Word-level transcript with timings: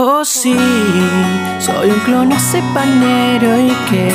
Oh 0.00 0.24
sí, 0.24 0.56
soy 1.58 1.90
un 1.90 1.98
clon 2.04 2.28
panero 2.72 3.60
y 3.60 3.72
que 3.90 4.12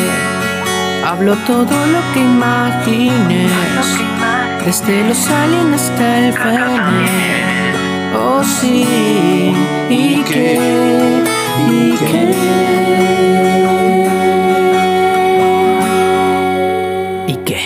hablo 1.06 1.36
todo 1.46 1.76
lo 1.88 2.00
que 2.14 2.22
imagines, 2.22 3.52
desde 4.64 5.04
los 5.10 5.28
aliens 5.28 5.82
hasta 5.82 6.20
el 6.20 6.32
Fener. 6.32 7.76
Oh 8.16 8.42
sí, 8.46 9.54
y 9.90 10.24
que, 10.24 11.22
y 11.70 11.98
que. 11.98 12.34
¿Y 17.28 17.36
qué? 17.44 17.60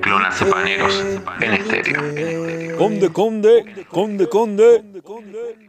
Clonas 0.00 0.42
paneros 0.42 1.04
en 1.40 1.52
estéreo. 1.52 2.78
Conde, 2.78 3.12
conde, 3.12 3.84
conde, 3.90 4.26
conde. 4.26 5.65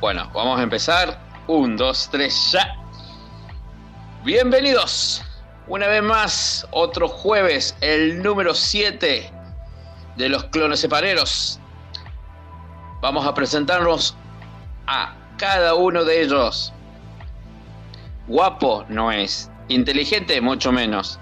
Bueno, 0.00 0.30
vamos 0.32 0.58
a 0.58 0.62
empezar. 0.62 1.20
Un, 1.46 1.76
dos, 1.76 2.08
tres, 2.10 2.52
ya. 2.52 2.74
Bienvenidos. 4.24 5.22
Una 5.66 5.88
vez 5.88 6.02
más, 6.02 6.66
otro 6.70 7.06
jueves, 7.06 7.76
el 7.82 8.22
número 8.22 8.54
7 8.54 9.30
de 10.16 10.28
los 10.30 10.44
clones 10.44 10.80
separeros. 10.80 11.60
Vamos 13.02 13.26
a 13.26 13.34
presentarnos 13.34 14.16
a 14.86 15.14
cada 15.36 15.74
uno 15.74 16.02
de 16.04 16.22
ellos. 16.22 16.72
Guapo 18.26 18.86
no 18.88 19.12
es, 19.12 19.50
inteligente 19.68 20.40
mucho 20.40 20.72
menos. 20.72 21.20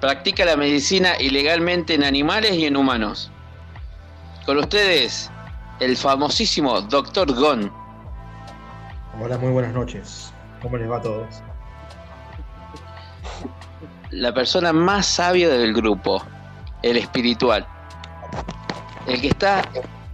Practica 0.00 0.44
la 0.44 0.56
medicina 0.56 1.14
ilegalmente 1.18 1.94
en 1.94 2.04
animales 2.04 2.52
y 2.52 2.66
en 2.66 2.76
humanos. 2.76 3.32
Con 4.46 4.58
ustedes, 4.58 5.32
el 5.80 5.96
famosísimo 5.96 6.80
Dr. 6.82 7.34
Gon. 7.34 7.87
Hola, 9.20 9.36
muy 9.36 9.50
buenas 9.50 9.74
noches. 9.74 10.32
¿Cómo 10.62 10.76
les 10.76 10.88
va 10.88 10.98
a 10.98 11.02
todos? 11.02 11.42
La 14.10 14.32
persona 14.32 14.72
más 14.72 15.06
sabia 15.06 15.48
del 15.48 15.74
grupo, 15.74 16.22
el 16.82 16.96
espiritual. 16.96 17.66
El 19.08 19.20
que 19.20 19.28
está 19.28 19.62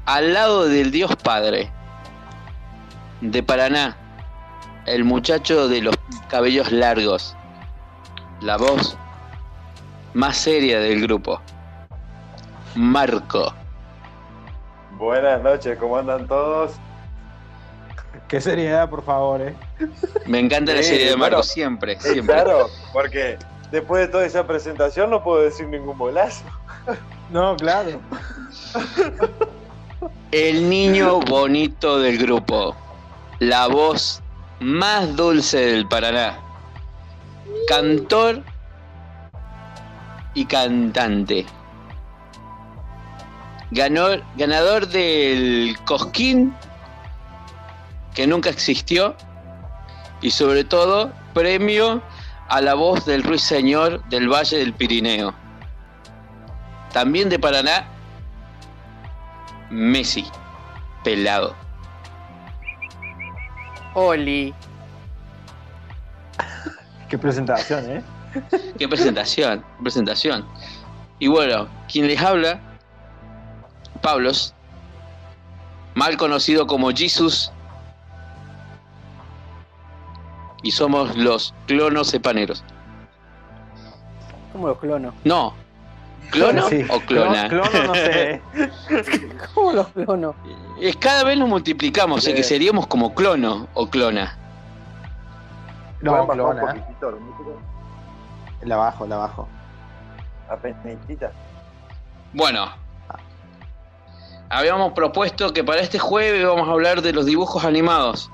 al 0.07 0.33
lado 0.33 0.65
del 0.65 0.91
Dios 0.91 1.15
Padre. 1.17 1.71
De 3.21 3.43
Paraná. 3.43 3.95
El 4.87 5.05
muchacho 5.05 5.69
de 5.69 5.83
los 5.83 5.95
cabellos 6.29 6.73
largos. 6.73 7.37
La 8.41 8.57
voz 8.57 8.97
más 10.15 10.39
seria 10.39 10.81
del 10.81 11.03
grupo. 11.03 11.43
Marco. 12.75 13.53
Buenas 14.93 15.43
noches, 15.43 15.77
¿cómo 15.79 15.99
andan 15.99 16.27
todos? 16.27 16.81
Qué 18.29 18.41
seriedad, 18.41 18.89
por 18.89 19.05
favor, 19.05 19.41
eh. 19.43 19.55
Me 20.27 20.39
encanta 20.41 20.73
la 20.73 20.83
Sí, 20.83 20.91
serie 20.91 21.11
de 21.11 21.17
Marco 21.17 21.43
siempre, 21.43 21.93
Eh, 21.95 21.99
siempre. 22.01 22.35
Claro, 22.35 22.69
porque 22.93 23.39
después 23.71 24.07
de 24.07 24.09
toda 24.09 24.25
esa 24.27 24.47
presentación 24.47 25.11
no 25.11 25.23
puedo 25.23 25.43
decir 25.43 25.67
ningún 25.69 25.97
bolazo. 25.99 26.45
No, 27.31 27.57
claro. 27.57 28.01
El 30.33 30.69
niño 30.69 31.21
bonito 31.21 31.99
del 31.99 32.19
grupo. 32.19 32.77
La 33.39 33.67
voz 33.69 34.21
más 34.61 35.15
dulce 35.17 35.59
del 35.59 35.87
Paraná. 35.89 36.39
Cantor 37.69 38.43
y 40.35 40.45
cantante. 40.47 41.47
Ganó, 43.71 44.09
ganador 44.37 44.87
del 44.89 45.77
Cosquín, 45.85 46.55
que 48.15 48.27
nunca 48.27 48.51
existió. 48.51 49.15
Y 50.21 50.31
sobre 50.31 50.65
todo, 50.65 51.13
premio 51.35 52.03
a 52.49 52.61
la 52.61 52.75
voz 52.75 53.05
del 53.05 53.23
ruiseñor 53.23 54.03
del 54.09 54.29
Valle 54.29 54.59
del 54.59 54.73
Pirineo. 54.73 55.35
También 56.93 57.29
de 57.29 57.39
Paraná, 57.39 57.89
Messi, 59.71 60.25
pelado. 61.03 61.55
Oli. 63.95 64.55
Qué 67.09 67.19
presentación, 67.19 67.91
eh. 67.91 68.03
Qué 68.79 68.89
presentación, 68.89 69.61
qué 69.61 69.83
presentación. 69.83 70.45
Y 71.21 71.29
bueno, 71.29 71.69
quien 71.91 72.09
les 72.09 72.21
habla, 72.21 72.59
Pablos, 74.03 74.55
mal 75.95 76.17
conocido 76.17 76.67
como 76.67 76.91
Jesus, 76.91 77.53
y 80.65 80.73
somos 80.73 81.17
los 81.17 81.55
clonos 81.67 82.09
sepaneros. 82.09 82.65
¿Cómo 84.53 84.69
los 84.69 84.79
clono? 84.79 85.13
No, 85.25 85.55
¿clono 86.31 86.69
Sí. 86.69 86.85
o 86.91 87.01
clona? 87.01 87.49
Clono, 87.49 87.71
clono, 87.71 87.87
no 87.89 87.95
sé. 87.95 88.43
¿Cómo 89.55 89.73
los 89.73 89.89
clono? 89.89 90.35
Es 90.81 90.97
cada 90.97 91.23
vez 91.25 91.39
nos 91.39 91.49
multiplicamos, 91.49 92.19
o 92.19 92.21
sea 92.21 92.35
que 92.35 92.43
seríamos 92.43 92.87
como 92.87 93.15
clono 93.15 93.69
o 93.75 93.89
clona. 93.89 94.37
No, 96.01 96.27
clona. 96.27 96.75
La 98.63 98.77
bajo, 98.77 99.07
la 99.07 99.17
bajo. 99.17 99.49
apenitita. 100.49 101.31
Bueno, 102.33 102.69
habíamos 104.49 104.93
propuesto 104.93 105.53
que 105.53 105.63
para 105.65 105.81
este 105.81 105.99
jueves 105.99 106.45
vamos 106.47 106.69
a 106.69 106.73
hablar 106.73 107.03
de 107.03 107.13
los 107.13 107.27
dibujos 107.27 107.65
animados. 107.65 108.31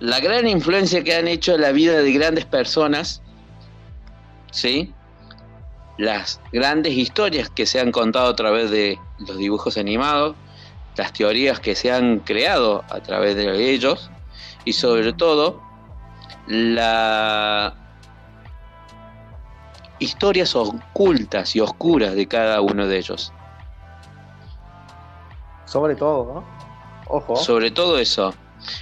La 0.00 0.20
gran 0.20 0.46
influencia 0.46 1.02
que 1.02 1.14
han 1.14 1.26
hecho 1.26 1.54
en 1.54 1.62
la 1.62 1.72
vida 1.72 2.00
de 2.00 2.12
grandes 2.12 2.44
personas, 2.44 3.22
¿sí? 4.52 4.92
Las 5.96 6.40
grandes 6.52 6.92
historias 6.92 7.50
que 7.50 7.66
se 7.66 7.80
han 7.80 7.90
contado 7.90 8.28
a 8.28 8.36
través 8.36 8.70
de 8.70 8.98
los 9.18 9.36
dibujos 9.36 9.76
animados, 9.76 10.36
las 10.96 11.12
teorías 11.12 11.58
que 11.60 11.74
se 11.74 11.90
han 11.90 12.20
creado 12.20 12.84
a 12.90 13.00
través 13.00 13.34
de 13.36 13.72
ellos 13.72 14.10
y 14.64 14.72
sobre 14.72 15.12
todo 15.12 15.60
la 16.46 17.74
historias 19.98 20.54
ocultas 20.54 21.56
y 21.56 21.60
oscuras 21.60 22.14
de 22.14 22.26
cada 22.28 22.60
uno 22.60 22.86
de 22.86 22.98
ellos. 22.98 23.32
Sobre 25.64 25.96
todo, 25.96 26.34
¿no? 26.34 26.44
Ojo. 27.08 27.36
Sobre 27.36 27.70
todo 27.70 27.98
eso. 27.98 28.34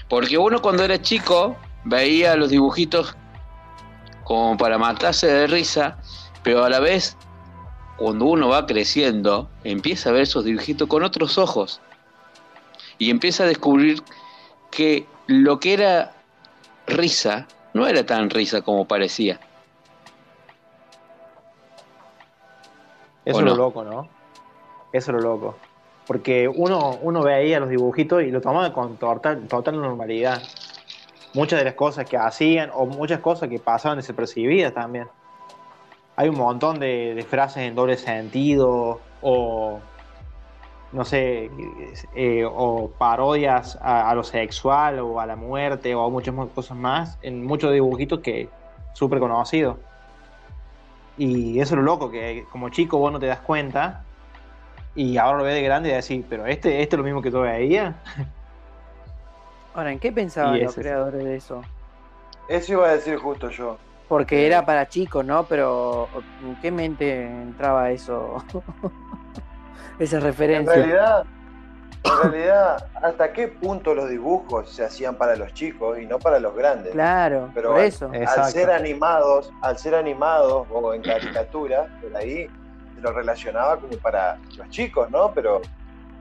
Porque 0.08 0.38
uno 0.38 0.60
cuando 0.62 0.84
era 0.84 1.00
chico 1.00 1.56
veía 1.84 2.36
los 2.36 2.50
dibujitos 2.50 3.16
como 4.24 4.56
para 4.56 4.76
matarse 4.78 5.26
de 5.26 5.46
risa, 5.46 5.98
pero 6.42 6.64
a 6.64 6.68
la 6.68 6.80
vez, 6.80 7.16
cuando 7.96 8.26
uno 8.26 8.48
va 8.48 8.66
creciendo, 8.66 9.48
empieza 9.64 10.10
a 10.10 10.12
ver 10.12 10.22
esos 10.22 10.44
dibujitos 10.44 10.88
con 10.88 11.04
otros 11.04 11.38
ojos. 11.38 11.80
Y 12.98 13.10
empieza 13.10 13.44
a 13.44 13.46
descubrir 13.46 14.02
que 14.70 15.06
lo 15.26 15.60
que 15.60 15.74
era 15.74 16.12
risa 16.86 17.46
no 17.74 17.86
era 17.86 18.04
tan 18.04 18.30
risa 18.30 18.62
como 18.62 18.86
parecía. 18.86 19.38
Eso 23.24 23.38
¿O 23.38 23.40
es 23.40 23.46
lo 23.46 23.56
loco, 23.56 23.84
¿no? 23.84 24.08
Eso 24.92 25.10
es 25.10 25.16
lo 25.16 25.20
loco. 25.20 25.56
Porque 26.06 26.48
uno, 26.48 26.98
uno 27.02 27.22
veía 27.22 27.58
los 27.58 27.68
dibujitos 27.68 28.22
y 28.22 28.30
lo 28.30 28.40
tomaba 28.40 28.72
con 28.72 28.96
total, 28.96 29.48
total 29.48 29.80
normalidad. 29.80 30.40
Muchas 31.34 31.58
de 31.58 31.64
las 31.64 31.74
cosas 31.74 32.06
que 32.06 32.16
hacían 32.16 32.70
o 32.72 32.86
muchas 32.86 33.20
cosas 33.20 33.48
que 33.48 33.58
pasaban 33.58 33.98
desapercibidas 33.98 34.72
también. 34.72 35.08
Hay 36.14 36.28
un 36.28 36.38
montón 36.38 36.78
de, 36.78 37.14
de 37.14 37.22
frases 37.24 37.64
en 37.64 37.74
doble 37.74 37.96
sentido 37.96 39.00
o, 39.20 39.80
no 40.92 41.04
sé, 41.04 41.50
eh, 42.14 42.44
o 42.48 42.88
parodias 42.96 43.76
a, 43.82 44.08
a 44.08 44.14
lo 44.14 44.22
sexual 44.22 45.00
o 45.00 45.20
a 45.20 45.26
la 45.26 45.36
muerte 45.36 45.94
o 45.94 46.08
muchas 46.08 46.34
cosas 46.54 46.78
más 46.78 47.18
en 47.20 47.44
muchos 47.44 47.72
dibujitos 47.72 48.20
que 48.20 48.48
súper 48.94 49.18
conocidos. 49.18 49.76
Y 51.18 51.60
eso 51.60 51.74
es 51.74 51.78
lo 51.78 51.82
loco, 51.82 52.10
que 52.10 52.46
como 52.50 52.70
chico 52.70 52.98
vos 52.98 53.12
no 53.12 53.18
te 53.18 53.26
das 53.26 53.40
cuenta 53.40 54.05
y 54.96 55.16
ahora 55.18 55.38
lo 55.38 55.44
ves 55.44 55.54
de 55.54 55.62
grande 55.62 55.90
y 55.90 55.92
decís, 55.92 56.24
pero 56.28 56.46
este, 56.46 56.82
este 56.82 56.96
es 56.96 56.98
lo 56.98 57.04
mismo 57.04 57.22
que 57.22 57.30
tú 57.30 57.40
veías. 57.42 57.94
Ahora, 59.74 59.92
¿en 59.92 59.98
qué 59.98 60.10
pensaban 60.10 60.58
los 60.64 60.74
creadores 60.74 61.22
de 61.22 61.36
eso? 61.36 61.60
Eso 62.48 62.72
iba 62.72 62.88
a 62.88 62.92
decir 62.92 63.16
justo 63.18 63.50
yo. 63.50 63.76
Porque 64.08 64.46
era 64.46 64.64
para 64.64 64.88
chicos, 64.88 65.22
¿no? 65.24 65.44
Pero 65.46 66.08
¿en 66.42 66.56
qué 66.62 66.70
mente 66.70 67.26
entraba 67.26 67.90
eso? 67.90 68.42
Esa 69.98 70.16
En 70.16 70.22
referencia. 70.22 70.74
realidad, 70.74 71.26
en 72.04 72.18
realidad, 72.30 72.86
¿hasta 73.02 73.32
qué 73.32 73.48
punto 73.48 73.94
los 73.94 74.08
dibujos 74.08 74.70
se 74.74 74.84
hacían 74.84 75.16
para 75.16 75.36
los 75.36 75.52
chicos 75.52 75.98
y 75.98 76.06
no 76.06 76.18
para 76.18 76.38
los 76.38 76.54
grandes? 76.54 76.92
Claro, 76.92 77.50
Pero 77.54 77.72
por 77.72 77.80
al- 77.80 77.86
eso. 77.86 78.06
eh, 78.14 78.18
Al 78.18 78.22
Exacto. 78.22 78.50
ser 78.52 78.70
animados, 78.70 79.52
al 79.60 79.76
ser 79.76 79.94
animados 79.94 80.66
o 80.70 80.94
en 80.94 81.02
caricatura, 81.02 81.86
por 82.00 82.16
ahí 82.16 82.46
lo 83.00 83.12
relacionaba 83.12 83.78
como 83.78 83.96
para 83.98 84.38
los 84.56 84.68
chicos, 84.70 85.10
¿no? 85.10 85.32
Pero 85.32 85.60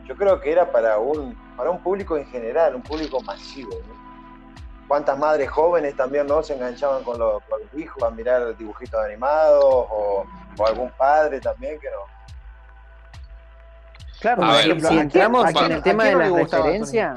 yo 0.05 0.15
creo 0.15 0.39
que 0.39 0.51
era 0.51 0.71
para 0.71 0.97
un 0.99 1.35
para 1.55 1.69
un 1.69 1.81
público 1.81 2.17
en 2.17 2.25
general, 2.27 2.75
un 2.75 2.81
público 2.81 3.21
masivo. 3.21 3.71
¿no? 3.87 3.95
¿Cuántas 4.87 5.17
madres 5.17 5.49
jóvenes 5.49 5.95
también 5.95 6.27
no 6.27 6.43
se 6.43 6.53
enganchaban 6.53 7.03
con 7.03 7.17
los, 7.17 7.41
con 7.45 7.59
los 7.61 7.73
hijos 7.81 8.03
a 8.03 8.09
mirar 8.11 8.55
dibujitos 8.57 8.99
animados 9.03 9.63
o, 9.63 10.25
o 10.57 10.67
algún 10.67 10.91
padre 10.91 11.39
también 11.39 11.79
que 11.79 11.87
no? 11.87 12.15
Claro, 14.19 14.43
A 14.43 14.47
por 14.47 14.55
ver, 14.55 14.65
ejemplo, 14.65 14.89
si 14.89 14.97
¿a 14.97 15.01
entramos 15.01 15.55
en 15.55 15.71
el 15.71 15.81
tema 15.81 16.03
de 16.05 16.15
la 16.15 16.29
referencia, 16.29 17.15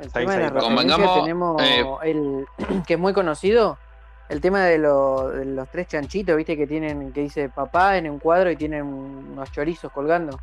el 0.00 0.04
Sí, 0.06 0.10
tema 0.12 0.32
de 0.32 0.38
la 0.40 0.50
referencia 0.50 1.14
tenemos 1.14 1.62
eh, 1.62 1.84
el 2.02 2.46
que 2.86 2.94
es 2.94 3.00
muy 3.00 3.12
conocido, 3.12 3.78
el 4.28 4.40
tema 4.40 4.64
de, 4.64 4.78
lo- 4.78 5.28
de 5.30 5.44
los 5.44 5.68
tres 5.68 5.86
chanchitos, 5.88 6.36
viste 6.36 6.56
que 6.56 6.66
tienen, 6.66 7.12
que 7.12 7.20
dice 7.22 7.48
papá 7.48 7.96
en 7.98 8.10
un 8.10 8.18
cuadro 8.18 8.50
y 8.50 8.56
tienen 8.56 8.82
unos 8.84 9.50
chorizos 9.52 9.90
colgando. 9.92 10.38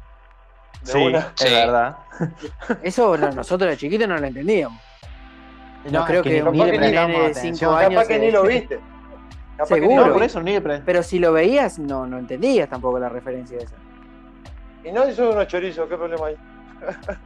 De 0.84 0.92
Sí, 0.92 0.98
una. 1.06 1.20
es 1.20 1.26
Sí. 1.36 1.54
verdad. 1.54 1.98
Eso 2.84 3.18
no- 3.18 3.32
nosotros 3.32 3.70
de 3.72 3.78
chiquitos 3.78 4.08
no 4.08 4.18
lo 4.18 4.26
entendíamos. 4.28 4.80
No, 5.92 6.06
creo 6.06 6.22
es 6.22 6.24
que 6.24 6.30
ni- 6.34 6.42
un 6.42 6.52
ni 6.52 6.58
le 6.60 6.72
nene 6.72 6.80
prestamos 6.80 7.20
de 7.20 7.26
años 7.76 7.90
Capaz 7.96 8.08
que 8.08 8.20
ni 8.20 8.32
lo 8.32 8.44
viste. 8.44 8.80
Capaz 9.58 9.76
que 9.76 9.82
ni 9.82 9.88
Seguro. 9.88 10.08
lo 10.08 10.14
por 10.14 10.24
eso 10.24 10.42
ni 10.42 10.54
le 10.54 10.62
Pero 10.86 11.04
si 11.04 11.20
lo 11.20 11.34
veías, 11.34 11.80
no, 11.80 12.06
no 12.06 12.18
entendías 12.20 12.70
tampoco 12.70 13.00
la 13.00 13.10
referencia 13.10 13.58
esa. 13.58 13.76
Y 14.84 14.92
no 14.92 15.08
hizo 15.08 15.30
unos 15.30 15.48
chorizos, 15.48 15.88
¿qué 15.90 15.98
problema 15.98 16.28
hay? 16.28 16.36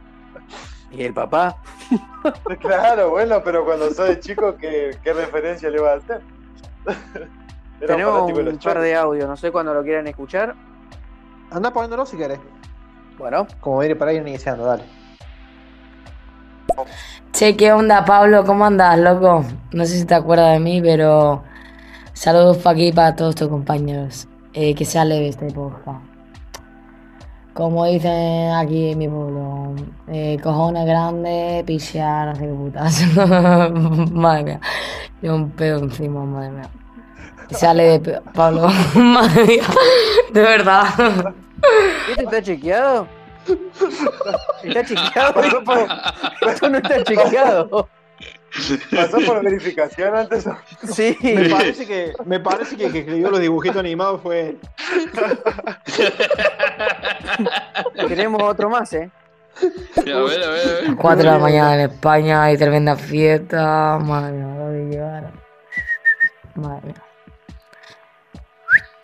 Y 0.92 1.02
el 1.02 1.12
papá, 1.12 1.56
Claro, 2.60 3.10
bueno, 3.10 3.42
pero 3.44 3.64
cuando 3.64 3.90
sos 3.90 4.20
chico, 4.20 4.56
¿qué, 4.56 4.92
qué 5.02 5.12
referencia 5.12 5.68
le 5.68 5.80
vas 5.80 5.94
a 5.94 5.96
hacer? 5.96 6.20
Tenemos 7.80 8.30
un 8.30 8.58
par 8.58 8.80
de 8.80 8.94
audios, 8.94 9.28
no 9.28 9.36
sé 9.36 9.50
cuándo 9.52 9.74
lo 9.74 9.82
quieran 9.82 10.06
escuchar. 10.06 10.54
Anda 11.50 11.72
poniéndolo 11.72 12.06
si 12.06 12.16
querés. 12.16 12.40
Bueno, 13.18 13.46
Como 13.60 13.82
ir 13.82 13.96
para 13.96 14.12
ir 14.12 14.26
iniciando, 14.26 14.64
dale. 14.64 14.84
Che, 17.32 17.56
¿qué 17.56 17.72
onda, 17.72 18.04
Pablo? 18.04 18.44
¿Cómo 18.44 18.64
andas, 18.64 18.98
loco? 18.98 19.44
No 19.72 19.84
sé 19.84 19.98
si 19.98 20.04
te 20.04 20.14
acuerdas 20.14 20.52
de 20.54 20.60
mí, 20.60 20.80
pero 20.82 21.42
saludos 22.12 22.58
para 22.58 22.74
aquí 22.74 22.92
para 22.92 23.14
todos 23.14 23.34
tus 23.34 23.48
compañeros. 23.48 24.28
Eh, 24.52 24.74
que 24.74 24.84
sea 24.84 25.04
leve 25.04 25.28
esta 25.28 25.46
época. 25.46 26.00
Como 27.56 27.86
dicen 27.86 28.52
aquí 28.52 28.90
en 28.90 28.98
mi 28.98 29.08
pueblo, 29.08 29.72
eh, 30.08 30.36
cojones 30.42 30.84
grandes, 30.84 31.64
pichar, 31.64 32.28
no 32.28 32.34
sé 32.36 32.42
qué 32.42 32.52
putas. 32.52 33.16
madre 34.12 34.44
mía, 34.44 34.60
y 35.22 35.28
un 35.28 35.48
pedo 35.52 35.78
encima, 35.78 36.22
madre 36.24 36.50
mía. 36.50 36.68
Que 37.48 37.54
sea 37.54 37.72
leve, 37.72 38.00
pe- 38.00 38.20
Pablo. 38.34 38.68
madre 38.94 39.44
mía, 39.46 39.62
de 40.34 40.40
verdad. 40.42 40.84
¿este 42.10 42.24
está 42.24 42.42
chequeado? 42.42 43.06
¿Está 44.62 44.84
chequeado? 44.84 45.40
Esto 46.42 46.68
no 46.68 46.76
está 46.76 47.04
chequeado. 47.04 47.88
¿Pasó 48.94 49.18
por 49.20 49.42
verificación 49.42 50.14
antes? 50.16 50.44
Sí. 50.92 51.16
Me 51.22 51.48
parece 51.48 51.86
que, 51.86 52.12
me 52.24 52.40
parece 52.40 52.76
que 52.76 52.86
el 52.86 52.92
que 52.92 52.98
escribió 53.00 53.30
los 53.30 53.40
dibujitos 53.40 53.76
animados 53.78 54.20
fue 54.22 54.40
él. 54.50 54.58
Tenemos 58.08 58.42
otro 58.42 58.70
más, 58.70 58.92
¿eh? 58.92 59.10
A 59.98 60.02
ver, 60.02 60.42
a 60.42 60.50
ver, 60.50 60.68
a 60.68 60.72
ver. 60.82 60.96
4 60.96 61.16
de 61.24 61.30
la 61.30 61.38
mañana 61.38 61.74
en 61.74 61.90
España, 61.90 62.42
hay 62.44 62.56
tremenda 62.58 62.96
fiesta. 62.96 63.98
Madre 64.02 64.32
mía. 64.32 65.32
Madre 66.54 66.80
mía. 66.86 67.02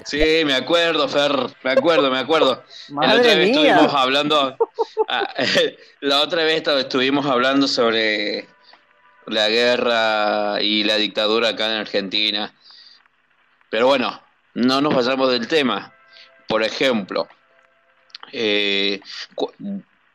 Sí, 0.05 0.21
me 0.45 0.55
acuerdo, 0.55 1.09
Fer, 1.09 1.33
me 1.63 1.71
acuerdo, 1.73 2.11
me 2.11 2.19
acuerdo. 2.19 2.63
la 2.89 2.99
otra 3.01 3.07
Madre 3.17 3.37
vez 3.37 3.51
mía. 3.51 3.71
estuvimos 3.71 3.95
hablando, 3.95 4.57
ah, 5.09 5.35
la 6.01 6.21
otra 6.23 6.43
vez 6.43 6.63
estu- 6.63 6.79
estuvimos 6.81 7.25
hablando 7.25 7.69
sobre 7.69 8.49
la 9.27 9.49
guerra 9.49 10.61
y 10.61 10.85
la 10.85 10.97
dictadura 10.97 11.51
acá 11.51 11.67
en 11.67 11.81
Argentina. 11.81 12.53
Pero 13.71 13.87
bueno, 13.87 14.23
no 14.55 14.81
nos 14.81 14.95
vayamos 14.95 15.31
del 15.31 15.49
tema. 15.49 15.95
Por 16.49 16.63
ejemplo, 16.63 17.29
eh, 18.33 19.01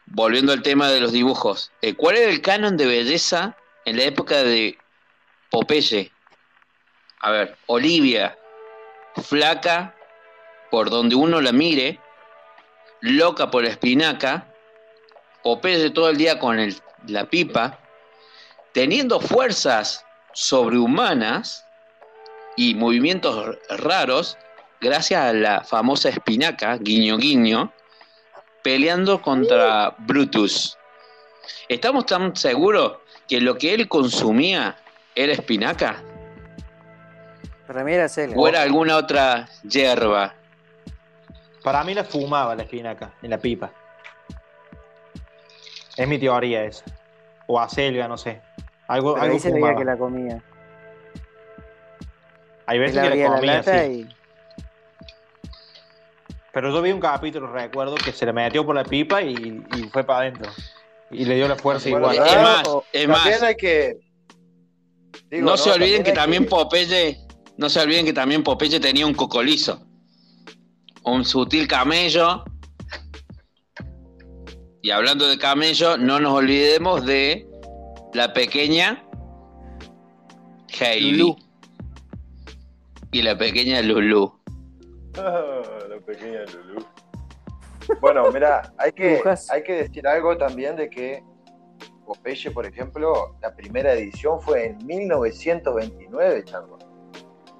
volviendo 0.05 0.53
al 0.53 0.61
tema 0.61 0.89
de 0.89 0.99
los 0.99 1.11
dibujos, 1.11 1.71
eh, 1.81 1.95
¿cuál 1.95 2.17
era 2.17 2.29
el 2.29 2.41
canon 2.41 2.77
de 2.77 2.85
belleza 2.85 3.57
en 3.85 3.97
la 3.97 4.03
época 4.03 4.43
de 4.43 4.77
Popeye? 5.49 6.11
A 7.19 7.31
ver, 7.31 7.57
Olivia, 7.65 8.37
flaca 9.23 9.95
por 10.69 10.89
donde 10.89 11.15
uno 11.15 11.41
la 11.41 11.51
mire, 11.51 11.99
loca 13.01 13.49
por 13.49 13.63
la 13.63 13.69
espinaca, 13.69 14.53
Popeye 15.43 15.89
todo 15.91 16.09
el 16.09 16.17
día 16.17 16.37
con 16.39 16.59
el- 16.59 16.75
la 17.07 17.25
pipa, 17.25 17.79
teniendo 18.77 19.19
fuerzas 19.19 20.05
sobrehumanas 20.33 21.65
y 22.55 22.75
movimientos 22.75 23.57
raros, 23.69 24.37
gracias 24.79 25.19
a 25.19 25.33
la 25.33 25.63
famosa 25.63 26.09
espinaca, 26.09 26.77
guiño 26.77 27.17
guiño, 27.17 27.73
peleando 28.61 29.19
contra 29.19 29.95
Brutus. 29.97 30.77
¿Estamos 31.67 32.05
tan 32.05 32.35
seguros 32.35 32.99
que 33.27 33.41
lo 33.41 33.57
que 33.57 33.73
él 33.73 33.87
consumía 33.87 34.77
era 35.15 35.33
espinaca? 35.33 36.03
Para 37.65 37.83
mí 37.83 37.93
era. 37.93 38.05
¿O 38.35 38.47
era 38.47 38.61
alguna 38.61 38.97
otra 38.97 39.49
hierba? 39.63 40.35
Para 41.63 41.83
mí 41.83 41.95
la 41.95 42.03
fumaba 42.03 42.55
la 42.55 42.61
espinaca 42.61 43.11
en 43.23 43.31
la 43.31 43.39
pipa. 43.39 43.71
Es 45.95 46.07
mi 46.07 46.19
teoría 46.19 46.63
esa. 46.63 46.85
O 47.47 47.59
acelga, 47.59 48.07
no 48.07 48.19
sé. 48.19 48.39
Algo, 48.87 49.13
Pero 49.13 49.23
algo 49.23 49.33
ahí 49.35 49.39
se 49.39 49.51
veía 49.51 49.75
que 49.75 49.85
la 49.85 49.97
comía. 49.97 50.43
Hay 52.65 52.79
veces 52.79 53.01
que 53.01 53.15
la 53.15 53.29
comía, 53.29 53.53
lata 53.55 53.85
sí. 53.85 53.91
y. 53.91 54.07
Pero 56.53 56.71
yo 56.71 56.81
vi 56.81 56.91
un 56.91 56.99
capítulo, 56.99 57.47
recuerdo, 57.47 57.95
que 57.95 58.11
se 58.11 58.25
le 58.25 58.33
metió 58.33 58.65
por 58.65 58.75
la 58.75 58.83
pipa 58.83 59.21
y, 59.21 59.63
y 59.75 59.83
fue 59.91 60.03
para 60.03 60.19
adentro. 60.21 60.51
Y 61.11 61.25
le 61.25 61.35
dio 61.35 61.47
la 61.47 61.55
fuerza 61.55 61.89
Bueno, 61.89 62.11
igual. 62.13 62.27
Es 62.27 62.33
Ah, 62.35 62.41
más, 62.41 62.83
es 62.91 63.07
más, 63.07 63.43
hay 63.43 63.55
que. 63.55 63.99
digo, 65.29 65.45
no 65.45 65.55
se 65.55 65.71
olviden 65.71 66.03
que 66.03 66.11
también 66.13 66.45
Popeye, 66.45 67.17
no 67.57 67.69
se 67.69 67.79
olviden 67.79 68.05
que 68.05 68.13
también 68.13 68.43
Popeye 68.43 68.79
tenía 68.79 69.05
un 69.05 69.13
cocolizo, 69.13 69.85
un 71.03 71.23
sutil 71.23 71.67
camello. 71.67 72.43
Y 74.81 74.91
hablando 74.91 75.27
de 75.27 75.37
camello, 75.37 75.97
no 75.97 76.19
nos 76.19 76.33
olvidemos 76.33 77.05
de 77.05 77.46
la 78.17 78.33
pequeña 78.33 79.03
Heidi 80.79 81.11
Lulú. 81.11 81.37
y 83.11 83.21
la 83.21 83.37
pequeña 83.37 83.79
Lulu. 83.83 84.33
Ah, 85.19 85.61
la 85.87 85.99
pequeña 85.99 86.39
Lulú. 86.45 86.83
Bueno, 88.01 88.31
mira, 88.31 88.73
hay 88.79 88.91
que, 88.91 89.21
hay 89.51 89.61
que 89.61 89.73
decir 89.83 90.07
algo 90.07 90.35
también 90.35 90.75
de 90.75 90.89
que 90.89 91.23
Popeye, 92.07 92.49
por 92.49 92.65
ejemplo, 92.65 93.37
la 93.39 93.55
primera 93.55 93.93
edición 93.93 94.41
fue 94.41 94.65
en 94.65 94.83
1929, 94.87 96.43
chango. 96.45 96.79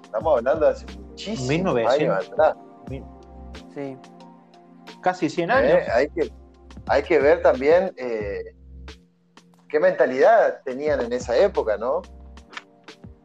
Estamos 0.03 0.39
hablando 0.39 0.65
de 0.65 0.71
hace 0.71 0.85
muchísimos 0.97 1.75
1900. 1.75 1.93
años 1.93 2.31
atrás. 2.31 2.55
Sí. 3.75 3.95
Casi 5.03 5.29
100 5.29 5.51
años. 5.51 5.71
¿eh? 5.71 5.87
Hay, 5.93 6.09
que, 6.09 6.31
hay 6.87 7.03
que 7.03 7.19
ver 7.19 7.43
también 7.43 7.93
eh, 7.95 8.56
qué 9.69 9.79
mentalidad 9.79 10.61
tenían 10.63 11.01
en 11.01 11.13
esa 11.13 11.35
época, 11.37 11.77
¿no? 11.77 12.01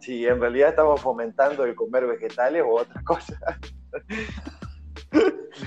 Si 0.00 0.26
en 0.26 0.40
realidad 0.40 0.70
estamos 0.70 1.00
fomentando 1.00 1.64
el 1.64 1.75
comer 1.75 2.06
vegetales 2.06 2.62
o 2.66 2.80
otras 2.80 3.04
cosas. 3.04 3.38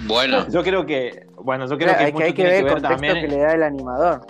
Bueno, 0.07 0.47
Yo 0.49 0.63
creo 0.63 0.85
que, 0.85 1.27
bueno, 1.35 1.67
yo 1.67 1.77
creo 1.77 1.89
Claro, 1.89 1.99
que 1.99 2.05
hay, 2.05 2.11
que, 2.11 2.13
mucho 2.13 2.25
hay 2.25 2.33
que 2.33 2.43
ver 2.43 2.53
el 2.53 2.57
que 2.59 2.63
ver 2.63 2.73
contexto 2.73 2.93
también. 3.05 3.21
que 3.29 3.35
le 3.35 3.41
da 3.43 3.53
el 3.53 3.63
animador. 3.63 4.21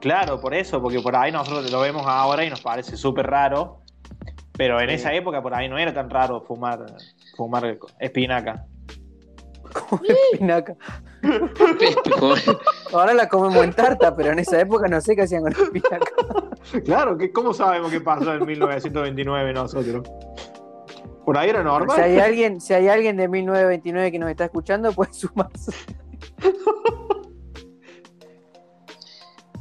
Claro, 0.00 0.40
por 0.40 0.54
eso, 0.54 0.80
porque 0.80 1.00
por 1.00 1.16
ahí 1.16 1.32
nosotros 1.32 1.70
lo 1.72 1.80
vemos 1.80 2.04
ahora 2.06 2.44
y 2.44 2.50
nos 2.50 2.60
parece 2.60 2.96
súper 2.96 3.26
raro, 3.26 3.80
pero 4.56 4.80
en 4.80 4.88
Sí. 4.90 4.94
esa 4.94 5.12
época 5.12 5.42
por 5.42 5.54
ahí 5.54 5.68
no 5.68 5.76
era 5.76 5.92
tan 5.92 6.08
raro 6.08 6.40
fumar, 6.42 6.86
fumar 7.36 7.78
espinaca. 7.98 8.64
Espinaca. 10.32 10.76
Ahora 12.92 13.14
la 13.14 13.28
comemos 13.28 13.62
en 13.64 13.72
tarta, 13.72 14.14
pero 14.16 14.32
en 14.32 14.38
esa 14.38 14.60
época 14.60 14.88
no 14.88 15.00
sé 15.00 15.16
qué 15.16 15.22
hacían 15.22 15.42
con 15.42 15.52
la 15.52 15.58
espinaca. 15.64 16.06
Claro, 16.84 17.18
que 17.18 17.32
¿cómo 17.32 17.52
sabemos 17.52 17.90
qué 17.90 18.00
pasó 18.00 18.34
en 18.34 18.44
1929 18.46 19.52
nosotros? 19.52 20.08
Por 21.24 21.36
ahí 21.36 21.50
era 21.50 21.62
normal. 21.62 21.94
Si 21.96 22.02
hay 22.02 22.18
alguien, 22.18 22.60
si 22.60 22.72
hay 22.74 22.88
alguien 22.88 23.16
de 23.16 23.28
1929 23.28 24.12
que 24.12 24.18
nos 24.18 24.30
está 24.30 24.44
escuchando, 24.46 24.92
puede 24.92 25.12
sumarse. 25.12 25.72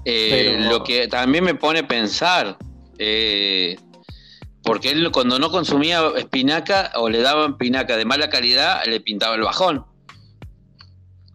Eh, 0.06 0.56
Pero- 0.60 0.70
Lo 0.70 0.84
que 0.84 1.08
también 1.08 1.44
me 1.44 1.56
pone 1.56 1.80
a 1.80 1.88
pensar, 1.88 2.58
eh, 2.98 3.76
porque 4.64 4.92
él 4.92 5.12
cuando 5.12 5.38
no 5.40 5.50
consumía 5.52 6.02
espinaca 6.16 6.92
o 6.96 7.10
le 7.10 7.22
daban 7.22 7.52
espinaca 7.52 7.98
de 7.98 8.06
mala 8.06 8.30
calidad, 8.30 8.82
le 8.86 9.02
pintaba 9.02 9.36
el 9.36 9.42
bajón. 9.42 9.86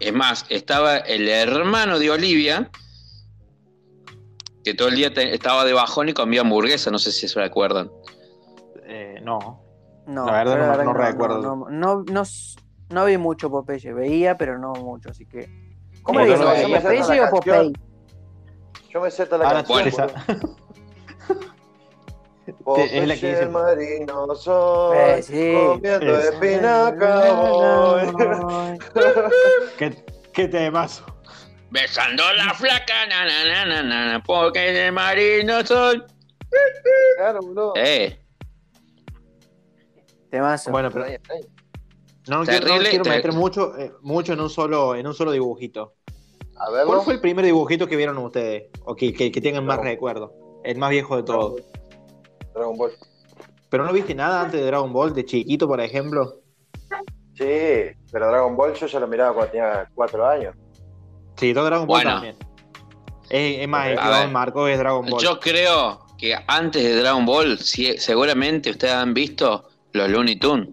Es 0.02 0.12
más, 0.12 0.44
estaba 0.48 0.96
el 0.98 1.28
hermano 1.28 1.98
de 1.98 2.10
Olivia 2.10 2.70
Que 4.64 4.74
todo 4.74 4.88
el 4.88 4.94
día 4.94 5.12
te- 5.12 5.34
estaba 5.34 5.64
de 5.64 5.72
bajón 5.72 6.08
y 6.08 6.12
comía 6.12 6.42
hamburguesa, 6.42 6.90
no 6.92 6.98
sé 6.98 7.10
si 7.10 7.26
se 7.26 7.40
recuerdan. 7.40 7.90
Eh, 8.86 9.20
no. 9.22 9.60
No, 10.06 10.26
La 10.26 10.32
verdad 10.44 10.56
no- 10.72 10.78
que 10.78 10.84
no 10.84 10.92
recuerdo. 10.94 11.42
No, 11.42 11.68
no, 11.70 12.04
no, 12.04 12.22
no 12.90 13.04
vi 13.04 13.18
mucho 13.18 13.50
Popeye, 13.50 13.92
veía, 13.92 14.36
pero 14.38 14.58
no 14.58 14.72
mucho, 14.74 15.10
así 15.10 15.26
que. 15.26 15.48
¿Cómo 16.02 16.20
le 16.20 16.36
no 16.36 16.44
¿Popeye 16.44 17.20
o 17.22 17.30
Popeye? 17.30 17.72
Yo 18.90 19.00
me 19.00 19.10
sé 19.10 19.26
toda 19.26 19.38
la 19.38 19.48
Ahora 19.48 19.64
canción. 19.64 20.10
Es 22.46 23.06
la 23.06 23.14
que 23.14 23.28
dice- 23.28 23.42
el 23.42 23.50
marino 23.50 24.34
soy, 24.34 24.98
Eh, 24.98 25.22
sí. 25.22 25.52
comiendo 25.54 26.18
Es. 26.18 26.24
espinaca 26.26 27.32
voy. 27.34 28.78
¿Qué, 29.78 30.04
qué 30.32 30.48
temazo? 30.48 31.04
Besando 31.70 32.22
la 32.34 32.52
flaca, 32.54 33.06
na, 33.08 33.24
na, 33.24 33.44
na, 33.46 33.64
na, 33.66 33.82
na, 33.82 34.12
na, 34.12 34.22
porque 34.22 34.58
de 34.72 34.90
marino 34.92 35.64
soy. 35.64 36.02
Claro, 37.16 37.40
boludo. 37.40 37.72
Eh, 37.76 38.18
Temazo. 40.30 40.70
Bueno, 40.70 40.90
pero 40.90 41.04
no 41.06 41.10
quiero, 41.10 41.50
no 42.28 42.44
Terrible, 42.44 42.88
quiero 42.90 43.04
te- 43.04 43.10
meter 43.10 43.32
mucho, 43.32 43.76
eh, 43.78 43.92
mucho 44.00 44.32
en 44.32 44.40
un 44.40 44.50
solo, 44.50 44.94
en 44.94 45.06
un 45.06 45.14
solo 45.14 45.30
dibujito. 45.32 45.94
A 46.56 46.70
verlo. 46.70 46.86
¿Cuál 46.92 47.02
fue 47.02 47.14
el 47.14 47.20
primer 47.20 47.44
dibujito 47.44 47.86
que 47.86 47.96
vieron 47.96 48.16
ustedes? 48.18 48.64
O 48.84 48.94
que, 48.94 49.12
que, 49.12 49.30
que 49.30 49.40
tengan 49.40 49.64
más 49.66 49.78
recuerdo. 49.80 50.32
El 50.64 50.78
más 50.78 50.90
viejo 50.90 51.16
de 51.16 51.22
todos. 51.24 51.60
Dragon 52.54 52.76
Ball. 52.76 52.92
¿Pero 53.68 53.84
no 53.84 53.92
viste 53.92 54.14
nada 54.14 54.42
antes 54.42 54.60
de 54.60 54.66
Dragon 54.66 54.92
Ball, 54.92 55.14
de 55.14 55.24
chiquito, 55.24 55.66
por 55.66 55.80
ejemplo? 55.80 56.40
Sí, 57.34 57.90
pero 58.12 58.28
Dragon 58.28 58.54
Ball 58.56 58.74
yo 58.74 58.86
ya 58.86 59.00
lo 59.00 59.06
miraba 59.08 59.32
cuando 59.34 59.50
tenía 59.52 59.88
cuatro 59.94 60.26
años. 60.26 60.54
Sí, 61.36 61.54
todo 61.54 61.64
Dragon 61.64 61.86
Ball 61.86 62.02
Bueno. 62.02 62.10
también. 62.14 62.36
Es, 63.30 63.60
es 63.60 63.68
más, 63.68 63.88
el 63.88 63.98
que 63.98 64.26
marcó 64.28 64.68
es 64.68 64.78
Dragon 64.78 65.06
Ball. 65.06 65.22
yo 65.22 65.40
creo 65.40 66.06
que 66.18 66.36
antes 66.46 66.82
de 66.82 66.94
Dragon 67.00 67.24
Ball, 67.24 67.58
sí, 67.58 67.96
seguramente 67.98 68.70
ustedes 68.70 68.92
han 68.94 69.14
visto 69.14 69.68
los 69.92 70.08
Looney 70.10 70.36
Tunes. 70.38 70.68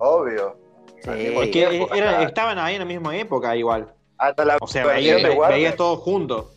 Obvio. 0.00 0.56
Sí. 1.04 1.10
Es 1.10 1.50
que 1.50 1.86
era- 1.94 2.22
estaban 2.24 2.58
ahí 2.58 2.74
en 2.74 2.80
la 2.80 2.84
misma 2.84 3.16
época 3.16 3.56
igual. 3.56 3.92
Hasta 4.18 4.44
la 4.44 4.56
O 4.60 4.66
sea, 4.66 4.86
veías, 4.86 5.20
veías 5.48 5.76
todos 5.76 6.00
juntos. 6.00 6.51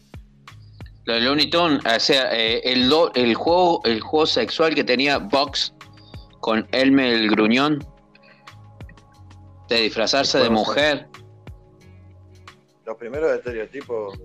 Los 1.05 1.21
Looney 1.21 1.49
Tunes, 1.49 1.81
o 1.85 1.99
sea, 1.99 2.33
eh, 2.33 2.61
el, 2.63 2.89
do- 2.89 3.11
el, 3.13 3.35
juego, 3.35 3.81
el 3.85 4.01
juego 4.01 4.25
sexual 4.25 4.73
que 4.73 4.83
tenía 4.83 5.19
Box 5.19 5.73
con 6.39 6.67
Elmer 6.71 7.13
el 7.13 7.29
Gruñón, 7.29 7.85
de 9.69 9.81
disfrazarse 9.81 10.39
de 10.39 10.49
mujer. 10.49 11.07
Los 12.85 12.97
primeros 12.97 13.31
estereotipos. 13.31 14.17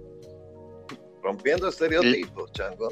Rompiendo 1.22 1.68
estereotipos, 1.68 2.52
chango. 2.52 2.88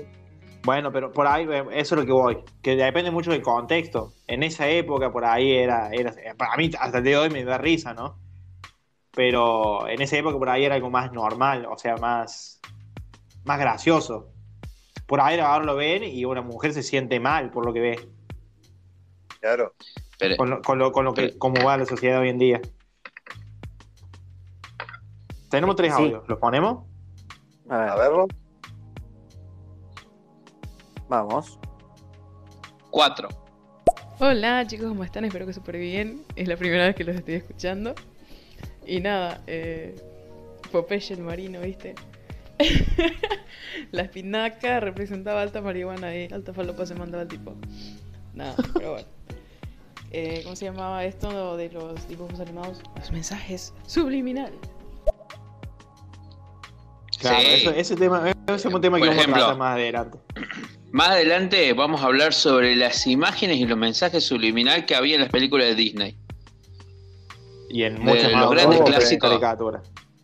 Bueno, 0.64 0.92
pero 0.92 1.10
por 1.12 1.26
ahí, 1.26 1.46
eh, 1.50 1.64
eso 1.72 1.94
es 1.94 2.00
lo 2.00 2.06
que 2.06 2.12
voy. 2.12 2.44
Que 2.62 2.76
depende 2.76 3.10
mucho 3.10 3.30
del 3.30 3.40
contexto. 3.42 4.12
En 4.26 4.42
esa 4.42 4.68
época, 4.68 5.10
por 5.10 5.24
ahí 5.24 5.52
era. 5.52 5.90
era 5.92 6.12
para 6.36 6.56
mí, 6.56 6.70
hasta 6.78 6.98
el 6.98 7.04
día 7.04 7.18
de 7.18 7.24
hoy 7.24 7.30
me 7.30 7.44
da 7.44 7.56
risa, 7.56 7.94
¿no? 7.94 8.18
Pero 9.12 9.88
en 9.88 10.00
esa 10.02 10.18
época, 10.18 10.38
por 10.38 10.48
ahí 10.50 10.64
era 10.64 10.74
algo 10.74 10.90
más 10.90 11.10
normal, 11.12 11.66
o 11.66 11.78
sea, 11.78 11.96
más. 11.96 12.57
Más 13.48 13.58
gracioso. 13.58 14.28
Por 15.06 15.20
ahí 15.20 15.38
ahora 15.40 15.64
lo 15.64 15.74
ven 15.74 16.04
y 16.04 16.24
una 16.26 16.42
mujer 16.42 16.72
se 16.74 16.82
siente 16.82 17.18
mal 17.18 17.50
por 17.50 17.64
lo 17.66 17.72
que 17.72 17.80
ve. 17.80 18.08
Claro. 19.40 19.74
Pero, 20.18 20.36
Con 20.36 20.50
lo, 20.50 20.62
con 20.62 20.78
lo, 20.78 20.92
con 20.92 21.04
lo 21.04 21.14
que. 21.14 21.38
cómo 21.38 21.64
va 21.64 21.76
la 21.76 21.86
sociedad 21.86 22.20
hoy 22.20 22.28
en 22.28 22.38
día. 22.38 22.60
Tenemos 25.48 25.76
tres 25.76 25.94
Sí. 25.96 26.02
audios. 26.02 26.28
¿Los 26.28 26.38
ponemos? 26.38 26.84
A 27.70 27.78
ver, 27.78 27.88
A 27.88 27.96
verlo. 27.96 28.26
vamos. 31.08 31.58
cuatro. 32.90 33.28
Hola 34.18 34.66
chicos, 34.66 34.88
¿cómo 34.88 35.04
están? 35.04 35.24
Espero 35.24 35.46
que 35.46 35.52
súper 35.54 35.78
bien. 35.78 36.22
Es 36.36 36.48
la 36.48 36.56
primera 36.56 36.84
vez 36.86 36.96
que 36.96 37.04
los 37.04 37.14
estoy 37.16 37.34
escuchando. 37.34 37.94
Y 38.84 39.00
nada, 39.00 39.40
eh, 39.46 39.94
Popeye 40.72 41.14
el 41.14 41.22
marino, 41.22 41.60
¿viste? 41.60 41.94
la 43.92 44.02
espinaca 44.02 44.80
representaba 44.80 45.42
alta 45.42 45.60
marihuana 45.62 46.14
y 46.14 46.28
alta 46.32 46.52
falopa 46.52 46.86
se 46.86 46.94
mandaba 46.94 47.22
el 47.22 47.28
tipo. 47.28 47.54
Nada, 48.34 48.54
pero 48.74 48.92
bueno. 48.92 49.08
Eh, 50.10 50.40
¿Cómo 50.42 50.56
se 50.56 50.64
llamaba 50.64 51.04
esto 51.04 51.56
de 51.56 51.70
los 51.70 52.08
dibujos 52.08 52.40
animados? 52.40 52.80
Los 52.96 53.12
mensajes 53.12 53.74
subliminales. 53.86 54.58
Claro, 57.18 57.40
Sí. 57.40 57.46
eso- 57.50 57.70
ese 57.72 57.96
tema 57.96 58.30
ese 58.30 58.68
es 58.68 58.74
un 58.74 58.80
tema 58.80 58.96
que 58.96 59.00
Por 59.00 59.08
vamos 59.08 59.22
ejemplo. 59.22 59.42
a 59.42 59.46
tratar 59.46 59.58
más 59.58 59.74
adelante. 59.74 60.18
Más 60.90 61.08
adelante 61.10 61.70
vamos 61.74 62.00
a 62.00 62.06
hablar 62.06 62.32
sobre 62.32 62.74
las 62.74 63.06
imágenes 63.06 63.58
y 63.58 63.66
los 63.66 63.76
mensajes 63.76 64.24
subliminales 64.24 64.86
que 64.86 64.94
había 64.94 65.16
en 65.16 65.20
las 65.20 65.28
películas 65.30 65.66
de 65.66 65.74
Disney. 65.74 66.16
Y 67.68 67.82
en 67.82 67.96
De 67.96 68.00
muchas 68.00 68.32
los 68.32 68.40
más 68.40 68.50
grandes 68.50 68.80
clásicos. 68.80 69.38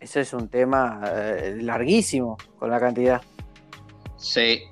Ese 0.05 0.21
es 0.21 0.35
un 0.35 0.49
tema 0.51 1.01
eh, 1.07 1.57
larguísimo 1.63 2.37
con 2.59 2.69
la 2.69 2.79
cantidad. 2.79 3.23
Sí. 4.19 4.65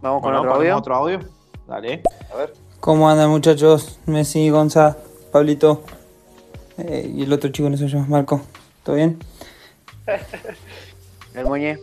Vamos 0.00 0.22
con 0.22 0.30
Bueno, 0.30 0.38
otro 0.42 0.54
audio. 0.54 0.76
otro 0.76 0.94
audio. 0.94 1.18
Dale. 1.66 2.02
A 2.32 2.36
ver. 2.36 2.52
¿Cómo 2.78 3.10
andan 3.10 3.28
muchachos? 3.28 3.98
Messi, 4.06 4.50
Gonza, 4.50 4.96
Pablito 5.32 5.82
eh, 6.78 7.10
y 7.12 7.24
el 7.24 7.32
otro 7.32 7.50
chico 7.50 7.68
no 7.68 7.76
sé 7.76 7.88
yo, 7.88 7.98
Marco. 8.06 8.40
¿Todo 8.84 8.94
bien? 8.94 9.18
El 11.34 11.44
Muñe. 11.44 11.78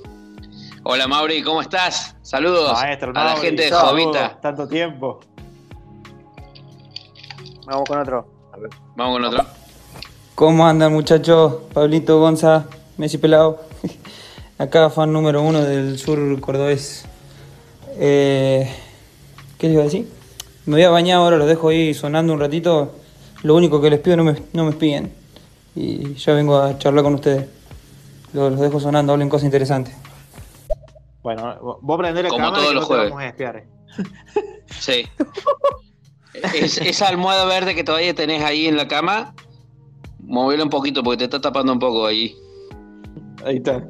Hola 0.83 1.05
Mauri, 1.05 1.43
¿cómo 1.43 1.59
estás? 1.59 2.15
Saludos 2.21 2.71
Maestro, 2.71 3.11
a 3.13 3.23
la 3.25 3.35
gente 3.35 3.63
de 3.63 3.69
saludos, 3.69 3.89
Jovita. 3.91 4.39
Tanto 4.39 4.69
tiempo. 4.69 5.19
Vamos 7.65 7.89
con 7.89 7.99
otro. 7.99 8.25
Vamos 8.95 9.17
con 9.17 9.25
otro. 9.25 9.62
¿Cómo 10.35 10.65
andan 10.65 10.91
muchachos? 10.93 11.55
Pablito, 11.73 12.19
Gonza, 12.19 12.65
Messi 12.97 13.17
Pelado. 13.17 13.59
Acá 14.57 14.89
fan 14.89 15.11
número 15.13 15.41
uno 15.41 15.61
del 15.61 15.97
sur 15.99 16.39
cordobés. 16.39 17.05
Eh, 17.99 18.71
¿Qué 19.57 19.67
les 19.67 19.73
iba 19.73 19.81
a 19.81 19.85
decir? 19.85 20.07
Me 20.65 20.75
voy 20.75 20.83
a 20.83 20.89
bañar 20.89 21.17
ahora, 21.17 21.37
los 21.37 21.47
dejo 21.47 21.69
ahí 21.69 21.93
sonando 21.93 22.33
un 22.33 22.39
ratito. 22.39 22.95
Lo 23.43 23.55
único 23.55 23.81
que 23.81 23.89
les 23.89 23.99
pido 23.99 24.17
no 24.17 24.23
me, 24.23 24.35
no 24.53 24.63
me 24.65 24.71
espíen. 24.71 25.13
Y 25.75 26.13
ya 26.15 26.33
vengo 26.33 26.57
a 26.57 26.77
charlar 26.77 27.03
con 27.03 27.15
ustedes. 27.15 27.47
Los, 28.31 28.51
los 28.51 28.61
dejo 28.61 28.79
sonando, 28.79 29.13
hablen 29.13 29.29
cosas 29.29 29.45
interesantes. 29.45 29.93
Bueno, 31.21 31.79
vos 31.81 31.97
prendés 31.97 32.23
la 32.23 32.29
Como 32.29 32.43
cámara 32.45 32.61
todos 32.63 32.71
y 32.71 32.75
los 32.75 32.83
no 32.83 32.87
te 32.87 32.93
jueves. 32.95 33.09
vamos 33.11 33.23
a 33.23 33.27
espiar. 33.27 33.55
eh. 33.57 33.67
Sí. 34.79 35.05
Es- 36.55 36.79
esa 36.79 37.07
almohada 37.09 37.45
verde 37.45 37.75
que 37.75 37.83
todavía 37.83 38.15
tenés 38.15 38.43
ahí 38.43 38.65
en 38.65 38.75
la 38.75 38.87
cama, 38.87 39.35
movela 40.23 40.63
un 40.63 40.69
poquito 40.69 41.03
porque 41.03 41.17
te 41.19 41.23
está 41.25 41.39
tapando 41.41 41.73
un 41.73 41.79
poco 41.79 42.05
ahí. 42.05 42.35
Ahí 43.45 43.57
está. 43.57 43.83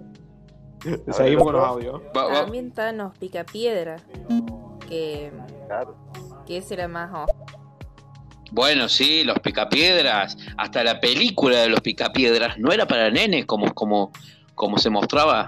Seguimos 1.11 1.43
con 1.45 1.53
los 1.53 1.63
audios. 1.65 2.01
Va- 2.15 2.25
va- 2.25 2.33
También 2.43 2.67
están 2.67 2.97
los 2.97 3.17
picapiedra, 3.17 3.97
que, 4.89 5.31
Claro. 5.67 5.95
que 6.45 6.57
ese 6.57 6.73
era 6.73 6.87
más... 6.89 7.09
oh, 7.13 7.25
Bueno, 8.51 8.89
sí, 8.89 9.23
los 9.23 9.39
picapiedras, 9.39 10.37
hasta 10.57 10.83
la 10.83 10.99
película 10.99 11.59
de 11.61 11.69
los 11.69 11.79
picapiedras 11.81 12.57
no 12.59 12.71
era 12.71 12.85
para 12.87 13.09
nenes 13.09 13.45
como, 13.45 13.73
como, 13.73 14.11
como 14.55 14.77
se 14.77 14.89
mostraba. 14.89 15.47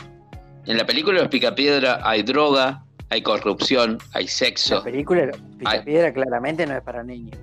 En 0.65 0.77
la 0.77 0.85
película 0.85 1.17
de 1.17 1.23
los 1.23 1.29
picapiedras 1.31 1.99
hay 2.03 2.23
droga, 2.23 2.85
hay 3.09 3.21
corrupción, 3.21 3.97
hay 4.13 4.25
La 4.25 4.31
sexo. 4.31 4.83
película 4.83 5.29
Picapiedra 5.59 6.13
claramente 6.13 6.65
no 6.65 6.75
es 6.75 6.81
para 6.81 7.03
niños. 7.03 7.37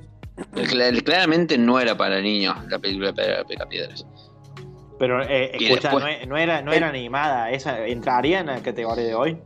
Cla- 0.55 1.03
Claramente 1.05 1.59
no 1.59 1.79
era 1.79 1.97
para 1.97 2.21
niños 2.21 2.57
la 2.69 2.79
película 2.79 3.13
de 3.13 3.45
picapiedras. 3.49 4.07
Pero 4.99 5.23
eh, 5.23 5.51
escucha, 5.57 5.91
después- 5.91 6.05
no, 6.05 6.09
e- 6.09 6.27
no 6.27 6.37
era, 6.37 6.63
no 6.63 6.73
era 6.73 6.89
animada. 6.89 7.51
¿Esa 7.51 7.87
entraría 7.87 8.41
en 8.41 8.47
la 8.47 8.61
categoría 8.63 9.05
de 9.05 9.15
hoy? 9.15 9.39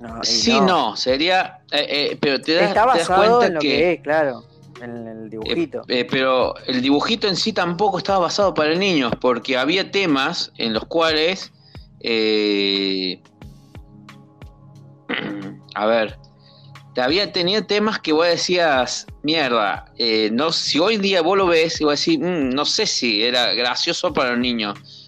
No, 0.00 0.22
Sí, 0.22 0.58
no, 0.60 0.96
sería. 0.96 1.60
eh, 1.70 1.86
eh, 2.12 2.18
pero 2.20 2.40
te 2.40 2.54
das, 2.54 2.68
Está 2.68 2.82
te 2.82 2.86
das 2.98 3.08
basado 3.08 3.20
cuenta 3.22 3.46
en 3.46 3.54
lo 3.54 3.60
que... 3.60 3.68
que. 3.68 3.92
es, 3.94 4.00
claro. 4.00 4.44
En 4.82 5.06
el 5.06 5.30
dibujito. 5.30 5.80
Eh, 5.88 6.00
eh, 6.00 6.04
pero 6.04 6.56
el 6.66 6.82
dibujito 6.82 7.28
en 7.28 7.36
sí 7.36 7.52
tampoco 7.52 7.98
estaba 7.98 8.18
basado 8.18 8.52
para 8.54 8.74
niños, 8.74 9.12
porque 9.20 9.56
había 9.56 9.90
temas 9.90 10.52
en 10.58 10.72
los 10.72 10.84
cuales. 10.86 11.52
eh, 12.00 13.22
a 15.74 15.86
ver. 15.86 16.18
Te 16.94 17.00
Había 17.02 17.32
tenido 17.32 17.64
temas 17.66 17.98
que 17.98 18.12
vos 18.12 18.26
decías, 18.26 19.06
mierda, 19.22 19.86
eh, 19.98 20.30
no, 20.32 20.52
si 20.52 20.78
hoy 20.78 20.94
en 20.94 21.02
día 21.02 21.22
vos 21.22 21.36
lo 21.36 21.46
ves 21.46 21.80
y 21.80 21.84
vos 21.84 21.98
decís, 21.98 22.18
"Mm, 22.20 22.50
no 22.50 22.64
sé 22.64 22.86
si 22.86 23.22
era 23.24 23.52
gracioso 23.52 24.12
para 24.12 24.30
los 24.30 24.38
niños. 24.38 25.06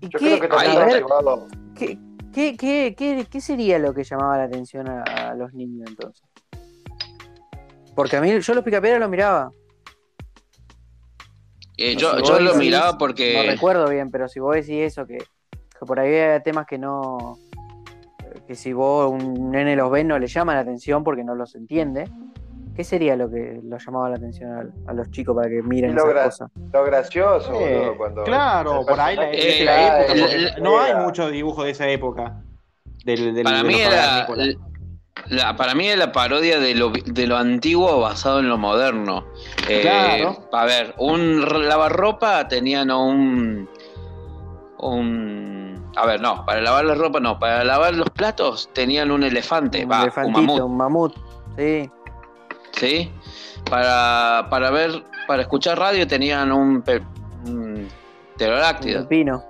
¿Y 0.00 0.08
Yo 0.08 0.18
qué, 0.18 0.38
creo 0.38 0.40
que 0.40 0.78
ver. 0.78 1.04
¿qué, 1.76 1.98
qué, 2.32 2.56
qué, 2.56 2.94
qué, 2.96 3.26
qué 3.30 3.40
sería 3.40 3.78
lo 3.78 3.92
que 3.94 4.04
llamaba 4.04 4.38
la 4.38 4.44
atención 4.44 4.88
a, 4.88 5.02
a 5.02 5.34
los 5.34 5.52
niños 5.52 5.88
entonces? 5.88 6.22
Porque 7.94 8.16
a 8.16 8.20
mí, 8.22 8.40
yo 8.40 8.54
los 8.54 8.64
picapiedras 8.64 9.00
los 9.00 9.10
miraba. 9.10 9.52
Eh, 11.76 11.94
No, 11.94 12.00
yo 12.00 12.10
si 12.10 12.16
yo 12.16 12.32
vos 12.32 12.40
lo 12.42 12.50
decís- 12.52 12.58
miraba 12.58 12.92
No 12.92 12.98
porque. 12.98 13.44
recuerdo 13.46 13.88
bien, 13.88 14.10
pero 14.10 14.28
si 14.28 14.40
vos 14.40 14.54
decís 14.54 14.76
eso, 14.80 15.06
que, 15.06 15.18
que 15.18 15.86
por 15.86 16.00
ahí 16.00 16.12
hay 16.14 16.42
temas 16.42 16.66
que 16.66 16.78
no. 16.78 17.38
Que 18.46 18.54
si 18.54 18.72
vos 18.72 19.10
un 19.10 19.50
nene 19.50 19.76
los 19.76 19.90
ves 19.90 20.04
no 20.04 20.18
le 20.18 20.26
llama 20.26 20.54
la 20.54 20.60
atención 20.60 21.04
porque 21.04 21.24
no 21.24 21.34
los 21.34 21.54
entiende. 21.54 22.08
¿Qué 22.74 22.84
sería 22.84 23.16
lo 23.16 23.30
que 23.30 23.60
los 23.62 23.84
llamaba 23.84 24.08
la 24.08 24.16
atención 24.16 24.50
a, 24.86 24.90
a 24.90 24.94
los 24.94 25.10
chicos 25.10 25.36
para 25.36 25.46
que 25.50 25.62
miren 25.62 25.94
lo, 25.94 26.06
gra- 26.06 26.24
cosas? 26.24 26.50
lo 26.72 26.84
gracioso, 26.84 27.52
Eh, 27.60 27.76
boludo, 27.78 27.96
cuando 27.98 28.24
claro, 28.24 28.86
por 28.86 28.98
ahí 28.98 29.14
la, 29.16 29.30
Eh, 29.30 29.62
la 29.64 30.04
época, 30.06 30.60
no 30.62 30.80
hay 30.80 30.92
pega. 30.92 31.04
muchos 31.04 31.30
dibujos 31.30 31.64
de 31.66 31.70
esa 31.72 31.86
época. 31.88 32.42
Del, 33.04 33.34
del- 33.34 33.44
Para 33.44 33.58
de 33.58 33.64
mí 33.64 33.74
era. 33.78 34.26
la- 35.28 35.54
para 35.56 35.74
mí 35.74 35.86
es 35.86 35.98
la 35.98 36.12
parodia 36.12 36.58
de 36.60 36.74
lo, 36.74 36.90
de 36.90 37.26
lo 37.26 37.36
antiguo 37.36 38.00
basado 38.00 38.40
en 38.40 38.48
lo 38.48 38.56
moderno. 38.56 39.26
Eh, 39.68 39.80
Claro. 39.82 40.48
A 40.52 40.64
ver, 40.64 40.94
un 40.98 41.68
lavarropa 41.68 42.48
tenían 42.48 42.90
un. 42.90 43.68
Un. 44.78 45.61
A 45.96 46.06
ver, 46.06 46.20
no, 46.20 46.44
para 46.46 46.60
lavar 46.62 46.84
la 46.86 46.94
ropa 46.94 47.20
no, 47.20 47.38
para 47.38 47.62
lavar 47.64 47.94
los 47.94 48.08
platos 48.10 48.70
tenían 48.72 49.10
un 49.10 49.22
elefante, 49.22 49.84
un 49.84 49.92
un 50.26 50.32
mamut, 50.32 50.60
un 50.60 50.76
mamut. 50.76 51.14
Sí. 51.58 51.90
¿sí? 52.72 53.12
Para, 53.68 54.46
para 54.50 54.70
ver, 54.70 55.04
para 55.26 55.42
escuchar 55.42 55.78
radio 55.78 56.06
tenían 56.06 56.50
un, 56.50 56.80
pe- 56.82 57.02
un 57.46 57.52
Un 57.54 57.88
pterodáctilo. 58.36 59.00
pepino. 59.02 59.44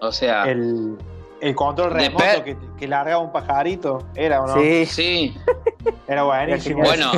O 0.00 0.12
sea, 0.12 0.44
El, 0.44 0.98
el 1.40 1.54
control 1.54 1.92
remoto 1.92 2.44
que, 2.44 2.56
que 2.78 2.86
largaba 2.86 3.22
un 3.22 3.32
pajarito. 3.32 4.06
Era 4.14 4.42
o 4.42 4.46
no? 4.46 4.54
Sí. 4.60 4.84
sí. 4.86 5.36
Era 6.06 6.24
buenísimo. 6.24 6.82
Bueno, 6.84 7.12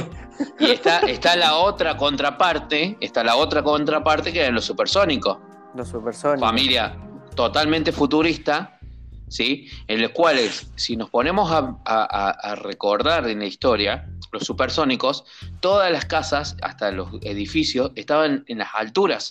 y 0.60 0.70
está, 0.70 1.00
está 1.00 1.34
la 1.36 1.56
otra 1.56 1.96
contraparte, 1.96 2.96
está 3.00 3.24
la 3.24 3.34
otra 3.36 3.62
contraparte 3.62 4.32
que 4.32 4.40
eran 4.42 4.54
los 4.54 4.64
supersónicos. 4.64 5.38
Los 5.74 5.88
supersónicos. 5.88 6.48
familia 6.48 6.96
totalmente 7.38 7.92
futurista, 7.92 8.80
¿sí? 9.28 9.68
En 9.86 10.02
los 10.02 10.10
cuales, 10.10 10.72
si 10.74 10.96
nos 10.96 11.08
ponemos 11.08 11.52
a, 11.52 11.58
a- 11.84 12.02
a- 12.10 12.30
a 12.30 12.54
recordar 12.56 13.28
en 13.28 13.38
la 13.38 13.44
historia, 13.44 14.10
los 14.32 14.42
supersónicos, 14.42 15.24
todas 15.60 15.92
las 15.92 16.04
casas, 16.04 16.56
hasta 16.62 16.90
los 16.90 17.10
edificios, 17.22 17.92
estaban 17.94 18.42
en 18.48 18.58
las 18.58 18.70
alturas. 18.74 19.30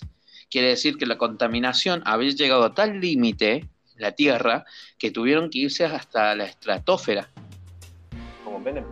Quiere 0.50 0.68
decir 0.68 0.96
que 0.96 1.04
la 1.04 1.18
contaminación 1.18 2.02
había 2.06 2.30
llegado 2.30 2.64
a 2.64 2.72
tal 2.72 2.98
límite 2.98 3.56
en 3.56 3.68
la 3.98 4.12
Tierra 4.12 4.64
que 4.98 5.10
tuvieron 5.10 5.50
que 5.50 5.58
irse 5.58 5.84
hasta 5.84 6.34
la 6.34 6.44
estratosfera. 6.46 7.28
Como 8.42 8.58
Menem. 8.58 8.84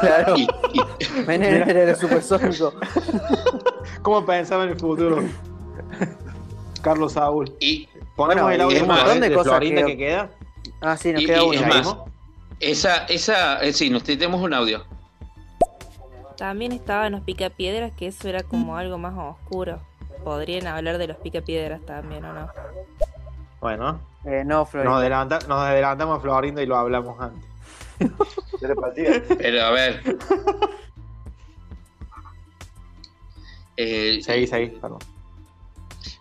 Claro. 0.00 0.34
Y, 0.36 0.48
era 1.28 1.90
el 1.90 1.96
supersónico. 1.96 2.74
¿Cómo 4.02 4.26
pensaba 4.26 4.64
en 4.64 4.70
el 4.70 4.78
futuro? 4.80 5.22
Carlos 6.86 7.12
Saúl. 7.14 7.52
y 7.60 7.88
Ponemos 8.14 8.44
Bueno, 8.44 8.50
el 8.50 8.60
audio 8.60 8.82
un 8.82 8.88
más 8.88 8.98
montón 9.02 9.20
de 9.20 9.28
de 9.28 9.34
cosas 9.34 9.52
Florinda 9.52 9.80
que- 9.82 9.86
que, 9.88 9.96
queda. 9.98 10.30
Ah, 10.80 10.96
sí, 10.96 11.12
nos 11.12 11.22
Y- 11.22 11.26
queda 11.26 11.38
y- 11.38 11.58
uno. 11.58 12.04
es 12.60 12.78
esa, 12.78 13.04
esa, 13.06 13.62
eh, 13.62 13.72
sí, 13.72 13.90
nos 13.90 14.02
tenemos 14.04 14.40
un 14.40 14.54
audio. 14.54 14.84
También 16.38 16.72
estaban 16.72 17.12
los 17.12 17.22
picapiedras, 17.22 17.92
que 17.94 18.06
eso 18.06 18.28
era 18.28 18.42
como 18.42 18.76
algo 18.76 18.98
más 18.98 19.14
oscuro. 19.18 19.80
Podrían 20.24 20.66
hablar 20.66 20.98
de 20.98 21.08
los 21.08 21.16
picapiedras 21.18 21.80
también, 21.84 22.24
¿o 22.24 22.32
no? 22.32 22.48
Bueno, 23.60 24.00
Eh, 24.24 24.42
no, 24.44 24.58
nos, 24.60 24.70
Florinda. 24.70 24.96
adelanta- 24.98 25.38
nos 25.48 25.58
adelantamos 25.60 26.18
a 26.18 26.20
Florinda 26.20 26.62
y 26.62 26.66
lo 26.66 26.76
hablamos 26.76 27.18
antes. 27.20 27.44
Pero 29.38 29.62
a 29.64 29.70
ver. 29.70 30.02
Eh, 33.76 34.20
Seguí, 34.22 34.46
seguí, 34.46 34.68
perdón. 34.68 34.98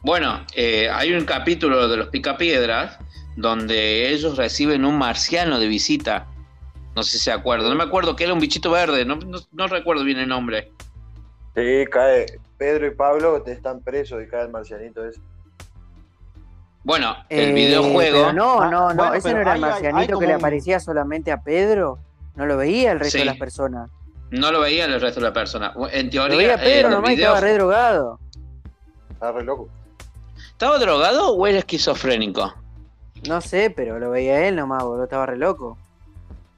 Bueno, 0.05 0.45
eh, 0.53 0.87
hay 0.87 1.13
un 1.13 1.25
capítulo 1.25 1.87
de 1.87 1.97
los 1.97 2.09
Picapiedras 2.09 2.99
donde 3.35 4.09
ellos 4.11 4.37
reciben 4.37 4.85
un 4.85 4.99
marciano 4.99 5.57
de 5.59 5.65
visita. 5.67 6.27
No 6.95 7.01
sé 7.01 7.17
si 7.17 7.23
se 7.23 7.31
acuerdan. 7.31 7.69
No 7.69 7.75
me 7.75 7.83
acuerdo 7.83 8.15
que 8.15 8.23
era 8.23 8.31
un 8.33 8.39
bichito 8.39 8.69
verde. 8.69 9.03
No, 9.03 9.15
no- 9.15 9.39
no 9.51 9.65
recuerdo 9.67 10.03
bien 10.03 10.19
el 10.19 10.27
nombre. 10.29 10.71
Sí, 11.55 11.85
cae. 11.91 12.27
Pedro 12.59 12.85
y 12.85 12.91
Pablo 12.91 13.41
te 13.41 13.51
están 13.51 13.81
presos 13.81 14.21
y 14.23 14.27
cae 14.27 14.43
el 14.43 14.49
marcianito 14.49 15.03
ese. 15.03 15.19
Bueno, 16.83 17.15
el 17.29 17.49
Eh, 17.49 17.53
videojuego. 17.53 18.31
no, 18.31 18.69
no, 18.69 18.89
no. 18.89 18.95
bueno, 18.95 19.13
ese 19.15 19.33
no 19.33 19.39
era 19.41 19.55
el 19.55 19.63
hay- 19.63 19.69
marcianito 19.71 19.97
hay 20.13 20.19
que 20.19 20.27
le 20.27 20.35
un- 20.35 20.39
aparecía 20.39 20.79
solamente 20.79 21.31
a 21.31 21.41
Pedro. 21.41 21.97
No 22.35 22.45
lo 22.45 22.57
veía 22.57 22.91
el 22.91 22.99
resto 22.99 23.13
Sí. 23.13 23.19
de 23.19 23.25
las 23.25 23.37
personas. 23.37 23.89
No 24.29 24.51
lo 24.51 24.59
veía 24.59 24.85
el 24.85 25.01
resto 25.01 25.19
de 25.19 25.25
la 25.25 25.33
persona. 25.33 25.73
En 25.91 26.05
Lo 26.05 26.11
teoría, 26.11 26.37
veía 26.37 26.57
Pedro 26.57 26.87
el 26.89 26.93
nomás 26.93 27.11
estaba 27.13 27.39
re 27.41 27.53
drogado. 27.55 28.19
Está 29.09 29.31
re 29.31 29.43
loco. 29.43 29.67
¿Estaba 30.55 30.77
drogado 30.79 31.33
o 31.33 31.47
era 31.47 31.57
esquizofrénico? 31.59 32.53
No 33.27 33.41
sé, 33.41 33.69
pero 33.75 33.99
lo 33.99 34.09
veía 34.11 34.47
él 34.47 34.55
nomás, 34.55 34.83
boludo. 34.83 35.03
Estaba 35.03 35.25
re 35.25 35.37
loco. 35.37 35.77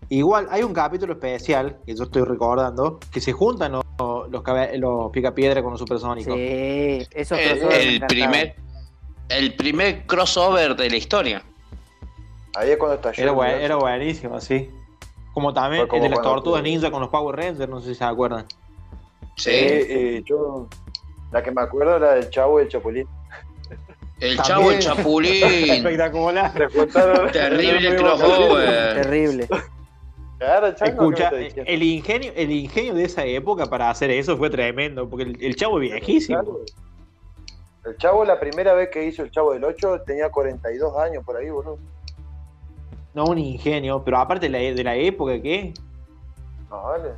Igual 0.10 0.48
hay 0.52 0.62
un 0.62 0.72
capítulo 0.72 1.14
especial 1.14 1.78
que 1.84 1.96
yo 1.96 2.04
estoy 2.04 2.22
recordando 2.22 3.00
que 3.12 3.20
se 3.20 3.34
juntan 3.34 3.72
los, 3.72 3.84
los, 4.30 4.44
los 4.76 5.12
picapiedra 5.12 5.64
con 5.64 5.72
los 5.72 5.80
supersónicos. 5.80 6.36
Sí, 6.36 7.08
esos 7.12 7.40
El, 7.40 7.64
el 7.72 8.06
primer, 8.06 8.56
el 9.30 9.56
primer 9.56 10.06
crossover 10.06 10.76
de 10.76 10.90
la 10.92 10.96
historia. 10.96 11.44
Ahí 12.56 12.70
es 12.70 12.78
cuando 12.78 12.96
estalló. 12.98 13.24
Era, 13.24 13.32
buen- 13.32 13.62
era 13.62 13.76
buenísimo, 13.78 14.40
sí. 14.40 14.70
Como 15.34 15.54
también 15.56 15.88
como 15.88 16.04
el 16.04 16.10
de 16.12 16.16
las 16.16 16.24
tortugas 16.24 16.62
ninja 16.62 16.92
con 16.92 17.02
los 17.02 17.10
Power 17.10 17.36
Rangers, 17.36 17.68
no 17.68 17.82
sé 17.82 17.90
si 17.90 17.96
se 17.96 18.04
acuerdan. 18.04 18.46
Sí. 19.38 19.50
Eh, 19.54 20.22
yo. 20.24 20.68
La 21.32 21.42
que 21.42 21.52
me 21.52 21.62
acuerdo 21.64 21.98
era 21.98 22.14
del 22.14 22.30
chavo 22.30 22.60
y 22.60 22.64
el 22.64 22.70
chapulín. 22.70 23.08
El 24.20 24.36
También. 24.38 24.44
chavo, 24.44 24.72
el 24.72 24.80
chapulín. 24.80 25.44
Espectacular. 25.72 26.52
Terrible 27.32 27.88
el 27.88 27.96
crossover. 27.98 28.94
Terrible. 29.04 29.48
Claro, 30.40 30.68
Escucha, 30.68 31.32
¿qué 31.32 31.64
el 31.66 31.82
ingenio, 31.82 32.32
el 32.36 32.52
ingenio 32.52 32.94
de 32.94 33.06
esa 33.06 33.26
época 33.26 33.66
para 33.66 33.90
hacer 33.90 34.12
eso 34.12 34.38
fue 34.38 34.52
tremendo, 34.52 35.10
porque 35.10 35.24
el, 35.24 35.44
el 35.44 35.56
chavo 35.56 35.82
es 35.82 35.92
viejísimo. 35.92 36.40
Claro. 36.44 36.60
El 37.86 37.98
chavo, 37.98 38.24
la 38.26 38.40
primera 38.40 38.74
vez 38.74 38.90
que 38.92 39.06
hizo 39.06 39.24
el 39.24 39.32
chavo 39.32 39.54
del 39.54 39.64
8, 39.64 40.02
tenía 40.06 40.30
42 40.30 40.96
años 40.98 41.24
por 41.24 41.38
ahí, 41.38 41.50
boludo. 41.50 41.80
No 43.16 43.26
un 43.26 43.40
ingenio, 43.40 44.04
pero 44.04 44.18
aparte 44.18 44.48
de 44.48 44.52
la, 44.52 44.76
de 44.76 44.84
la 44.84 44.96
época 44.96 45.42
que 45.42 45.74
No, 46.70 46.84
vale. 46.84 47.10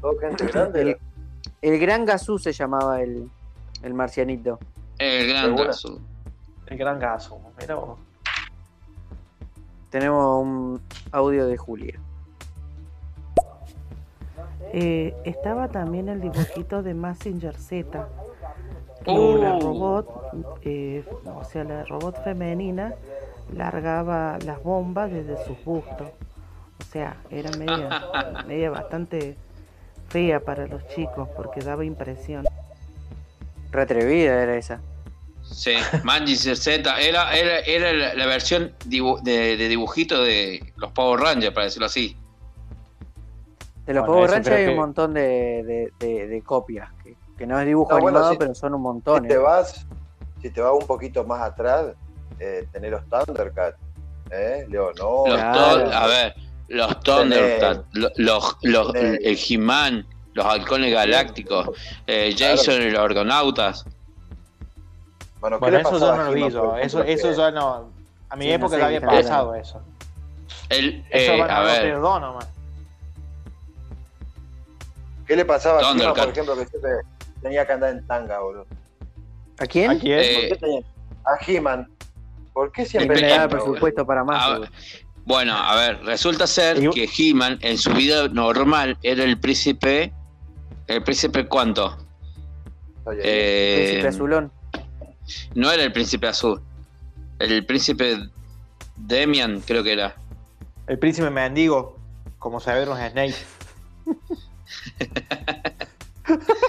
Todo 0.00 0.18
gente 0.18 0.46
grande. 0.46 0.98
El 1.60 1.78
Gran 1.78 2.06
Gazú 2.06 2.38
se 2.38 2.52
llamaba 2.52 3.02
el, 3.02 3.28
el 3.82 3.92
marcianito. 3.92 4.58
El 4.98 5.28
gran 5.28 5.44
Segura. 5.44 5.66
caso. 5.66 6.00
el 6.66 6.78
gran 6.78 6.98
caso. 6.98 7.40
Mira 7.60 7.74
vos. 7.76 7.98
Tenemos 9.90 10.42
un 10.42 10.80
audio 11.12 11.46
de 11.46 11.56
Julia. 11.56 11.98
Eh, 14.72 15.14
estaba 15.24 15.68
también 15.68 16.08
el 16.08 16.20
dibujito 16.20 16.82
de 16.82 16.92
Massinger 16.94 17.54
Z, 17.56 18.08
que 19.04 19.10
Oh. 19.10 19.36
la 19.36 19.58
robot, 19.58 20.58
eh, 20.62 21.04
o 21.24 21.44
sea, 21.44 21.64
la 21.64 21.84
robot 21.84 22.22
femenina 22.24 22.94
largaba 23.54 24.38
las 24.44 24.62
bombas 24.62 25.10
desde 25.10 25.42
sus 25.44 25.62
bustos. 25.64 26.08
O 26.80 26.84
sea, 26.90 27.16
era 27.30 27.50
media, 27.56 27.88
media 28.46 28.70
bastante 28.70 29.36
fea 30.08 30.40
para 30.40 30.66
los 30.66 30.86
chicos 30.88 31.28
porque 31.36 31.60
daba 31.60 31.84
impresión. 31.84 32.44
Re 33.76 33.82
atrevida 33.82 34.42
era 34.42 34.56
esa. 34.56 34.80
Sí, 35.42 35.74
Manchester 36.02 36.56
Z 36.84 37.00
era, 37.00 37.32
era, 37.36 37.58
era 37.60 37.92
la, 37.92 38.14
la 38.14 38.26
versión 38.26 38.72
dibu- 38.86 39.20
de, 39.22 39.56
de 39.58 39.68
dibujito 39.68 40.22
de 40.24 40.72
los 40.76 40.90
Power 40.92 41.20
Rangers, 41.20 41.52
para 41.54 41.64
decirlo 41.66 41.86
así. 41.86 42.16
De 43.84 43.94
los 43.94 44.00
Bueno, 44.06 44.14
Power 44.14 44.30
Rangers 44.30 44.56
hay 44.56 44.66
un 44.68 44.76
montón 44.76 45.14
de, 45.14 45.62
de- 45.64 45.92
de- 46.00 46.26
de 46.26 46.42
copias. 46.42 46.88
Que, 47.04 47.14
que 47.38 47.46
no 47.46 47.60
es 47.60 47.66
dibujo 47.66 47.92
No, 47.94 48.00
bueno, 48.00 48.18
animado, 48.18 48.32
si- 48.32 48.38
pero 48.38 48.54
son 48.54 48.74
un 48.74 48.80
Si 48.80 48.82
montón. 48.82 49.28
te 49.28 49.34
¿eh? 49.34 49.38
vas, 49.38 49.86
si 50.42 50.50
te 50.50 50.60
vas 50.60 50.72
un 50.72 50.86
poquito 50.86 51.22
más 51.24 51.42
atrás, 51.42 51.92
eh, 52.40 52.66
tenés 52.72 52.90
los 52.90 53.02
Thundercats, 53.08 53.76
¿eh? 54.30 54.66
Leonor. 54.68 55.28
Los 55.28 55.36
Claro. 55.38 55.84
Thun- 55.84 55.92
a 55.92 56.06
ver, 56.06 56.34
los 56.68 57.00
Thundercats, 57.00 57.84
lo- 57.92 58.10
los, 58.16 58.56
los, 58.62 58.94
el 58.94 59.38
He-Man, 59.48 60.06
los 60.36 60.44
halcones 60.44 60.92
galácticos, 60.92 61.70
eh, 62.06 62.34
Jason 62.38 62.82
y 62.82 62.90
los 62.90 63.00
argonautas. 63.00 63.84
Bueno, 65.40 65.56
¿qué 65.56 65.60
Bueno, 65.60 65.78
eso 65.78 65.98
ya 65.98 66.16
no 66.16 66.24
lo 66.24 66.32
vi 66.32 66.50
yo. 66.50 66.76
Eso, 66.76 67.02
eso 67.02 67.28
que- 67.30 67.34
ya 67.36 67.50
no. 67.50 67.90
A 68.28 68.36
mi 68.36 68.44
Sí, 68.44 68.48
no 68.50 68.54
época 68.56 68.74
sé 68.74 68.80
ya 68.80 68.86
había 68.86 69.00
pasado 69.00 69.54
eso. 69.54 69.80
El, 70.68 71.04
Eso 71.10 71.32
eh, 71.32 71.40
van 71.40 71.50
a 71.50 71.60
ver, 71.60 71.82
perdón 71.82 72.20
nomás. 72.22 72.48
¿Qué 75.26 75.36
le 75.36 75.44
pasaba 75.44 75.78
a 75.78 75.80
He-Man, 75.82 75.92
Thundercat. 75.96 76.24
por 76.24 76.32
ejemplo, 76.32 76.56
que 76.56 76.66
siempre 76.66 76.90
tenía 77.42 77.66
que 77.66 77.72
andar 77.72 77.90
en 77.92 78.06
tanga, 78.06 78.38
boludo? 78.40 78.66
¿A 79.58 79.66
quién? 79.66 79.90
¿A 79.90 79.98
quién? 79.98 80.18
Eh, 80.18 80.34
¿Por 80.34 80.48
qué 80.48 80.56
tenía? 80.66 80.80
A 81.24 81.38
He-Man. 81.50 81.88
¿Por 82.52 82.72
qué 82.72 82.84
siempre 82.84 83.16
le 83.20 83.28
da 83.28 83.34
en 83.34 83.40
tanga, 83.40 83.46
boludo? 83.56 83.64
presupuesto 83.72 84.06
para 84.06 84.22
más. 84.24 84.42
a- 84.44 84.48
boludo. 84.58 84.68
bueno, 85.24 85.54
a 85.56 85.74
ver, 85.76 86.04
resulta 86.04 86.46
ser 86.46 86.82
Y- 86.82 86.90
que 86.90 87.08
He-Man 87.16 87.58
en 87.62 87.78
su 87.78 87.90
vida 87.92 88.28
normal 88.28 88.98
era 89.02 89.24
el 89.24 89.38
príncipe, 89.40 90.12
el 90.86 91.02
príncipe 91.02 91.46
cuánto? 91.46 91.96
Eh, 93.22 93.84
Príncipe 94.02 94.08
Azulón. 94.08 94.52
no 95.54 95.70
era 95.70 95.82
el 95.84 95.92
príncipe 95.92 96.26
azul. 96.26 96.60
El 97.38 97.64
príncipe 97.66 98.18
Demian, 98.96 99.60
creo 99.60 99.82
que 99.84 99.92
era. 99.92 100.16
El 100.88 100.98
príncipe 100.98 101.30
mendigo, 101.30 101.98
como 102.38 102.58
Severus 102.60 102.98
Snape. 102.98 103.34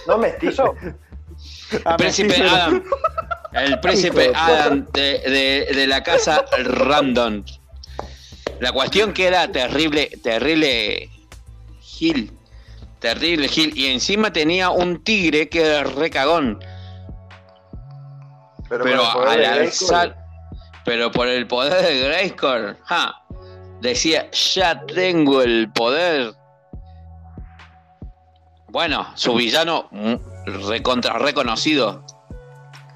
¿No 0.08 0.18
mestizo? 0.18 0.76
Ah, 1.86 1.92
El 1.92 1.98
príncipe 1.98 2.28
mestizo. 2.30 2.56
Adam. 2.56 2.84
El 3.54 3.80
príncipe 3.80 4.32
Adam 4.34 4.86
de, 4.94 5.02
de- 5.20 5.76
de 5.76 5.88
la 5.88 6.02
casa 6.02 6.44
Random. 6.64 7.44
La 8.60 8.72
cuestión 8.72 9.14
que 9.14 9.28
era 9.28 9.52
terrible, 9.52 10.10
terrible 10.24 11.10
Gil. 11.82 12.32
Terrible 13.00 13.48
Gil. 13.48 13.78
Y 13.78 13.88
encima 13.88 14.32
tenía 14.32 14.70
un 14.70 15.04
tigre 15.04 15.50
que 15.50 15.66
era 15.66 15.84
recagón. 15.84 16.60
Pero, 18.70 18.84
Pero, 18.84 19.02
el 19.04 19.12
poder 19.14 19.46
al 19.46 19.60
alzar. 19.60 20.18
Pero 20.84 21.12
por 21.12 21.28
el 21.28 21.48
poder 21.48 21.86
de 21.86 22.00
Grayskull. 22.00 22.78
ja, 22.84 23.22
decía, 23.82 24.30
ya 24.32 24.86
tengo 24.86 25.42
el 25.42 25.72
poder. 25.74 26.34
Bueno, 28.70 29.08
su 29.16 29.34
villano 29.36 29.88
mm, 29.92 30.16
recontra 30.68 31.18
reconocido. 31.20 32.04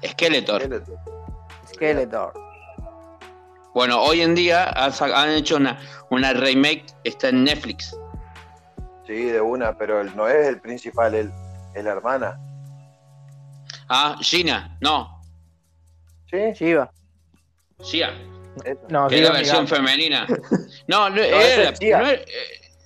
Skeletor. 0.04 0.62
Skeletor. 0.62 0.98
Skeletor. 1.66 2.32
Bueno, 3.74 4.02
hoy 4.02 4.20
en 4.20 4.34
día 4.34 4.70
han 4.70 5.30
hecho 5.30 5.56
una, 5.56 5.78
una 6.10 6.34
remake, 6.34 6.84
está 7.04 7.30
en 7.30 7.44
Netflix. 7.44 7.96
Sí, 9.06 9.24
de 9.24 9.40
una, 9.40 9.76
pero 9.76 10.00
él 10.00 10.12
no 10.14 10.28
es 10.28 10.46
el 10.46 10.60
principal, 10.60 11.14
él 11.14 11.32
es 11.74 11.84
la 11.84 11.90
hermana. 11.92 12.38
Ah, 13.88 14.16
Gina, 14.20 14.76
no, 14.80 15.20
¿Sí? 16.30 16.38
Chiva. 16.54 16.90
Gia. 17.82 18.10
No, 18.88 19.08
que 19.08 19.16
es 19.16 19.22
la 19.22 19.32
versión 19.32 19.66
femenina. 19.68 20.26
No, 20.86 21.10
no, 21.10 21.16
era, 21.22 21.70
es 21.70 21.78
Gia. 21.78 21.98
no 21.98 22.06
era- 22.06 22.22
eh, 22.22 22.26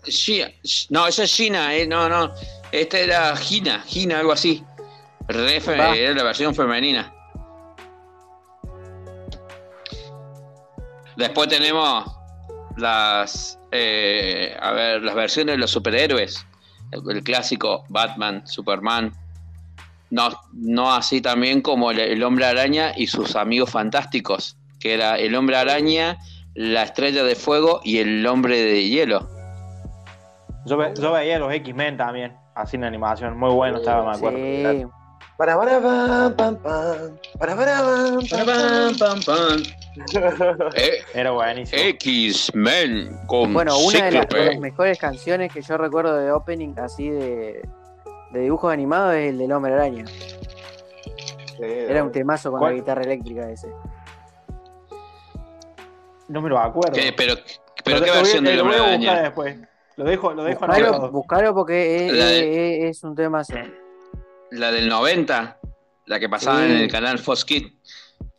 Gia, 0.05 0.51
no, 0.91 1.07
esa 1.07 1.25
es 1.25 1.35
Gina, 1.35 1.75
eh, 1.75 1.87
no, 1.87 2.09
no, 2.09 2.33
esta 2.73 2.99
era 2.99 3.37
Gina, 3.37 3.81
Gina, 3.87 4.19
algo 4.21 4.33
así. 4.33 4.65
Re 5.29 5.57
era 6.05 6.15
la 6.15 6.23
versión 6.23 6.55
femenina. 6.55 7.13
Después 11.17 11.49
tenemos 11.49 12.16
las, 12.77 13.59
eh, 13.73 14.57
a 14.61 14.73
ver, 14.73 15.03
las 15.03 15.15
versiones 15.15 15.55
de 15.55 15.59
los 15.59 15.71
superhéroes. 15.71 16.47
El, 16.93 17.03
el 17.17 17.23
clásico 17.23 17.85
Batman, 17.89 18.47
Superman. 18.47 19.13
No, 20.11 20.29
no 20.53 20.95
así 20.95 21.21
también 21.21 21.61
como 21.63 21.91
el, 21.91 21.99
el 21.99 22.23
Hombre 22.23 22.47
Araña 22.47 22.93
y 22.97 23.09
sus 23.09 23.35
amigos 23.35 23.71
fantásticos, 23.71 24.57
que 24.79 24.95
era 24.95 25.19
el 25.19 25.35
Hombre 25.35 25.57
Araña, 25.57 26.17
la 26.55 26.85
Estrella 26.85 27.25
de 27.25 27.35
Fuego 27.35 27.81
y 27.83 27.99
el 27.99 28.25
Hombre 28.27 28.63
de 28.63 28.89
Hielo. 28.89 29.29
Yo, 30.65 30.77
ve- 30.77 30.95
yo 31.01 31.13
veía 31.13 31.39
los 31.39 31.53
X-Men 31.53 31.97
también, 31.97 32.37
así 32.55 32.77
en 32.77 32.85
animación. 32.85 33.37
Muy 33.37 33.51
bueno 33.51 33.79
estaba, 33.79 34.11
me 34.13 34.17
acuerdo. 34.17 34.39
Sí. 34.39 34.87
Para, 35.37 35.57
para, 35.59 35.81
pam, 35.83 36.35
pam, 36.35 36.57
pam. 36.57 36.97
Para, 37.39 37.57
para, 37.57 37.83
pam, 37.83 38.97
pam, 38.99 39.21
pam. 39.23 39.63
Eh, 40.75 40.99
Era 41.15 41.31
buenísimo. 41.33 41.81
X-Men 41.83 43.19
con 43.27 43.53
Bueno, 43.55 43.79
una 43.79 44.05
de, 44.05 44.11
las- 44.13 44.23
Cíclope. 44.25 44.39
de 44.45 44.51
las 44.53 44.61
mejores 44.61 44.99
canciones 44.99 45.53
que 45.53 45.63
yo 45.63 45.77
recuerdo 45.79 46.17
de 46.17 46.31
opening 46.33 46.75
así 46.79 47.09
de, 47.09 47.63
de 48.33 48.41
dibujos 48.41 48.73
animados 48.73 49.15
es 49.15 49.31
el 49.31 49.39
del 49.39 49.53
Hombre 49.53 49.73
Araña. 49.75 50.05
Sí, 50.07 51.63
Era 51.63 52.05
un 52.05 52.13
temazo 52.13 52.51
con 52.51 52.61
¿Cuál? 52.61 52.75
la 52.75 52.81
guitarra 52.81 53.03
eléctrica 53.03 53.51
ese. 53.51 53.69
No 56.29 56.43
me 56.43 56.49
lo 56.49 56.59
acuerdo. 56.59 56.93
¿Qué? 56.93 57.13
pero, 57.17 57.35
pero 57.85 58.03
¿qué 58.03 58.11
versión 58.11 58.45
del 58.45 58.61
Hombre 58.61 58.77
Araña? 58.79 59.23
después. 59.23 59.57
Lo 59.97 60.05
dejo, 60.05 60.35
lo 60.35 60.45
dejo 60.45 60.67
Buscalo, 60.67 61.11
buscalo 61.11 61.55
porque 61.55 62.07
es, 62.07 62.13
La 62.13 62.27
de- 62.27 62.89
es- 62.89 62.99
es 62.99 63.05
un 63.05 63.15
temazo. 63.15 63.55
La 64.51 64.71
del 64.71 64.89
90, 64.89 65.59
la 66.05 66.21
que 66.21 66.29
pasaba 66.29 66.59
Sí. 66.59 66.65
en 66.67 66.73
el 66.73 66.91
canal 66.91 67.19
Fox 67.19 67.45
Kids. 67.47 67.73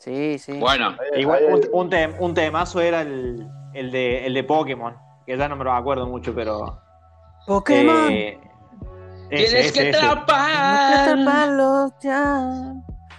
Sí, 0.07 0.39
sí. 0.39 0.53
Bueno, 0.53 0.95
Igual 1.17 1.43
un, 1.49 1.61
un, 1.73 1.89
tem- 1.91 2.15
un 2.17 2.33
temazo 2.33 2.79
era 2.79 3.01
el, 3.01 3.45
el, 3.73 3.91
de, 3.91 4.25
el 4.25 4.33
de 4.33 4.43
Pokémon, 4.45 4.95
que 5.25 5.37
ya 5.37 5.49
no 5.49 5.57
me 5.57 5.65
lo 5.65 5.73
acuerdo 5.73 6.07
mucho, 6.07 6.33
pero. 6.33 6.81
Pokémon. 7.45 8.09
eh, 8.09 8.39
tienes 9.29 9.53
ese, 9.53 9.73
que 9.73 9.89
ese, 9.89 9.89
ese. 9.89 9.97
atrapar. 10.05 11.09
Atraparlos 11.09 11.91
ya. 12.01 12.73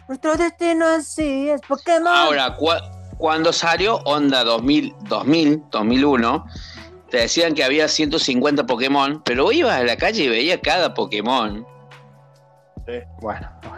Nuestro 0.09 0.37
destino 0.39 0.87
así 0.87 1.51
es 1.51 1.61
Pokémon. 1.61 2.09
Ahora, 2.09 2.57
cua- 2.57 2.81
cuando 3.19 3.53
salió 3.53 3.97
Onda 4.07 4.43
2000, 4.45 4.95
2000, 5.11 5.65
2001, 5.71 6.47
te 7.11 7.19
decían 7.19 7.53
que 7.53 7.65
había 7.65 7.87
150 7.87 8.65
Pokémon, 8.65 9.21
pero 9.27 9.45
vos 9.45 9.53
ibas 9.55 9.77
a 9.79 9.85
la 9.85 9.97
calle 9.99 10.25
y 10.25 10.29
veías 10.29 10.61
cada 10.63 10.95
Pokémon. 10.95 11.67
Bueno, 13.21 13.47
es- 13.61 13.77
es 13.77 13.78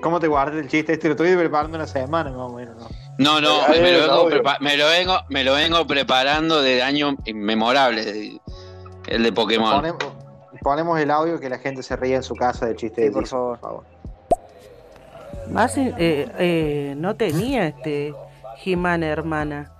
¿cómo 0.00 0.20
te 0.20 0.28
guardas 0.28 0.56
el 0.56 0.68
chiste? 0.68 0.92
Este 0.92 1.08
lo 1.08 1.12
estoy 1.14 1.34
preparando 1.36 1.76
una 1.76 1.86
semana, 1.86 2.30
más 2.30 2.40
o 2.40 2.50
menos. 2.54 2.76
¿no? 2.76 2.88
No, 3.18 3.40
no, 3.40 3.68
me 3.68 3.92
lo, 3.92 4.26
vengo 4.26 4.28
me, 4.60 4.76
lo 4.76 4.86
vengo, 4.86 5.14
me 5.28 5.44
lo 5.44 5.54
vengo 5.54 5.86
preparando 5.86 6.62
de 6.62 6.82
años 6.82 7.14
inmemorables, 7.24 8.06
de- 8.06 8.40
el 9.08 9.22
de 9.22 9.32
Pokémon. 9.32 9.74
Ponemos, 9.76 9.98
ponemos 10.62 11.00
el 11.00 11.10
audio 11.10 11.40
que 11.40 11.48
la 11.48 11.58
gente 11.58 11.82
se 11.82 11.96
ría 11.96 12.16
en 12.16 12.22
su 12.22 12.34
casa 12.34 12.66
del 12.66 12.76
chiste 12.76 13.02
Sí, 13.02 13.08
de 13.08 13.12
por 13.12 13.26
favor. 13.26 13.58
por 13.58 13.68
favor. 13.70 13.84
Más 15.50 15.76
eh, 15.76 15.92
eh, 15.98 16.94
no 16.96 17.16
tenía 17.16 17.66
este 17.66 18.14
He-Man 18.64 19.02
hermana. 19.02 19.72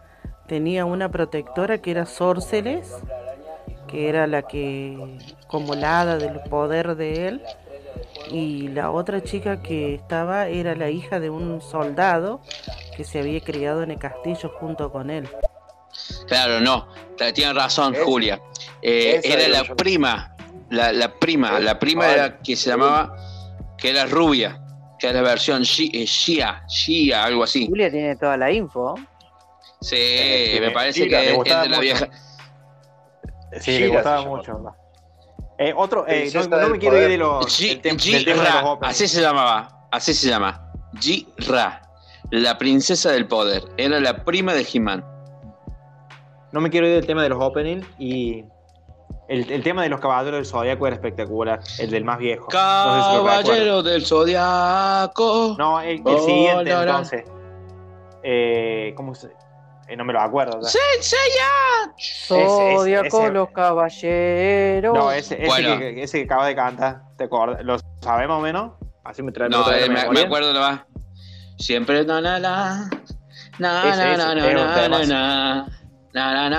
Tenía 0.48 0.84
una 0.84 1.08
protectora 1.10 1.78
que 1.78 1.92
era 1.92 2.06
Sorceles, 2.06 2.92
que 3.86 4.08
era 4.08 4.26
la 4.26 4.42
que, 4.42 5.16
como 5.46 5.74
la 5.76 6.00
hada 6.00 6.16
del 6.18 6.40
poder 6.50 6.96
de 6.96 7.28
él. 7.28 7.42
Y 8.30 8.68
la 8.68 8.90
otra 8.90 9.22
chica 9.22 9.62
que 9.62 9.94
estaba 9.94 10.48
era 10.48 10.74
la 10.74 10.90
hija 10.90 11.18
de 11.20 11.30
un 11.30 11.60
soldado 11.60 12.40
que 12.96 13.04
se 13.04 13.20
había 13.20 13.40
criado 13.40 13.82
en 13.82 13.90
el 13.92 13.98
castillo 13.98 14.50
junto 14.58 14.90
con 14.92 15.10
él. 15.10 15.28
Claro, 16.28 16.60
no, 16.60 16.88
te- 17.16 17.32
tienes 17.32 17.54
razón, 17.54 17.94
Esa- 17.94 18.04
Julia. 18.04 18.40
Eh, 18.82 19.20
era 19.24 19.48
la 19.48 19.62
yo. 19.64 19.74
prima, 19.76 20.36
la, 20.70 20.92
la 20.92 21.12
prima, 21.18 21.58
Eh, 21.58 21.62
la 21.62 21.78
prima 21.78 22.08
era 22.12 22.38
que 22.38 22.54
se 22.56 22.70
llamaba, 22.70 23.16
que 23.76 23.90
era 23.90 24.06
rubia, 24.06 24.60
que 24.98 25.08
era 25.08 25.22
la 25.22 25.28
versión 25.28 25.62
Shi- 25.62 25.90
eh, 25.92 26.04
Shia, 26.06 26.64
Shia, 26.68 27.24
algo 27.24 27.42
así. 27.42 27.66
Julia 27.66 27.90
tiene 27.90 28.14
toda 28.16 28.36
la 28.36 28.52
info. 28.52 28.94
Sí, 29.80 29.96
Eh, 29.98 30.58
me 30.60 30.68
eh, 30.68 30.70
parece 30.70 31.08
que 31.08 31.16
es 31.32 31.38
de 31.44 31.54
la 31.54 31.64
mucho. 31.68 31.80
vieja. 31.80 32.08
Sí, 33.60 33.72
Shira 33.72 33.86
le 33.86 33.88
gustaba 33.88 34.22
mucho. 34.22 34.74
Eh, 35.62 35.74
otro, 35.76 36.06
eh, 36.08 36.30
no, 36.34 36.46
no 36.58 36.68
me 36.70 36.78
quiero 36.78 36.96
ir 36.96 37.08
de 37.08 37.18
los, 37.18 37.44
tem- 37.60 38.24
tema 38.24 38.42
de 38.42 38.48
openings. 38.64 38.96
así 38.96 39.06
se 39.08 39.20
llamaba, 39.20 39.86
así 39.90 40.14
se 40.14 40.28
llama. 40.28 40.72
Ji-Ra, 40.98 41.82
la 42.30 42.56
princesa 42.56 43.10
del 43.12 43.26
poder. 43.28 43.62
Era 43.76 44.00
la 44.00 44.24
prima 44.24 44.54
de 44.54 44.66
He-Man. 44.72 45.04
No 46.52 46.62
me 46.62 46.70
quiero 46.70 46.86
ir 46.88 46.94
del 46.94 47.06
tema 47.06 47.22
de 47.22 47.28
los 47.28 47.42
openings 47.42 47.86
y 47.98 48.42
el, 49.28 49.50
el 49.52 49.62
tema 49.62 49.82
de 49.82 49.90
los 49.90 50.00
caballeros 50.00 50.38
del 50.38 50.46
zodiaco 50.46 50.86
era 50.86 50.96
espectacular, 50.96 51.60
el 51.78 51.90
del 51.90 52.04
más 52.06 52.16
viejo. 52.18 52.48
No 52.50 52.94
sé 53.04 53.10
si. 53.10 53.24
Caballero 53.44 53.82
del 53.82 54.06
Zodiaco. 54.06 55.56
No, 55.58 55.78
el, 55.82 56.02
el 56.06 56.18
siguiente 56.20 56.70
entonces. 56.72 57.24
Eh, 58.22 58.94
¿Cómo 58.96 59.14
se.? 59.14 59.28
Eh, 59.90 59.96
no 59.96 60.04
me 60.04 60.12
lo 60.12 60.20
acuerdo. 60.20 60.60
ya. 60.62 60.68
¡Senseiya! 60.68 61.94
Zodíaco, 62.26 63.22
ese- 63.24 63.30
los 63.32 63.50
caballeros. 63.50 64.94
No, 64.96 65.10
ese, 65.12 65.34
ese, 65.36 65.46
Bueno. 65.46 65.78
que, 65.78 66.02
ese 66.02 66.18
que 66.18 66.24
acaba 66.24 66.46
de 66.46 66.54
cantar, 66.54 67.02
¿te 67.16 67.24
acuerdas? 67.24 67.64
¿Lo 67.64 67.76
sabemos 68.00 68.38
o 68.38 68.40
menos? 68.40 68.72
Así 69.04 69.22
me 69.22 69.32
trae 69.32 69.48
me 69.48 69.56
No, 69.56 69.70
eh, 69.72 69.80
me, 69.82 69.88
me 69.88 69.94
memoria. 70.02 70.22
acuerdo 70.26 70.52
nomás. 70.52 70.80
Siempre 71.58 72.04
na 72.04 72.20
na 72.20 72.38
na. 72.38 72.90
Na 73.58 73.88
Ese, 73.90 73.96
na 73.98 74.12
ese, 74.12 74.18
na 74.18 74.34
na 74.34 74.34
na 74.34 74.88
na 74.88 74.88
na 74.88 75.04
na 76.12 76.48
na 76.48 76.48
na 76.48 76.52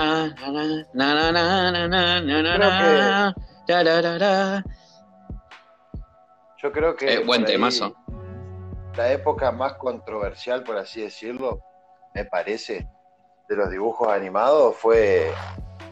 na 0.93 1.31
na 1.31 1.31
na 1.31 1.31
na 1.31 1.71
na 1.71 1.87
na 1.87 2.21
na 2.21 2.57
na 2.57 2.57
Creo 2.57 2.57
na 2.57 3.33
da, 3.67 3.83
da, 3.83 4.01
da, 4.01 4.17
da. 4.17 4.63
Yo 6.57 6.71
creo 6.71 6.95
que 6.95 7.13
Eh, 7.13 7.23
buen 7.25 7.43
temazo. 7.45 7.95
la 8.95 9.11
época 9.11 9.51
más 9.51 9.73
controversial, 9.73 10.63
por 10.63 10.77
así 10.77 11.01
decirlo, 11.01 11.61
me 12.13 12.25
parece, 12.25 12.87
de 13.51 13.57
los 13.57 13.69
dibujos 13.69 14.07
animados 14.07 14.77
fue 14.77 15.29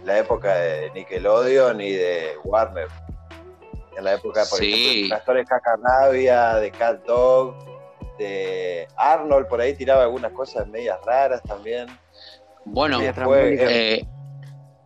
la 0.05 0.17
época 0.19 0.55
de 0.55 0.91
Nickelodeon 0.91 1.81
y 1.81 1.91
de 1.91 2.29
Warner. 2.45 2.87
En 3.97 4.05
la 4.05 4.13
época, 4.13 4.45
por 4.49 4.59
Sí. 4.59 4.71
ejemplo, 4.71 5.03
de 5.03 5.09
Castores 5.09 5.49
Cacarrabia, 5.49 6.55
de 6.55 6.71
Cat 6.71 7.03
Dog, 7.05 7.53
de 8.17 8.87
Arnold, 8.95 9.47
por 9.47 9.59
ahí 9.59 9.73
tiraba 9.73 10.03
algunas 10.03 10.31
cosas 10.31 10.67
medias 10.69 10.97
raras 11.05 11.43
también. 11.43 11.87
Bueno, 12.63 13.01
trambólica. 13.13 13.65
eh, 13.67 14.05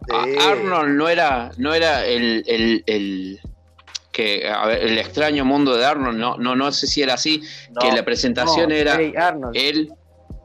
Sí. 0.09 0.35
Arnold 0.41 0.97
no 0.97 1.07
era, 1.07 1.51
no 1.57 1.73
era 1.75 2.05
el, 2.05 2.43
el, 2.47 2.83
el, 2.87 3.39
que 4.11 4.49
a 4.49 4.65
ver, 4.65 4.79
el 4.83 4.97
extraño 4.97 5.45
mundo 5.45 5.77
de 5.77 5.85
Arnold, 5.85 6.17
no, 6.17 6.37
no, 6.37 6.55
no 6.55 6.71
sé 6.73 6.87
si 6.87 7.01
era 7.03 7.13
así, 7.13 7.41
que 7.79 7.91
la 7.91 8.03
presentación 8.03 8.69
No, 8.69 8.75
era 8.75 8.95
Hey 8.97 9.13
Arnold. 9.15 9.55
él, 9.55 9.93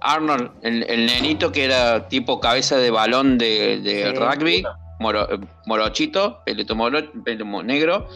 Arnold, 0.00 0.50
el, 0.62 0.82
el 0.88 1.06
nenito 1.06 1.50
que 1.52 1.64
era 1.64 2.08
tipo 2.08 2.40
cabeza 2.40 2.76
de 2.76 2.90
balón 2.90 3.38
de, 3.38 3.80
de 3.80 4.12
Sí. 4.12 4.18
rugby, 4.18 4.64
moro- 5.00 5.28
morochito, 5.66 6.42
pelito, 6.44 6.74
moro, 6.76 7.00
pelo 7.24 7.62
negro. 7.62 8.08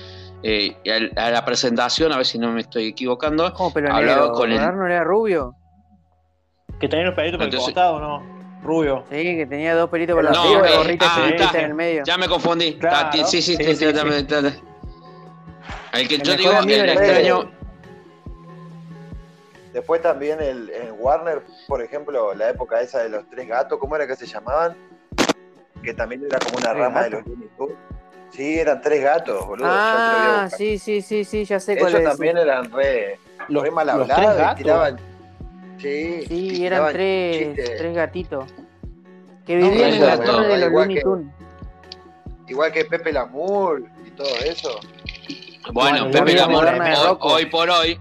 eh, 0.45 0.77
y 0.85 0.90
a, 0.90 1.31
la 1.31 1.45
presentación, 1.45 2.12
a 2.12 2.16
ver 2.16 2.27
si 2.27 2.38
no 2.38 2.51
me 2.51 2.61
estoy 2.62 2.88
equivocando, 2.88 3.53
¿Cómo 3.55 3.73
pelo 3.73 3.92
hablaba 3.95 4.23
negro? 4.23 4.33
con 4.35 4.51
el. 4.53 4.59
Arnold 4.59 4.90
era 4.92 5.05
rubio. 5.05 5.55
Que 6.81 6.88
tenía 6.88 7.07
los 7.07 7.14
pelitos 7.14 7.38
por 7.38 7.47
el 7.47 7.53
Entonces- 7.55 7.75
costado, 7.75 8.01
¿no? 8.01 8.42
Rubio. 8.64 9.05
Sí, 9.11 9.16
que 9.37 9.47
tenía 9.47 9.75
dos 9.75 9.90
pelitos 9.90 10.14
por 10.14 10.23
la 10.25 10.31
No, 10.31 10.64
eh, 10.64 10.77
gorrita 10.77 11.07
ah, 11.09 11.29
está. 11.29 11.59
en 11.59 11.64
el 11.66 11.75
medio. 11.75 12.03
Ya 12.07 12.16
me 12.16 12.29
confundí. 12.29 12.75
Claro. 12.75 13.11
Sí, 13.12 13.18
sí, 13.25 13.42
Sí, 13.42 13.55
sí, 13.57 13.75
sí, 13.75 13.85
El 15.92 16.09
que 16.09 16.14
El 16.14 16.23
yo 16.23 16.37
digo, 16.37 16.53
el 16.61 16.71
era 16.71 16.92
extraño. 16.92 17.51
Después 19.73 20.03
también 20.03 20.41
el, 20.41 20.71
en 20.71 20.95
Warner, 20.99 21.43
por 21.67 21.83
ejemplo, 21.83 22.35
la 22.35 22.51
época 22.51 22.81
esa 22.81 23.03
de 23.03 23.09
los 23.09 23.29
tres 23.31 23.49
gatos, 23.49 23.79
¿cómo 23.79 23.97
era 23.97 24.07
que 24.07 24.17
se 24.17 24.27
llamaban? 24.27 24.77
Que 25.83 25.95
también 25.95 26.23
era 26.25 26.39
como 26.39 26.59
una 26.59 26.71
¿Tres 26.71 26.79
rama 26.83 27.03
de 27.05 27.11
los 27.11 27.27
Looney 27.27 27.49
Tunes. 27.57 27.77
Sí, 28.31 28.59
eran 28.59 28.81
tres 28.81 29.03
gatos, 29.03 29.47
boludo. 29.47 29.67
Ah, 29.71 30.49
sí, 30.57 30.79
sí, 30.79 31.03
sí, 31.03 31.25
sí, 31.25 31.45
ya 31.45 31.59
sé 31.61 31.77
cuál 31.79 31.91
Ellos 31.95 32.03
es. 32.03 32.09
también 32.11 32.37
eran 32.39 32.71
re, 32.73 33.19
Los, 33.49 33.63
re 33.63 33.71
mal 33.71 33.87
los 33.87 33.95
hablados 34.11 34.17
tres 34.25 34.35
y 34.35 34.39
gatos. 34.39 34.57
tiraban. 34.59 34.97
Sí, 35.79 36.25
Sí, 36.29 36.67
eran 36.67 36.79
tiraban 36.79 36.93
tres, 36.93 37.77
tres 37.79 37.95
gatitos. 37.95 38.45
Que 39.47 39.57
vivían 39.57 39.95
en 39.95 40.07
la 40.07 40.23
torre 40.23 40.49
de 40.49 40.59
los 40.59 40.71
Looney 40.71 41.01
Tunes. 41.03 41.35
Igual 42.49 42.73
que 42.73 42.85
Pepe 42.85 43.13
Lamour 43.13 43.83
y 44.07 44.11
todo 44.11 44.29
eso. 44.45 44.79
Bueno, 45.73 46.05
Bueno, 46.05 46.05
Pepe 46.07 46.19
la 46.19 46.25
vida 46.25 46.41
Lamún, 46.43 46.55
moderna 46.57 46.89
de 46.91 46.97
hoy, 46.97 47.07
Rocco. 47.07 47.29
hoy 47.29 47.47
por 47.47 47.71
hoy, 47.71 47.99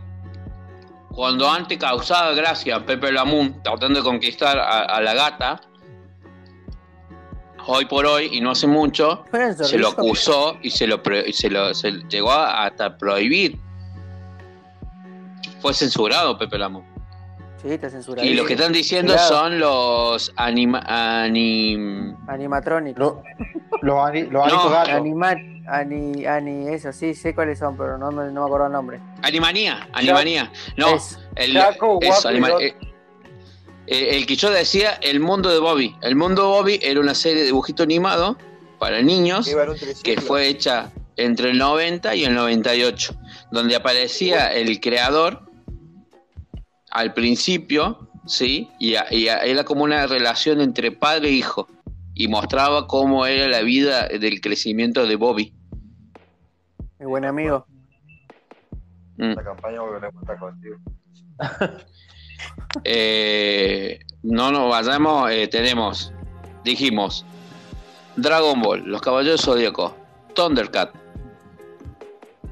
cuando 1.13 1.49
antes 1.49 1.77
causaba 1.77 2.31
gracia 2.33 2.85
Pepe 2.85 3.11
Lamún 3.11 3.61
tratando 3.63 3.99
de 3.99 4.03
conquistar 4.05 4.57
a, 4.57 4.81
a 4.81 5.01
la 5.01 5.13
gata, 5.13 5.61
hoy 7.67 7.85
por 7.85 8.05
hoy, 8.05 8.29
y 8.31 8.41
no 8.41 8.51
hace 8.51 8.65
mucho, 8.67 9.23
¿No 9.31 9.39
eran 9.39 9.55
se 9.55 9.77
lo 9.77 9.89
acusó 9.89 10.57
y 10.61 10.69
se 10.71 10.87
lo, 10.87 11.01
y 11.25 11.33
se 11.33 11.49
lo 11.49 11.73
se 11.73 11.91
llegó 12.09 12.31
a- 12.31 12.65
hasta 12.65 12.97
prohibir. 12.97 13.59
Fue 15.61 15.73
censurado 15.73 16.37
Pepe 16.37 16.57
Lamún. 16.57 16.85
Sí, 17.61 17.69
está 17.69 17.89
censurado. 17.89 18.27
Y 18.27 18.33
lo 18.33 18.45
que 18.45 18.53
están 18.53 18.73
diciendo 18.73 19.13
Cuidado. 19.13 19.29
son 19.29 19.59
los 19.59 20.33
anima, 20.35 20.79
anim, 21.23 22.15
Animatronics. 22.27 22.97
Los, 22.97 23.13
los, 23.81 23.99
ani- 24.05 24.23
los 24.23 24.47
No, 24.51 24.75
ani, 25.67 26.25
ani, 26.25 26.67
eso, 26.69 26.91
sí, 26.91 27.13
sé 27.13 27.35
cuáles 27.35 27.59
son, 27.59 27.77
pero 27.77 27.97
no 27.97 28.11
me, 28.11 28.25
no 28.31 28.41
me 28.41 28.45
acuerdo 28.47 28.65
el 28.67 28.71
nombre. 28.73 28.99
Animanía, 29.21 29.87
Animanía. 29.93 30.51
No, 30.75 30.95
Es- 30.95 31.19
el, 31.35 31.53
Chaco, 31.53 31.99
guapo 31.99 32.27
anima- 32.27 32.49
eh, 32.59 32.75
eh, 33.87 34.09
el 34.17 34.25
que 34.25 34.35
yo 34.35 34.49
decía, 34.49 34.97
el 35.01 35.19
mundo 35.19 35.49
de 35.49 35.59
Bobby. 35.59 35.95
El 36.01 36.15
mundo 36.15 36.41
de 36.43 36.47
Bobby 36.47 36.79
era 36.81 36.99
una 36.99 37.13
serie 37.13 37.41
de 37.41 37.45
dibujito 37.45 37.83
animado 37.83 38.37
para 38.79 39.01
niños 39.01 39.47
Que 40.03 40.19
fue 40.19 40.47
hecha 40.47 40.91
entre 41.17 41.51
el 41.51 41.57
90 41.59 42.15
y 42.15 42.23
el 42.25 42.33
98, 42.33 43.13
donde 43.51 43.75
aparecía 43.75 44.51
el 44.53 44.79
creador 44.79 45.43
al 46.91 47.13
principio, 47.13 48.07
¿sí? 48.25 48.69
Y, 48.79 48.95
a- 48.95 49.05
y 49.11 49.27
a- 49.27 49.39
era 49.43 49.63
como 49.63 49.83
una 49.83 50.05
relación 50.07 50.61
entre 50.61 50.91
padre 50.91 51.29
e 51.29 51.31
hijo 51.31 51.67
y 52.13 52.27
mostraba 52.27 52.87
cómo 52.87 53.25
era 53.25 53.47
la 53.47 53.61
vida 53.61 54.07
del 54.07 54.41
crecimiento 54.41 55.05
de 55.07 55.15
Bobby. 55.15 55.53
Mi 56.99 57.05
buen 57.05 57.25
amigo. 57.25 57.65
Mm. 59.17 59.33
La 59.35 59.43
campaña 59.43 59.81
volveremos 59.81 60.15
a 60.17 60.19
estar 60.21 60.39
contigo. 60.39 60.77
Eh, 62.83 63.99
no 64.23 64.51
nos 64.51 64.69
vayamos, 64.69 65.29
eh, 65.31 65.47
tenemos, 65.47 66.11
dijimos, 66.63 67.25
Dragon 68.15 68.59
Ball, 68.61 68.83
Los 68.85 69.01
Caballeros 69.01 69.41
Zodíacos, 69.41 69.93
Thundercat, 70.33 70.91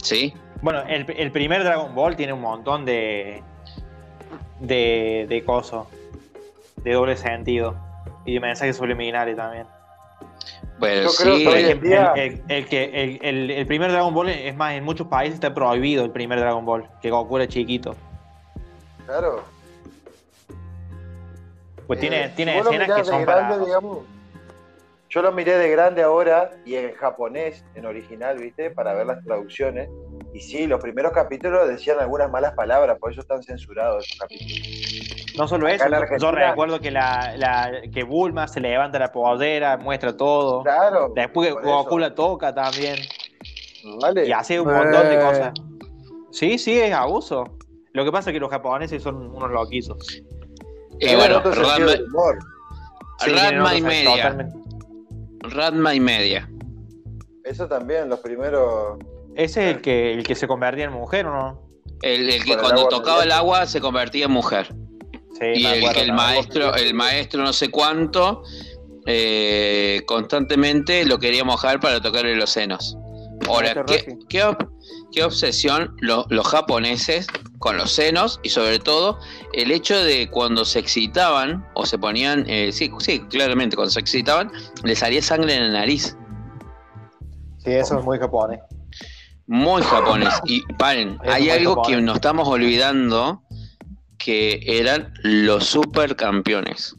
¿sí? 0.01 0.33
Bueno, 0.61 0.81
el, 0.87 1.09
el 1.17 1.31
primer 1.31 1.63
Dragon 1.63 1.95
Ball 1.95 2.15
tiene 2.15 2.33
un 2.33 2.41
montón 2.41 2.85
de. 2.85 3.41
De. 4.59 5.25
de 5.29 5.43
cosas. 5.45 5.85
de 6.83 6.93
doble 6.93 7.17
sentido. 7.17 7.75
Y 8.25 8.33
de 8.35 8.39
mensajes 8.39 8.77
subliminales 8.77 9.35
también. 9.35 9.65
Bueno, 10.79 11.03
Yo 11.03 11.09
creo 11.17 11.35
sí, 11.35 11.43
que 11.43 11.49
hoy 11.49 11.59
El, 11.63 11.69
en 11.71 11.81
día- 11.81 12.13
el- 12.15 12.41
el 12.47 12.65
que, 12.67 12.83
el, 13.03 13.19
el- 13.21 13.51
el 13.51 13.67
primer 13.67 13.91
Dragon 13.91 14.13
Ball, 14.13 14.29
es 14.29 14.55
más, 14.55 14.73
en 14.73 14.83
muchos 14.85 15.07
países 15.07 15.35
está 15.35 15.53
prohibido 15.53 16.05
el 16.05 16.11
primer 16.11 16.39
Dragon 16.39 16.63
Ball, 16.65 16.87
que 17.01 17.09
Goku 17.09 17.35
era 17.37 17.47
chiquito. 17.47 17.95
Claro. 19.05 19.43
Pues 21.87 21.97
Eh, 21.97 22.01
tiene, 22.01 22.29
si 22.29 22.35
tiene 22.35 22.57
escenas 22.59 22.91
que 22.97 23.03
son 23.03 23.25
grande, 23.25 23.53
para. 23.55 23.65
digamos, 23.65 23.99
yo 25.09 25.21
lo 25.21 25.31
miré 25.31 25.57
de 25.57 25.69
grande 25.71 26.03
ahora 26.03 26.51
y 26.65 26.75
en 26.75 26.93
japonés, 26.93 27.65
en 27.75 27.85
original, 27.85 28.37
¿viste? 28.37 28.69
Para 28.69 28.93
ver 28.93 29.07
las 29.07 29.23
traducciones. 29.25 29.89
Y 30.33 30.41
sí, 30.41 30.67
los 30.67 30.79
primeros 30.79 31.11
capítulos 31.11 31.67
decían 31.67 31.99
algunas 31.99 32.29
malas 32.29 32.53
palabras, 32.53 32.97
por 32.99 33.11
eso 33.11 33.21
están 33.21 33.41
censurados 33.41 34.05
esos 34.05 34.19
capítulos. 34.19 35.25
No 35.37 35.47
solo 35.47 35.65
Acá 35.67 35.75
eso, 35.75 35.85
en 36.13 36.19
yo- 36.19 36.31
recuerdo 36.31 36.79
que 36.79 36.91
la, 36.91 37.33
la- 37.37 37.71
que 37.91 38.03
Bulma 38.03 38.47
se 38.47 38.59
levanta 38.59 38.99
la 38.99 39.11
pollera, 39.11 39.77
muestra 39.77 40.15
todo. 40.15 40.61
Claro. 40.63 41.11
Después 41.15 41.53
por 41.53 41.63
Goku 41.63 41.97
la 41.97 42.13
toca 42.13 42.53
también. 42.53 42.97
Vale. 44.01 44.27
Y 44.27 44.31
hace 44.31 44.59
un 44.59 44.71
montón 44.71 45.03
de 45.09 45.15
Eh. 45.15 45.25
cosas. 45.25 45.53
Sí, 46.31 46.57
sí, 46.59 46.79
es 46.79 46.93
abuso. 46.93 47.43
Lo 47.93 48.05
que 48.05 48.11
pasa 48.11 48.29
es 48.29 48.33
que 48.35 48.39
los 48.39 48.49
japoneses 48.51 49.01
son 49.01 49.15
unos 49.35 49.49
loquizos. 49.49 50.21
y 50.99 51.15
bueno, 51.15 51.41
humor. 51.41 52.37
Sí, 53.19 53.31
y 53.31 53.81
media, 53.81 54.15
totalmente. 54.15 54.53
Ranma 55.43 55.95
y 55.95 55.99
media. 55.99 56.49
Eso 57.45 57.67
también, 57.67 58.09
los 58.09 58.19
primeros. 58.19 58.99
Ese 59.35 59.69
es 59.69 59.75
el 59.75 59.81
que, 59.81 60.13
el 60.13 60.23
que 60.23 60.35
se 60.35 60.47
convertía 60.47 60.85
en 60.85 60.91
mujer, 60.93 61.25
¿o 61.27 61.33
no? 61.33 61.69
El, 62.01 62.29
el 62.29 62.43
que 62.43 62.57
cuando 62.57 62.81
agua 62.81 62.89
tocaba 62.89 63.23
el 63.23 63.31
agua 63.31 63.65
se 63.65 63.79
convertía 63.81 64.25
en 64.25 64.31
mujer. 64.31 64.73
Sí, 65.39 65.45
y 65.55 65.65
el 65.65 65.77
acuerdo, 65.77 65.93
que 65.93 66.01
el 66.01 66.13
maestro, 66.13 66.75
el 66.75 66.93
maestro 66.93 67.43
no 67.43 67.53
sé 67.53 67.69
cuánto, 67.69 68.43
eh, 69.05 70.01
constantemente 70.05 71.05
lo 71.05 71.17
quería 71.19 71.43
mojar 71.43 71.79
para 71.79 72.01
tocarle 72.01 72.35
los 72.35 72.49
senos. 72.49 72.97
Ahora, 73.47 73.85
¿qué, 73.85 74.17
qué 75.11 75.23
obsesión 75.23 75.95
lo- 76.01 76.25
los 76.29 76.45
japoneses 76.47 77.27
con 77.57 77.77
los 77.77 77.91
senos 77.91 78.39
y 78.43 78.49
sobre 78.49 78.79
todo 78.79 79.17
el 79.53 79.71
hecho 79.71 79.97
de 80.03 80.29
cuando 80.29 80.65
se 80.65 80.79
excitaban 80.79 81.65
o 81.73 81.85
se 81.85 81.97
ponían, 81.97 82.45
eh, 82.47 82.71
sí, 82.71 82.91
sí, 82.99 83.19
claramente, 83.29 83.75
cuando 83.75 83.91
se 83.91 83.99
excitaban, 84.01 84.51
les 84.83 84.99
salía 84.99 85.21
sangre 85.21 85.55
en 85.55 85.71
la 85.73 85.79
nariz. 85.79 86.15
Sí, 87.57 87.71
eso 87.71 87.97
es 87.99 88.05
muy 88.05 88.19
japonés. 88.19 88.59
Muy 89.51 89.81
japonés. 89.81 90.33
Y 90.45 90.61
paren, 90.73 91.17
Es 91.23 91.33
hay 91.33 91.49
algo 91.49 91.75
japonés. 91.75 91.97
que 91.97 92.01
nos 92.03 92.15
estamos 92.15 92.47
olvidando 92.47 93.41
que 94.19 94.61
eran 94.65 95.11
los 95.23 95.65
supercampeones. 95.65 96.95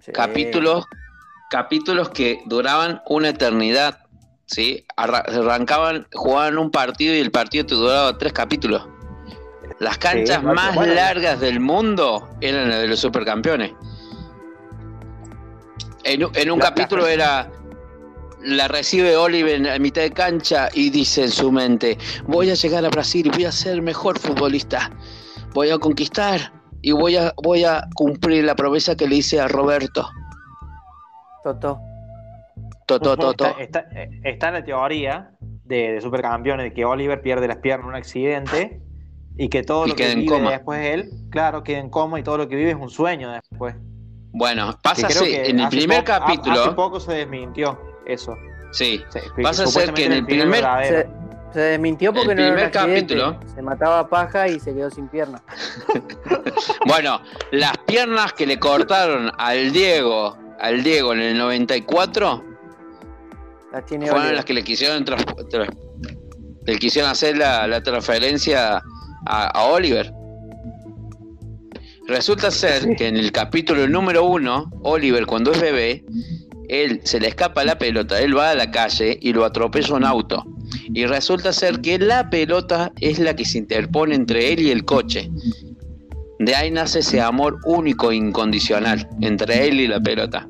Sí. 0.00 0.12
capítulos, 0.12 0.84
capítulos 1.50 2.10
que 2.10 2.42
duraban 2.46 3.00
una 3.06 3.28
eternidad, 3.30 4.00
¿sí? 4.46 4.84
Arra- 4.96 5.24
arrancaban, 5.28 6.06
jugaban 6.12 6.58
un 6.58 6.70
partido 6.70 7.14
y 7.14 7.18
el 7.20 7.30
partido 7.30 7.64
te 7.66 7.74
duraba 7.74 8.16
tres 8.18 8.32
capítulos. 8.32 8.86
Las 9.78 9.96
canchas 9.98 10.42
más 10.42 10.74
bueno. 10.74 10.92
largas 10.94 11.40
del 11.40 11.60
mundo 11.60 12.28
eran 12.42 12.68
las 12.68 12.80
de 12.80 12.88
los 12.88 12.98
supercampeones. 13.00 13.72
En, 16.04 16.24
un- 16.24 16.32
en 16.36 16.50
un 16.50 16.58
capítulo 16.58 17.06
era 17.06 17.50
la 18.42 18.68
recibe 18.68 19.16
Oliver 19.16 19.54
en 19.56 19.64
la 19.64 19.78
mitad 19.78 20.02
de 20.02 20.10
cancha 20.12 20.68
y 20.72 20.90
dice 20.90 21.22
en 21.24 21.30
su 21.30 21.50
mente, 21.52 21.98
voy 22.26 22.50
a 22.50 22.54
llegar 22.54 22.84
a 22.84 22.88
Brasil 22.88 23.26
y 23.26 23.30
voy 23.30 23.44
a 23.44 23.52
ser 23.52 23.80
mejor 23.82 24.18
futbolista, 24.18 24.90
voy 25.54 25.70
a 25.70 25.78
conquistar 25.78 26.52
y 26.82 26.92
voy 26.92 27.16
a, 27.16 27.32
voy 27.42 27.64
a 27.64 27.84
cumplir 27.94 28.44
la 28.44 28.54
promesa 28.54 28.96
que 28.96 29.06
le 29.06 29.16
hice 29.16 29.40
a 29.40 29.48
Roberto. 29.48 30.08
Toto, 31.42 31.80
Bueno, 33.16 33.16
toto. 33.16 33.46
Está, 33.58 33.80
está- 33.80 33.88
está 34.24 34.50
la 34.50 34.64
teoría 34.64 35.30
de, 35.40 35.92
de 35.92 36.00
supercampeones 36.00 36.64
de 36.64 36.72
que 36.72 36.84
Oliver 36.84 37.22
pierde 37.22 37.46
las 37.46 37.58
piernas 37.58 37.84
en 37.84 37.88
un 37.90 37.94
accidente 37.94 38.80
y 39.36 39.48
que 39.48 39.62
todo 39.62 39.86
Y 39.86 39.90
lo 39.90 39.94
que 39.96 40.14
vive 40.14 40.26
coma. 40.26 40.50
después 40.50 40.84
él, 40.84 41.10
claro, 41.30 41.62
queda 41.62 41.78
en 41.78 41.88
coma 41.88 42.18
y 42.18 42.22
todo 42.22 42.38
lo 42.38 42.48
que 42.48 42.56
vive 42.56 42.70
es 42.70 42.76
un 42.76 42.90
sueño 42.90 43.30
después. 43.30 43.74
Bueno, 44.32 44.76
pasa 44.82 45.06
así, 45.06 45.24
que 45.24 45.50
en 45.50 45.60
el 45.60 45.68
primer 45.68 45.98
ha- 45.98 46.00
Hace 46.00 46.06
capítulo, 46.36 46.74
poco 46.76 46.98
se 47.00 47.12
desmintió 47.12 47.80
eso. 48.10 48.36
sí, 48.72 49.02
Se- 49.08 49.22
Pasa 49.42 49.64
a 49.64 49.66
ser 49.66 49.92
que 49.92 50.04
en 50.06 50.12
el 50.12 50.24
primer-. 50.26 50.64
Se, 50.84 51.08
se 51.52 51.60
desmintió 51.60 52.12
porque 52.12 52.30
El 52.32 52.36
no 52.36 52.42
era 52.42 52.50
un 52.50 52.54
primer 52.54 52.70
capítulo. 52.72 53.40
Se 53.54 53.62
mataba 53.62 53.98
a 54.00 54.08
paja 54.08 54.46
y 54.48 54.60
se 54.60 54.72
quedó 54.74 54.90
sin 54.90 55.08
pierna. 55.08 55.42
bueno, 56.86 57.20
las 57.50 57.76
piernas 57.78 58.32
que 58.32 58.46
le 58.46 58.58
cortaron 58.58 59.30
al 59.38 59.72
Diego, 59.72 60.36
al 60.60 60.82
Diego 60.82 61.12
en 61.12 61.20
el 61.20 61.38
94, 61.38 62.44
Las 63.72 63.84
tiene 63.86 64.04
fueron 64.06 64.20
Oliver. 64.22 64.36
las 64.36 64.44
que 64.44 64.54
le 64.54 64.62
quisieron 64.64 65.04
le 66.66 66.78
quisieron 66.78 67.10
hacer 67.10 67.36
la, 67.36 67.66
la 67.66 67.82
transferencia 67.82 68.80
a, 69.26 69.46
a 69.48 69.64
Oliver. 69.64 70.12
Resulta 72.06 72.50
ser 72.50 72.96
que 72.96 73.06
en 73.08 73.16
el 73.16 73.30
capítulo 73.32 73.86
número 73.88 74.24
uno, 74.24 74.70
Oliver 74.82 75.26
cuando 75.26 75.52
es 75.52 75.60
bebé, 75.60 76.04
él 76.70 77.00
se 77.02 77.18
le 77.18 77.28
escapa 77.28 77.64
la 77.64 77.78
pelota, 77.78 78.20
él 78.20 78.36
va 78.36 78.50
a 78.50 78.54
la 78.54 78.70
calle 78.70 79.18
y 79.20 79.32
lo 79.32 79.44
atropella 79.44 79.94
un 79.94 80.04
auto. 80.04 80.46
Y 80.94 81.04
resulta 81.04 81.52
ser 81.52 81.80
que 81.80 81.98
la 81.98 82.30
pelota 82.30 82.92
es 83.00 83.18
la 83.18 83.34
que 83.34 83.44
se 83.44 83.58
interpone 83.58 84.14
entre 84.14 84.52
él 84.52 84.60
y 84.60 84.70
el 84.70 84.84
coche. 84.84 85.28
De 86.38 86.54
ahí 86.54 86.70
nace 86.70 87.00
ese 87.00 87.20
amor 87.20 87.58
único 87.64 88.12
e 88.12 88.16
incondicional 88.16 89.08
entre 89.20 89.68
él 89.68 89.80
y 89.80 89.88
la 89.88 90.00
pelota. 90.00 90.48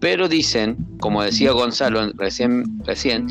Pero 0.00 0.28
dicen, 0.28 0.76
como 1.00 1.24
decía 1.24 1.50
Gonzalo 1.50 2.12
recién, 2.14 2.64
recién, 2.84 3.26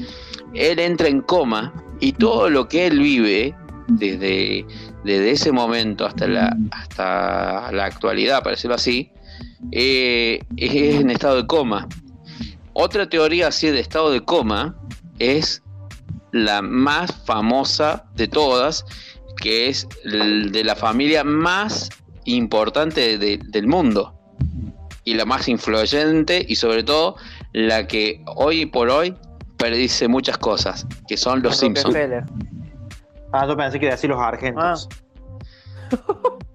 él 0.54 0.80
entra 0.80 1.08
en 1.08 1.22
coma 1.22 1.74
y 2.02 2.12
todo 2.12 2.50
lo 2.50 2.68
que 2.68 2.88
él 2.88 3.00
vive 3.00 3.56
desde, 3.88 4.66
desde 5.06 5.32
ese 5.32 5.52
momento 5.54 6.06
hasta 6.06 6.28
la, 6.28 6.58
hasta 6.72 7.72
la 7.72 7.86
actualidad, 7.86 8.44
para 8.44 8.56
decirlo 8.56 8.76
así, 8.76 9.12
eh, 9.72 10.42
es 10.58 10.74
en 10.74 11.10
estado 11.10 11.38
de 11.38 11.48
coma. 11.48 11.88
Otra 12.80 13.10
teoría 13.10 13.48
así 13.48 13.72
de 13.72 13.80
estado 13.80 14.12
de 14.12 14.22
coma 14.24 14.76
es 15.18 15.64
la 16.32 16.62
más 16.62 17.12
famosa 17.26 18.06
de 18.14 18.28
todas, 18.28 18.86
que 19.42 19.68
es 19.68 19.88
de 20.04 20.64
la 20.64 20.76
familia 20.76 21.24
más 21.24 21.90
importante 22.26 23.18
de- 23.18 23.40
del 23.48 23.66
mundo 23.66 24.14
y 25.06 25.16
la 25.16 25.26
más 25.26 25.48
influyente 25.48 26.46
y 26.48 26.56
sobre 26.56 26.84
todo 26.84 27.16
la 27.52 27.88
que 27.88 28.24
hoy 28.36 28.68
por 28.68 28.90
hoy 28.92 29.16
predice 29.58 30.08
muchas 30.08 30.38
cosas, 30.38 30.86
que 31.08 31.18
son 31.18 31.42
los 31.42 31.58
Simpsons. 31.58 31.96
Ah, 33.34 33.48
yo 33.48 33.58
pensé 33.58 33.80
que 33.80 33.86
iba 33.88 33.94
a 33.94 33.96
decir 33.96 34.10
los 34.12 34.20
argentos. 34.22 34.88
Los 35.90 36.00
argentinos. 36.00 36.47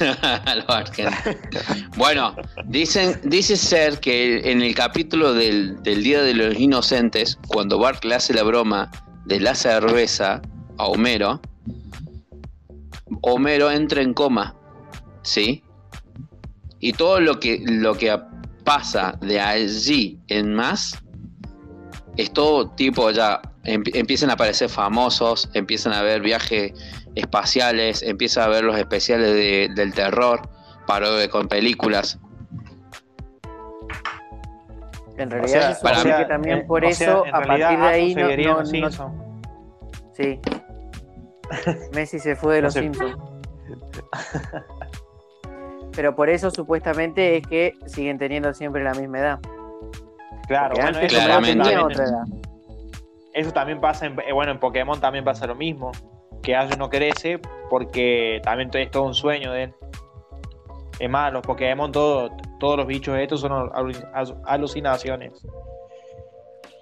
bueno, 1.96 2.34
dicen, 2.66 3.20
dice 3.24 3.56
ser 3.56 4.00
que 4.00 4.50
en 4.50 4.62
el 4.62 4.74
capítulo 4.74 5.34
del, 5.34 5.82
del 5.82 6.02
Día 6.02 6.22
de 6.22 6.34
los 6.34 6.58
Inocentes, 6.58 7.38
cuando 7.48 7.78
Bart 7.78 8.04
le 8.04 8.14
hace 8.14 8.34
la 8.34 8.42
broma 8.42 8.90
de 9.26 9.40
la 9.40 9.54
cerveza 9.54 10.40
a 10.78 10.86
Homero, 10.86 11.40
Homero 13.22 13.70
entra 13.70 14.02
en 14.02 14.14
coma, 14.14 14.54
¿sí? 15.22 15.62
Y 16.78 16.92
todo 16.94 17.20
lo 17.20 17.38
que, 17.38 17.62
lo 17.66 17.94
que 17.94 18.16
pasa 18.64 19.18
de 19.20 19.40
allí 19.40 20.18
en 20.28 20.54
más 20.54 20.98
es 22.16 22.32
todo 22.32 22.70
tipo 22.70 23.10
ya 23.10 23.40
em- 23.64 23.82
empiezan 23.92 24.30
a 24.30 24.34
aparecer 24.34 24.68
famosos, 24.68 25.48
empiezan 25.54 25.92
a 25.92 26.00
haber 26.00 26.22
viajes 26.22 26.72
espaciales, 27.14 28.02
empieza 28.02 28.44
a 28.44 28.48
ver 28.48 28.64
los 28.64 28.76
especiales 28.76 29.32
de- 29.34 29.70
del 29.74 29.92
terror, 29.94 30.40
parodia 30.86 31.28
con 31.28 31.48
películas. 31.48 32.18
En 35.16 35.30
realidad 35.30 35.78
sea, 35.78 35.80
para 35.82 36.04
mí- 36.04 36.12
que 36.16 36.24
también 36.24 36.58
eh, 36.58 36.64
por 36.66 36.80
sea, 36.80 36.90
eso, 36.90 37.24
a 37.32 37.40
realidad, 37.40 37.68
partir 37.68 37.78
de 37.78 37.86
ahí 37.86 38.14
no, 38.14 38.62
no- 38.62 38.88
no-. 38.90 39.30
Sí. 40.14 40.40
Messi 41.94 42.18
se 42.18 42.36
fue 42.36 42.56
de 42.56 42.62
los. 42.62 42.74
Simpsons. 42.74 43.16
Pero 45.94 46.14
por 46.14 46.30
eso 46.30 46.50
supuestamente 46.50 47.36
es 47.36 47.46
que 47.46 47.74
siguen 47.86 48.16
teniendo 48.18 48.54
siempre 48.54 48.82
la 48.84 48.94
misma 48.94 49.18
edad. 49.18 49.40
Claro, 50.46 50.74
Porque 50.74 50.82
bueno, 50.82 50.98
antes 50.98 51.12
Claramente. 51.12 51.78
otra 51.78 52.04
edad. 52.04 52.22
Eso 53.34 53.52
también 53.52 53.80
pasa 53.80 54.06
en, 54.06 54.18
eh, 54.20 54.32
bueno, 54.32 54.52
en 54.52 54.58
Pokémon 54.58 55.00
también 55.00 55.24
pasa 55.24 55.46
lo 55.46 55.54
mismo. 55.54 55.92
Que 56.42 56.54
Ash 56.56 56.76
no 56.76 56.88
crece 56.88 57.38
porque 57.68 58.40
también 58.42 58.70
es 58.74 58.90
todo 58.90 59.04
un 59.04 59.14
sueño 59.14 59.52
de 59.52 59.64
él. 59.64 59.74
Es 60.98 61.08
más, 61.08 61.32
los 61.32 61.42
Pokémon, 61.42 61.90
todo- 61.92 62.30
todos 62.58 62.76
los 62.76 62.86
bichos 62.86 63.16
estos 63.18 63.40
son 63.40 63.52
alu- 63.52 64.12
alu- 64.12 64.40
alucinaciones. 64.44 65.32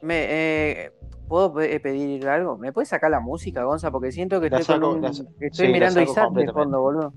Me, 0.02 0.26
eh, 0.28 0.92
¿Puedo 1.28 1.52
pe- 1.52 1.78
pedir 1.80 2.26
algo? 2.26 2.56
¿Me 2.56 2.72
puedes 2.72 2.88
sacar 2.88 3.10
la 3.10 3.20
música, 3.20 3.62
Gonza? 3.62 3.90
Porque 3.90 4.10
siento 4.12 4.40
que 4.40 4.48
La 4.48 4.60
estoy, 4.60 4.80
con 4.80 4.82
saco- 4.82 4.96
un- 4.96 5.02
la 5.02 5.46
estoy 5.46 5.66
sí, 5.66 5.72
mirando 5.72 6.00
Isaac 6.00 6.32
de 6.32 6.50
fondo, 6.50 6.80
boludo. 6.80 7.12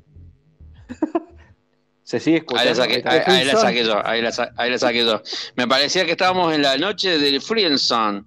Se 2.03 2.19
sigue 2.19 2.37
Ahí 2.37 2.39
escuchando. 2.39 2.69
la 2.71 2.75
saqué, 2.75 3.03
ahí, 3.05 3.19
ahí 3.25 3.45
la 3.45 3.55
saqué 3.55 3.83
yo, 3.85 4.05
ahí 4.05 4.21
la, 4.21 4.31
sa- 4.33 4.51
ahí 4.57 4.69
la 4.69 4.77
saqué 4.77 5.05
yo. 5.05 5.21
Me 5.55 5.65
parecía 5.65 6.03
que 6.03 6.11
estábamos 6.11 6.53
en 6.53 6.61
la 6.61 6.77
noche 6.77 7.17
del 7.17 7.39
Friendson. 7.41 8.25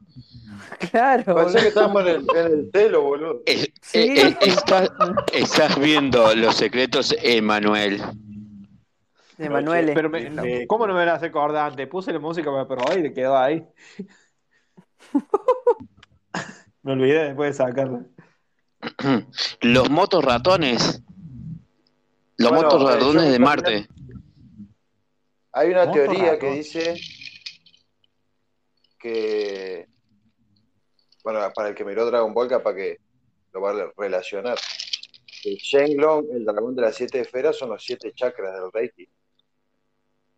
Claro, 0.90 1.34
Pensé 1.36 1.58
que 1.60 1.68
estábamos 1.68 2.02
en 2.02 2.08
el, 2.08 2.26
en 2.36 2.46
el 2.52 2.70
telo, 2.70 3.02
boludo. 3.02 3.42
Eh, 3.46 3.72
Sí. 3.82 3.98
eh, 3.98 4.36
estás, 4.40 4.90
estás 5.32 5.78
viendo 5.78 6.34
los 6.34 6.56
secretos, 6.56 7.14
Emanuel. 7.22 8.02
De 9.38 9.50
Manuel. 9.50 9.92
Pero 9.94 10.10
me- 10.10 10.66
¿Cómo 10.66 10.86
no 10.86 10.94
me 10.94 11.04
la 11.04 11.14
hace 11.14 11.26
acordar 11.26 11.70
antes? 11.70 11.88
Puse 11.88 12.12
la 12.12 12.18
música 12.20 12.50
para 12.50 12.66
probar 12.68 12.98
y 12.98 13.02
le 13.02 13.12
quedó 13.12 13.36
ahí. 13.36 13.64
me 16.82 16.92
olvidé 16.92 17.24
después 17.24 17.56
de 17.56 17.64
sacarla. 17.64 18.04
Los 19.60 19.90
motos 19.90 20.24
ratones. 20.24 21.02
Los 22.36 22.50
Bueno, 22.50 22.64
motos 22.68 22.82
eh, 22.82 22.94
ratones 22.94 23.32
de 23.32 23.38
Marte. 23.38 23.88
Hay 25.52 25.70
una 25.70 25.90
teoría 25.90 26.38
que 26.38 26.50
dice 26.50 26.94
que, 28.98 29.86
bueno, 31.24 31.40
para 31.54 31.70
el 31.70 31.74
que 31.74 31.84
miró 31.84 32.04
Dragon 32.06 32.32
Ball, 32.32 32.48
capaz 32.48 32.74
que 32.74 33.00
lo 33.52 33.60
va 33.60 33.70
a 33.70 33.92
relacionar. 33.96 34.58
El 35.44 35.56
Shenlong, 35.56 36.26
el 36.32 36.44
dragón 36.44 36.76
de 36.76 36.82
las 36.82 36.94
siete 36.94 37.18
esferas, 37.20 37.56
son 37.56 37.70
los 37.70 37.82
siete 37.82 38.12
chakras 38.12 38.54
del 38.54 38.70
Reiki. 38.70 39.08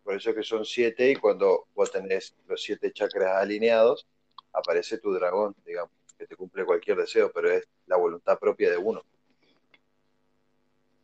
Por 0.03 0.15
eso 0.15 0.33
que 0.33 0.43
son 0.43 0.63
siete 0.65 1.11
y 1.11 1.15
cuando 1.17 1.67
vos 1.75 1.91
tenés 1.91 2.33
los 2.47 2.61
siete 2.61 2.91
chakras 2.93 3.35
alineados, 3.35 4.07
aparece 4.53 4.97
tu 4.97 5.11
dragón, 5.13 5.53
digamos, 5.65 5.91
que 6.17 6.25
te 6.25 6.35
cumple 6.35 6.65
cualquier 6.65 6.97
deseo, 6.97 7.31
pero 7.31 7.51
es 7.51 7.67
la 7.85 7.97
voluntad 7.97 8.39
propia 8.39 8.71
de 8.71 8.77
uno. 8.77 9.03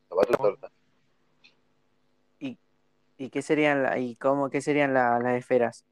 Toma 0.09 0.23
tu 0.23 0.33
torta. 0.33 0.71
¿Y 3.15 3.29
qué 3.29 3.41
serían, 3.43 3.83
la- 3.83 3.99
y 3.99 4.15
cómo, 4.15 4.49
qué 4.49 4.59
serían 4.59 4.93
la- 4.93 5.19
las 5.19 5.37
esferas? 5.37 5.85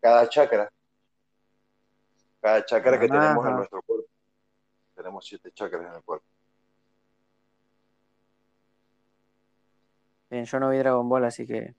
cada 0.00 0.28
chakra, 0.28 0.70
cada 2.48 2.64
chakra 2.64 2.98
que 2.98 3.06
Ajá. 3.06 3.14
tenemos 3.20 3.46
en 3.46 3.56
nuestro 3.56 3.82
cuerpo. 3.82 4.06
Tenemos 4.94 5.26
siete 5.26 5.50
chakras 5.52 5.86
en 5.86 5.94
el 5.96 6.02
cuerpo. 6.02 6.24
Bien, 10.30 10.44
yo 10.44 10.60
no 10.60 10.70
vi 10.70 10.78
Dragon 10.78 11.08
Ball, 11.08 11.24
así 11.24 11.46
que. 11.46 11.74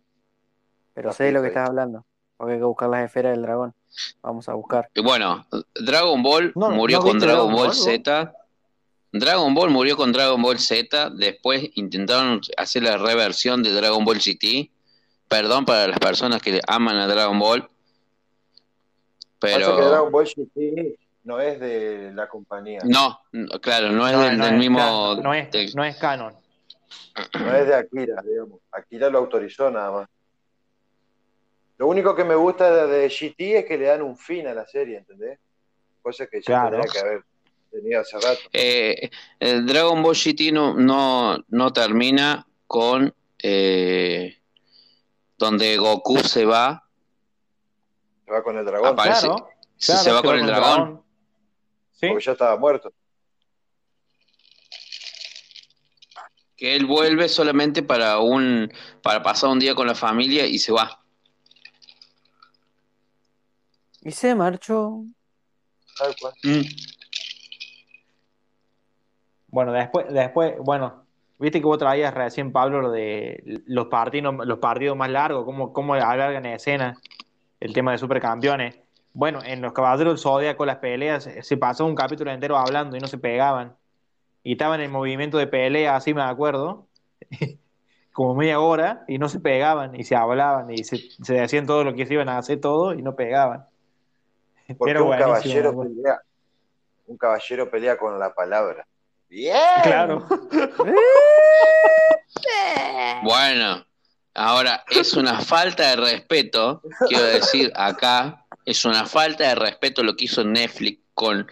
Pero 0.94 1.12
sé 1.14 1.26
de 1.26 1.32
lo 1.32 1.42
que 1.42 1.48
estás 1.50 1.70
hablando. 1.70 2.06
Porque 2.38 2.54
hay 2.54 2.60
que 2.60 2.66
buscar 2.66 2.90
las 2.90 3.04
esferas 3.06 3.34
del 3.34 3.42
dragón. 3.42 3.74
Vamos 4.22 4.48
a 4.48 4.54
buscar. 4.54 4.90
Y 4.94 5.02
Bueno, 5.02 5.46
Dragon 5.76 6.22
Ball 6.24 6.54
No, 6.56 6.70
murió 6.72 7.00
¿no 7.00 7.04
con 7.06 7.20
Dragon 7.20 7.48
Dragon 7.48 7.54
Ball? 7.56 7.74
Z. 7.74 8.34
Dragon 9.12 9.54
Ball 9.54 9.70
murió 9.72 9.98
con 9.98 10.12
Dragon 10.12 10.42
Ball 10.42 10.60
Z. 10.60 11.10
Después 11.12 11.70
intentaron 11.76 12.42
hacer 12.58 12.84
la 12.84 12.98
reversión 12.98 13.62
de 13.64 13.72
Dragon 13.74 14.06
Ball 14.06 14.20
GT. 14.20 14.72
Perdón 15.28 15.66
para 15.66 15.88
las 15.88 16.00
personas 16.00 16.42
que 16.42 16.62
aman 16.68 16.98
a 16.98 17.08
Dragon 17.08 17.38
Ball. 17.40 17.70
Pasa 19.40 19.58
que 19.58 19.64
Pero 19.64 19.90
Dragon 19.90 20.12
Ball 20.12 20.26
GT 20.26 21.00
no 21.24 21.40
es 21.40 21.60
de 21.60 22.12
la 22.14 22.28
compañía, 22.28 22.82
no, 22.86 23.20
no, 23.32 23.48
claro, 23.60 23.92
no 23.92 24.08
es 24.08 24.14
No, 24.14 24.22
del, 24.24 24.38
no 24.38 24.46
del 24.46 24.54
es 24.54 24.60
mismo. 24.60 24.78
canon, 24.80 25.24
no, 25.24 25.34
es, 25.34 25.76
no 25.76 25.84
es 25.86 25.96
canon. 25.98 26.34
no 27.40 27.56
es 27.56 27.68
de 27.68 27.76
Akira, 27.76 28.22
digamos. 28.26 28.60
Akira 28.72 29.10
lo 29.10 29.20
autorizó 29.20 29.70
nada 29.72 29.92
más. 29.92 30.10
Lo 31.78 31.88
único 31.88 32.14
que 32.16 32.24
me 32.26 32.36
gusta 32.36 32.88
de, 32.88 33.00
de 33.02 33.08
GT 33.10 33.40
es 33.60 33.66
que 33.66 33.78
le 33.78 33.86
dan 33.86 34.02
un 34.02 34.18
fin 34.18 34.48
a 34.48 34.54
la 34.54 34.66
serie, 34.68 34.98
¿entendés? 34.98 35.40
Cosa 36.02 36.28
que 36.28 36.40
ya 36.42 36.46
Claro. 36.46 36.72
tendría 36.82 36.92
que 36.92 37.00
haber 37.00 37.24
tenido 37.72 38.02
hace 38.02 38.16
rato. 38.20 38.42
Eh, 38.52 39.10
el 39.40 39.66
Dragon 39.66 40.02
Ball 40.04 40.16
GT 40.16 40.52
no, 40.52 40.74
no, 40.74 41.38
no 41.48 41.72
termina 41.72 42.46
con 42.68 43.14
eh, 43.42 44.38
donde 45.38 45.78
Goku 45.78 46.18
se 46.20 46.44
va, 46.46 46.89
Se 48.30 48.34
va 48.36 48.44
con 48.44 48.56
el 48.60 48.64
dragón, 48.64 48.90
Aparece- 48.96 49.22
Claro, 49.26 49.50
se, 49.76 49.86
claro, 49.92 50.04
se 50.04 50.12
va 50.12 50.22
con 50.22 50.38
el 50.38 50.46
dragón. 50.46 51.04
Sí, 51.94 52.08
porque 52.10 52.24
ya 52.26 52.32
estaba 52.34 52.58
muerto. 52.58 52.94
que 56.56 56.76
él 56.76 56.86
vuelve 56.86 57.28
solamente 57.30 57.82
para 57.82 58.20
un 58.20 58.70
para 59.02 59.24
pasar 59.24 59.50
un 59.50 59.60
día 59.60 59.74
con 59.74 59.88
la 59.88 59.96
familia 59.96 60.46
y 60.46 60.60
se 60.60 60.72
va. 60.74 61.02
Y 64.02 64.12
se 64.12 64.36
marchó. 64.36 65.06
Tal 65.98 66.16
cual. 66.20 66.34
Mm. 66.44 66.62
Bueno, 69.48 69.72
después, 69.72 70.06
después, 70.14 70.56
bueno, 70.60 71.06
viste 71.40 71.60
que 71.62 71.66
vos 71.66 71.78
traías 71.80 72.14
recién, 72.14 72.52
Pablo, 72.52 72.82
lo 72.82 72.92
de 72.92 73.42
los 73.66 73.88
partidos, 73.88 74.36
los 74.46 74.60
partidos 74.60 74.96
más 74.98 75.10
largos, 75.10 75.46
cómo, 75.46 75.72
cómo 75.74 75.94
alargan 75.96 76.46
escenas, 76.46 77.00
el 77.60 77.74
tema 77.74 77.92
de 77.92 77.98
supercampeones. 77.98 78.80
Bueno, 79.14 79.40
en 79.44 79.62
los 79.62 79.74
Caballeros 79.74 80.14
del 80.14 80.20
Zodíaco 80.20 80.66
las 80.66 80.78
peleas 80.78 81.24
se 81.24 81.44
se 81.44 81.58
pasó 81.58 81.86
un 81.86 81.96
capítulo 81.96 82.32
entero 82.32 82.58
hablando 82.58 82.96
y 82.96 83.00
no 83.00 83.08
se 83.08 83.18
pegaban. 83.18 83.76
Y 84.44 84.54
estaban 84.54 84.82
en 84.82 84.92
movimiento 84.92 85.38
de 85.38 85.48
pelea, 85.48 85.96
así 85.96 86.14
me 86.14 86.22
acuerdo, 86.22 86.88
como 88.14 88.36
media 88.36 88.60
hora, 88.60 89.04
y 89.08 89.18
no 89.18 89.28
se 89.30 89.40
pegaban, 89.40 89.96
y 89.96 90.04
se 90.04 90.16
hablaban, 90.16 90.72
y 90.72 90.84
se, 90.84 90.98
se 90.98 91.34
decían 91.34 91.66
todo 91.66 91.84
lo 91.84 91.94
que 91.94 92.06
se 92.06 92.14
iban 92.14 92.30
a 92.30 92.38
hacer 92.38 92.62
todo, 92.62 92.94
y 92.94 93.02
no 93.02 93.16
pegaban. 93.16 93.66
Porque 94.78 95.02
un 95.02 95.18
caballero 95.18 95.78
pelea, 95.82 96.22
un 97.08 97.18
caballero 97.18 97.70
pelea 97.70 97.98
con 97.98 98.20
la 98.20 98.34
palabra. 98.34 98.86
Bien. 99.30 99.56
Claro. 99.84 100.26
Bueno, 103.24 103.84
ahora 104.34 104.84
es 104.90 105.14
una 105.14 105.40
falta 105.42 105.90
de 105.90 105.96
respeto, 105.96 106.82
quiero 107.08 107.26
decir 107.26 107.72
acá, 107.76 108.46
es 108.66 108.86
una 108.86 109.06
falta 109.06 109.48
de 109.50 109.56
respeto 109.56 110.04
lo 110.04 110.16
que 110.16 110.26
hizo 110.26 110.44
Netflix 110.44 111.00
con, 111.14 111.48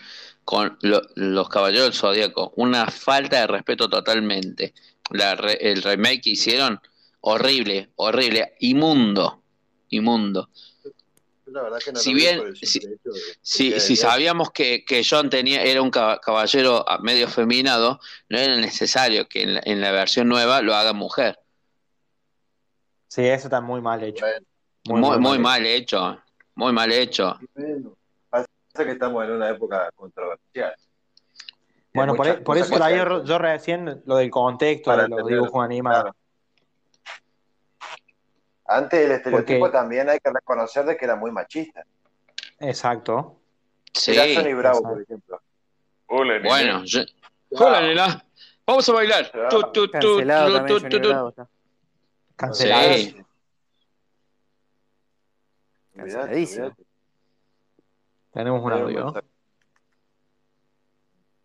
con 0.46 0.78
lo- 0.82 1.02
los 1.16 1.50
Caballeros 1.50 1.88
del 1.88 1.94
Zodíaco. 1.94 2.54
Una 2.56 2.88
falta 2.90 3.42
de 3.42 3.48
respeto 3.48 3.90
totalmente. 3.90 4.74
La 5.12 5.36
re- 5.36 5.58
el 5.72 5.82
remake 5.84 6.22
que 6.22 6.30
hicieron, 6.32 6.80
horrible, 7.22 7.90
horrible, 7.96 8.54
inmundo, 8.60 9.42
inmundo. 9.90 10.50
La 11.48 11.64
verdad 11.64 11.80
que 11.84 11.92
no 11.94 12.00
Si 12.00 12.14
bien- 12.14 12.56
si- 12.56 12.78
hecho 12.80 12.90
de- 12.90 13.20
Si, 13.42 13.70
de- 13.72 13.80
si 13.80 13.96
sabíamos 13.96 14.52
que, 14.52 14.84
que 14.86 15.02
John 15.10 15.30
tenía, 15.30 15.64
era 15.64 15.82
un 15.82 15.90
caba- 15.92 16.20
caballero 16.20 16.86
medio 17.02 17.28
feminado, 17.30 18.00
no 18.30 18.38
era 18.38 18.58
necesario 18.58 19.28
que 19.30 19.44
en 19.44 19.54
la, 19.56 19.62
en 19.64 19.80
la 19.82 19.92
versión 19.92 20.28
nueva 20.28 20.62
lo 20.62 20.76
haga 20.76 20.92
mujer. 20.94 21.40
Sí, 23.08 23.26
eso 23.26 23.48
está 23.48 23.62
muy 23.62 23.82
mal 23.82 24.04
hecho. 24.04 24.26
Muy, 24.86 25.00
Muy, 25.02 25.10
muy, 25.12 25.20
muy 25.20 25.40
mal 25.40 25.62
mal 25.62 25.66
hecho, 25.66 26.22
muy 26.56 26.72
mal 26.74 26.92
hecho. 26.92 27.38
Bueno, 27.56 27.94
pasa 28.30 28.48
que 28.76 28.92
estamos 28.92 29.24
en 29.26 29.32
una 29.32 29.50
época 29.50 29.90
controversial. 29.96 30.76
Bueno, 31.94 32.14
por, 32.16 32.26
muchas 32.28 32.42
e- 32.42 32.44
por 32.44 32.58
eso 32.58 32.76
traía 32.76 33.06
yo 33.24 33.38
recién 33.38 34.02
lo 34.06 34.18
del 34.18 34.30
contexto 34.30 34.92
Para 34.92 35.04
de 35.04 35.10
los 35.10 35.20
entender, 35.20 35.40
dibujos 35.42 35.64
animados. 35.66 36.02
claro. 36.04 36.16
Antes 38.66 39.00
el 39.06 39.12
estereotipo 39.12 39.60
Porque- 39.62 39.72
también 39.78 40.10
hay 40.10 40.20
que 40.20 40.30
reconocer 40.32 40.86
de 40.86 40.98
que 40.98 41.06
era 41.06 41.16
muy 41.16 41.32
machista. 41.32 41.84
Exacto. 42.60 43.38
Sí. 43.94 44.16
Johnny 44.16 44.54
Bravo, 44.54 44.78
exacto. 44.80 44.90
por 44.94 45.02
ejemplo. 45.02 45.42
Hola. 46.08 46.40
Bueno, 46.44 46.84
yo- 46.86 47.02
hola 47.52 47.82
nena, 47.82 48.24
vamos 48.66 48.88
a 48.90 48.94
bailar. 48.94 49.32
Tu, 49.50 49.62
tu, 49.72 49.88
tu, 49.88 50.22
Cancelado. 52.38 52.94
Sí. 52.96 53.16
Canceladísimo. 55.96 56.76
Tenemos 58.32 58.64
un 58.64 58.72
audio. 58.74 59.14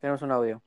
Tenemos 0.00 0.22
un 0.22 0.30
audio. 0.32 0.62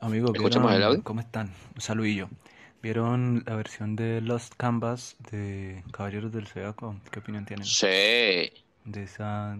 Amigo, 0.00 0.32
¿Escuchamos 0.32 0.70
¿vieron- 0.70 0.82
el 0.82 0.82
audio? 0.84 1.02
¿Cómo 1.02 1.20
están? 1.20 1.52
Un 1.74 1.80
saludillo. 1.80 2.28
¿Vieron 2.82 3.42
la 3.46 3.56
versión 3.56 3.96
de 3.96 4.20
Lost 4.20 4.54
Canvas 4.56 5.16
de 5.30 5.82
Caballeros 5.92 6.30
del 6.32 6.46
Zodiaco? 6.46 6.96
¿Qué 7.10 7.18
opinión 7.18 7.44
tienen? 7.44 7.64
Sí. 7.66 7.86
De 8.84 9.02
esa... 9.02 9.56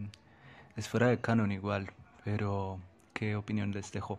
Es 0.76 0.88
fuera 0.88 1.08
de 1.08 1.18
canon 1.18 1.50
igual, 1.50 1.90
pero 2.24 2.78
¿qué 3.14 3.34
opinión 3.34 3.72
les 3.72 3.90
dejó? 3.90 4.18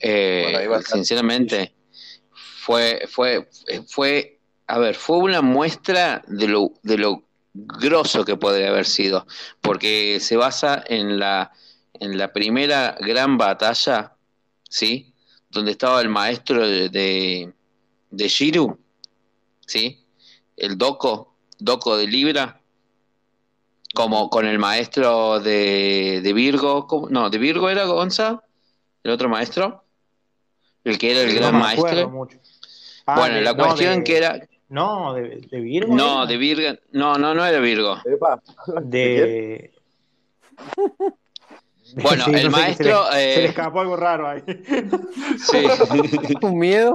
Eh, 0.00 0.64
Bueno, 0.68 0.82
sinceramente, 0.82 1.74
fue, 2.32 3.06
fue, 3.08 3.48
fue, 3.88 4.38
a 4.66 4.78
ver, 4.78 4.94
fue 4.94 5.18
una 5.18 5.42
muestra 5.42 6.22
de 6.26 6.48
lo, 6.48 6.72
de 6.82 6.98
lo 6.98 7.24
grosso 7.54 8.24
que 8.24 8.36
podría 8.36 8.68
haber 8.68 8.86
sido, 8.86 9.26
porque 9.60 10.20
se 10.20 10.36
basa 10.36 10.84
en 10.86 11.18
la, 11.18 11.52
en 11.94 12.18
la 12.18 12.32
primera 12.32 12.96
gran 13.00 13.38
batalla, 13.38 14.16
¿sí? 14.68 15.12
Donde 15.50 15.72
estaba 15.72 16.00
el 16.00 16.08
maestro 16.08 16.68
de, 16.68 16.88
de, 16.88 17.52
de 18.10 18.28
Shiru, 18.28 18.78
¿sí? 19.66 20.04
El 20.56 20.76
Doko, 20.76 21.34
Doko 21.58 21.96
de 21.96 22.06
Libra, 22.06 22.60
como 23.94 24.28
con 24.30 24.46
el 24.46 24.58
maestro 24.58 25.40
de, 25.40 26.20
de 26.22 26.32
Virgo, 26.32 26.86
¿cómo? 26.86 27.08
no, 27.08 27.30
de 27.30 27.38
Virgo 27.38 27.70
era 27.70 27.84
Gonza, 27.86 28.44
el 29.02 29.10
otro 29.10 29.28
maestro, 29.28 29.84
el 30.84 30.98
que 30.98 31.10
era 31.10 31.20
el 31.22 31.34
No 31.34 31.40
gran 31.40 31.58
maestro. 31.58 32.08
mucho. 32.10 32.38
Ah, 33.06 33.18
bueno, 33.18 33.36
de- 33.36 33.42
la 33.42 33.52
no, 33.52 33.64
cuestión 33.64 33.98
de- 33.98 34.04
que 34.04 34.16
era, 34.16 34.40
No, 34.68 35.14
de, 35.14 35.40
de 35.50 35.60
Virgo. 35.60 35.94
no, 35.94 36.18
era. 36.22 36.26
de 36.26 36.36
Virgo, 36.36 36.78
no, 36.92 37.16
no, 37.18 37.34
no 37.34 37.44
era 37.46 37.58
Virgo. 37.58 37.98
De. 38.82 39.72
Bueno, 41.94 42.26
Sí, 42.26 42.32
el 42.34 42.34
no 42.34 42.34
sé, 42.34 42.34
que 42.34 42.38
se 42.38 42.44
le- 42.44 42.50
maestro, 42.50 43.06
Se 43.06 43.16
le, 43.16 43.34
eh, 43.34 43.44
escapó 43.46 43.80
algo 43.80 43.96
raro 43.96 44.28
ahí. 44.28 44.42
sí. 45.50 45.64
¿Un 46.42 46.58
miedo? 46.58 46.94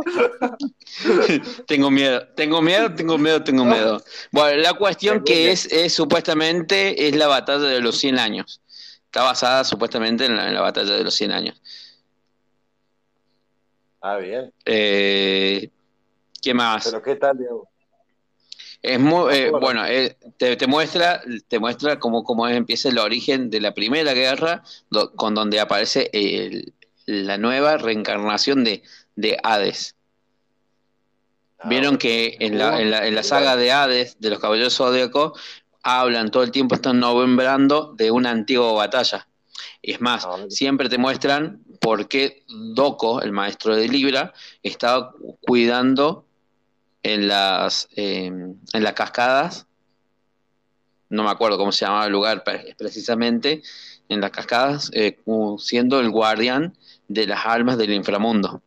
tengo 1.66 1.90
miedo, 1.90 2.28
tengo 2.36 2.62
miedo, 2.62 2.94
tengo 2.94 3.18
miedo, 3.18 3.44
tengo 3.44 3.66
miedo. 3.66 4.04
Bueno, 4.32 4.62
la 4.62 4.74
cuestión 4.76 5.24
que 5.24 5.52
es, 5.52 5.66
es 5.72 5.94
supuestamente 5.94 7.08
es 7.08 7.16
la 7.16 7.26
batalla 7.26 7.64
de 7.66 7.82
los 7.82 7.98
100 7.98 8.20
años. 8.20 8.62
Está 9.06 9.24
basada 9.24 9.64
supuestamente 9.64 10.26
en 10.26 10.38
la, 10.38 10.48
en 10.50 10.54
la 10.54 10.62
batalla 10.62 10.94
de 10.94 11.04
los 11.04 11.16
100 11.16 11.32
años. 11.32 11.60
Ah, 14.06 14.18
bien. 14.18 14.54
Eh, 14.66 15.70
¿Qué 16.42 16.54
más? 16.54 16.84
Pero 16.86 17.02
¿qué 17.02 17.16
tal, 17.16 17.38
Diego? 17.38 17.70
Es 18.82 19.00
muy, 19.00 19.34
eh, 19.34 19.50
Bueno. 19.50 19.86
eh, 19.86 20.18
te, 20.36 20.58
te 20.58 20.68
muestra, 20.68 21.22
te 21.48 21.58
muestra 21.58 22.00
cómo, 22.00 22.26
cómo 22.26 22.46
empieza 22.50 22.90
el 22.90 22.98
origen 23.00 23.50
de 23.50 23.62
la 23.62 23.74
primera 23.74 24.14
guerra, 24.14 24.62
do- 24.90 25.14
con 25.16 25.34
donde 25.36 25.62
aparece 25.62 26.10
el- 26.12 26.74
la 27.06 27.38
nueva 27.38 27.78
reencarnación 27.78 28.66
de, 28.66 28.84
de 29.16 29.38
Hades. 29.42 29.96
Ah, 31.60 31.70
Vieron 31.70 31.98
que 31.98 32.36
en 32.42 32.58
la, 32.58 32.82
en 32.82 32.92
la, 32.92 33.08
en 33.08 33.16
la 33.16 33.24
saga 33.24 33.56
de 33.56 33.72
Hades, 33.72 34.18
de 34.20 34.30
los 34.32 34.40
Caballeros 34.40 34.76
Zodíacos, 34.76 35.40
hablan 35.82 36.30
todo 36.30 36.44
el 36.44 36.52
tiempo, 36.52 36.76
están 36.76 37.00
nombrando 37.00 37.94
de 37.96 38.12
una 38.12 38.32
antigua 38.32 38.74
batalla. 38.74 39.30
Y 39.82 39.94
es 39.94 40.02
más, 40.02 40.26
Ah, 40.26 40.46
siempre 40.50 40.90
te 40.90 40.98
muestran 40.98 41.62
por 41.84 42.08
qué 42.08 42.44
Doko, 42.48 43.22
el 43.22 43.34
maestro 43.34 43.76
de 43.76 43.90
Libra, 43.90 44.34
estaba 44.64 45.14
cuidando 45.42 46.26
en 47.04 47.28
las, 47.28 47.90
eh, 47.98 48.28
en 48.28 48.84
las 48.84 48.94
cascadas, 48.94 49.68
no 51.10 51.24
me 51.26 51.30
acuerdo 51.30 51.58
cómo 51.58 51.74
se 51.74 51.84
llamaba 51.84 52.06
el 52.06 52.14
lugar 52.14 52.46
pre- 52.46 52.74
precisamente, 52.78 53.62
en 54.08 54.22
las 54.22 54.32
cascadas, 54.32 54.92
eh, 54.94 55.20
siendo 55.58 56.00
el 56.00 56.10
guardián 56.10 56.78
de 57.10 57.28
las 57.28 57.46
almas 57.46 57.78
del 57.78 57.92
inframundo. 57.92 58.62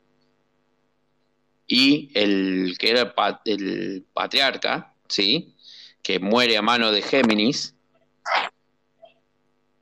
Y 1.67 2.11
el 2.15 2.77
que 2.79 2.91
era 2.91 3.15
el 3.47 4.05
patriarca, 4.13 4.95
¿sí? 5.09 5.55
que 6.03 6.19
muere 6.21 6.59
a 6.59 6.63
mano 6.63 6.93
de 6.93 7.01
Géminis, 7.01 7.75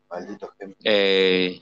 Maldito 0.08 0.52
Géminis. 0.56 0.78
eh, 0.84 1.60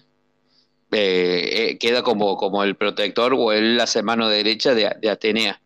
eh, 0.93 1.70
eh, 1.70 1.78
queda 1.78 2.03
como, 2.03 2.36
como 2.36 2.62
el 2.62 2.76
protector 2.76 3.34
o 3.34 3.53
él 3.53 3.80
hace 3.80 4.03
mano 4.03 4.28
derecha 4.28 4.74
de, 4.74 4.95
de 5.01 5.11
Atenea. 5.11 5.61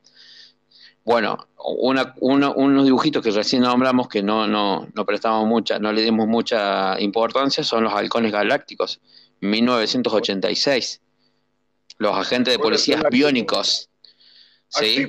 Bueno, 1.04 1.46
una, 1.64 2.14
unos 2.20 2.84
dibujitos 2.84 3.22
que 3.22 3.30
recién 3.30 3.62
nombramos 3.62 4.08
que 4.08 4.22
no, 4.22 4.46
no, 4.46 4.88
no 4.92 5.04
prestamos 5.04 5.46
mucha, 5.46 5.78
no 5.78 5.92
le 5.92 6.02
dimos 6.02 6.26
mucha 6.26 7.00
importancia 7.00 7.62
son 7.62 7.84
los 7.84 7.92
halcones 7.92 8.32
galácticos, 8.32 9.00
1986. 9.40 11.00
Los 11.98 12.16
agentes 12.16 12.54
de 12.54 12.58
policías 12.58 13.02
biónicos. 13.10 13.88
¿Sí? 14.68 15.06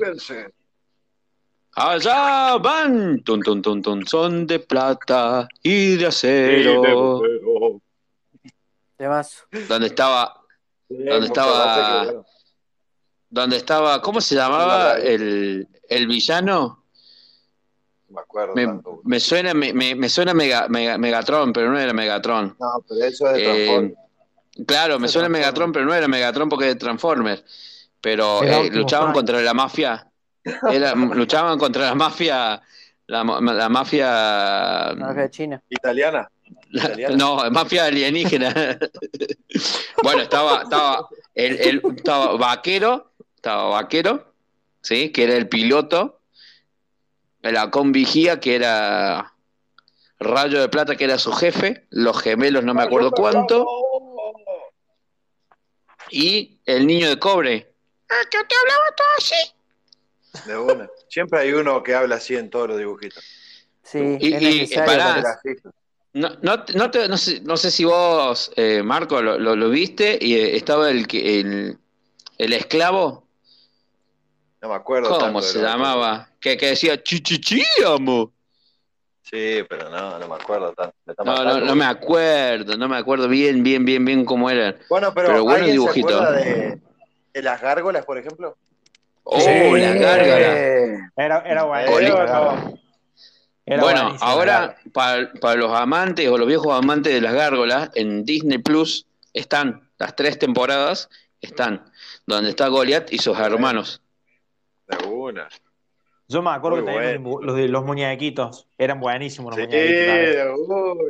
Allá 1.74 2.58
van, 2.58 3.22
tun, 3.24 3.42
tun, 3.42 3.62
tun, 3.62 3.82
tun, 3.82 4.08
son 4.08 4.48
de 4.48 4.60
plata 4.60 5.48
y 5.62 5.96
de 5.96 6.06
acero. 6.08 7.22
Temazo. 8.98 9.44
Donde 9.68 9.88
estaba, 9.88 10.34
Sí, 10.88 10.96
¿Dónde 10.98 11.12
muchas 11.14 11.28
estaba? 11.28 11.64
gracias, 11.64 11.88
que, 12.00 12.06
bueno, 12.06 12.26
donde 13.30 13.58
estaba, 13.58 14.02
¿cómo 14.02 14.22
se 14.22 14.36
llamaba 14.36 14.94
el, 14.96 15.68
el 15.90 16.08
villano? 16.08 16.84
no 18.10 18.16
me 18.16 18.22
acuerdo 18.22 18.56
Me, 18.56 18.66
tanto. 18.66 19.02
me 19.04 19.20
suena, 19.20 19.54
me, 19.54 19.74
me- 19.74 19.96
me 19.96 20.08
suena 20.08 20.34
Mega- 20.34 20.68
Mega- 20.70 20.98
Megatron, 20.98 21.52
pero 21.52 21.70
no 21.70 21.78
era 21.78 21.92
Megatron. 21.94 22.56
No, 22.58 22.84
pero 22.88 23.04
eso 23.06 23.28
es 23.28 23.34
de 23.34 23.42
Eh, 23.42 23.66
Transformers. 23.68 23.98
claro, 24.66 25.00
me 25.00 25.08
suena. 25.10 25.28
Megatron, 25.30 25.72
pero 25.74 25.86
no 25.86 25.94
era 25.94 26.08
Megatron 26.08 26.48
porque 26.48 26.70
es 26.70 26.74
de 26.76 26.80
Transformers. 26.80 27.44
Pero 28.00 28.42
eh, 28.44 28.70
luchaban 28.72 29.12
contra 29.12 29.42
la 29.42 29.54
mafia. 29.54 30.10
Era, 30.72 30.96
luchaban 30.96 31.60
contra 31.60 31.88
la 31.88 31.96
mafia. 31.96 32.62
La, 33.08 33.24
ma- 33.26 33.42
la 33.42 33.68
mafia. 33.68 34.08
La 34.94 35.14
de 35.14 35.30
China. 35.30 35.62
Italiana. 35.70 36.32
La- 36.70 37.10
no, 37.18 37.38
mafia 37.52 37.86
alienígena. 37.86 38.54
bueno, 40.04 40.22
estaba, 40.22 40.64
estaba, 40.64 41.08
el, 41.36 41.60
el- 41.60 41.82
estaba 41.96 42.36
vaquero, 42.38 43.12
estaba 43.36 43.70
vaquero, 43.70 44.34
¿sí? 44.82 45.12
Que 45.12 45.24
era 45.24 45.36
el 45.36 45.48
piloto. 45.50 46.20
El 47.42 47.56
halcón 47.56 47.92
vigía, 47.92 48.40
que 48.40 48.56
era 48.56 49.34
Rayo 50.20 50.60
de 50.60 50.70
Plata, 50.70 50.96
que 50.96 51.06
era 51.06 51.18
su 51.18 51.32
jefe. 51.32 51.86
Los 51.90 52.22
gemelos, 52.22 52.64
no 52.64 52.74
me 52.74 52.84
acuerdo 52.84 53.12
cuánto. 53.12 53.66
Y 56.10 56.60
el 56.66 56.88
niño 56.88 57.10
de 57.10 57.20
cobre. 57.20 57.74
Ah, 58.10 58.16
te 58.30 58.38
hablaba 58.38 58.96
todo 58.96 59.08
así. 59.18 60.46
De 60.48 60.58
una. 60.58 60.90
Siempre 61.10 61.40
hay 61.40 61.54
uno 61.54 61.84
que 61.84 61.96
habla 61.96 62.16
así 62.16 62.36
en 62.36 62.50
todos 62.50 62.70
los 62.70 62.78
dibujitos. 62.78 63.24
Sí, 63.84 64.18
Y, 64.20 64.34
es 64.64 64.72
y, 64.72 64.76
pará, 64.76 65.40
no, 66.18 66.30
no, 66.42 66.64
no, 66.76 66.92
te- 66.92 67.08
no 67.08 67.18
sé, 67.18 67.42
no 67.42 67.56
sé 67.58 67.72
si 67.72 67.86
vos, 67.86 68.52
eh, 68.56 68.82
Marco, 68.84 69.22
lo, 69.22 69.38
lo- 69.38 69.56
lo 69.56 69.70
viste 69.70 70.18
y 70.20 70.36
eh, 70.36 70.56
estaba 70.58 70.90
el, 70.90 71.08
que- 71.08 71.40
el, 71.40 71.78
el 72.38 72.54
esclavo, 72.54 73.28
No 74.62 74.70
me 74.70 74.76
acuerdo. 74.76 75.10
¿cómo 75.10 75.20
tanto 75.20 75.42
se 75.42 75.60
llamaba? 75.62 76.30
Que, 76.40 76.58
que 76.58 76.68
decía 76.68 77.02
chichichi, 77.02 77.64
amo. 77.86 78.34
Sí, 79.22 79.64
pero 79.70 79.90
no, 79.90 80.18
no 80.20 80.28
me 80.28 80.36
acuerdo 80.36 80.74
tanto. 80.74 80.96
Me 81.06 81.14
No, 81.26 81.60
no, 81.60 81.76
me 81.76 81.86
acuerdo, 81.86 82.78
no 82.78 82.88
me 82.88 82.98
acuerdo 82.98 83.28
bien, 83.28 83.62
bien, 83.62 83.84
bien, 83.86 84.04
bien 84.06 84.26
cómo 84.26 84.50
eran. 84.50 84.78
Bueno, 84.90 85.14
pero, 85.14 85.28
Pero 85.30 85.44
buenos 85.44 85.60
¿alguien 85.68 85.76
se 85.76 85.82
dibujitos. 85.82 86.12
acuerda 86.14 86.32
de, 86.32 86.80
de 87.34 87.42
las 87.42 87.62
gárgolas, 87.62 88.06
por 88.06 88.18
ejemplo? 88.18 88.58
Oh, 89.24 89.76
la 89.76 89.94
gárgara. 89.94 91.12
Era, 91.18 91.40
era 91.40 91.64
bueno. 91.64 92.80
Era, 93.70 93.84
bueno, 93.84 94.04
buenísimo, 94.04 94.30
ahora 94.30 94.78
para, 94.94 95.32
para 95.34 95.56
los 95.60 95.72
amantes 95.74 96.28
o 96.30 96.38
los 96.38 96.48
viejos 96.48 96.74
amantes 96.74 97.14
de 97.14 97.20
las 97.20 97.34
gárgolas, 97.34 97.90
en 97.96 98.24
Disney 98.24 98.60
Plus 98.60 99.06
están 99.34 99.90
las 99.98 100.16
tres 100.16 100.40
temporadas, 100.40 101.10
están 101.42 101.92
donde 102.26 102.50
está 102.52 102.70
Goliath 102.70 103.12
y 103.12 103.18
sus 103.18 103.38
hermanos. 103.38 104.02
De 104.88 105.06
una. 105.06 105.50
Yo 106.30 106.42
me 106.42 106.52
acuerdo 106.52 106.78
Muy 106.78 106.86
que 106.86 106.92
también 106.94 107.24
bueno. 107.24 107.40
los, 107.40 107.46
los 107.48 107.56
de 107.58 107.68
los 107.68 107.84
muñequitos. 107.84 108.68
Eran 108.78 109.02
buenísimos 109.02 109.56
los 109.58 109.60
Sí, 109.60 109.68
muñequitos. 109.68 110.60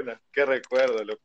una. 0.02 0.22
Qué 0.32 0.46
recuerdo, 0.46 1.04
loco. 1.04 1.22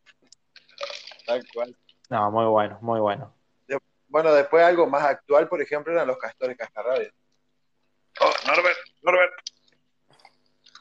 Tal 1.27 1.43
cual. 1.55 1.75
No, 2.11 2.31
muy 2.31 2.45
bueno, 2.45 2.79
muy 2.83 3.01
bueno. 3.01 3.35
De- 3.67 3.79
bueno, 4.09 4.35
después 4.35 4.63
algo 4.65 4.87
más 4.87 5.03
actual, 5.05 5.49
por 5.49 5.63
ejemplo, 5.63 5.93
eran 5.95 6.07
los 6.07 6.19
castores 6.19 6.59
cascarrabias. 6.59 7.13
Oh, 8.21 8.33
Norbert, 8.47 8.77
Norbert. 9.01 9.33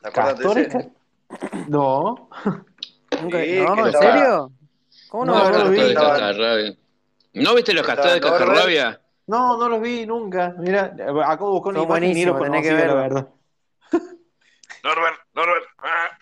¿Te 0.01 0.07
acuerdas 0.09 0.37
de 0.37 0.43
¿Castores? 0.43 0.67
ese? 0.67 0.77
ca- 0.77 1.65
No. 1.69 2.29
Nunca- 3.21 3.43
Sí, 3.43 3.59
no, 3.59 3.77
¿en 3.79 3.85
estaba- 3.87 3.91
serio? 4.13 4.51
¿Cómo 5.09 5.25
no, 5.25 5.33
No, 5.33 5.39
no 5.39 5.45
haber 5.47 5.63
lo 5.65 5.69
vi. 5.71 5.81
De 5.81 5.93
Cascarrabia. 5.93 6.75
¿No 7.33 7.55
viste 7.55 7.73
los 7.73 7.85
castores 7.85 8.13
de. 8.15 8.21
Cascarrabia? 8.21 9.01
No, 9.27 9.57
no 9.57 9.69
los 9.69 9.81
vi 9.81 10.05
nunca. 10.05 10.53
Mira, 10.57 10.93
acabo 11.25 11.49
de 11.49 11.59
buscar 11.59 11.73
una 11.73 11.83
imagen 11.83 12.17
y 12.17 12.25
los 12.25 12.39
tenés 12.41 12.61
que 12.63 12.69
conocía, 12.69 12.87
la 12.87 12.93
verdad. 12.95 13.27
Norbert, 14.83 15.15
Norbert. 15.33 15.65
Ah. 15.77 16.17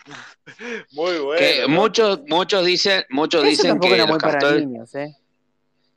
Muy 0.92 1.18
bueno. 1.18 1.38
Que 1.38 1.62
¿no? 1.62 1.68
muchos, 1.68 2.20
muchos 2.28 2.64
dicen, 2.66 3.04
muchos 3.10 3.42
Eso 3.44 3.50
dicen 3.50 3.80
que 3.80 3.88
era 3.94 3.98
los 3.98 4.08
muy 4.10 4.18
para 4.18 4.32
castores. 4.34 4.66
niños, 4.66 4.94
¿eh? 4.94 5.16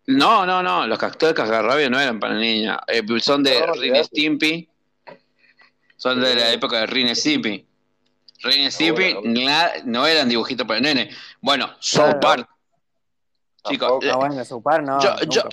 No, 0.07 0.45
no, 0.45 0.61
no, 0.63 0.85
los 0.87 0.97
castores 0.97 1.35
de 1.35 1.41
Cascarrabia 1.41 1.89
no 1.89 1.99
eran 1.99 2.19
para 2.19 2.35
niñas. 2.35 2.77
Eh, 2.87 3.03
son 3.19 3.43
de 3.43 3.59
No, 3.59 3.73
Rin. 3.73 4.03
Stimpy. 4.03 4.69
Son 5.95 6.19
de 6.21 6.35
la 6.35 6.51
época 6.51 6.79
de 6.79 6.85
Rin 6.87 7.15
Stimpy. 7.15 7.65
Rin 8.43 8.71
Stimpy 8.71 9.13
bueno. 9.13 9.41
na- 9.45 9.71
no 9.85 10.05
eran 10.05 10.27
dibujitos 10.29 10.67
para 10.67 10.79
nene. 10.79 11.09
Bueno, 11.41 11.71
South 11.79 12.03
Claro. 12.03 12.19
Park. 12.19 12.49
Chicos, 13.69 13.87
Tampoco. 13.87 14.05
eh, 14.05 14.09
Ah, 14.11 14.15
bueno, 14.17 14.35
no. 14.81 14.99
Yo- 15.01 15.09
nunca 15.11 15.25
yo- 15.29 15.43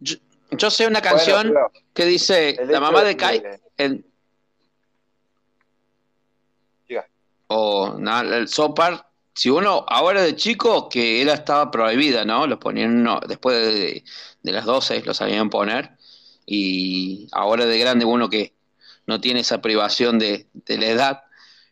yo, 0.00 0.16
yo 0.52 0.70
sé 0.70 0.86
una 0.86 1.00
Bueno, 1.00 1.16
canción 1.16 1.54
que 1.92 2.04
dice 2.06 2.50
el 2.50 2.68
la 2.70 2.80
mamá 2.80 3.02
de 3.02 3.16
Kai 3.16 3.42
en, 3.76 4.04
o 7.50 7.96
na- 7.98 8.20
el 8.20 8.46
South 8.48 8.74
Park, 8.74 9.06
si 9.34 9.48
uno 9.50 9.84
ahora 9.88 10.20
de 10.22 10.36
chico 10.36 10.88
que 10.88 11.22
era 11.22 11.32
estaba 11.34 11.70
prohibida, 11.70 12.24
¿no? 12.24 12.46
Los 12.46 12.58
ponían 12.58 13.02
no, 13.02 13.20
después 13.26 13.56
de, 13.56 14.04
de 14.42 14.52
las 14.52 14.64
12 14.66 15.02
los 15.02 15.16
sabían 15.16 15.48
poner 15.48 15.92
y 16.44 17.26
ahora 17.32 17.64
de 17.66 17.78
grande 17.78 18.04
uno 18.04 18.28
que 18.28 18.52
no 19.06 19.20
tiene 19.20 19.40
esa 19.40 19.60
privación 19.62 20.18
de, 20.18 20.46
de 20.52 20.78
la 20.78 20.86
edad 20.88 21.22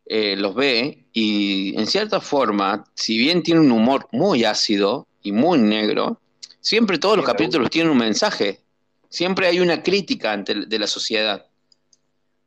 eh, 0.07 0.37
los 0.37 0.55
ve 0.55 1.05
y 1.13 1.79
en 1.79 1.87
cierta 1.87 2.21
forma, 2.21 2.85
si 2.95 3.19
bien 3.19 3.43
tiene 3.43 3.61
un 3.61 3.73
humor 3.73 4.09
muy 4.13 4.45
ácido 4.45 5.07
y 5.23 5.33
muy 5.33 5.59
negro, 5.59 6.21
siempre 6.61 6.99
todos 6.99 7.17
los 7.17 7.27
capítulos 7.27 7.71
tienen 7.71 7.91
un 7.93 7.99
mensaje, 7.99 8.61
siempre 9.09 9.49
hay 9.49 9.59
una 9.61 9.83
crítica 9.83 10.33
ante 10.33 10.67
de 10.67 10.79
la 10.79 10.87
sociedad. 10.87 11.47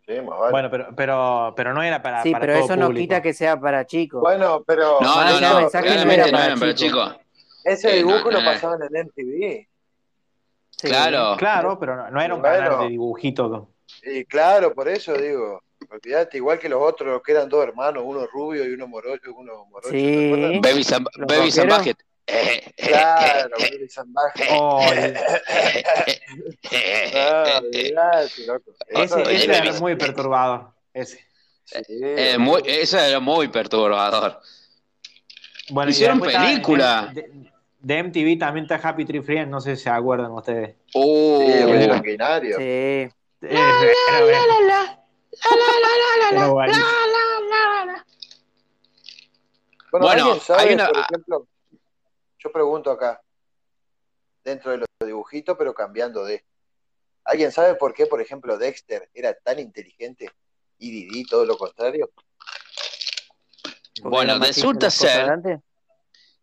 Sí, 0.07 0.13
más 0.21 0.39
vale. 0.39 0.51
Bueno, 0.51 0.69
pero, 0.71 0.87
pero, 0.95 1.53
pero 1.55 1.73
no 1.73 1.83
era 1.83 2.01
para, 2.01 2.23
Sí, 2.23 2.31
para 2.31 2.41
pero 2.41 2.53
todo 2.55 2.65
eso 2.65 2.75
no 2.77 2.85
público. 2.87 3.01
quita 3.03 3.21
que 3.21 3.33
sea 3.33 3.59
para 3.59 3.85
chicos. 3.85 4.21
Bueno, 4.21 4.63
pero 4.65 4.97
No, 5.01 5.23
no, 5.25 5.33
del 5.33 5.41
no, 5.41 5.59
mensaje 5.61 5.87
no 5.87 5.93
era 6.11 6.25
no 6.25 6.31
para 6.31 6.45
eran 6.45 6.59
para 6.59 6.73
chicos. 6.73 7.09
chicos. 7.11 7.25
ese 7.65 7.93
Eh, 7.93 7.97
dibujo 7.97 8.25
no, 8.25 8.31
lo 8.31 8.39
no, 8.41 8.45
pasaban 8.45 8.79
en 8.83 9.05
MTV. 9.05 9.67
Sí. 10.71 10.87
Claro. 10.87 11.35
Claro, 11.37 11.77
pero 11.79 11.95
no, 11.95 12.09
no 12.09 12.21
era 12.21 12.33
un 12.33 12.41
Bueno. 12.41 12.57
canal 12.65 12.79
de 12.85 12.87
dibujitos. 12.89 13.67
Y 14.03 14.23
claro, 14.25 14.73
por 14.73 14.87
eso 14.87 15.13
digo. 15.13 15.61
Olvídate, 15.89 16.37
igual 16.37 16.59
que 16.59 16.67
los 16.69 16.81
otros, 16.81 17.21
que 17.23 17.31
eran 17.31 17.47
dos 17.49 17.63
hermanos, 17.63 18.03
uno 18.05 18.27
rubio 18.27 18.65
y 18.65 18.73
uno 18.73 18.87
morocho, 18.87 19.33
uno 19.33 19.65
morocho. 19.65 19.91
¿te 19.91 19.99
Sí. 19.99 20.25
acuerdas? 20.27 20.61
Baby 20.61 20.83
Sam, 20.83 21.05
¿Los 21.15 21.27
Baby 21.27 21.51
Sam 21.51 21.69
rockeros? 21.69 21.77
Bucket. 21.79 21.99
Eh, 22.27 22.63
eh, 22.77 22.87
Claro, 22.87 23.55
Baby. 23.57 23.87
Oh, 24.51 24.81
el- 24.93 25.17
Ah, 27.97 28.23
loco. 28.47 28.71
ese, 28.89 29.35
ese 29.35 29.45
era 29.57 29.73
muy 29.79 29.95
perturbador. 29.95 30.69
Ese. 30.93 31.17
sí, 31.65 31.83
eh, 31.89 32.37
muy- 32.37 32.61
eso 32.65 32.99
era 32.99 33.19
muy 33.19 33.47
perturbador. 33.47 34.39
Bueno, 35.69 35.91
Hicieron 35.91 36.19
película. 36.19 37.11
De, 37.13 37.29
de 37.81 37.97
MTV 38.03 38.37
también 38.37 38.65
está 38.69 38.75
Happy 38.87 39.05
Tree 39.05 39.21
Friends, 39.21 39.49
no 39.49 39.61
sé 39.61 39.75
si 39.75 39.83
se 39.83 39.89
acuerdan 39.89 40.31
ustedes. 40.31 40.75
Oh, 40.93 41.39
sí, 41.39 41.51
el 41.51 41.67
Era- 45.31 45.41
sanguinario. 45.41 45.95
Sí. 45.99 46.09
Eh, 46.09 46.17
era- 46.17 46.29
era 46.29 46.47
buenísimo. 46.49 46.85
Bueno, 49.91 50.05
Bueno, 50.05 50.23
¿alguien 50.25 50.39
sabe, 50.41 50.61
hay 50.61 50.73
una- 50.75 50.87
por 50.89 50.99
ejemplo, 50.99 51.47
yo 52.37 52.51
pregunto 52.51 52.91
acá, 52.91 53.21
dentro 54.43 54.71
de 54.71 54.77
los 54.77 54.87
dibujitos, 55.05 55.57
pero 55.57 55.73
cambiando 55.73 56.23
de. 56.23 56.45
¿Alguien 57.23 57.51
sabe 57.51 57.75
por 57.75 57.93
qué, 57.93 58.05
por 58.05 58.21
ejemplo, 58.21 58.57
Dexter 58.57 59.09
era 59.13 59.33
tan 59.33 59.59
inteligente 59.59 60.29
y 60.77 60.91
Didi 60.91 61.25
todo 61.25 61.45
lo 61.45 61.57
contrario? 61.57 62.09
Porque 62.13 62.29
Bueno, 64.03 64.39
resulta 64.39 64.89
ser- 64.89 65.59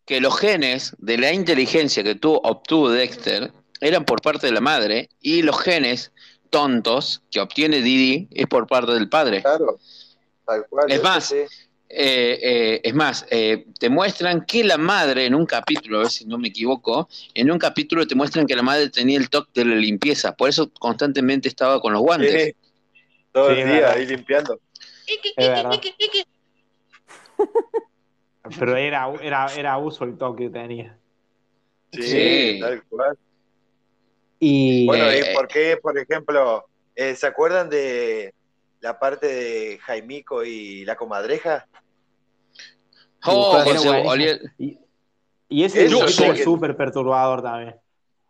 que 0.05 0.21
los 0.21 0.37
genes 0.39 0.95
de 0.99 1.17
la 1.17 1.33
inteligencia 1.33 2.03
que 2.03 2.15
tuvo, 2.15 2.39
obtuvo 2.43 2.89
Dexter 2.89 3.51
eran 3.81 4.05
por 4.05 4.21
parte 4.21 4.47
de 4.47 4.53
la 4.53 4.61
madre 4.61 5.09
y 5.19 5.41
los 5.41 5.59
genes 5.59 6.11
tontos 6.49 7.21
que 7.31 7.39
obtiene 7.39 7.81
Didi 7.81 8.27
es 8.31 8.47
por 8.47 8.67
parte 8.67 8.91
del 8.93 9.09
padre. 9.09 9.41
Claro, 9.41 9.79
tal 10.45 10.65
cual. 10.69 10.91
Es 10.91 11.01
más, 11.03 11.25
sí. 11.25 11.35
Eh, 11.89 12.39
eh, 12.41 12.81
es 12.83 12.93
más, 12.93 13.25
eh, 13.31 13.65
te 13.79 13.89
muestran 13.89 14.45
que 14.45 14.61
la 14.63 14.77
madre 14.77 15.25
en 15.25 15.33
un 15.33 15.45
capítulo, 15.45 15.99
a 15.99 16.01
ver 16.01 16.11
si 16.11 16.25
no 16.25 16.37
me 16.37 16.49
equivoco, 16.49 17.07
en 17.33 17.49
un 17.49 17.57
capítulo 17.57 18.05
te 18.05 18.13
muestran 18.13 18.45
que 18.45 18.57
la 18.57 18.61
madre 18.61 18.89
tenía 18.89 19.17
el 19.17 19.29
toque 19.29 19.51
de 19.53 19.65
la 19.65 19.75
limpieza, 19.75 20.35
por 20.35 20.49
eso 20.49 20.69
constantemente 20.73 21.47
estaba 21.47 21.79
con 21.79 21.93
los 21.93 22.01
guantes. 22.01 22.43
Sí, 22.47 22.55
todo 23.31 23.53
Sí, 23.53 23.61
el 23.61 23.67
es 23.69 23.73
día 23.73 23.91
ahí 23.91 24.05
limpiando. 24.05 24.59
Es. 25.37 25.59
Pero 28.59 28.75
era, 28.77 29.09
era, 29.21 29.47
era 29.55 29.73
abuso 29.73 30.03
el 30.03 30.17
toque 30.17 30.45
que 30.45 30.49
tenía. 30.49 30.97
Sí, 31.93 32.01
Sí. 32.03 32.57
tal 32.61 32.83
cual. 32.83 33.17
Y 34.39 34.85
Bueno, 34.85 35.05
Eh, 35.05 35.31
¿y 35.31 35.35
por 35.35 35.47
qué, 35.47 35.77
por 35.81 35.97
ejemplo, 35.97 36.65
eh, 36.95 37.15
se 37.15 37.27
acuerdan 37.27 37.69
de 37.69 38.33
la 38.81 38.99
parte 38.99 39.27
de 39.27 39.79
Jaimico 39.79 40.43
y 40.43 40.85
la 40.85 40.95
comadreja? 40.95 41.67
Oh, 43.25 43.63
y, 44.57 44.77
y 45.49 45.63
ese 45.63 45.85
es 45.85 46.17
que- 46.17 46.43
súper 46.43 46.77
perturbador 46.77 47.41
también. 47.41 47.75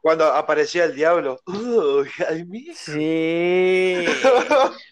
Cuando 0.01 0.25
aparecía 0.25 0.85
el 0.85 0.95
diablo. 0.95 1.39
¡Oh, 1.45 2.03
Jaimico! 2.15 2.71
Sí. 2.75 4.05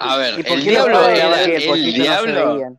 A 0.00 0.16
ver, 0.16 0.38
¿Y 0.38 0.42
por 0.42 0.58
el 0.58 0.64
qué 0.64 0.70
diablo 0.70 1.08
era 1.08 1.44
que 1.44 1.56
el 1.56 1.66
no 1.68 2.02
diablo. 2.02 2.78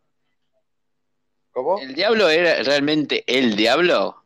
¿Cómo? 1.52 1.80
¿El 1.80 1.94
diablo 1.96 2.30
era 2.30 2.62
realmente 2.64 3.24
el 3.28 3.56
diablo? 3.56 4.19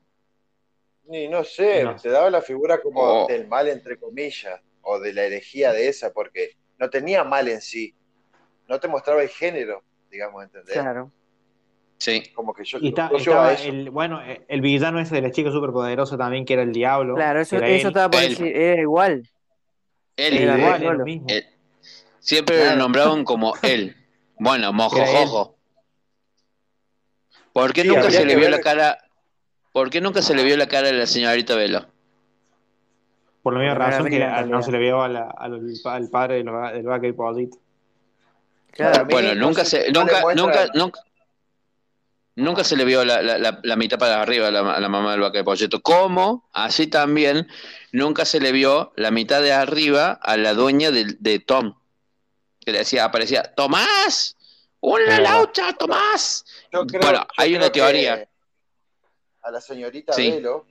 Ni 1.13 1.27
no 1.27 1.43
sé, 1.43 1.83
No. 1.83 1.95
te 1.95 2.09
daba 2.09 2.31
la 2.31 2.41
figura 2.41 2.81
como 2.81 3.01
Oh. 3.01 3.27
del 3.27 3.47
mal, 3.47 3.67
entre 3.67 3.97
comillas, 3.99 4.59
o 4.81 4.99
de 4.99 5.13
la 5.13 5.21
herejía 5.25 5.71
de 5.71 5.87
esa, 5.87 6.11
porque 6.11 6.57
no 6.79 6.89
tenía 6.89 7.23
mal 7.23 7.47
en 7.49 7.61
sí. 7.61 7.93
No 8.67 8.79
te 8.79 8.87
mostraba 8.87 9.21
el 9.21 9.29
género, 9.29 9.83
digamos, 10.09 10.43
¿entendés? 10.43 10.73
Claro. 10.73 11.11
Sí. 11.99 12.23
Como 12.33 12.51
que 12.51 12.63
yo 12.65 12.79
Y 12.81 12.87
está- 12.89 13.11
yo 13.11 13.17
estaba 13.17 13.53
el, 13.53 13.91
bueno, 13.91 14.19
el 14.47 14.61
villano 14.61 14.99
ese 14.99 15.13
de 15.13 15.21
la 15.21 15.29
chica 15.29 15.51
superpoderosa 15.51 16.17
también, 16.17 16.45
que 16.45 16.53
era 16.53 16.63
el 16.63 16.71
diablo. 16.73 17.13
Claro, 17.13 17.41
eso, 17.41 17.57
eso 17.57 17.65
él. 17.65 17.87
estaba 17.87 18.09
por 18.09 18.23
Él. 18.23 18.29
decir, 18.29 18.47
era 18.57 18.81
igual. 18.81 19.29
El, 20.17 20.33
Era 20.37 20.53
Era 20.55 20.57
igual, 20.63 20.83
era 20.83 20.93
lo 20.95 21.05
mismo. 21.05 21.27
el- 21.29 21.45
Siempre 22.19 22.55
Claro. 22.57 22.71
lo 22.71 22.77
nombraban 22.77 23.23
como 23.23 23.53
él. 23.61 23.95
Bueno, 24.39 24.73
mojojojo. 24.73 25.57
¿Por 27.53 27.71
qué 27.71 27.83
Sí, 27.83 27.87
nunca 27.89 28.09
se 28.09 28.25
le 28.25 28.33
vio 28.35 28.45
ver- 28.45 28.51
la 28.51 28.61
cara? 28.61 28.97
¿Por 29.73 29.89
qué 29.89 29.99
nunca 29.99 30.21
se 30.21 30.35
le 30.35 30.43
vio 30.43 30.55
la 30.55 30.67
cara 30.67 30.89
a 30.89 30.93
la 30.93 31.07
señorita 31.07 31.55
Velo? 31.55 31.85
Por 33.41 33.53
la 33.55 33.59
misma 33.59 33.75
razón 33.75 34.09
que 34.09 34.19
no 34.47 34.63
se 34.63 34.71
le 34.71 34.77
vio 34.77 35.01
a 35.01 35.09
la- 35.09 35.29
al, 35.29 35.59
al 35.85 36.09
padre 36.09 36.35
del, 36.35 36.45
del 36.45 36.83
vaca 36.83 37.07
y. 37.07 37.49
Claro, 38.71 39.05
mí 39.05 39.13
Bueno, 39.13 39.35
no 39.35 39.47
nunca 39.47 39.65
se- 39.65 39.91
nunca, 39.91 40.21
nunca, 40.35 40.65
nunca, 40.73 40.99
nunca 42.35 42.63
se 42.63 42.75
le 42.77 42.85
vio 42.85 43.03
la, 43.03 43.21
la- 43.21 43.37
la- 43.37 43.59
la 43.61 43.75
mitad 43.75 43.97
para 43.99 44.21
arriba 44.21 44.47
a 44.47 44.51
la, 44.51 44.75
a 44.75 44.79
la 44.79 44.89
mamá 44.89 45.11
del 45.11 45.21
vaca 45.21 45.39
de 45.39 45.43
polleto. 45.43 45.81
Como 45.81 46.47
así 46.53 46.87
también 46.87 47.47
nunca 47.91 48.25
se 48.25 48.39
le 48.39 48.51
vio 48.51 48.93
la 48.95 49.11
mitad 49.11 49.41
de 49.41 49.53
arriba 49.53 50.11
a 50.21 50.37
la 50.37 50.53
dueña 50.53 50.91
de, 50.91 51.15
de 51.19 51.39
Tom. 51.39 51.75
Que 52.61 52.71
le 52.71 52.77
decía, 52.79 53.05
aparecía, 53.05 53.43
Tomás, 53.55 54.37
una 54.79 55.19
laucha, 55.19 55.73
Tomás. 55.73 56.45
Yo 56.71 56.85
creo- 56.87 57.01
bueno, 57.01 57.19
yo 57.19 57.27
hay 57.37 57.49
creo 57.49 57.57
una 57.59 57.65
que 57.71 57.79
teoría. 57.79 58.27
A 59.43 59.51
la 59.51 59.61
señorita 59.61 60.13
Sí. 60.13 60.31
Velo 60.31 60.65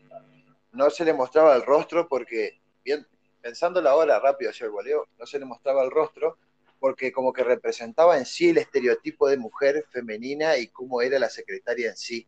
no 0.73 0.89
se 0.91 1.05
le 1.05 1.12
mostraba 1.12 1.55
el 1.55 1.62
rostro 1.62 2.09
porque, 2.09 2.61
bien, 2.85 3.07
pensándolo 3.41 3.89
ahora 3.91 4.18
rápido 4.18 4.51
hacia 4.51 4.64
el 4.64 4.70
voleo, 4.70 5.07
no 5.18 5.27
se 5.27 5.39
le 5.39 5.45
mostraba 5.45 5.83
el 5.85 5.91
rostro 5.91 6.39
porque 6.81 7.12
como 7.12 7.33
que 7.33 7.45
representaba 7.45 8.16
en 8.18 8.25
sí 8.27 8.49
el 8.51 8.59
estereotipo 8.59 9.29
de 9.29 9.37
mujer 9.37 9.85
femenina 9.91 10.57
y 10.57 10.68
cómo 10.68 11.01
era 11.03 11.18
la 11.18 11.29
secretaria 11.29 11.91
en 11.91 11.97
sí 11.97 12.27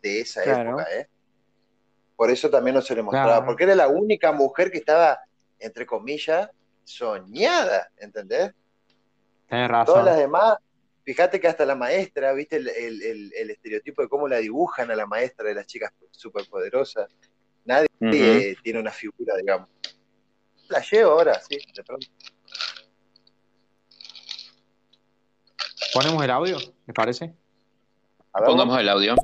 de 0.00 0.20
esa 0.20 0.42
Claro. 0.42 0.70
época, 0.70 0.86
¿eh? 0.96 1.08
Por 2.16 2.30
eso 2.30 2.50
también 2.50 2.74
no 2.74 2.82
se 2.82 2.94
le 2.96 3.02
mostraba, 3.02 3.28
Claro. 3.36 3.46
porque 3.46 3.64
era 3.64 3.74
la 3.74 3.88
única 3.88 4.32
mujer 4.32 4.70
que 4.72 4.78
estaba, 4.78 5.20
entre 5.58 5.86
comillas, 5.86 6.50
soñada, 6.84 7.90
¿entendés? 7.98 8.52
Tenés 9.48 9.68
Todas 9.68 9.70
razón. 9.86 10.04
las 10.06 10.16
demás, 10.16 10.56
fíjate 11.04 11.40
que 11.40 11.48
hasta 11.48 11.64
la 11.66 11.74
maestra, 11.74 12.32
viste 12.32 12.56
el, 12.56 12.68
el- 12.68 13.02
el- 13.02 13.32
el 13.34 13.50
estereotipo 13.50 14.02
de 14.02 14.08
cómo 14.08 14.28
la 14.28 14.38
dibujan 14.38 14.90
a 14.90 14.96
la 14.96 15.06
maestra 15.06 15.46
de 15.48 15.54
las 15.54 15.66
chicas 15.66 15.92
superpoderosas. 16.10 17.08
Nadie 17.64 17.86
eh, 18.50 18.56
tiene 18.62 18.80
una 18.80 18.90
figura, 18.90 19.36
digamos. 19.36 19.68
La 20.68 20.80
llevo 20.80 21.12
ahora, 21.12 21.40
sí, 21.40 21.58
de 21.74 21.82
pronto. 21.84 22.06
¿Ponemos 25.94 26.24
el 26.24 26.30
audio? 26.30 26.56
¿Les 26.86 26.94
parece? 26.94 27.34
A 28.32 28.40
ver, 28.40 28.46
Pongamos 28.48 28.78
el 28.80 28.88
audio. 28.88 29.14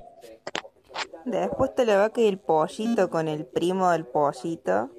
Después 1.24 1.74
te 1.74 1.84
le 1.86 1.96
va 1.96 2.10
que 2.10 2.28
el 2.28 2.38
pollito 2.38 3.08
con 3.10 3.28
el 3.28 3.46
primo 3.46 3.90
del 3.90 4.04
pollito, 4.06 4.90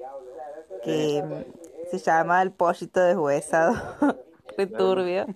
que 0.82 1.22
mm, 1.22 1.90
se 1.90 1.98
llama 1.98 2.42
el 2.42 2.52
pollito 2.52 3.00
deshuesado, 3.00 3.74
re 4.56 4.66
turbio. 4.66 5.26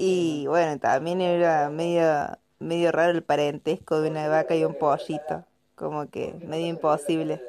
Y 0.00 0.46
bueno, 0.46 0.78
también 0.78 1.20
era 1.20 1.68
medio, 1.70 2.38
medio 2.60 2.92
raro 2.92 3.10
el 3.10 3.24
parentesco 3.24 4.00
de 4.00 4.10
una 4.10 4.28
vaca 4.28 4.54
y 4.54 4.64
un 4.64 4.78
pollito, 4.78 5.44
como 5.74 6.08
que 6.08 6.34
medio 6.46 6.66
imposible. 6.66 7.42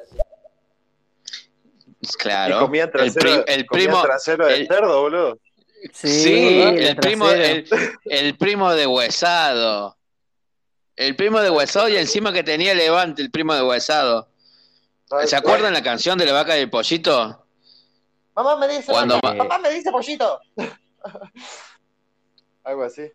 Claro. 2.18 2.68
Y 2.72 2.78
el, 2.80 3.66
primo. 3.66 4.02
trasero 4.02 4.46
de 4.46 4.54
el- 4.56 4.66
cerdo, 4.66 5.00
boludo. 5.02 5.38
Sí, 5.92 6.60
el 6.60 6.78
el 6.88 6.96
primo, 6.96 7.30
el, 7.30 8.36
primo 8.36 8.72
de 8.74 8.86
Huesado. 8.86 9.96
El 10.96 11.14
primo 11.14 11.40
de 11.40 11.50
Huesado 11.50 11.88
y 11.88 11.96
encima 11.96 12.32
que 12.32 12.42
tenía 12.42 12.74
Levante, 12.74 13.22
el 13.22 13.30
primo 13.30 13.54
de 13.54 13.62
Huesado. 13.62 14.28
¿Se 15.24 15.36
acuerdan 15.36 15.72
la 15.72 15.82
canción 15.82 16.18
de 16.18 16.26
la 16.26 16.32
vaca 16.32 16.58
y 16.58 16.62
el 16.62 16.70
pollito? 16.70 17.46
Mamá 18.34 18.56
me 18.56 18.66
dice, 18.68 18.90
Cuando 18.92 19.14
vaca, 19.22 19.34
ma- 19.34 19.44
papá 19.44 19.58
me 19.58 19.70
dice 19.70 19.90
pollito. 19.92 20.40
Algo 22.64 22.82
así. 22.84 23.10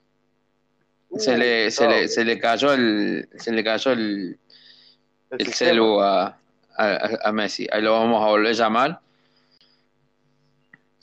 Se 1.17 1.37
le, 1.37 1.71
se 1.71 1.87
le, 1.87 2.07
se 2.07 2.25
le 2.25 2.39
cayó 2.39 2.73
el, 2.73 3.29
se 3.37 3.51
le 3.51 3.63
cayó 3.63 3.91
el, 3.91 4.37
el 5.31 5.53
celu 5.53 6.01
a, 6.01 6.37
a, 6.77 7.09
a 7.23 7.31
Messi. 7.31 7.67
Ahí 7.71 7.81
lo 7.81 7.93
vamos 7.93 8.21
a 8.21 8.27
volver 8.27 8.49
a 8.49 8.53
llamar. 8.53 8.99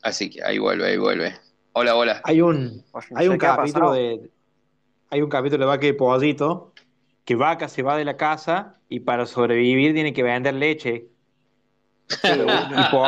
Así 0.02 0.28
que 0.30 0.42
ahí 0.44 0.58
vuelve, 0.58 0.86
ahí 0.86 0.96
vuelve. 0.98 1.34
Hola, 1.72 1.94
hola. 1.96 2.20
Hay 2.24 2.42
un, 2.42 2.84
hay 3.14 3.28
un 3.28 3.38
¿qué 3.38 3.46
ha 3.46 3.56
capítulo 3.56 3.92
de. 3.92 4.30
Hay 5.10 5.22
un 5.22 5.30
capítulo 5.30 5.64
de 5.64 5.68
Vaca 5.68 5.86
y 5.86 5.92
Pollito 5.92 6.72
que 7.24 7.36
Vaca 7.36 7.68
se 7.68 7.82
va 7.82 7.96
de 7.96 8.04
la 8.04 8.16
casa 8.16 8.78
y 8.88 9.00
para 9.00 9.26
sobrevivir 9.26 9.94
tiene 9.94 10.12
que 10.12 10.22
vender 10.22 10.54
leche. 10.54 11.06
Y 12.28 12.84
Po- 12.90 13.06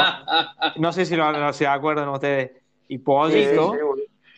no 0.77 0.93
sé 0.93 1.05
si 1.05 1.17
lo, 1.17 1.31
no 1.33 1.53
se 1.53 1.67
acuerdan 1.67 2.09
ustedes. 2.09 2.53
Y 2.89 2.99
Pollito, 2.99 3.73
Sí, 3.73 3.79
sí, 3.79 3.83
boludo. 3.85 3.94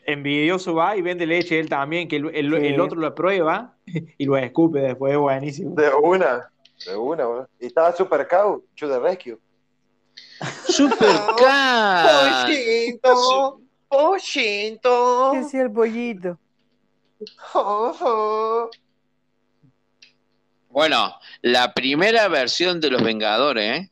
Envidioso, 0.07 0.74
va 0.74 0.96
y 0.96 1.02
vende 1.02 1.26
leche 1.26 1.59
él 1.59 1.68
también, 1.68 2.09
que 2.09 2.16
el, 2.16 2.34
el- 2.34 2.61
Sí. 2.61 2.66
el 2.68 2.80
otro 2.80 2.98
lo 3.00 3.14
prueba 3.14 3.74
y 4.18 4.24
lo 4.24 4.36
escupe 4.36 4.80
después, 4.80 5.12
es 5.12 5.18
buenísimo. 5.18 5.74
De 5.74 5.88
una, 5.94 6.50
de 6.86 6.96
una, 6.96 7.24
boludo. 7.26 7.48
Y 7.61 7.66
estaba 7.66 7.94
Super 7.94 8.26
Cow, 8.28 8.64
the 8.78 8.98
rescue. 9.00 9.38
Super 10.68 11.09
Cat. 11.38 12.46
Pollito, 12.46 13.61
pollito. 13.88 15.30
¿Qué 15.32 15.38
decía 15.40 15.62
el 15.62 15.70
pollito? 15.72 16.38
Bueno, 20.70 21.14
la 21.42 21.72
primera 21.72 22.28
versión 22.28 22.80
de 22.80 22.90
los 22.90 23.02
Vengadores 23.02 23.80
¿eh? 23.80 23.90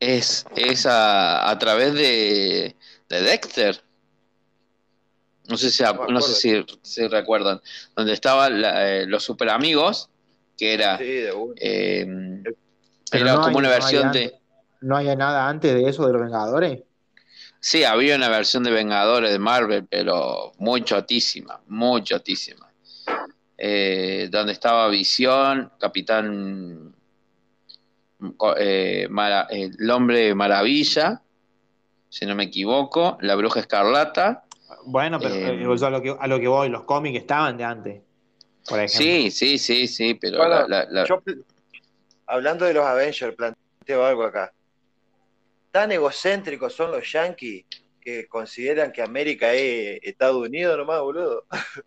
es, 0.00 0.46
es 0.54 0.86
a, 0.86 1.48
a 1.50 1.58
través 1.58 1.94
de, 1.94 2.76
de 3.08 3.20
Dexter. 3.22 3.82
No 5.48 5.56
sé 5.56 5.70
si, 5.70 5.82
No 5.82 5.94
me 6.06 6.12
no 6.12 6.20
sé 6.20 6.34
si, 6.34 6.66
si 6.82 7.08
recuerdan. 7.08 7.60
Donde 7.96 8.12
estaban 8.12 8.62
eh, 8.64 9.04
los 9.06 9.24
super 9.24 9.48
amigos, 9.48 10.10
que 10.56 10.74
era, 10.74 10.98
Sí, 10.98 11.04
eh, 11.56 12.06
Pero 13.10 13.24
era 13.24 13.32
no 13.34 13.42
como 13.42 13.48
hay- 13.48 13.56
una 13.56 13.68
no 13.68 13.74
versión 13.74 14.06
antes. 14.06 14.32
de. 14.32 14.38
¿No 14.82 14.96
hay 14.96 15.16
nada 15.16 15.48
antes 15.48 15.74
de 15.74 15.88
eso 15.88 16.06
de 16.06 16.12
los 16.12 16.22
Vengadores? 16.22 16.82
Sí, 17.60 17.82
había 17.82 18.14
una 18.14 18.28
versión 18.28 18.62
de 18.62 18.70
Vengadores 18.70 19.32
de 19.32 19.38
Marvel, 19.40 19.86
pero 19.88 20.52
muy 20.58 20.84
chotísima, 20.84 21.60
muy 21.66 22.04
chotísima. 22.04 22.70
Eh, 23.56 24.28
donde 24.30 24.52
estaba 24.52 24.86
Visión, 24.88 25.72
Capitán, 25.80 26.94
eh, 28.56 29.06
Mara- 29.10 29.46
el 29.50 29.90
Hombre 29.90 30.34
Maravilla, 30.34 31.22
si 32.08 32.26
no 32.26 32.34
me 32.34 32.44
equivoco, 32.44 33.18
la 33.22 33.34
Bruja 33.34 33.60
Escarlata. 33.60 34.44
Bueno, 34.84 35.18
pero 35.18 35.34
Eh, 35.34 35.54
eh, 35.54 35.76
yo 35.78 35.86
a, 35.86 35.90
lo 35.90 36.02
que, 36.02 36.16
a 36.18 36.26
lo 36.26 36.38
que 36.40 36.48
voy, 36.48 36.68
los 36.68 36.84
cómics 36.84 37.18
estaban 37.18 37.56
de 37.56 37.64
antes. 37.64 38.02
Por 38.68 38.78
ejemplo. 38.80 38.98
Sí, 38.98 39.30
sí, 39.30 39.58
sí, 39.58 39.86
sí, 39.86 40.14
pero 40.14 40.38
Bueno, 40.38 40.66
la- 40.68 40.84
la- 40.84 40.90
la- 40.90 41.06
yo, 41.06 41.22
hablando 42.26 42.64
de 42.66 42.74
los 42.74 42.84
Avengers, 42.84 43.34
planteo 43.34 44.04
algo 44.04 44.24
acá. 44.24 44.52
Tan 45.70 45.90
egocéntricos 45.92 46.74
son 46.74 46.90
los 46.92 47.10
yankees 47.10 47.64
que 48.00 48.26
consideran 48.26 48.92
que 48.92 49.02
América 49.02 49.52
es 49.52 50.00
Estados 50.02 50.46
Unidos 50.46 50.76
nomás, 50.76 51.00
boludo. 51.00 51.44
¿Cómo 51.48 51.50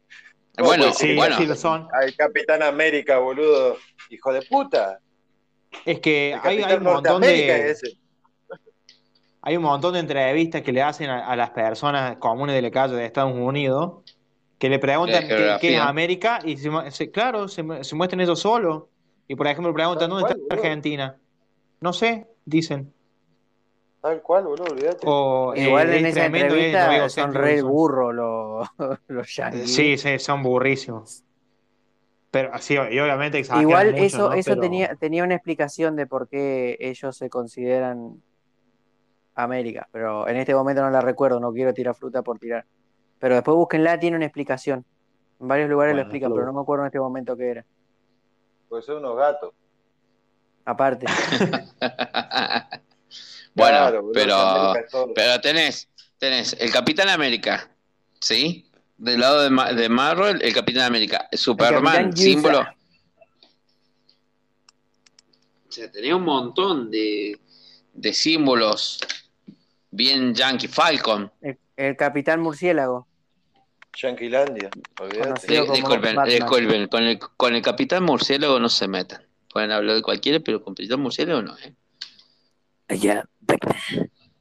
Bueno, 0.57 0.93
Sí, 0.93 1.15
bueno. 1.15 1.37
sí 1.37 1.45
lo 1.45 1.55
son. 1.55 1.87
Al 1.93 2.15
Capitán 2.15 2.61
América, 2.63 3.19
boludo. 3.19 3.77
Hijo 4.09 4.33
de 4.33 4.41
puta. 4.43 4.99
Es 5.85 5.99
que 5.99 6.33
hay, 6.43 6.57
hay 6.57 6.61
Capitán 6.61 6.77
un 6.87 6.93
montón 6.93 7.21
Norteamérica 7.21 7.53
de, 7.53 7.71
es 7.71 7.83
ese. 7.83 7.97
Hay 9.41 9.57
un 9.57 9.63
montón 9.63 9.93
de 9.93 9.99
entrevistas 9.99 10.61
que 10.61 10.71
le 10.71 10.81
hacen 10.81 11.09
a, 11.09 11.27
a 11.27 11.35
las 11.35 11.49
personas 11.51 12.17
comunes 12.17 12.55
de 12.55 12.61
la 12.61 12.71
calle 12.71 12.95
de 12.95 13.05
Estados 13.05 13.33
Unidos 13.35 14.03
que 14.59 14.69
le 14.69 14.77
preguntan 14.79 15.27
qué, 15.27 15.57
qué 15.59 15.75
es. 15.75 15.81
América 15.81 16.39
y 16.43 16.55
se, 16.57 16.69
mu- 16.69 16.89
se- 16.91 17.09
claro, 17.09 17.47
se, 17.47 17.63
mu- 17.63 17.83
se 17.83 17.95
muestran 17.95 18.21
ellos 18.21 18.39
solos. 18.39 18.83
Y 19.27 19.35
por 19.35 19.47
ejemplo 19.47 19.73
preguntan 19.73 20.09
dónde 20.09 20.25
cual, 20.25 20.37
está. 20.41 20.55
Argentina. 20.55 21.17
No 21.79 21.93
sé, 21.93 22.27
dicen. 22.45 22.93
Tal 24.01 24.21
cual, 24.21 24.43
boludo, 24.45 24.65
olvídate. 24.71 24.99
O, 25.05 25.53
eh, 25.55 25.63
Igual 25.63 25.93
en 25.93 26.05
es 26.05 26.11
esa 26.17 26.21
tremendo, 26.21 26.55
es 26.55 26.73
lo 26.73 26.79
entrevista 26.79 27.09
son 27.09 27.33
re 27.33 27.61
burros 27.61 28.13
los, 29.07 29.35
yankees. 29.35 29.73
Sí, 29.73 29.97
sí, 29.97 30.19
son 30.19 30.43
burrísimos. 30.43 31.23
Pero 32.29 32.53
así, 32.53 32.75
y 32.75 32.99
obviamente 32.99 33.39
Igual 33.59 33.91
mucho, 33.91 34.03
eso, 34.03 34.29
¿no? 34.29 34.33
eso 34.33 34.51
Pero- 34.51 34.61
tenía, 34.61 34.95
tenía 34.95 35.23
una 35.23 35.35
explicación 35.35 35.95
de 35.95 36.07
por 36.07 36.27
qué 36.29 36.77
ellos 36.79 37.15
se 37.17 37.29
consideran 37.29 38.21
América, 39.35 39.87
pero 39.91 40.27
en 40.27 40.37
este 40.37 40.53
momento 40.53 40.81
no 40.81 40.89
la 40.89 41.01
recuerdo, 41.01 41.39
no 41.39 41.51
quiero 41.53 41.73
tirar 41.73 41.95
fruta 41.95 42.21
por 42.21 42.37
tirar. 42.39 42.65
Pero 43.19 43.35
después 43.35 43.55
búsquenla, 43.55 43.99
tiene 43.99 44.17
una 44.17 44.25
explicación. 44.25 44.83
En 45.39 45.47
varios 45.47 45.69
lugares 45.69 45.93
lo 45.93 45.97
Bueno, 45.99 46.07
explican, 46.09 46.33
pero 46.33 46.45
no 46.45 46.53
me 46.53 46.61
acuerdo 46.61 46.83
en 46.83 46.87
este 46.87 46.99
momento 46.99 47.37
qué 47.37 47.49
era. 47.51 47.65
Porque 48.67 48.85
son 48.85 48.97
unos 48.97 49.17
gatos. 49.17 49.53
Aparte. 50.65 51.05
bueno, 53.55 53.77
Claro, 53.77 54.11
pero, 54.13 54.73
pero 55.15 55.41
tenés, 55.41 55.89
tenés 56.17 56.53
el 56.59 56.71
Capitán 56.71 57.09
América, 57.09 57.69
¿sí? 58.19 58.69
Del 58.97 59.19
lado 59.19 59.41
de, 59.41 59.49
Ma- 59.49 59.73
de 59.73 59.89
Marvel, 59.89 60.41
el 60.43 60.53
Capitán 60.53 60.83
América, 60.83 61.27
Superman, 61.31 61.83
Capitán 61.83 62.17
símbolo. 62.17 62.61
O 65.67 65.71
sea, 65.71 65.89
tenía 65.91 66.15
un 66.15 66.23
montón 66.23 66.91
de, 66.91 67.39
de 67.93 68.13
símbolos 68.13 68.99
bien 69.91 70.33
Yankee 70.33 70.67
Falcon. 70.67 71.31
El, 71.41 71.57
el 71.75 71.95
Capitán 71.97 72.41
Murciélago. 72.41 73.07
Yanquilandia, 73.93 74.69
como 74.95 75.09
disculpen, 76.25 76.87
con 76.87 77.03
el, 77.03 77.19
con 77.19 77.53
el 77.55 77.61
Capitán 77.61 78.03
Murciélago 78.03 78.57
no 78.59 78.69
se 78.69 78.87
metan. 78.87 79.21
Pueden 79.51 79.71
hablar 79.71 79.95
de 79.97 80.01
cualquiera, 80.01 80.39
pero 80.39 80.63
con 80.63 80.73
Capitán 80.75 81.01
Murciélago 81.01 81.41
no, 81.41 81.57
¿eh? 81.57 81.75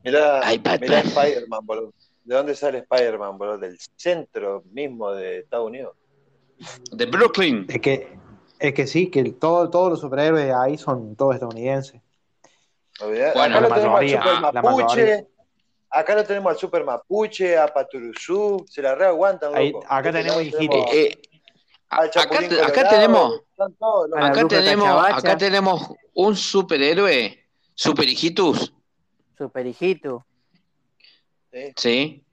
Mirá, 0.04 0.40
Ay, 0.42 0.58
Batman. 0.58 0.80
mirá 0.80 1.00
Spider-Man, 1.00 1.66
boludo. 1.66 1.92
¿De 2.24 2.34
dónde 2.34 2.54
sale 2.54 2.78
Spider-Man, 2.78 3.36
boludo? 3.38 3.58
Del 3.58 3.76
centro 3.96 4.62
mismo 4.72 5.10
de 5.12 5.40
Estados 5.40 5.66
Unidos. 5.66 5.96
De 6.92 7.06
Brooklyn. 7.06 7.66
Es 7.68 7.80
que, 7.80 8.16
es 8.58 8.72
que 8.74 8.86
sí, 8.86 9.10
que 9.10 9.20
el- 9.20 9.34
todo, 9.34 9.68
todos 9.68 9.90
los 9.90 10.00
superhéroes 10.00 10.52
ahí 10.54 10.78
son 10.78 11.16
todos 11.16 11.34
estadounidenses. 11.34 12.00
Bueno, 13.00 13.58
acá 13.58 13.60
lo 13.60 13.74
tenemos 13.74 14.00
mayoría, 14.00 14.20
al 14.22 14.34
Super 14.36 14.54
la 14.54 14.62
Mapuche. 14.62 15.26
Acá 15.92 16.14
lo 16.14 16.24
tenemos 16.24 16.52
al 16.52 16.58
Super 16.58 16.84
Mapuche, 16.84 17.58
a 17.58 17.66
Paturuzú. 17.66 18.64
Se 18.68 18.80
la 18.82 18.94
reaguantan, 18.94 19.54
Ahí- 19.54 19.72
acá 19.88 20.12
De 20.12 20.20
este 20.20 20.30
tenemos 20.30 20.42
hijitos. 20.42 20.94
Eh, 20.94 21.20
eh, 21.20 21.30
acá, 21.90 22.88
tenemos, 22.88 23.40
acá 24.16 24.46
tenemos, 24.48 24.88
acá 25.10 25.36
tenemos 25.36 25.88
un 26.14 26.36
superhéroe, 26.36 27.44
Super 27.74 28.08
Hijitus, 28.08 28.72
Super 29.36 29.66
hijito. 29.66 30.24
Sí. 31.52 31.72
¿sí? 31.76 32.24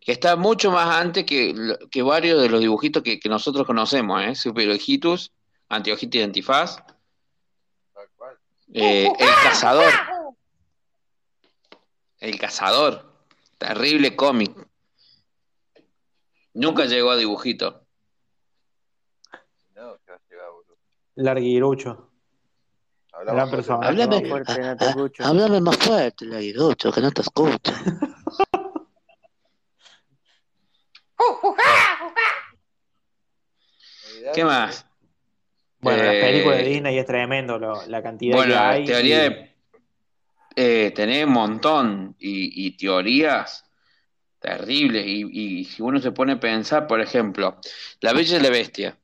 Que 0.00 0.12
está 0.12 0.36
mucho 0.36 0.70
más 0.70 0.96
antes 0.96 1.24
que, 1.24 1.54
que 1.90 2.02
varios 2.02 2.42
de 2.42 2.48
los 2.50 2.60
dibujitos 2.60 3.02
que, 3.02 3.18
que 3.18 3.28
nosotros 3.28 3.66
conocemos, 3.66 4.22
¿eh? 4.22 4.34
Super 4.34 4.68
Hijitus, 4.68 5.32
Antiojito 5.68 6.18
y 6.18 6.22
Antifaz. 6.22 6.82
Eh, 8.74 9.06
El 9.18 9.28
Cazador, 9.42 9.92
El 12.18 12.38
Cazador, 12.38 13.12
terrible 13.58 14.16
cómic. 14.16 14.52
Nunca 16.54 16.84
llegó 16.84 17.10
a 17.10 17.16
dibujito. 17.16 17.84
No, 19.74 19.96
que 20.04 20.12
va 20.12 20.16
a 20.16 20.20
llegar, 20.30 20.50
boludo. 20.50 20.76
Larguirucho. 21.16 22.10
Gran 23.24 23.50
persona. 23.50 23.88
Háblame, 23.88 24.20
No, 24.22 24.28
fuerte, 24.28 24.58
no 24.60 24.76
te 24.76 24.84
escucho. 24.86 25.24
háblame 25.24 25.60
más 25.60 25.76
fuerte, 25.76 26.26
Laguirucho, 26.26 26.92
que 26.92 27.00
no 27.00 27.10
te 27.12 27.22
escucho. 27.22 27.72
¿Qué 34.34 34.44
más? 34.44 34.86
Bueno, 35.84 36.02
las 36.02 36.14
Eh, 36.14 36.20
películas 36.20 36.58
de 36.58 36.64
Disney 36.70 36.98
es 36.98 37.06
tremendo 37.06 37.58
lo- 37.58 37.86
la 37.86 38.02
cantidad 38.02 38.36
Bueno, 38.36 38.54
que 38.54 38.58
hay. 38.58 38.84
teoría 38.86 39.26
y- 39.26 39.28
de, 39.28 39.54
eh, 40.56 40.90
tenés 40.92 41.26
un 41.26 41.32
montón 41.32 42.16
y, 42.18 42.66
y 42.66 42.76
teorías 42.76 43.64
terribles. 44.40 45.04
Y, 45.06 45.24
y 45.60 45.64
si 45.64 45.82
uno 45.82 46.00
se 46.00 46.12
pone 46.12 46.32
a 46.32 46.40
pensar, 46.40 46.86
por 46.86 47.00
ejemplo, 47.00 47.58
La 48.00 48.12
Bella 48.12 48.38
y 48.38 48.42
la 48.42 48.50
Bestia, 48.50 48.98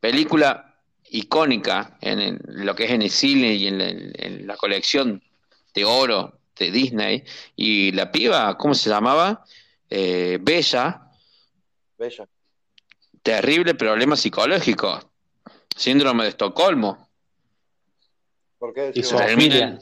película 0.00 0.74
icónica 1.10 1.98
en, 2.00 2.20
el- 2.20 2.40
lo 2.46 2.74
que 2.74 2.84
es 2.84 2.90
en 2.90 3.02
el 3.02 3.10
cine 3.10 3.54
y 3.54 3.66
en 3.68 3.78
la, 3.78 3.88
en 3.88 4.46
la 4.46 4.56
colección 4.56 5.22
de 5.74 5.84
oro 5.84 6.40
de 6.58 6.70
Disney. 6.70 7.24
Y 7.56 7.92
la 7.92 8.10
piba, 8.10 8.56
¿cómo 8.56 8.74
se 8.74 8.88
llamaba? 8.90 9.44
Eh, 9.90 10.38
Bella, 10.40 11.02
Bella. 11.98 12.26
terrible 13.22 13.74
problema 13.74 14.16
psicológico, 14.16 15.12
síndrome 15.74 16.24
de 16.24 16.30
Estocolmo. 16.30 17.08
¿Por 18.58 18.72
qué 18.72 18.92
Y 18.94 19.02
se 19.02 19.16
termina, 19.16 19.78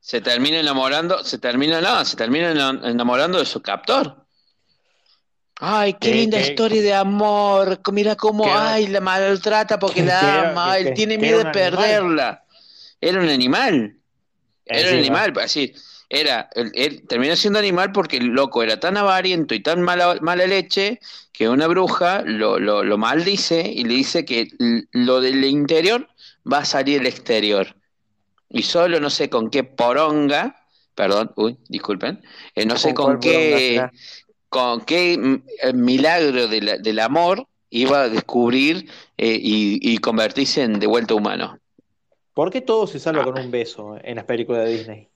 se 0.00 0.20
termina 0.20 0.58
enamorando, 0.60 1.22
se 1.24 1.38
termina, 1.38 1.80
no, 1.80 2.04
se 2.04 2.16
termina 2.16 2.50
ena- 2.52 2.80
enamorando 2.84 3.38
de 3.38 3.44
su 3.46 3.60
captor. 3.60 4.24
Ay, 5.58 5.94
qué 5.94 6.10
Que- 6.10 6.14
linda 6.14 6.38
que- 6.38 6.48
historia 6.48 6.82
de 6.82 6.94
amor. 6.94 7.80
Mira 7.92 8.14
cómo, 8.14 8.44
ay, 8.54 8.86
la 8.88 9.00
maltrata 9.00 9.78
porque 9.78 10.00
que 10.00 10.06
la 10.06 10.50
ama. 10.50 10.76
Él 10.78 10.92
tiene 10.94 11.16
miedo 11.18 11.40
era 11.40 11.50
de 11.50 11.58
un 11.58 11.64
animal. 11.64 11.76
perderla. 11.86 12.44
Era 13.00 13.20
un 13.20 13.28
animal. 13.28 13.96
Era 14.64 14.90
un 14.90 14.98
animal, 14.98 15.32
así. 15.42 15.74
Era, 16.08 16.48
él, 16.54 16.70
él 16.74 17.06
terminó 17.08 17.34
siendo 17.36 17.58
animal 17.58 17.90
porque 17.92 18.18
el 18.18 18.26
loco 18.26 18.62
era 18.62 18.78
tan 18.78 18.96
avariento 18.96 19.54
y 19.54 19.60
tan 19.62 19.80
mala, 19.82 20.16
mala 20.20 20.46
leche 20.46 21.00
que 21.36 21.48
una 21.50 21.66
bruja 21.66 22.22
lo, 22.22 22.58
lo, 22.58 22.82
lo 22.82 22.96
maldice 22.98 23.60
y 23.70 23.84
le 23.84 23.94
dice 23.94 24.24
que 24.24 24.48
lo 24.92 25.20
del 25.20 25.44
interior 25.44 26.08
va 26.50 26.58
a 26.58 26.64
salir 26.64 27.00
el 27.02 27.06
exterior. 27.06 27.76
Y 28.48 28.62
solo 28.62 29.00
no 29.00 29.10
sé 29.10 29.28
con 29.28 29.50
qué 29.50 29.62
poronga, 29.64 30.64
perdón, 30.94 31.32
uy, 31.36 31.58
disculpen, 31.68 32.22
eh, 32.54 32.64
no 32.64 32.76
sé 32.78 32.94
¿Con 32.94 33.18
poronga 33.18 33.20
qué, 33.20 33.86
con 34.48 34.80
qué 34.86 35.40
eh, 35.62 35.72
milagro 35.74 36.48
de 36.48 36.60
la- 36.62 36.78
del 36.78 37.00
amor 37.00 37.46
iba 37.68 38.02
a 38.02 38.08
descubrir 38.08 38.88
eh, 39.18 39.38
y, 39.38 39.78
y 39.92 39.98
convertirse 39.98 40.62
en 40.62 40.78
de 40.78 40.86
vuelta 40.86 41.14
humano. 41.14 41.58
¿Por 42.32 42.50
qué 42.50 42.60
todo 42.62 42.86
se 42.86 42.96
Ah. 42.98 43.00
salva 43.00 43.24
con 43.24 43.38
un 43.38 43.50
beso 43.50 43.98
en 44.02 44.16
las 44.16 44.24
películas 44.24 44.64
de 44.64 44.70
Disney? 44.72 45.08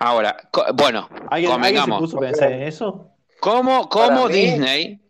Ahora, 0.00 0.36
co- 0.50 0.66
bueno, 0.74 1.08
¿Alguien, 1.10 1.28
¿alguien 1.30 1.42
se 1.44 1.48
convengamos. 1.52 2.00
puso 2.00 2.16
a 2.18 2.20
pensar 2.20 2.52
en 2.52 2.62
eso? 2.64 3.08
¿Cómo, 3.40 3.88
cómo 3.88 4.26
mí- 4.28 4.34
Disney, 4.34 5.00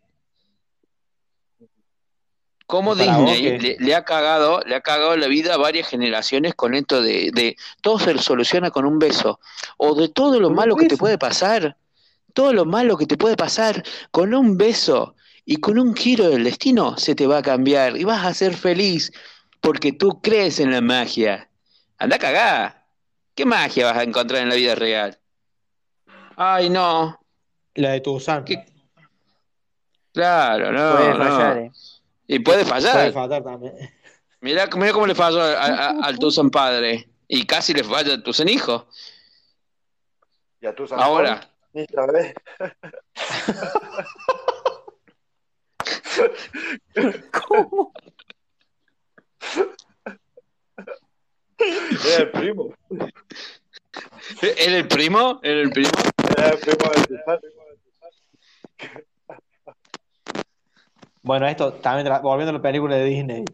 cómo 2.67 2.95
Disney 2.95 3.59
le, 3.59 3.77
le 3.79 3.95
ha 3.95 4.05
cagado, 4.05 4.61
le 4.67 4.75
ha 4.75 4.81
cagado 4.81 5.17
la 5.17 5.27
vida 5.27 5.55
a 5.55 5.59
varias 5.59 5.89
generaciones 5.89 6.55
con 6.55 6.75
esto 6.75 7.03
de, 7.03 7.31
de 7.33 7.57
todo 7.83 7.99
se 7.99 8.17
soluciona 8.19 8.71
con 8.71 8.85
un 8.85 8.99
beso? 8.99 9.41
O 9.77 9.95
de 9.95 10.09
todo 10.09 10.41
lo 10.41 10.51
malo 10.51 10.77
que 10.77 10.87
te 10.87 10.97
puede 10.97 11.19
pasar, 11.19 11.77
todo 12.33 12.53
lo 12.53 12.65
malo 12.65 12.97
que 12.97 13.07
te 13.07 13.17
puede 13.17 13.37
pasar, 13.37 13.83
con 14.11 14.35
un 14.35 14.57
beso 14.57 15.15
y 15.45 15.57
con 15.57 15.79
un 15.79 15.95
giro 15.95 16.29
del 16.29 16.45
destino 16.45 16.97
se 16.97 17.15
te 17.15 17.27
va 17.27 17.39
a 17.39 17.43
cambiar 17.43 17.97
y 17.97 18.05
vas 18.05 18.25
a 18.25 18.35
ser 18.35 18.55
feliz 18.55 19.13
porque 19.61 19.93
tú 19.93 20.21
crees 20.21 20.61
en 20.61 20.73
la 20.73 20.81
magia. 20.81 21.49
Anda 21.99 22.19
cagada. 22.19 22.87
¿Qué 23.35 23.45
magia 23.45 23.87
vas 23.87 23.99
a 23.99 24.03
encontrar 24.03 24.43
en 24.43 24.49
la 24.49 24.55
vida 24.55 24.75
real? 24.75 25.19
Ay, 26.37 26.71
no. 26.71 27.19
La 27.75 27.91
de 27.91 28.01
Tuzán. 28.01 28.45
¿Qué? 28.45 28.65
Claro, 30.13 30.71
no, 30.71 31.15
no. 31.15 31.73
Fallar. 32.27 32.29
Y 32.29 32.39
puede 32.41 32.65
Puede 32.65 33.13
fallar. 33.13 33.43
también. 33.45 33.75
Mira, 34.41 34.67
mira 34.77 34.93
cómo 34.93 35.07
le 35.07 35.15
falló 35.15 35.41
a- 35.41 35.55
a- 35.65 35.91
al 36.07 36.19
Tucson 36.19 36.51
padre. 36.51 37.09
Y 37.29 37.47
casi 37.47 37.73
le 37.73 37.83
falla 37.85 38.15
al 38.15 38.23
Tucson 38.23 38.49
hijo. 38.49 38.87
¿Y 40.61 40.67
a 40.67 40.75
tu 40.75 40.87
San 40.87 41.01
Ahora, 41.01 41.51
sabés. 41.95 42.35
¿Cómo? 47.49 47.93
Era 51.59 52.23
el 52.23 52.31
primo. 52.31 52.75
¿era 54.43 54.77
el 54.77 54.89
primo? 54.89 55.41
¿Era 55.43 55.61
el 55.61 55.71
primo? 55.71 55.91
Era 56.37 56.49
el 56.51 56.59
primo 56.59 56.79
de 56.91 57.07
Tuzán. 57.07 57.41
Bueno, 61.25 61.49
esto 61.49 61.73
también, 61.73 62.07
volviendo 62.23 62.51
a 62.51 62.53
la 62.53 62.63
película 62.63 62.97
de 62.97 63.05
Disney, 63.07 63.45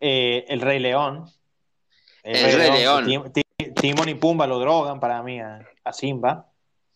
eh, 0.00 0.44
El 0.48 0.60
Rey 0.60 0.78
León. 0.78 1.24
El 2.22 2.52
Rey 2.56 2.70
León. 2.70 3.04
Tim- 3.06 3.32
Tim- 3.32 3.74
Timón 3.74 4.08
y 4.08 4.14
Pumba 4.14 4.46
lo 4.46 4.58
drogan 4.60 5.00
para 5.00 5.20
mí 5.22 5.40
a, 5.40 5.66
a 5.84 5.92
Simba. 5.92 6.46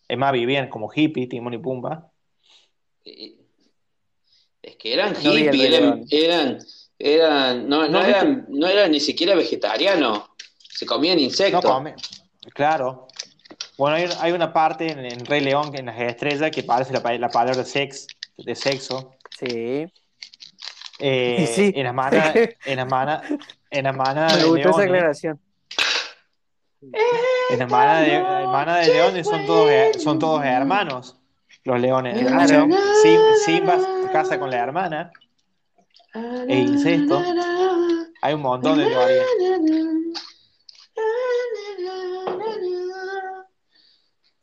Es 0.07 0.17
más, 0.17 0.31
vivían 0.31 0.69
como 0.69 0.89
hippie, 0.93 1.27
Timón 1.27 1.53
y 1.53 1.57
Pumba. 1.57 2.09
Es 3.03 4.75
que 4.77 4.93
eran 4.93 5.11
No 5.13 5.19
hippies, 5.33 5.73
eran, 5.73 6.05
eran, 6.09 6.57
eran, 6.97 7.67
no, 7.69 7.81
no 7.83 7.89
No, 7.89 8.05
eran, 8.05 8.45
no 8.47 8.67
eran 8.67 8.91
ni 8.91 9.01
siquiera 9.01 9.35
vegetarianos. 9.35 10.23
Se 10.57 10.85
comían 10.85 11.17
No 11.17 11.23
insectos. 11.23 11.65
come. 11.65 11.95
Claro. 12.53 13.07
Bueno, 13.77 13.97
hay, 13.97 14.05
hay 14.19 14.31
una 14.31 14.53
parte 14.53 14.89
en, 14.89 14.99
en 14.99 15.25
Rey 15.25 15.41
León, 15.41 15.71
que 15.71 15.79
en 15.79 15.87
las 15.87 15.99
estrellas, 15.99 16.49
que 16.51 16.63
parece 16.63 16.93
la, 16.93 17.17
la 17.17 17.29
palabra 17.29 17.65
sex, 17.65 18.07
de 18.37 18.55
sexo. 18.55 19.11
Sí. 19.37 19.85
Eh, 21.05 21.37
Y 21.43 21.47
sí. 21.47 21.73
En 21.75 21.83
las 21.83 21.93
manas, 21.93 22.33
en 22.65 22.77
las 22.77 22.87
manas, 22.89 23.21
en 23.69 23.83
las 23.83 23.95
manas 23.95 24.33
Me 24.35 24.41
de 24.41 24.47
gustó 24.47 24.69
esa 24.69 24.81
aclaración. 24.83 25.39
en 27.49 27.59
las 27.59 27.69
manas 27.69 28.05
de, 28.05 28.19
manas 28.21 28.85
de 28.87 28.93
leones 28.93 29.27
son 29.27 29.45
todos, 29.45 29.69
son 30.01 30.17
todos 30.19 30.43
hermanos, 30.45 31.17
los 31.65 31.79
leones. 31.79 32.15
O 32.25 32.47
sea, 32.47 32.67
Sim- 33.01 33.19
Simba 33.45 33.77
casa 34.11 34.39
con 34.39 34.49
la 34.49 34.57
hermana, 34.57 35.11
e 36.47 36.57
incesto. 36.57 37.21
Hay 38.21 38.33
un 38.33 38.41
montón 38.41 38.77
de 38.77 38.85
teorías. 38.85 39.25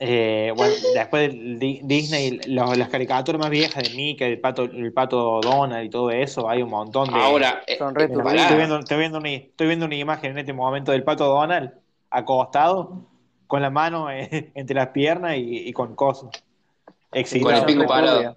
Eh, 0.03 0.51
bueno, 0.57 0.73
después 0.95 1.31
de 1.31 1.39
Di- 1.59 1.81
Disney, 1.85 2.41
los- 2.47 2.77
las 2.79 2.89
caricaturas 2.89 3.39
más 3.39 3.51
viejas 3.51 3.83
de 3.85 3.91
Mickey, 3.95 4.27
el 4.29 4.41
pato, 4.41 4.63
el 4.63 4.93
pato 4.95 5.41
Donald 5.43 5.85
y 5.85 5.91
todo 5.91 6.11
eso, 6.11 6.49
hay 6.49 6.63
un 6.63 6.71
montón 6.71 7.13
de. 7.13 7.21
Ahora, 7.21 7.63
eh, 7.67 7.77
Son 7.77 7.95
re 7.95 8.09
Mira, 8.09 8.25
pará. 8.25 8.43
estoy 8.43 8.57
viendo, 8.57 8.79
estoy 8.79 8.97
viendo 8.99 9.19
una, 9.19 9.29
estoy 9.29 9.67
viendo 9.67 9.85
una 9.85 9.95
imagen 9.97 10.31
en 10.33 10.39
este 10.39 10.55
momento 10.55 10.91
del 10.93 11.05
pato 11.05 11.27
Donald 11.27 11.73
acostado 12.09 13.09
con 13.47 13.61
la 13.61 13.69
mano 13.69 14.11
eh, 14.11 14.51
entre 14.55 14.75
las 14.75 14.89
piernas 14.89 15.37
y, 15.37 15.69
y 15.69 15.73
con 15.75 15.95
cosas. 15.95 16.31
Con 16.31 16.95
el 17.13 17.21
Excitado. 17.21 17.67
pingo 17.67 17.87
parado. 17.87 18.15
turbia. 18.17 18.37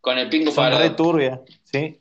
Con 0.00 0.18
el 0.18 0.28
pingo 0.28 0.50
Son 0.50 0.64
re 0.66 0.72
parado. 0.72 0.96
turbias, 0.96 1.40
¿sí? 1.62 2.00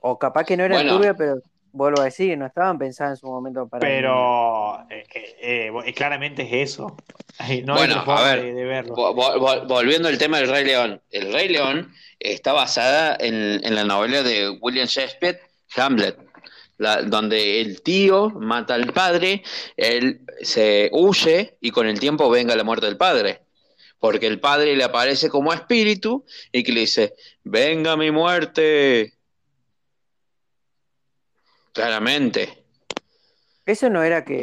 O 0.00 0.18
capaz 0.18 0.44
que 0.44 0.56
no 0.56 0.64
eran 0.64 0.78
Bueno. 0.78 0.94
turbias, 0.94 1.14
pero 1.18 1.34
vuelvo 1.72 2.00
a 2.00 2.04
decir, 2.04 2.36
no 2.38 2.46
estaban 2.46 2.78
pensadas 2.78 3.12
en 3.12 3.16
su 3.20 3.26
momento 3.26 3.68
para. 3.68 3.80
Pero 3.80 4.80
eh, 4.90 5.04
eh, 5.40 5.72
eh, 5.86 5.94
claramente 5.94 6.42
es 6.42 6.70
eso. 6.72 6.96
No 7.64 7.74
Bueno, 7.74 7.94
hay 7.94 8.00
otra 8.00 8.02
forma 8.02 8.20
a 8.20 8.34
ver, 8.34 8.42
de, 8.42 8.52
de 8.54 8.64
verlo. 8.64 8.94
Vo- 8.96 9.14
vo- 9.14 9.38
vo- 9.38 9.66
Volviendo 9.68 10.08
al 10.08 10.18
tema 10.18 10.38
del 10.38 10.48
Rey 10.48 10.64
León. 10.64 11.00
El 11.10 11.32
Rey 11.32 11.48
León 11.48 11.92
está 12.18 12.52
basada 12.52 13.16
en, 13.20 13.60
en 13.64 13.74
la 13.76 13.84
novela 13.84 14.22
de 14.24 14.50
William 14.60 14.86
Shakespeare, 14.88 15.40
Hamlet, 15.76 16.18
la- 16.78 17.02
donde 17.02 17.60
el 17.60 17.82
tío 17.82 18.30
mata 18.30 18.74
al 18.74 18.92
padre, 18.92 19.42
él 19.76 20.20
se 20.42 20.90
huye 20.92 21.56
y 21.60 21.70
con 21.70 21.86
el 21.86 22.00
tiempo 22.00 22.28
venga 22.28 22.56
la 22.56 22.64
muerte 22.64 22.86
del 22.86 22.96
padre. 22.96 23.40
Porque 24.00 24.26
el 24.28 24.40
padre 24.40 24.76
le 24.76 24.84
aparece 24.84 25.28
como 25.28 25.52
espíritu 25.52 26.24
y 26.52 26.62
que 26.62 26.72
le 26.72 26.80
dice, 26.80 27.14
venga 27.44 27.96
mi 27.96 28.10
muerte. 28.10 29.14
Claramente. 31.78 32.64
¿Eso 33.64 33.88
no 33.88 34.02
era 34.02 34.24
que, 34.24 34.40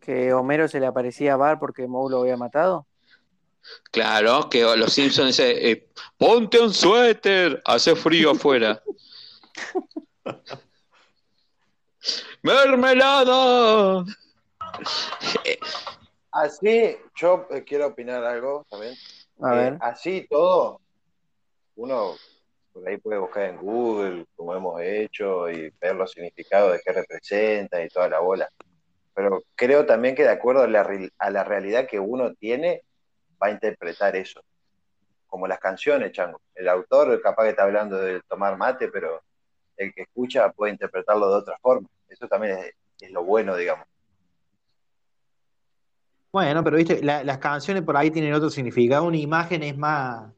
que 0.00 0.32
Homero 0.32 0.66
se 0.66 0.80
le 0.80 0.86
aparecía 0.86 1.34
a 1.34 1.36
Bar 1.36 1.60
porque 1.60 1.86
Moe 1.86 2.10
lo 2.10 2.22
había 2.22 2.36
matado? 2.36 2.88
Claro, 3.92 4.48
que 4.50 4.62
los 4.62 4.92
Simpsons 4.92 5.28
dicen, 5.36 5.56
eh, 5.60 5.88
ponte 6.18 6.58
un 6.58 6.74
suéter, 6.74 7.62
hace 7.64 7.94
frío 7.94 8.32
afuera. 8.32 8.82
¡Mermelada! 12.42 14.04
Así, 16.32 16.96
yo 17.14 17.46
eh, 17.52 17.62
quiero 17.62 17.86
opinar 17.86 18.24
algo 18.24 18.66
también. 18.68 18.96
A 19.40 19.52
Eh, 19.54 19.56
ver. 19.56 19.78
así 19.80 20.26
todo, 20.28 20.80
uno 21.76 22.16
por 22.72 22.88
ahí 22.88 22.96
puede 22.98 23.18
buscar 23.18 23.44
en 23.44 23.56
Google, 23.58 24.26
como 24.36 24.54
hemos 24.54 24.80
hecho, 24.80 25.50
y 25.50 25.72
ver 25.80 25.94
los 25.96 26.12
significados 26.12 26.72
de 26.72 26.80
qué 26.84 26.92
representa 26.92 27.82
y 27.82 27.88
toda 27.88 28.08
la 28.08 28.20
bola. 28.20 28.48
Pero 29.14 29.42
creo 29.54 29.84
también 29.86 30.14
que 30.14 30.22
de 30.22 30.30
acuerdo 30.30 30.62
a 30.62 30.68
la, 30.68 30.88
a 31.18 31.30
la 31.30 31.44
realidad 31.44 31.86
que 31.88 31.98
uno 31.98 32.32
tiene, 32.34 32.82
va 33.42 33.48
a 33.48 33.50
interpretar 33.50 34.16
eso. 34.16 34.40
Como 35.26 35.46
las 35.46 35.58
canciones, 35.58 36.12
Chango. 36.12 36.40
El 36.54 36.68
autor 36.68 37.20
capaz 37.22 37.44
que 37.44 37.50
está 37.50 37.64
hablando 37.64 37.96
de 37.98 38.20
tomar 38.28 38.56
mate, 38.56 38.88
pero 38.88 39.20
el 39.76 39.92
que 39.92 40.02
escucha 40.02 40.50
puede 40.52 40.72
interpretarlo 40.72 41.28
de 41.28 41.36
otra 41.36 41.58
forma. 41.60 41.88
Eso 42.08 42.28
también 42.28 42.58
es, 43.00 43.10
lo 43.10 43.24
bueno, 43.24 43.56
digamos. 43.56 43.86
Bueno, 46.32 46.62
pero 46.62 46.76
viste, 46.76 47.02
la- 47.02 47.24
las 47.24 47.38
canciones 47.38 47.82
por 47.82 47.96
ahí 47.96 48.10
tienen 48.10 48.32
otro 48.32 48.50
significado. 48.50 49.04
Una 49.04 49.16
imagen 49.16 49.62
es 49.64 49.76
más, 49.76 50.32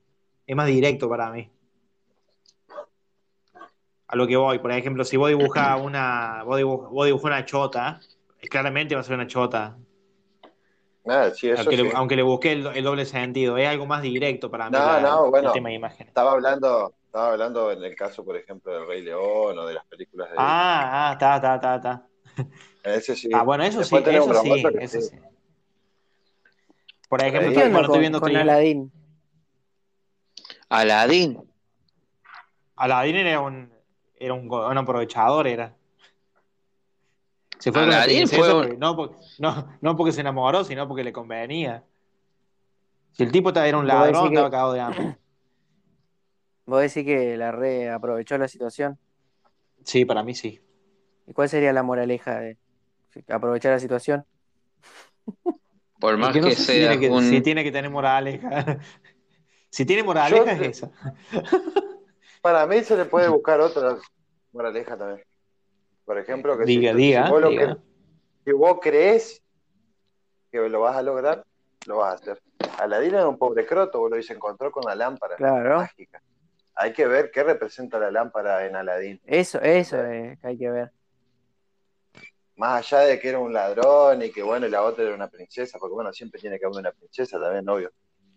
es 0.46 0.56
más 0.56 0.66
directo 0.66 1.08
para 1.08 1.30
mí. 1.30 1.51
A 4.12 4.16
lo 4.16 4.26
que 4.26 4.36
voy, 4.36 4.58
por 4.58 4.70
ejemplo, 4.72 5.06
si 5.06 5.16
vos 5.16 5.28
dibujás 5.30 5.80
una, 5.82 6.42
vos 6.44 6.60
dibuj- 6.60 6.90
vos 6.90 7.06
dibujás 7.06 7.24
una 7.24 7.44
chota, 7.46 7.98
claramente 8.50 8.94
va 8.94 9.00
a 9.00 9.04
ser 9.04 9.14
una 9.14 9.26
chota. 9.26 9.78
Ah, 11.06 11.30
sí, 11.34 11.48
eso 11.48 11.62
Aunque, 11.62 11.76
sí. 11.78 11.82
le, 11.82 11.92
aunque 11.94 12.16
le 12.16 12.22
busqué 12.22 12.52
el, 12.52 12.66
el 12.66 12.84
doble 12.84 13.06
sentido, 13.06 13.56
es 13.56 13.66
algo 13.66 13.86
más 13.86 14.02
directo 14.02 14.50
para 14.50 14.68
mí 14.68 14.76
No, 14.76 14.84
la- 14.84 15.00
no, 15.00 15.30
bueno. 15.30 15.48
el 15.48 15.52
tema 15.54 15.70
de 15.70 15.76
imagen. 15.76 16.08
Estaba 16.08 16.32
hablando, 16.32 16.92
estaba 17.06 17.32
hablando 17.32 17.72
en 17.72 17.82
el 17.82 17.96
caso, 17.96 18.22
por 18.22 18.36
ejemplo, 18.36 18.70
del 18.74 18.86
Rey 18.86 19.00
León 19.00 19.58
o 19.58 19.64
de 19.64 19.72
las 19.72 19.86
películas 19.86 20.30
de 20.30 20.36
Ah, 20.38 21.08
ah, 21.08 21.12
está, 21.14 21.36
está, 21.36 21.54
está, 21.54 21.76
está. 21.76 22.06
Ese 22.84 23.16
sí. 23.16 23.30
Ah, 23.32 23.44
bueno, 23.44 23.64
eso 23.64 23.82
sí, 23.82 23.96
Después 23.96 24.14
eso 24.14 24.34
sí, 24.42 24.62
eso 24.78 25.00
sí. 25.00 25.16
Por 27.08 27.20
ejemplo, 27.22 27.48
Ahí. 27.48 27.54
¿Qué 27.54 27.60
estoy- 27.60 27.72
bueno, 27.72 27.78
estoy 27.80 27.88
con, 27.94 28.00
viendo 28.00 28.20
con 28.20 28.30
Tri- 28.30 28.36
Aladdin? 28.42 28.92
Aladín. 30.68 31.38
Aladdin 32.76 33.16
era 33.16 33.40
un, 33.40 33.71
era 34.22 34.34
un, 34.34 34.78
aprovechador, 34.78 35.46
era. 35.46 35.74
Se 37.58 37.72
fue 37.72 37.82
con 37.82 37.90
la 37.90 38.02
fue 38.36 38.54
un- 38.54 38.60
porque- 38.60 38.76
no, 38.78 39.18
no, 39.38 39.78
no 39.80 39.96
porque 39.96 40.12
se 40.12 40.20
enamoró, 40.20 40.64
sino 40.64 40.86
porque 40.88 41.04
le 41.04 41.12
convenía. 41.12 41.84
Si 43.12 43.22
el 43.24 43.30
tipo 43.32 43.50
era 43.50 43.76
un 43.78 43.86
ladrón, 43.86 44.28
que- 44.30 44.34
estaba 44.34 44.50
cagado 44.50 44.72
de 44.72 44.80
hambre. 44.80 45.18
Vos 46.66 46.80
decís 46.80 47.04
que 47.04 47.36
la 47.36 47.50
re 47.52 47.90
aprovechó 47.90 48.38
la 48.38 48.48
situación. 48.48 48.98
Sí, 49.84 50.04
para 50.04 50.22
mí 50.22 50.34
sí. 50.34 50.60
¿Y 51.26 51.32
cuál 51.32 51.48
sería 51.48 51.72
la 51.72 51.82
moraleja 51.82 52.38
de 52.40 52.56
aprovechar 53.28 53.72
la 53.72 53.80
situación? 53.80 54.24
Por 56.00 56.16
más 56.16 56.34
no 56.34 56.42
que 56.42 56.50
sé 56.52 56.56
si 56.56 56.62
sea 56.64 56.90
tiene 56.90 57.00
que, 57.00 57.10
un... 57.10 57.22
si 57.22 57.40
tiene 57.40 57.62
que 57.64 57.70
tener 57.72 57.90
moraleja. 57.90 58.78
si 59.70 59.84
tiene 59.84 60.02
moraleja, 60.02 60.44
Yo- 60.56 60.62
es 60.62 60.82
esa. 60.82 60.90
Para 62.42 62.66
mí 62.66 62.82
se 62.82 62.96
le 62.96 63.04
puede 63.04 63.28
buscar 63.28 63.60
otra 63.60 63.96
moraleja 64.52 64.96
también. 64.98 65.24
Por 66.04 66.18
ejemplo, 66.18 66.58
que 66.58 66.66
si- 66.66 66.78
Diga, 66.78 66.90
si, 66.90 66.96
diga, 66.98 67.30
vos 67.30 67.40
lo 67.40 67.48
diga. 67.50 67.74
que- 67.76 67.80
si 68.44 68.52
vos 68.52 68.78
crees 68.82 69.40
que 70.50 70.68
lo 70.68 70.80
vas 70.80 70.96
a 70.96 71.02
lograr, 71.02 71.44
lo 71.86 71.98
vas 71.98 72.10
a 72.10 72.14
hacer. 72.16 72.42
Aladín 72.78 73.14
era 73.14 73.28
un 73.28 73.38
pobre 73.38 73.64
croto, 73.64 74.00
boludo, 74.00 74.18
y 74.18 74.22
se 74.24 74.34
encontró 74.34 74.72
con 74.72 74.84
la 74.84 74.94
lámpara 74.96 75.36
Claro. 75.36 75.76
mágica. 75.78 76.20
Hay 76.74 76.92
que 76.92 77.06
ver 77.06 77.30
qué 77.30 77.44
representa 77.44 77.98
la 77.98 78.10
lámpara 78.10 78.66
en 78.66 78.74
Aladín. 78.74 79.20
Eso, 79.24 79.60
eso 79.60 80.02
es 80.04 80.38
que 80.40 80.46
hay 80.46 80.58
que 80.58 80.70
ver. 80.70 80.90
Más 82.56 82.92
allá 82.92 83.06
de 83.06 83.20
que 83.20 83.28
era 83.28 83.38
un 83.38 83.52
ladrón 83.52 84.22
y 84.22 84.30
que 84.32 84.42
bueno, 84.42 84.66
y 84.66 84.70
la 84.70 84.82
otra 84.82 85.04
era 85.04 85.14
una 85.14 85.28
princesa, 85.28 85.78
porque 85.78 85.94
bueno, 85.94 86.12
siempre 86.12 86.40
tiene 86.40 86.58
que 86.58 86.66
haber 86.66 86.78
una 86.78 86.92
princesa 86.92 87.38
también, 87.40 87.68
obvio. 87.68 87.92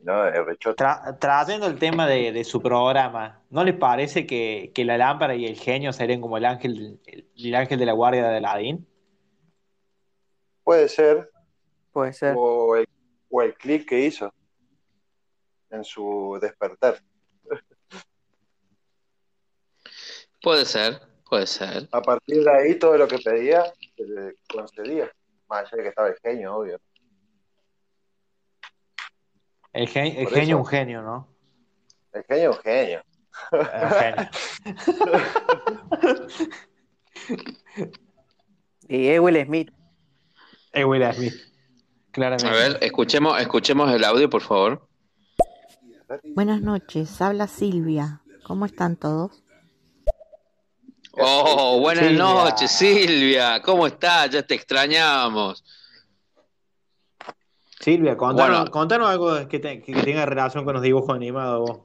¿No? 0.05 0.23
Tra- 0.23 1.17
tratando 1.19 1.65
el 1.67 1.77
tema 1.79 2.07
de, 2.07 2.31
de 2.31 2.43
su 2.43 2.61
programa, 2.61 3.41
¿no 3.49 3.63
les 3.63 3.75
parece 3.75 4.25
que, 4.27 4.71
que 4.73 4.85
la 4.85 4.97
lámpara 4.97 5.35
y 5.35 5.45
el 5.45 5.55
genio 5.57 5.91
serían 5.91 6.21
como 6.21 6.37
el 6.37 6.45
ángel, 6.45 6.99
el, 7.05 7.27
el 7.35 7.55
ángel 7.55 7.79
de 7.79 7.85
la 7.85 7.93
guardia 7.93 8.27
de 8.29 8.37
Aladín? 8.37 8.87
Puede 10.63 10.87
ser, 10.89 11.29
Puede 11.91 12.13
ser. 12.13 12.35
o 12.37 12.75
el, 12.75 12.87
o 13.29 13.41
el 13.41 13.53
clic 13.55 13.87
que 13.87 13.99
hizo 14.05 14.33
en 15.71 15.83
su 15.83 16.37
despertar. 16.41 16.99
Puede 20.41 20.65
ser, 20.65 21.01
puede 21.27 21.47
ser. 21.47 21.89
A 21.91 22.01
partir 22.01 22.43
de 22.43 22.51
ahí, 22.51 22.75
todo 22.77 22.95
lo 22.97 23.07
que 23.07 23.17
pedía 23.17 23.63
se 23.97 24.03
le 24.05 24.35
concedía. 24.47 25.11
Más 25.49 25.61
allá 25.61 25.77
de 25.77 25.83
que 25.83 25.89
estaba 25.89 26.07
el 26.09 26.15
genio, 26.21 26.57
obvio. 26.57 26.79
El, 29.75 29.87
gen- 29.89 30.15
el 30.17 30.23
Por 30.23 30.33
genio 30.33 30.55
eso. 30.55 30.57
un 30.59 30.65
genio, 30.65 31.01
¿no? 31.01 31.27
El 32.13 32.23
genio 32.23 32.51
es 32.51 32.57
un 32.57 32.63
genio. 32.63 33.03
Un 33.51 33.89
genio. 33.91 34.29
Y 38.87 39.07
es 39.07 39.19
Will 39.19 39.43
Smith. 39.45 39.71
Es 40.71 40.85
Will 40.85 41.03
Smith, 41.13 41.33
claramente. 42.11 42.47
A 42.47 42.53
ver, 42.53 42.77
escuchemos, 42.81 43.39
escuchemos 43.41 43.91
el 43.91 44.03
audio, 44.03 44.29
por 44.29 44.41
favor. 44.41 44.87
Buenas 46.35 46.61
noches, 46.61 47.19
habla 47.21 47.47
Silvia. 47.47 48.21
¿Cómo 48.43 48.65
están 48.65 48.95
todos? 48.95 49.43
Oh, 51.17 51.79
buenas 51.79 52.05
Silvia. 52.05 52.19
noches, 52.23 52.71
Silvia. 52.71 53.61
¿Cómo 53.61 53.87
estás? 53.87 54.29
Ya 54.29 54.43
te 54.43 54.53
extrañamos. 54.53 55.63
Silvia, 57.85 58.17
contanos, 58.17 58.57
Bueno. 58.61 58.71
contanos 58.71 59.07
algo 59.09 59.47
que, 59.47 59.59
te- 59.59 59.79
que 59.79 59.93
tenga 60.01 60.25
relación 60.25 60.65
con 60.65 60.73
los 60.73 60.81
dibujos 60.81 61.15
animados 61.15 61.59
vos. 61.69 61.79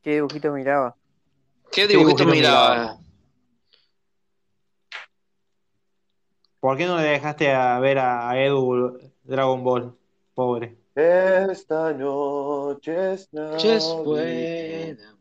¿Qué 0.00 0.14
dibujito 0.14 0.52
miraba? 0.52 0.94
¿Qué 1.72 1.88
dibujito 1.88 2.18
dibujito 2.18 2.30
miraba? 2.30 2.74
miraba? 2.76 2.98
¿Por 6.60 6.76
qué 6.76 6.86
no 6.86 6.96
le 6.98 7.02
dejaste 7.02 7.50
a 7.50 7.80
ver 7.80 7.98
a, 7.98 8.30
a 8.30 8.40
Edu 8.40 9.00
Dragon 9.24 9.64
Ball? 9.64 9.98
Pobre. 10.32 10.78
Esta 10.94 11.92
noche 11.92 13.14
es 13.14 13.28
buena. 14.04 15.16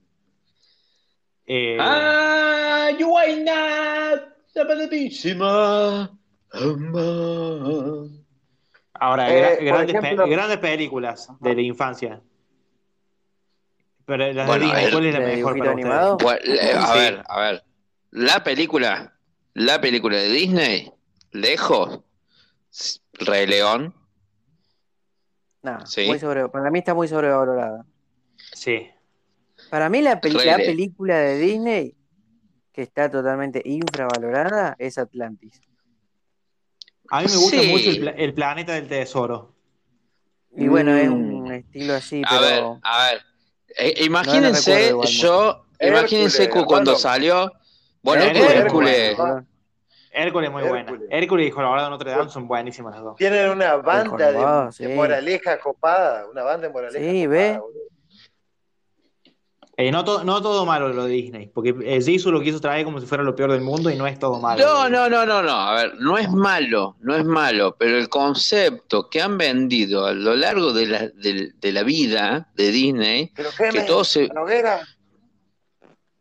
Eh, 1.48 1.78
Ah, 1.80 2.92
you 2.96 3.18
ain't 3.18 3.44
not 3.44 4.22
the 4.54 4.66
bellísima. 4.66 6.16
Amor. 6.54 8.21
Ahora, 9.02 9.30
Eh, 9.30 9.58
grandes, 9.66 9.94
pe- 10.00 10.08
ejemplo- 10.08 10.28
grandes 10.30 10.58
películas 10.60 11.28
de 11.40 11.56
la 11.56 11.62
infancia. 11.62 12.22
Pero 14.06 14.32
las 14.34 14.48
Bueno, 14.48 14.66
de 14.66 14.72
Disney, 14.72 14.92
¿cuál 14.92 15.06
es 15.06 15.14
la 15.14 15.20
¿De 15.20 15.36
mejor 15.36 15.58
para 15.58 15.72
animado? 15.72 16.18
Bueno, 16.18 16.40
eh, 16.44 16.74
a 16.76 16.88
Sí. 16.88 17.00
ver, 17.00 17.24
a 17.28 17.40
ver. 17.40 17.64
La 18.12 18.44
película, 18.44 19.14
la 19.54 19.80
película 19.82 20.18
de 20.18 20.30
Disney, 20.30 20.92
lejos, 21.32 22.02
Rey 23.14 23.48
León, 23.48 23.94
Nah, 25.64 25.86
Sí. 25.86 26.08
muy 26.08 26.18
sobre, 26.18 26.50
para 26.50 26.72
mí 26.72 26.80
está 26.80 26.96
muy 26.96 27.08
sobrevalorada. 27.08 27.86
Sí. 28.52 28.90
Para 29.70 29.90
mí 29.90 30.02
la, 30.02 30.20
peli- 30.20 30.36
película 30.66 31.18
de 31.20 31.38
Disney 31.38 31.96
que 32.74 32.82
está 32.82 33.12
totalmente 33.12 33.62
infravalorada 33.64 34.76
es 34.80 34.98
Atlantis. 34.98 35.62
A 37.12 37.22
mí 37.22 37.28
me 37.30 37.36
gusta 37.38 37.60
Sí. 37.62 37.68
mucho 37.68 37.90
el, 37.90 38.00
pla- 38.00 38.12
el 38.12 38.34
planeta 38.34 38.74
del 38.74 38.88
tesoro. 38.88 39.54
Y 40.56 40.68
bueno, 40.68 40.96
es 40.96 41.10
Mm. 41.10 41.14
un 41.44 41.52
estilo 41.54 41.94
así, 41.96 42.22
A 42.26 42.40
ver, 42.40 42.50
pero. 42.56 42.80
a 42.84 43.04
ver. 43.12 43.22
Eh, 43.78 43.94
No 44.00 44.06
imagínense, 44.06 44.90
yo, 45.06 45.66
Hércules, 45.80 46.02
imagínense 46.02 46.50
cu- 46.50 46.66
cuando 46.66 46.96
salió. 46.96 47.52
Bueno, 48.02 48.24
Hércules, 48.24 48.52
Hércules. 48.56 48.98
Hércules. 49.12 49.44
Hércules 50.14 50.48
es 50.50 50.54
muy 50.54 50.64
buena. 50.64 50.80
Hércules. 50.82 51.08
Hércules 51.10 51.48
y 51.48 51.52
Jorobado 51.52 51.84
de 51.86 51.90
Notre 51.92 52.12
Dame 52.12 52.30
son 52.30 52.48
buenísimas 52.48 52.94
las 52.96 53.04
dos. 53.04 53.16
Tienen 53.16 53.50
una 53.50 53.76
banda 53.78 54.66
de, 54.66 54.72
sí. 54.74 54.86
de 54.86 54.96
moraleja 54.96 55.58
copada, 55.60 56.26
una 56.30 56.44
banda 56.44 56.68
de 56.68 56.74
moraleja 56.74 57.00
Sí, 57.00 57.24
copada, 57.26 57.42
ve. 57.54 57.58
boludo. 57.60 57.82
Eh, 59.78 59.90
no, 59.92 60.04
todo, 60.04 60.24
no 60.24 60.42
todo 60.42 60.66
malo 60.66 60.90
lo 60.90 61.06
de 61.06 61.14
Disney, 61.14 61.48
porque 61.48 61.74
eh, 61.84 62.02
Jisoo 62.02 62.32
lo 62.32 62.42
quiso 62.42 62.60
traer 62.60 62.84
como 62.86 63.00
si 63.00 63.08
fuera 63.08 63.24
lo 63.24 63.36
peor 63.36 63.52
del 63.52 63.62
mundo 63.62 63.90
y 63.90 63.96
no 63.96 64.06
es 64.06 64.20
todo 64.20 64.40
malo. 64.40 64.64
No, 64.64 64.90
no, 64.90 65.10
no, 65.10 65.26
no, 65.26 65.42
no. 65.42 65.52
A 65.52 65.74
ver, 65.76 65.96
no 66.00 66.18
es 66.18 66.30
malo, 66.30 66.98
no 67.00 67.16
es 67.16 67.24
malo, 67.26 67.76
pero 67.80 67.98
el 67.98 68.10
concepto 68.10 69.10
que 69.10 69.22
han 69.22 69.38
vendido 69.38 70.06
a 70.06 70.12
lo 70.14 70.36
largo 70.36 70.74
de 70.74 70.86
la, 70.88 71.00
de, 71.08 71.54
de 71.56 71.72
la 71.72 71.84
vida 71.84 72.52
de 72.56 72.72
Disney, 72.72 73.32
Pero 73.36 73.50
qué 73.58 73.70
que 73.70 73.80
me- 73.80 73.86
todo 73.86 74.04
se, 74.04 74.30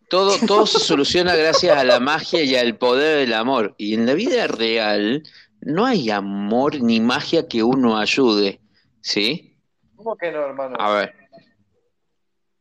todo, 0.09 0.39
todo 0.47 0.67
se 0.67 0.79
soluciona 0.85 1.35
gracias 1.37 1.77
a 1.77 1.85
la 1.85 2.01
magia 2.01 2.43
y 2.43 2.55
al 2.57 2.77
poder 2.77 3.19
del 3.19 3.35
amor. 3.35 3.75
Y 3.79 3.95
en 3.95 4.07
la 4.07 4.15
vida 4.15 4.47
real 4.47 5.23
no 5.61 5.87
hay 5.87 6.11
amor 6.11 6.81
ni 6.81 7.01
magia 7.01 7.47
que 7.49 7.63
uno 7.63 7.99
ayude, 7.99 8.61
¿sí? 9.01 9.59
¿Cómo 9.97 10.17
que 10.17 10.31
no, 10.33 10.45
hermano? 10.47 10.77
A 10.79 10.93
ver, 10.95 11.15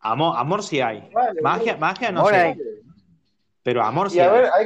Amor, 0.01 0.35
amor 0.37 0.63
sí 0.63 0.79
hay. 0.79 1.07
Vale, 1.11 1.41
Magia, 1.41 1.75
magia 1.77 2.11
no 2.11 2.21
Amor 2.21 2.33
sé. 2.33 2.39
hay. 2.39 2.55
Pero 3.63 3.83
amor 3.83 4.09
sí 4.09 4.17
Y 4.17 4.19
a 4.21 4.31
hay. 4.31 4.41
ver, 4.41 4.49
hay, 4.53 4.65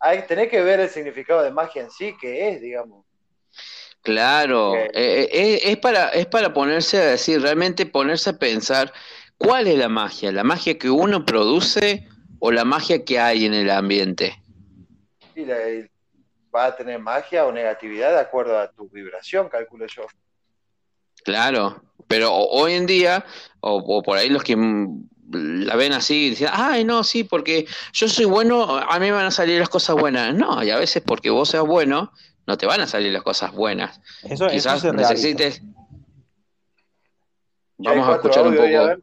hay, 0.00 0.26
tenés 0.26 0.48
que 0.48 0.62
ver 0.62 0.80
el 0.80 0.88
significado 0.88 1.42
de 1.42 1.50
magia 1.50 1.82
en 1.82 1.90
sí, 1.90 2.14
que 2.20 2.48
es, 2.50 2.60
digamos. 2.60 3.04
claro, 4.02 4.74
eh, 4.74 4.90
eh, 4.94 5.28
eh, 5.32 5.60
es 5.64 5.76
para, 5.78 6.08
es 6.10 6.26
para 6.26 6.52
ponerse 6.52 6.98
a 6.98 7.06
decir, 7.06 7.40
realmente 7.42 7.86
ponerse 7.86 8.30
a 8.30 8.38
pensar 8.38 8.92
cuál 9.36 9.66
es 9.66 9.76
la 9.76 9.88
magia, 9.88 10.32
la 10.32 10.44
magia 10.44 10.78
que 10.78 10.88
uno 10.90 11.24
produce 11.24 12.06
o 12.38 12.52
la 12.52 12.64
magia 12.64 13.04
que 13.04 13.18
hay 13.18 13.44
en 13.46 13.54
el 13.54 13.70
ambiente. 13.70 14.40
Y, 15.34 15.44
la- 15.44 15.68
y 15.70 15.86
va 16.54 16.66
a 16.66 16.76
tener 16.76 16.98
magia 17.00 17.44
o 17.46 17.52
negatividad 17.52 18.12
de 18.12 18.20
acuerdo 18.20 18.58
a 18.58 18.70
tu 18.70 18.88
vibración, 18.88 19.48
calculo 19.48 19.86
yo. 19.86 20.06
Claro, 21.28 21.82
pero 22.06 22.32
ho- 22.34 22.48
hoy 22.62 22.72
en 22.72 22.86
día, 22.86 23.22
o, 23.60 23.76
o 23.76 24.02
por 24.02 24.16
ahí 24.16 24.30
los 24.30 24.42
que 24.42 24.56
la 25.30 25.76
ven 25.76 25.92
así, 25.92 26.30
dicen, 26.30 26.48
ay, 26.50 26.84
no, 26.84 27.04
sí, 27.04 27.22
porque 27.22 27.66
yo 27.92 28.08
soy 28.08 28.24
bueno, 28.24 28.78
a 28.78 28.98
mí 28.98 29.06
me 29.06 29.12
van 29.12 29.26
a 29.26 29.30
salir 29.30 29.58
las 29.60 29.68
cosas 29.68 29.94
buenas. 29.94 30.34
No, 30.34 30.64
y 30.64 30.70
a 30.70 30.78
veces 30.78 31.02
porque 31.04 31.28
vos 31.28 31.50
seas 31.50 31.66
bueno, 31.66 32.12
no 32.46 32.56
te 32.56 32.64
van 32.64 32.80
a 32.80 32.86
salir 32.86 33.12
las 33.12 33.22
cosas 33.22 33.52
buenas. 33.52 34.00
Eso, 34.22 34.46
eso 34.46 34.48
Quizás 34.48 34.82
realiza. 34.84 34.92
necesites... 35.10 35.62
Vamos 37.76 38.08
a 38.08 38.14
escuchar 38.14 38.46
un 38.46 38.56
poco. 38.56 39.02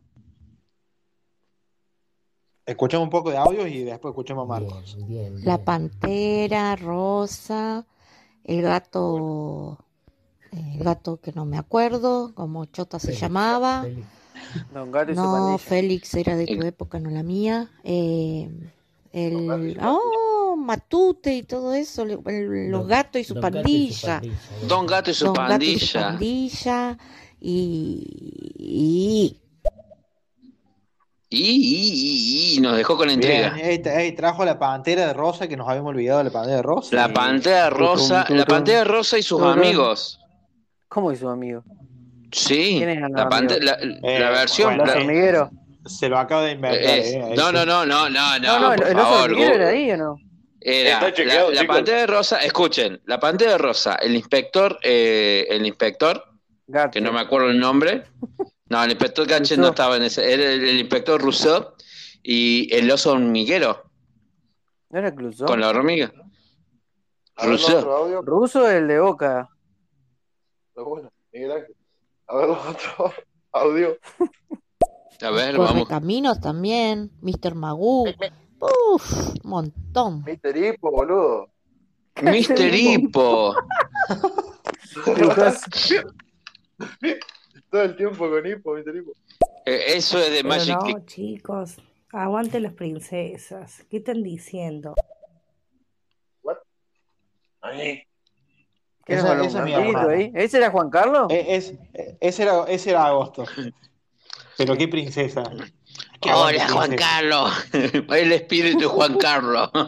Escuchemos 2.65 3.03
un 3.03 3.09
poco 3.11 3.30
de 3.30 3.38
audio 3.38 3.67
y 3.67 3.84
después 3.84 4.13
escuchemos 4.13 4.45
a 4.45 4.47
Marcos. 4.47 4.97
La 5.43 5.63
pantera 5.63 6.76
rosa, 6.76 7.86
el 8.43 8.63
gato, 8.63 9.78
el 10.55 10.83
gato 10.83 11.17
que 11.17 11.31
no 11.33 11.45
me 11.45 11.57
acuerdo, 11.57 12.33
como 12.35 12.65
Chota 12.65 12.99
se 12.99 13.13
llamaba. 13.15 13.85
Don 14.73 14.91
Gato 14.91 15.11
y 15.11 15.15
su 15.15 15.21
No, 15.21 15.31
pandilla. 15.31 15.57
Félix 15.57 16.13
era 16.15 16.35
de 16.35 16.45
tu 16.45 16.53
El- 16.53 16.65
época, 16.65 16.99
no 16.99 17.09
la 17.09 17.23
mía. 17.23 17.69
Eh, 17.83 18.49
Don 19.13 19.47
Gato 19.47 19.63
el, 19.63 19.75
su 19.75 19.79
oh, 19.81 20.55
Matute 20.57 21.35
y 21.35 21.43
todo 21.43 21.73
eso, 21.73 22.05
le- 22.05 22.19
el- 22.25 22.69
los 22.69 22.87
gatos 22.87 23.21
y 23.21 23.23
su 23.23 23.39
pandilla. 23.39 24.21
Don 24.67 24.85
Gato 24.85 25.11
y 25.11 25.13
su 25.13 25.25
Don 25.25 25.33
Gato 25.35 25.63
y 25.63 25.79
su 25.79 25.93
pandilla. 25.93 26.07
pandilla. 26.09 26.97
Y, 27.41 28.55
y 28.57 29.41
Y, 31.29 31.41
y, 31.41 32.53
y, 32.53 32.57
y 32.57 32.61
nos 32.61 32.77
dejó 32.77 32.95
con 32.95 33.07
Bien, 33.07 33.55
ey, 33.57 33.79
tra- 33.79 33.97
ey, 33.97 34.13
trajo 34.13 34.45
la 34.45 34.57
pantera 34.57 35.07
de 35.07 35.13
rosa 35.13 35.47
que 35.47 35.57
nos 35.57 35.67
habíamos 35.67 35.89
olvidado 35.89 36.19
de 36.19 36.23
la 36.25 36.31
pantera 36.31 36.55
de 36.57 36.61
rosa. 36.61 36.95
La 36.95 37.11
pantera 37.13 37.69
rosa, 37.69 38.25
la 38.29 38.45
pantera 38.45 38.83
rosa 38.85 39.17
y 39.17 39.23
sus 39.23 39.41
amigos. 39.41 40.19
¿Cómo 40.95 41.11
es 41.11 41.19
su 41.19 41.27
amigo? 41.27 41.61
Sí, 42.31 42.75
¿Quién 42.77 42.87
es 42.89 42.95
el 43.03 43.11
la, 43.11 43.27
la, 43.59 43.77
Eh, 44.01 44.17
la 44.17 44.29
versión. 44.29 44.77
bueno, 44.77 44.85
¿Los 44.85 45.05
la-? 45.05 45.49
Se 45.89 46.07
lo 46.07 46.17
acabo 46.17 46.43
de 46.43 46.53
inventar. 46.53 46.81
es- 46.81 47.13
eh, 47.15 47.21
ahí 47.21 47.35
no, 47.35 47.51
no, 47.51 47.65
no, 47.65 47.85
no, 47.85 48.09
no, 48.09 48.39
No, 48.39 48.59
no, 48.61 48.75
por 48.77 48.87
el 48.87 48.97
oso 48.97 49.23
hormiguero 49.23 49.51
Gu- 49.51 49.55
era 49.55 49.67
ahí 49.67 49.91
o 49.91 49.97
no? 49.97 50.17
Era 50.61 51.01
la, 51.01 51.13
chequeado, 51.13 51.51
la 51.51 51.61
chicos. 51.61 51.75
pantera 51.75 52.07
rosa, 52.07 52.37
escuchen, 52.37 53.01
la 53.07 53.19
pantera 53.19 53.57
rosa, 53.57 53.95
el 53.95 54.15
inspector, 54.15 54.79
eh, 54.81 55.45
el 55.49 55.65
inspector, 55.65 56.23
que 56.93 57.01
no 57.01 57.11
me 57.11 57.19
acuerdo 57.19 57.49
el 57.49 57.59
nombre, 57.59 58.05
no, 58.69 58.81
el 58.81 58.91
inspector 58.91 59.27
Gache 59.27 59.57
no 59.57 59.67
estaba 59.67 59.97
en 59.97 60.03
ese, 60.03 60.33
era 60.33 60.43
el, 60.49 60.63
el 60.65 60.79
inspector 60.79 61.21
Rousseau 61.21 61.73
y 62.23 62.73
el 62.73 62.89
oso 62.89 63.11
hormiguero 63.11 63.83
¿No 64.91 64.99
era 64.99 65.13
Clusó? 65.13 65.45
con 65.45 65.59
la 65.59 65.67
hormiga. 65.69 66.09
Audio. 67.35 68.21
Ruso 68.21 68.69
el 68.71 68.87
de 68.87 68.99
Boca. 69.01 69.49
Miguel 71.32 71.51
Ángel. 71.51 71.76
A 72.28 72.36
ver, 72.38 72.49
otro 72.49 73.13
audio. 73.51 73.97
A 75.21 75.30
ver, 75.32 75.57
vamos. 75.57 75.71
Correcaminos 75.71 76.39
también, 76.41 77.11
Mr. 77.21 77.55
Magoo. 77.55 78.05
Uf, 78.93 79.34
un 79.43 79.49
montón. 79.49 80.23
Mister 80.26 80.55
Hippo, 80.57 80.91
boludo. 80.91 81.49
Mister 82.21 82.73
Hippo. 82.73 83.53
Todo 87.69 87.82
el 87.84 87.95
tiempo 87.95 88.30
con 88.30 88.45
Hippo, 88.45 88.73
Mister 88.76 88.95
Hippo. 88.95 89.11
Eh, 89.65 89.95
Eso 89.95 90.19
es 90.19 90.30
de 90.32 90.38
Pero 90.38 90.49
Magic 90.49 90.78
no, 90.78 91.05
chicos, 91.05 91.78
aguante 92.11 92.59
las 92.59 92.73
princesas. 92.73 93.86
¿Qué 93.89 93.97
están 93.97 94.23
diciendo? 94.23 94.93
Ay, 97.61 97.78
¿Quién 97.78 98.07
Esa 99.05 99.43
es 99.43 99.55
ahí? 99.55 100.31
¿Ese 100.33 100.57
era 100.57 100.71
Juan 100.71 100.89
Carlos? 100.89 101.27
Eh, 101.29 101.45
es, 101.49 101.73
ese, 102.19 102.43
era, 102.43 102.63
ese 102.67 102.89
era 102.89 103.05
agosto. 103.05 103.45
Pero 104.57 104.75
qué 104.75 104.87
princesa. 104.87 105.43
Qué 106.19 106.31
Hola, 106.33 106.67
Juan 106.69 106.89
princesa. 106.89 107.09
Carlos. 107.11 107.51
El 108.09 108.31
espíritu 108.31 108.79
de 108.79 108.85
Juan 108.87 109.17
Carlos. 109.17 109.69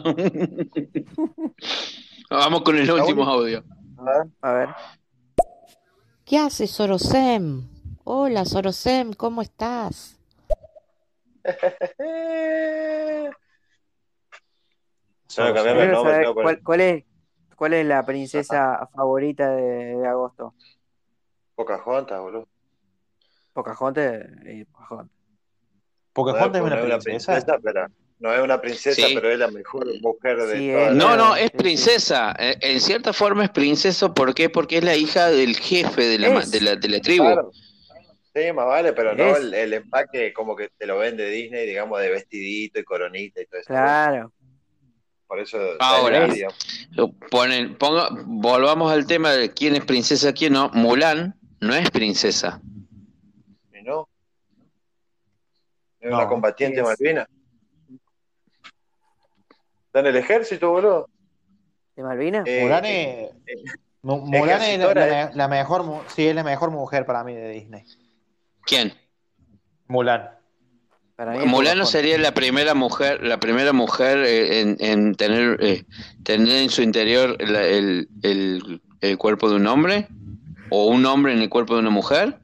Vamos 2.30 2.62
con 2.62 2.76
el 2.76 2.90
último 2.90 3.24
audio. 3.24 3.64
a 3.96 4.04
ver. 4.04 4.26
A 4.42 4.52
ver. 4.52 4.68
¿Qué 6.24 6.36
haces, 6.38 6.70
Sorosem? 6.70 7.66
Hola, 8.04 8.44
Sorosem, 8.44 9.14
¿cómo 9.14 9.40
estás? 9.42 10.18
Solo 15.26 15.64
el 15.64 15.92
nombre, 15.92 16.24
cuál, 16.24 16.34
poner 16.34 16.62
cuál 16.62 16.80
es, 16.80 17.04
¿Cuál 17.58 17.74
es 17.74 17.84
la 17.84 18.06
princesa 18.06 18.88
favorita 18.94 19.50
de, 19.50 19.96
de 19.96 20.06
agosto? 20.06 20.54
Pocahontas, 21.56 22.20
boludo. 22.20 22.46
Pocahontas 23.52 24.26
y 24.46 24.64
Pocahontas. 24.64 25.16
Pocahontas 26.12 26.62
No, 26.62 26.68
es 26.68 26.84
una 26.84 26.98
princesa. 27.00 27.58
pero 27.60 27.86
no 28.20 28.32
es 28.32 28.40
una 28.42 28.60
princesa, 28.60 29.06
Sí. 29.08 29.12
pero 29.14 29.30
es 29.32 29.38
la 29.40 29.48
mejor 29.48 29.86
mujer 30.00 30.36
de 30.36 30.56
Sí, 30.56 30.96
No, 30.96 31.16
no, 31.16 31.34
es 31.34 31.50
princesa. 31.50 32.32
Eh, 32.38 32.56
En 32.60 32.80
cierta 32.80 33.12
forma 33.12 33.42
es 33.44 33.50
princesa. 33.50 34.14
¿Por 34.14 34.34
qué? 34.34 34.48
Porque 34.48 34.78
es 34.78 34.84
la 34.84 34.94
hija 34.94 35.26
del 35.28 35.56
jefe 35.56 36.02
de 36.04 36.18
la, 36.20 36.28
de 36.44 36.60
la, 36.60 36.76
de 36.76 36.88
la 36.88 37.00
tribu. 37.00 37.24
Claro. 37.24 37.50
Sí, 38.34 38.52
más 38.52 38.66
vale, 38.66 38.92
pero 38.92 39.16
no 39.16 39.36
el, 39.36 39.52
el 39.52 39.74
empaque 39.74 40.32
como 40.32 40.54
que 40.54 40.68
te 40.78 40.86
lo 40.86 40.98
vende 40.98 41.28
Disney, 41.28 41.66
digamos, 41.66 42.00
de 42.00 42.08
vestidito 42.10 42.78
y 42.78 42.84
coronita 42.84 43.40
y 43.40 43.46
todo 43.46 43.60
eso. 43.60 43.66
Claro. 43.66 44.32
Por 45.28 45.40
eso 45.40 45.58
Ahora. 45.78 46.26
Ponen, 47.30 47.76
ponga, 47.76 48.08
volvamos 48.24 48.90
al 48.90 49.06
tema 49.06 49.30
de 49.32 49.52
quién 49.52 49.76
es 49.76 49.84
princesa, 49.84 50.32
quién 50.32 50.54
no. 50.54 50.70
Mulan 50.72 51.38
no 51.60 51.74
es 51.74 51.90
princesa. 51.90 52.60
¿Y 53.72 53.82
no? 53.82 54.08
Es 56.00 56.10
No, 56.10 56.16
una 56.16 56.28
combatiente 56.28 56.80
es. 56.80 56.84
malvina. 56.86 57.28
Está 59.86 60.00
en 60.00 60.06
el 60.06 60.16
ejército, 60.16 60.70
boludo. 60.70 61.08
¿De 61.94 62.02
Malvinas? 62.02 62.44
Eh, 62.46 62.60
Mulan 62.62 62.84
eh, 62.86 63.30
es, 63.46 63.60
Mu- 64.02 64.20
Mulan 64.20 64.42
es 64.42 64.48
la, 64.48 64.66
ejercitora, 64.66 65.06
la- 65.06 65.30
la 65.34 65.48
mejor, 65.48 66.04
sí, 66.08 66.26
es 66.28 66.34
la 66.34 66.44
mejor 66.44 66.70
mujer 66.70 67.04
para 67.04 67.22
mí 67.24 67.34
de 67.34 67.50
Disney. 67.50 67.84
¿Quién? 68.62 68.94
Mulan. 69.88 70.37
Para 71.18 71.32
mí 71.32 71.38
es 71.38 71.46
Mulan 71.46 71.76
no 71.78 71.82
Pocahontas. 71.84 71.90
sería 71.90 72.16
la 72.18 72.32
primera 72.32 72.74
mujer, 72.74 73.26
la 73.26 73.40
primera 73.40 73.72
mujer 73.72 74.18
eh, 74.18 74.60
en, 74.60 74.76
en 74.78 75.14
tener, 75.16 75.58
eh, 75.60 75.84
tener 76.22 76.58
en 76.62 76.70
su 76.70 76.80
interior 76.82 77.36
la- 77.42 77.64
el, 77.66 78.08
el- 78.22 78.80
el 79.00 79.18
cuerpo 79.18 79.50
de 79.50 79.56
un 79.56 79.66
hombre 79.66 80.06
o 80.70 80.86
un 80.86 81.04
hombre 81.06 81.32
en 81.32 81.40
el 81.40 81.48
cuerpo 81.48 81.74
de 81.74 81.80
una 81.80 81.90
mujer. 81.90 82.38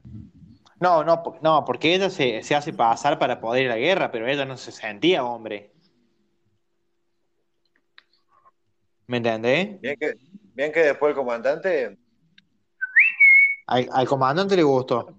No, 0.81 1.05
no, 1.05 1.23
no, 1.41 1.63
porque 1.63 1.95
ella 1.95 2.09
se, 2.09 2.43
se 2.43 2.53
hace 2.53 2.73
pasar 2.73 3.17
para 3.17 3.39
poder 3.39 3.63
ir 3.63 3.71
a 3.71 3.75
la 3.75 3.79
guerra, 3.79 4.11
pero 4.11 4.27
ella 4.27 4.43
no 4.43 4.57
se 4.57 4.73
sentía 4.73 5.23
hombre. 5.23 5.71
¿Me 9.07 9.17
entendés? 9.17 9.79
Bien 9.79 9.95
que, 9.97 10.15
bien 10.53 10.71
que 10.73 10.79
después 10.81 11.11
el 11.11 11.15
comandante. 11.15 11.97
Al, 13.67 13.87
al 13.93 14.05
comandante 14.05 14.55
le 14.57 14.63
gustó. 14.63 15.15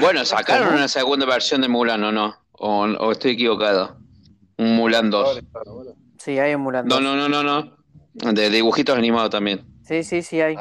Bueno, 0.00 0.24
sacaron 0.26 0.74
una 0.74 0.88
segunda 0.88 1.24
versión 1.26 1.60
de 1.62 1.68
Mulan, 1.68 2.04
¿o 2.04 2.12
no? 2.12 2.36
¿O, 2.58 2.84
o 2.84 3.12
estoy 3.12 3.32
equivocado? 3.32 3.98
Un 4.58 4.76
Mulan 4.76 5.10
2. 5.10 5.40
Sí, 6.18 6.38
hay 6.38 6.54
un 6.54 6.62
Mulan 6.62 6.86
No, 6.86 6.96
2. 6.96 7.02
no, 7.04 7.16
no, 7.16 7.28
no, 7.28 7.42
no. 7.42 7.76
De 8.32 8.48
dibujitos 8.50 8.96
animados 8.96 9.30
también. 9.30 9.64
Sí, 9.82 10.02
sí, 10.02 10.22
sí 10.22 10.40
hay. 10.40 10.56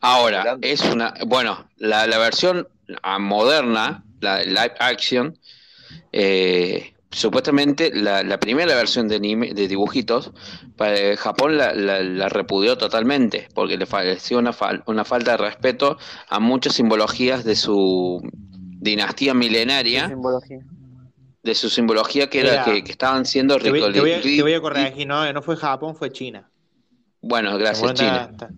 Ahora, 0.00 0.56
es 0.62 0.80
una. 0.82 1.14
Bueno, 1.26 1.68
la, 1.76 2.06
la 2.06 2.18
versión 2.18 2.66
ah, 3.02 3.18
moderna, 3.18 4.04
la 4.20 4.42
live 4.42 4.74
action, 4.80 5.38
eh, 6.12 6.94
supuestamente 7.10 7.90
la, 7.94 8.22
la 8.22 8.38
primera 8.40 8.74
versión 8.74 9.08
de, 9.08 9.16
anime- 9.16 9.52
de 9.54 9.68
dibujitos, 9.68 10.32
para 10.76 11.16
Japón 11.16 11.56
la, 11.58 11.74
la- 11.74 12.02
la 12.02 12.28
repudió 12.28 12.76
totalmente, 12.78 13.48
porque 13.54 13.76
le 13.76 13.86
pareció 13.86 14.38
una, 14.38 14.52
fal- 14.52 14.82
una 14.86 15.04
falta 15.04 15.32
de 15.32 15.36
respeto 15.36 15.98
a 16.28 16.40
muchas 16.40 16.74
simbologías 16.74 17.44
de 17.44 17.56
su 17.56 18.20
dinastía 18.80 19.34
milenaria, 19.34 20.08
Simbología. 20.08 20.58
De 21.44 21.54
su 21.54 21.68
simbología 21.68 22.28
que 22.28 22.40
era 22.40 22.64
que, 22.64 22.82
que 22.82 22.92
estaban 22.92 23.24
siendo 23.26 23.58
Te 23.58 23.70
voy, 23.70 23.92
te 23.92 24.00
voy 24.00 24.12
a, 24.12 24.20
te 24.22 24.42
voy 24.42 24.54
a 24.54 24.60
corregir, 24.60 25.06
no, 25.06 25.30
no 25.32 25.42
fue 25.42 25.56
Japón, 25.56 25.94
fue 25.94 26.10
China. 26.10 26.50
Bueno, 27.20 27.56
gracias, 27.58 27.92
China. 27.94 28.28
está- 28.32 28.46
está- 28.46 28.50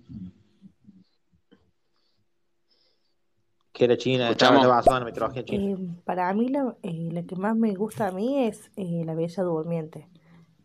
Que 3.73 3.85
era 3.85 3.97
China, 3.99 4.29
Escuchamos. 4.31 4.61
estaba 4.63 4.77
basado 4.77 4.97
en 4.97 5.01
la 5.05 5.11
mitología 5.11 5.45
china. 5.45 5.65
Eh, 5.65 5.77
para 6.05 6.33
mí 6.33 6.49
la, 6.49 6.77
eh, 6.83 7.09
la 7.13 7.23
que 7.25 7.37
más 7.37 7.55
me 7.57 7.75
gusta 7.75 8.07
a 8.09 8.11
mí 8.13 8.45
es 8.47 8.71
eh, 8.77 9.03
La 9.05 9.15
Bella 9.15 9.43
Durmiente. 9.43 10.09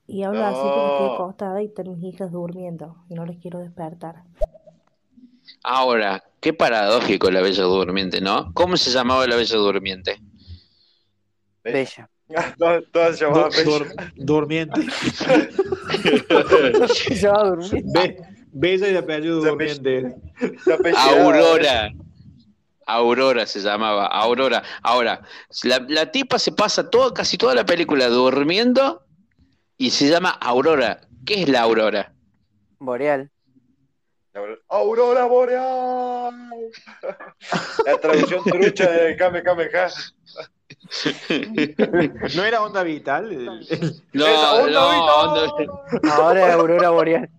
Y 0.08 0.24
hablo 0.24 0.46
así 0.46 0.60
porque 0.62 0.92
estoy 0.94 1.08
No. 1.08 1.14
acostada 1.16 1.62
y 1.62 1.66
están 1.66 1.90
mis 1.92 2.04
hijas 2.14 2.32
durmiendo 2.32 3.04
y 3.10 3.16
no 3.16 3.26
les 3.26 3.38
quiero 3.40 3.60
despertar. 3.60 4.24
Ahora, 5.64 6.24
qué 6.40 6.54
paradójico 6.54 7.30
la 7.32 7.42
Bella 7.42 7.64
Durmiente, 7.64 8.22
¿no? 8.22 8.54
¿Cómo 8.54 8.78
se 8.78 8.92
llamaba 8.92 9.26
la 9.28 9.36
Bella 9.36 9.58
Durmiente? 9.58 10.22
Bella. 11.64 12.10
Todas, 12.58 12.84
todas 12.92 13.20
Dur- 13.20 13.52
Bella. 13.52 13.64
dur- 13.66 14.12
durmiente. 14.16 14.82
Se 17.16 17.28
va 17.28 17.42
a 17.42 17.44
dormir. 17.46 17.84
Be- 17.94 18.18
Bella 18.54 18.88
y 18.90 18.94
de 18.94 19.00
apellido 19.00 19.40
durmiente. 19.42 20.16
Aurora. 20.98 21.92
Aurora 22.86 23.46
se 23.46 23.62
llamaba, 23.62 24.08
Aurora. 24.08 24.62
Ahora, 24.82 25.22
la, 25.64 25.86
la 25.88 26.12
tipa 26.12 26.38
se 26.38 26.52
pasa 26.52 26.90
toda, 26.90 27.14
casi 27.14 27.38
toda 27.38 27.56
la 27.56 27.66
película 27.66 28.08
durmiendo 28.10 29.06
y 29.78 29.92
se 29.92 30.10
llama 30.10 30.32
Aurora. 30.32 31.00
¿Qué 31.26 31.44
es 31.44 31.50
la 31.50 31.62
Aurora? 31.62 32.12
Boreal. 32.80 33.30
Aurora 34.70 35.26
Boreal. 35.26 36.34
La 37.86 37.98
traducción 38.00 38.44
trucha 38.46 38.90
de 38.90 39.16
Kame 39.18 39.44
Kame 39.44 39.66
Ha. 39.74 39.90
¿No 42.36 42.44
era 42.44 42.62
onda 42.64 42.84
vital? 42.84 43.32
El- 43.32 43.50
el- 43.70 44.02
No, 44.14 44.26
onda 44.26 44.72
no, 44.72 44.90
vital. 44.90 45.72
onda- 46.02 46.14
Ahora 46.16 46.48
es 46.48 46.54
Aurora 46.54 46.90
Boreal. 46.90 47.30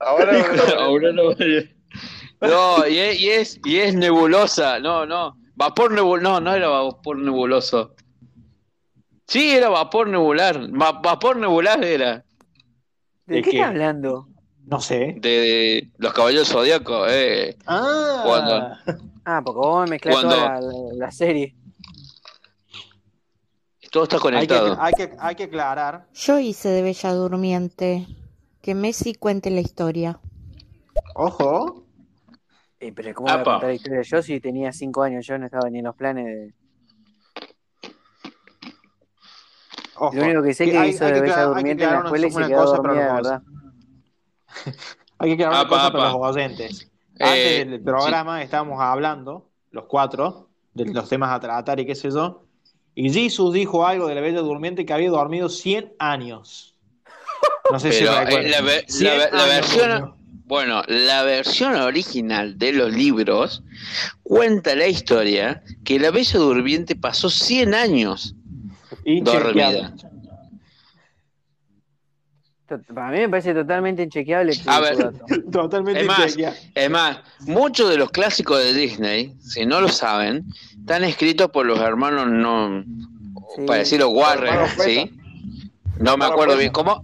Ahora 0.00 0.32
Aurora 0.84 1.22
Boreal. 1.22 1.70
No, 2.40 2.86
y 2.86 2.98
es, 2.98 3.20
y 3.20 3.28
es, 3.30 3.60
y 3.64 3.78
es 3.78 3.94
nebulosa, 3.94 4.78
no, 4.78 5.04
no. 5.06 5.36
Vapor 5.56 5.90
nebuloso, 5.92 6.22
no, 6.22 6.40
no 6.40 6.54
era 6.54 6.68
vapor 6.68 7.18
nebuloso. 7.18 7.94
Sí, 9.26 9.50
era 9.50 9.68
vapor 9.68 10.08
nebular. 10.08 10.56
Va- 10.70 10.92
vapor 11.02 11.36
nebular 11.36 11.84
era. 11.84 12.24
¿De 13.26 13.36
¿De 13.36 13.42
qué 13.42 13.62
hablando? 13.62 14.28
No 14.66 14.80
sé. 14.80 15.16
De 15.18 15.90
los 15.98 16.12
caballos 16.12 16.48
zodíacos, 16.48 17.08
eh. 17.10 17.56
Ah, 17.66 18.22
Cuando 18.24 18.54
Ah, 19.24 19.42
porque 19.44 19.58
vos 19.58 19.84
me 19.84 19.90
mezclás 19.90 20.14
Cuando- 20.14 20.34
toda 20.36 20.48
la, 20.48 20.60
la- 20.60 20.94
la 20.94 21.10
serie. 21.10 21.54
Todo 23.90 24.04
está 24.04 24.16
hay 24.16 24.20
que, 24.20 24.22
conectado. 24.22 24.76
hay, 24.80 24.92
que, 24.94 25.16
hay 25.18 25.34
que 25.34 25.44
aclarar. 25.44 26.06
Yo 26.14 26.38
hice 26.38 26.68
de 26.68 26.82
Bella 26.82 27.12
Durmiente. 27.12 28.06
Que 28.60 28.74
Messi 28.74 29.14
cuente 29.14 29.50
la 29.50 29.60
historia. 29.60 30.20
Ojo. 31.14 31.84
Eh, 32.80 32.92
pero 32.92 33.14
¿cómo 33.14 33.28
voy 33.32 33.40
a 33.40 33.44
contar 33.44 33.68
la 33.68 33.74
historia? 33.74 34.02
Yo 34.02 34.20
si 34.22 34.40
tenía 34.40 34.72
5 34.72 35.02
años, 35.02 35.26
yo 35.26 35.38
no 35.38 35.46
estaba 35.46 35.70
ni 35.70 35.78
en 35.78 35.84
los 35.86 35.94
planes 35.96 36.26
de... 36.26 36.54
ojo. 39.96 40.14
Lo 40.14 40.22
único 40.24 40.42
que 40.42 40.54
sé 40.54 40.64
que 40.70 40.78
hay- 40.78 40.90
hizo 40.90 41.04
hay 41.04 41.12
de 41.12 41.16
que 41.16 41.22
Bella 41.22 41.34
que 41.36 41.42
Durmiente 41.42 41.84
en 41.84 41.90
la 41.90 41.96
escuela 42.00 42.26
y 42.26 42.30
se 42.30 42.46
quedó 42.46 42.64
cosa 42.64 42.76
para 42.82 42.88
dormida 42.94 43.06
los- 43.14 43.22
verdad. 43.22 43.42
Hay 45.20 45.36
que 45.36 45.44
aclarar 45.44 45.52
una 45.52 45.60
Apa, 45.60 45.68
cosa 45.68 45.92
para 45.92 46.08
apa. 46.10 46.18
los 46.18 46.36
oyentes. 46.36 46.90
Eh, 47.18 47.24
Antes 47.24 47.70
del 47.70 47.82
programa 47.82 48.42
estábamos 48.42 48.80
hablando, 48.80 49.50
los 49.72 49.84
cuatro, 49.86 50.50
de 50.74 50.84
los 50.86 51.08
temas 51.08 51.32
a 51.32 51.40
tratar 51.40 51.80
y 51.80 51.86
qué 51.86 51.94
sé 51.96 52.10
yo. 52.10 52.44
Y 53.00 53.12
Jesus 53.12 53.54
dijo 53.54 53.86
algo 53.86 54.08
de 54.08 54.16
la 54.16 54.20
Bella 54.20 54.40
Durmiente 54.40 54.84
que 54.84 54.92
había 54.92 55.10
dormido 55.10 55.48
100 55.48 55.92
años. 56.00 56.74
No 57.70 57.78
sé 57.78 57.92
si 57.92 58.02
eh, 58.02 58.06
la, 58.48 58.60
ve- 58.60 58.84
100 58.88 59.04
la- 59.06 59.16
la 59.30 59.44
años 59.44 59.46
versión, 59.46 60.14
bueno, 60.46 60.82
la 60.88 61.22
versión 61.22 61.76
original 61.76 62.58
de 62.58 62.72
los 62.72 62.92
libros 62.92 63.62
cuenta 64.24 64.74
la 64.74 64.88
historia 64.88 65.62
que 65.84 66.00
la 66.00 66.10
Bella 66.10 66.40
Durmiente 66.40 66.96
pasó 66.96 67.30
100 67.30 67.72
años 67.74 68.34
dormida. 69.22 69.94
To- 69.94 70.08
Para 72.94 73.10
mí 73.10 73.18
me 73.20 73.28
parece 73.28 73.54
totalmente 73.54 74.02
inchequeable 74.02 74.52
A 74.66 74.80
ver. 74.80 74.96
dato. 74.98 75.18
Totalmente 75.50 76.00
Es 76.02 76.06
más, 76.06 76.36
es 76.74 76.90
más, 76.90 77.18
muchos 77.46 77.88
de 77.90 77.96
los 77.96 78.10
clásicos 78.10 78.58
de 78.62 78.74
Disney, 78.74 79.34
si 79.40 79.64
no 79.64 79.80
lo 79.80 79.88
saben, 79.88 80.44
están 80.78 81.04
escritos 81.04 81.50
por 81.50 81.64
los 81.66 81.78
hermanos, 81.80 82.28
no, 82.28 82.84
Sí. 83.56 83.62
para 83.66 83.78
decirlo 83.78 84.10
Warren. 84.10 84.54
¿sí? 84.78 85.10
No 86.00 86.16
me 86.18 86.26
acuerdo 86.26 86.56
bien 86.56 86.70
cómo. 86.70 87.02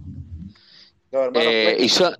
Eh, 1.33 1.77
y 1.79 1.89
son, 1.89 2.15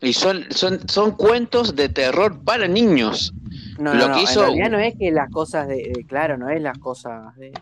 y 0.00 0.12
son, 0.12 0.46
son, 0.50 0.88
son 0.88 1.10
cuentos 1.12 1.76
de 1.76 1.88
terror 1.88 2.42
para 2.42 2.66
niños. 2.68 3.34
No, 3.78 3.92
Lo 3.94 4.06
no, 4.06 4.08
no, 4.08 4.14
que 4.16 4.22
hizo- 4.22 4.40
en 4.40 4.46
realidad 4.46 4.70
no 4.70 4.78
es 4.78 4.94
que 4.96 5.10
las 5.10 5.30
cosas 5.30 5.68
de, 5.68 5.92
de- 5.94 6.04
claro, 6.06 6.36
no 6.38 6.48
es 6.48 6.60
las 6.62 6.78
cosas 6.78 7.36
de, 7.36 7.52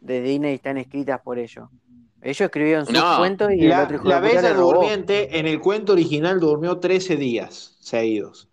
de 0.00 0.22
Disney 0.22 0.54
están 0.54 0.78
escritas 0.78 1.20
por 1.22 1.38
ellos. 1.38 1.68
Ellos 2.22 2.40
escribieron 2.40 2.84
sus 2.86 2.94
No. 2.94 3.18
cuentos 3.18 3.50
y 3.52 3.62
el 3.62 3.68
La, 3.70 3.84
otro 3.84 3.96
hijo 3.96 4.08
la 4.08 4.20
Bella. 4.20 4.52
Durmiente 4.54 5.38
en 5.38 5.46
el 5.46 5.60
cuento 5.60 5.92
original 5.92 6.40
durmió 6.40 6.78
13 6.78 7.16
días 7.16 7.76
seguidos. 7.80 8.48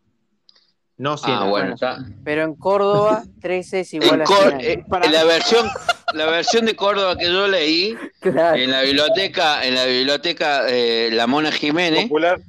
No 0.97 1.17
100 1.17 1.35
Ah, 1.37 1.49
bueno, 1.49 1.73
está. 1.73 2.05
Pero 2.23 2.43
en 2.43 2.55
Córdoba 2.55 3.23
13 3.41 3.81
es 3.81 3.93
igual 3.95 4.13
En 4.13 4.21
a 4.21 4.25
Cor- 4.25 4.37
100 4.37 4.53
años. 4.53 4.63
eh, 4.63 4.85
Para- 4.87 5.09
la 5.09 5.23
versión 5.25 5.67
la 6.13 6.25
versión 6.27 6.65
de 6.65 6.75
Córdoba 6.75 7.17
que 7.17 7.25
yo 7.25 7.47
leí 7.47 7.97
Claro. 8.21 8.55
en 8.55 8.71
la 8.71 8.81
biblioteca 8.83 9.65
en 9.65 9.75
la 9.75 9.85
biblioteca 9.85 10.61
eh, 10.69 11.09
La 11.11 11.27
Mona 11.27 11.51
Jiménez 11.51 12.03
popular. 12.03 12.39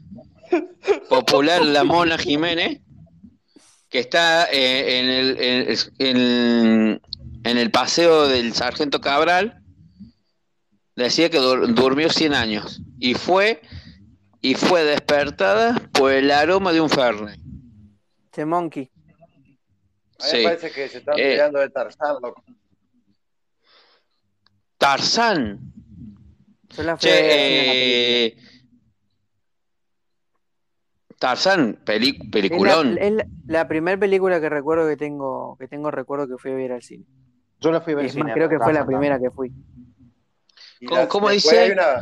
popular 1.08 1.64
La 1.64 1.82
Mona 1.82 2.18
Jiménez 2.18 2.80
que 3.88 3.98
está 4.00 4.44
eh, 4.52 4.98
en, 5.00 5.08
el, 5.08 5.40
en, 5.40 5.76
en- 5.98 7.00
en 7.44 7.58
el 7.58 7.70
paseo 7.70 8.28
del 8.28 8.52
Sargento 8.52 9.00
Cabral 9.00 9.62
decía 10.96 11.30
que 11.30 11.38
dur- 11.38 11.72
durmió 11.74 12.08
100 12.10 12.34
años 12.34 12.80
y 12.98 13.14
fue 13.14 13.60
y 14.40 14.54
fue 14.54 14.84
despertada 14.84 15.74
por 15.92 16.12
el 16.12 16.30
aroma 16.30 16.72
de 16.72 16.80
un 16.80 16.88
Fernet. 16.90 17.38
Che 18.32 18.44
Monkey. 18.44 18.90
A 20.18 20.24
mí 20.24 20.30
Sí. 20.30 20.36
me 20.38 20.42
parece 20.44 20.70
que 20.70 20.88
se 20.88 20.98
están 20.98 21.18
Eh. 21.18 21.36
de 21.52 21.70
Tarzán, 21.70 22.16
loco. 22.22 22.42
Tarzán. 24.78 25.72
Yo 26.76 26.82
la 26.82 26.96
fui 26.96 27.10
a 27.10 27.12
ver 27.14 27.22
al 27.22 27.28
cine, 27.30 27.66
la 27.66 27.72
película. 27.72 27.76
Che, 27.78 28.26
eh, 28.26 28.36
Tarzán, 31.18 31.78
peli- 31.84 32.10
Es 32.10 32.18
la, 32.24 32.30
peliculón. 32.30 32.98
es 32.98 33.12
la, 33.12 33.26
la 33.46 33.68
primera 33.68 33.98
película 33.98 34.40
que 34.40 34.48
recuerdo 34.50 34.86
que 34.86 34.96
tengo, 34.96 35.56
que 35.58 35.66
tengo 35.66 35.90
recuerdo 35.90 36.28
que 36.28 36.36
fui 36.36 36.50
a 36.52 36.54
ver 36.54 36.72
al 36.72 36.82
cine. 36.82 37.04
Yo 37.60 37.72
la 37.72 37.80
fui 37.80 37.94
a 37.94 37.96
ver 37.96 38.04
al 38.06 38.10
cine, 38.10 38.32
creo 38.34 38.48
que 38.50 38.58
fue 38.58 38.72
la 38.74 38.84
primera 38.84 39.18
que 39.18 39.30
fui. 39.30 39.50
¿Cómo- 40.86 41.00
la- 41.00 41.08
cómo 41.08 41.30
dice? 41.30 41.58
Hay 41.58 41.70
una, 41.70 42.00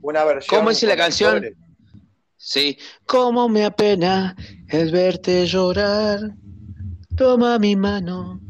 una 0.00 0.24
versión 0.24 0.58
¿Cómo 0.58 0.70
dice 0.70 0.86
la 0.86 0.96
canción? 0.96 1.34
actores. 1.36 1.56
Sí. 2.36 2.76
Cómo 3.06 3.48
me 3.48 3.64
apena 3.64 4.34
el 4.68 4.90
verte 4.90 5.46
llorar. 5.46 6.20
Toma 7.16 7.58
mi 7.58 7.76
mano. 7.76 8.40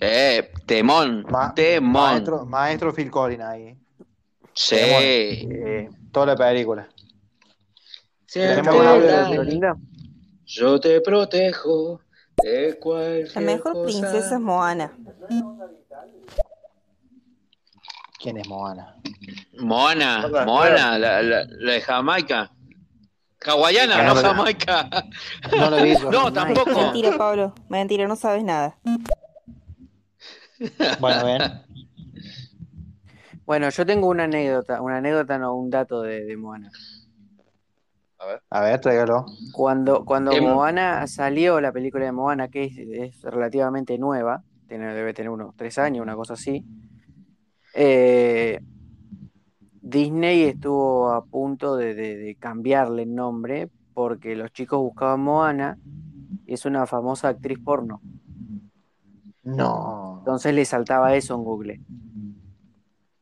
Eh, 0.00 0.50
temón, 0.66 1.24
Ma- 1.30 1.54
temón. 1.54 1.92
Maestro, 1.92 2.46
maestro 2.46 2.92
Phil 2.92 3.10
Collins 3.10 3.42
ahí. 3.42 3.76
Sí. 4.54 4.76
Eh, 4.78 5.88
Toda 6.12 6.26
la 6.26 6.36
película. 6.36 6.88
Siempre 8.26 8.56
Tenemos 8.56 8.80
un 8.80 8.86
audio 8.86 9.02
de 9.06 9.12
dale, 9.12 9.34
Florinda. 9.36 9.76
Yo 10.46 10.80
te 10.80 11.00
protejo 11.00 12.00
de 12.42 12.78
cualquier 12.78 13.34
La 13.34 13.40
mejor 13.42 13.72
cosa. 13.72 13.84
princesa 13.84 14.34
es 14.34 14.40
Moana. 14.40 14.92
¿Quién 18.26 18.38
es 18.38 18.48
Moana? 18.48 18.96
Moana, 19.60 20.26
Moana, 20.44 20.98
la, 20.98 21.22
la- 21.22 21.44
la 21.48 21.72
de 21.74 21.80
Jamaica. 21.80 22.50
Hawaiana, 23.46 24.02
no 24.02 24.14
Jamaica. 24.16 24.88
No 25.56 25.70
lo 25.70 25.80
vi. 25.80 25.94
No, 26.10 26.32
tampoco. 26.32 26.70
Mentira, 26.74 27.16
Pablo. 27.16 27.54
Mentira, 27.68 28.08
no 28.08 28.16
sabes 28.16 28.42
nada. 28.42 28.76
Bueno, 30.98 31.24
ven. 31.24 31.42
Bueno, 33.44 33.68
yo 33.70 33.86
tengo 33.86 34.08
una 34.08 34.24
anécdota, 34.24 34.82
una 34.82 34.96
anécdota, 34.96 35.38
no, 35.38 35.54
un 35.54 35.70
dato 35.70 36.02
de, 36.02 36.24
de 36.24 36.36
Moana. 36.36 36.72
A 38.50 38.60
ver, 38.60 38.80
tráigalo. 38.80 39.24
Cuando, 39.52 40.04
cuando 40.04 40.32
Em- 40.32 40.42
Moana 40.42 41.06
salió, 41.06 41.60
la 41.60 41.70
película 41.70 42.06
de 42.06 42.10
Moana, 42.10 42.48
que 42.48 42.64
es, 42.64 42.76
es 42.76 43.22
relativamente 43.22 43.98
nueva, 43.98 44.42
tiene, 44.66 44.92
debe 44.94 45.14
tener 45.14 45.30
unos 45.30 45.54
tres 45.54 45.78
años, 45.78 46.02
una 46.02 46.16
cosa 46.16 46.32
así, 46.32 46.64
eh, 47.76 48.60
Disney 49.82 50.42
estuvo 50.44 51.10
a 51.12 51.24
punto 51.24 51.76
de, 51.76 51.94
de- 51.94 52.16
de 52.16 52.34
cambiarle 52.36 53.02
el 53.04 53.14
nombre 53.14 53.68
porque 53.94 54.34
los 54.36 54.52
chicos 54.52 54.78
buscaban 54.80 55.20
Moana 55.20 55.78
y 56.46 56.54
es 56.54 56.64
una 56.66 56.86
famosa 56.86 57.28
actriz 57.28 57.58
porno. 57.64 58.00
No. 59.44 60.16
Entonces 60.20 60.54
le 60.54 60.64
saltaba 60.64 61.14
eso 61.14 61.34
en 61.34 61.44
Google. 61.44 61.80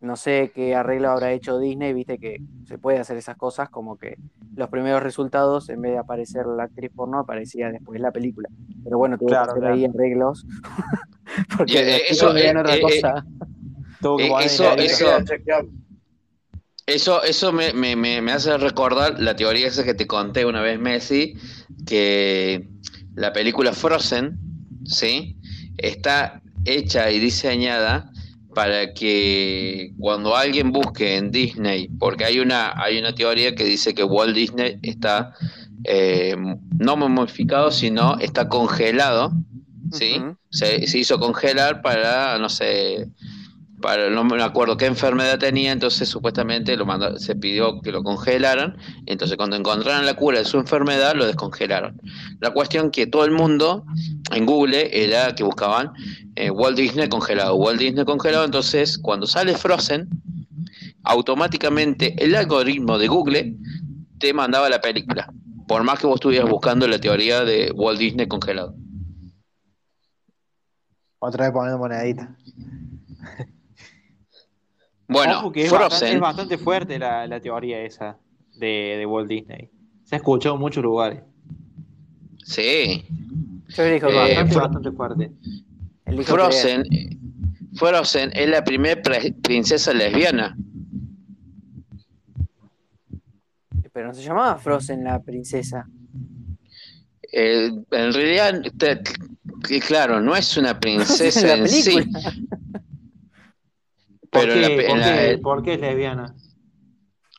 No 0.00 0.16
sé 0.16 0.52
qué 0.54 0.74
arreglo 0.74 1.10
habrá 1.10 1.32
hecho 1.32 1.58
Disney, 1.58 1.92
viste 1.92 2.18
que 2.18 2.42
se 2.66 2.78
puede 2.78 2.98
hacer 2.98 3.16
esas 3.16 3.36
cosas, 3.36 3.68
como 3.70 3.96
que 3.96 4.16
los 4.56 4.68
primeros 4.68 5.02
resultados, 5.02 5.68
en 5.70 5.80
vez 5.82 5.92
de 5.92 5.98
aparecer 5.98 6.46
la 6.46 6.64
actriz 6.64 6.90
porno, 6.94 7.18
aparecía 7.18 7.70
después 7.70 8.00
la 8.00 8.10
película. 8.12 8.48
Pero 8.84 8.98
bueno, 8.98 9.16
tuvo 9.18 9.28
Claro, 9.28 9.46
que 9.46 9.50
hacer 9.52 9.62
claro. 9.62 9.74
ahí 9.74 9.84
arreglos, 9.86 10.46
porque 11.56 11.80
eh, 11.80 11.92
los 11.92 12.10
eso, 12.10 12.28
chicos 12.28 12.36
eh, 12.36 12.50
otra 12.58 12.74
eh, 12.74 12.80
cosa. 12.82 13.26
Que 14.16 14.26
Eh, 14.26 14.28
poner 14.28 14.46
eso, 14.46 14.64
eso, 14.76 15.06
eso, 16.86 17.22
eso 17.22 17.52
me, 17.52 17.72
me, 17.72 17.96
me, 17.96 18.20
me 18.20 18.32
hace 18.32 18.56
recordar 18.58 19.18
la 19.20 19.34
teoría 19.36 19.66
esa 19.68 19.84
que 19.84 19.94
te 19.94 20.06
conté 20.06 20.44
una 20.44 20.60
vez, 20.60 20.78
Messi, 20.78 21.34
que 21.86 22.68
la 23.14 23.32
película 23.32 23.72
Frozen, 23.72 24.38
¿sí? 24.84 25.38
Está 25.78 26.42
hecha 26.64 27.10
y 27.10 27.18
diseñada 27.20 28.10
para 28.54 28.92
que 28.94 29.92
cuando 29.98 30.36
alguien 30.36 30.72
busque 30.72 31.16
en 31.16 31.30
Disney, 31.30 31.88
porque 31.98 32.24
hay 32.24 32.38
una, 32.38 32.72
hay 32.80 32.98
una 32.98 33.14
teoría 33.14 33.54
que 33.54 33.64
dice 33.64 33.94
que 33.94 34.04
Walt 34.04 34.34
Disney 34.34 34.78
está 34.82 35.34
eh, 35.84 36.36
no 36.78 36.96
momificado, 36.96 37.70
sino 37.72 38.16
está 38.20 38.48
congelado, 38.48 39.32
¿sí? 39.90 40.28
se, 40.50 40.86
se 40.86 40.98
hizo 40.98 41.18
congelar 41.18 41.82
para, 41.82 42.38
no 42.38 42.48
sé, 42.48 43.08
no 44.10 44.24
me 44.24 44.42
acuerdo 44.42 44.76
qué 44.76 44.86
enfermedad 44.86 45.38
tenía, 45.38 45.72
entonces 45.72 46.08
supuestamente 46.08 46.76
lo 46.76 46.86
mandó, 46.86 47.18
se 47.18 47.34
pidió 47.36 47.80
que 47.80 47.92
lo 47.92 48.02
congelaran, 48.02 48.76
entonces 49.06 49.36
cuando 49.36 49.56
encontraron 49.56 50.06
la 50.06 50.14
cura 50.14 50.38
de 50.38 50.44
su 50.44 50.58
enfermedad 50.58 51.14
lo 51.14 51.26
descongelaron. 51.26 52.00
La 52.40 52.50
cuestión 52.50 52.90
que 52.90 53.06
todo 53.06 53.24
el 53.24 53.30
mundo 53.30 53.84
en 54.32 54.46
Google 54.46 54.90
era 54.92 55.34
que 55.34 55.44
buscaban 55.44 55.92
eh, 56.36 56.50
Walt 56.50 56.76
Disney 56.76 57.08
congelado, 57.08 57.56
Walt 57.56 57.78
Disney 57.78 58.04
congelado, 58.04 58.44
entonces 58.44 58.98
cuando 58.98 59.26
sale 59.26 59.56
Frozen, 59.56 60.08
automáticamente 61.02 62.14
el 62.22 62.34
algoritmo 62.34 62.98
de 62.98 63.08
Google 63.08 63.56
te 64.18 64.32
mandaba 64.32 64.68
la 64.70 64.80
película, 64.80 65.32
por 65.68 65.84
más 65.84 65.98
que 65.98 66.06
vos 66.06 66.16
estuvieras 66.16 66.48
buscando 66.48 66.88
la 66.88 66.98
teoría 66.98 67.44
de 67.44 67.70
Walt 67.74 67.98
Disney 67.98 68.26
congelado. 68.26 68.74
Otra 71.18 71.46
vez 71.46 71.52
poniendo 71.52 71.78
monedita. 71.78 72.36
Bueno, 75.08 75.38
Ojo 75.40 75.52
que 75.52 75.62
es, 75.64 75.68
Frozen. 75.68 75.88
bastante, 75.90 76.14
es 76.14 76.20
bastante 76.20 76.58
fuerte 76.58 76.98
la, 76.98 77.26
la 77.26 77.40
teoría 77.40 77.80
esa 77.82 78.16
de, 78.56 78.96
de 78.98 79.06
Walt 79.06 79.28
Disney. 79.28 79.68
Se 80.04 80.14
ha 80.16 80.18
escuchado 80.18 80.54
en 80.54 80.60
muchos 80.60 80.82
lugares. 80.82 81.22
Sí. 82.44 83.04
Yo 83.68 83.84
dijo 83.84 84.08
Eh, 84.08 84.36
bastante, 84.42 84.90
fuerte. 84.92 85.30
Frozen, 86.24 86.84
Frozen 87.74 88.30
es 88.34 88.48
la 88.48 88.62
primera 88.64 89.00
princesa 89.42 89.92
lesbiana. 89.92 90.56
Pero 93.92 94.08
no 94.08 94.14
se 94.14 94.22
llamaba 94.22 94.56
Frozen 94.58 95.04
la 95.04 95.20
princesa. 95.22 95.86
Eh, 97.32 97.70
en 97.90 98.12
realidad, 98.12 98.62
te- 98.76 99.00
claro, 99.80 100.20
no 100.20 100.34
es 100.36 100.56
una 100.56 100.78
princesa 100.78 101.54
en 101.54 101.68
sí, 101.68 101.96
¿Por, 104.34 104.50
qué, 104.50 104.60
la 104.60 104.74
por 104.84 105.00
la- 105.00 105.00
qué- 105.02 105.38
por 105.42 105.62
qué 105.62 105.74
es 105.74 105.80
lesbiana? 105.80 106.34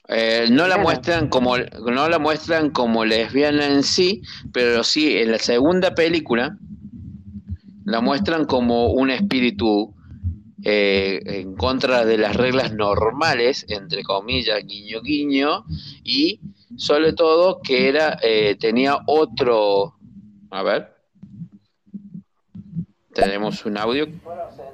eh, 0.07 0.47
no 0.51 0.67
la 0.67 0.77
muestran 0.77 1.29
como 1.29 1.57
no 1.57 2.09
la 2.09 2.19
muestran 2.19 2.69
como 2.71 3.05
lesbiana 3.05 3.67
en 3.67 3.83
sí, 3.83 4.21
pero 4.53 4.83
sí 4.83 5.17
en 5.17 5.31
la 5.31 5.39
segunda 5.39 5.93
película 5.95 6.57
la 7.85 8.01
muestran 8.01 8.45
como 8.45 8.87
un 8.91 9.09
espíritu 9.11 9.93
eh, 10.63 11.21
en 11.25 11.55
contra 11.55 12.05
de 12.05 12.17
las 12.19 12.35
reglas 12.35 12.73
normales, 12.73 13.65
entre 13.69 14.03
comillas, 14.03 14.63
guiño 14.65 15.01
guiño, 15.01 15.65
y 16.03 16.41
sobre 16.77 17.13
todo 17.13 17.61
que 17.61 17.89
era 17.89 18.17
eh, 18.23 18.57
tenía 18.59 18.99
otro, 19.07 19.95
a 20.51 20.63
ver, 20.63 20.94
tenemos 23.15 23.65
un 23.65 23.77
audio. 23.77 24.07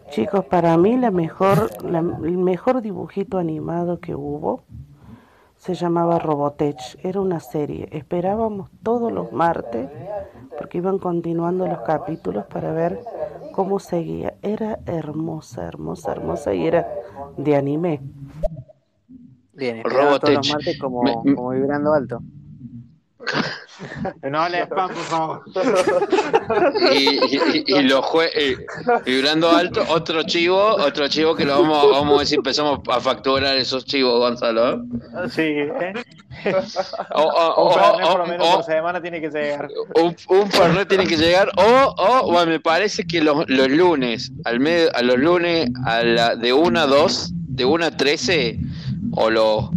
Chicos, 0.09 0.43
para 0.45 0.75
mí 0.77 0.97
la 0.97 1.11
mejor, 1.11 1.69
la- 1.83 1.99
el 1.99 2.37
mejor 2.37 2.81
dibujito 2.81 3.37
animado 3.37 3.99
que 3.99 4.15
hubo 4.15 4.63
se 5.57 5.75
llamaba 5.75 6.19
Robotech. 6.19 6.97
Era 7.03 7.21
una 7.21 7.39
serie. 7.39 7.87
Esperábamos 7.91 8.69
todos 8.83 9.11
los 9.11 9.31
martes 9.31 9.87
porque 10.57 10.79
iban 10.79 10.97
continuando 10.99 11.67
los 11.67 11.79
capítulos 11.81 12.45
para 12.47 12.71
ver 12.73 12.99
cómo 13.53 13.79
seguía. 13.79 14.33
Era 14.41 14.79
hermosa, 14.85 15.65
hermosa, 15.67 16.11
hermosa 16.11 16.53
y 16.53 16.65
era 16.67 16.87
de 17.37 17.55
anime. 17.55 18.01
Bien, 19.53 19.77
esperaba 19.77 20.19
todos 20.19 20.33
los 20.33 20.47
Robotech. 20.47 20.51
martes 20.51 20.79
como, 20.79 21.03
Me- 21.03 21.35
como 21.35 21.49
vibrando 21.51 21.93
alto. 21.93 22.21
No 24.29 24.41
hable 24.41 24.61
spam, 24.65 24.89
por 24.89 25.03
favor. 25.03 25.43
y, 26.93 27.19
y- 27.35 27.63
y 27.67 27.81
lo 27.83 28.01
jue 28.01 28.29
eh, 28.35 28.57
vibrando 29.05 29.49
alto, 29.49 29.83
otro 29.89 30.23
chivo, 30.23 30.57
otro 30.75 31.07
chivo 31.07 31.35
que 31.35 31.45
lo 31.45 31.61
vamos, 31.61 31.91
vamos 31.91 32.15
a 32.15 32.17
ver 32.19 32.27
si 32.27 32.35
empezamos 32.35 32.79
a 32.89 32.99
facturar 32.99 33.57
esos 33.57 33.85
chivos, 33.85 34.19
Gonzalo. 34.19 34.83
Sí, 35.29 35.41
¿eh? 35.41 35.93
O, 37.13 37.21
o- 37.21 37.65
Un 37.65 37.71
o- 37.71 37.73
Fernet 37.73 38.07
por 38.07 38.17
lo 38.17 38.23
o- 38.23 38.27
menos 38.27 38.47
o- 38.47 38.55
por 38.57 38.63
semana 38.65 39.01
tiene 39.01 39.21
que 39.21 39.29
llegar. 39.29 39.67
un, 39.95 40.15
un 40.29 40.51
Fernet 40.51 40.87
tiene 40.87 41.05
que 41.07 41.17
llegar, 41.17 41.49
o, 41.57 41.95
o 41.97 42.31
bueno, 42.31 42.51
me 42.51 42.59
parece 42.59 43.05
que 43.05 43.21
los, 43.21 43.47
los 43.49 43.69
lunes, 43.69 44.31
al 44.45 44.59
medio, 44.59 44.95
a 44.95 45.01
los 45.01 45.17
lunes 45.17 45.69
a 45.85 46.03
la, 46.03 46.35
de 46.35 46.53
1 46.53 46.79
a 46.79 46.85
2, 46.85 47.31
de 47.33 47.65
1 47.65 47.85
a 47.85 47.91
13, 47.91 48.59
o 49.13 49.29
los, 49.29 49.69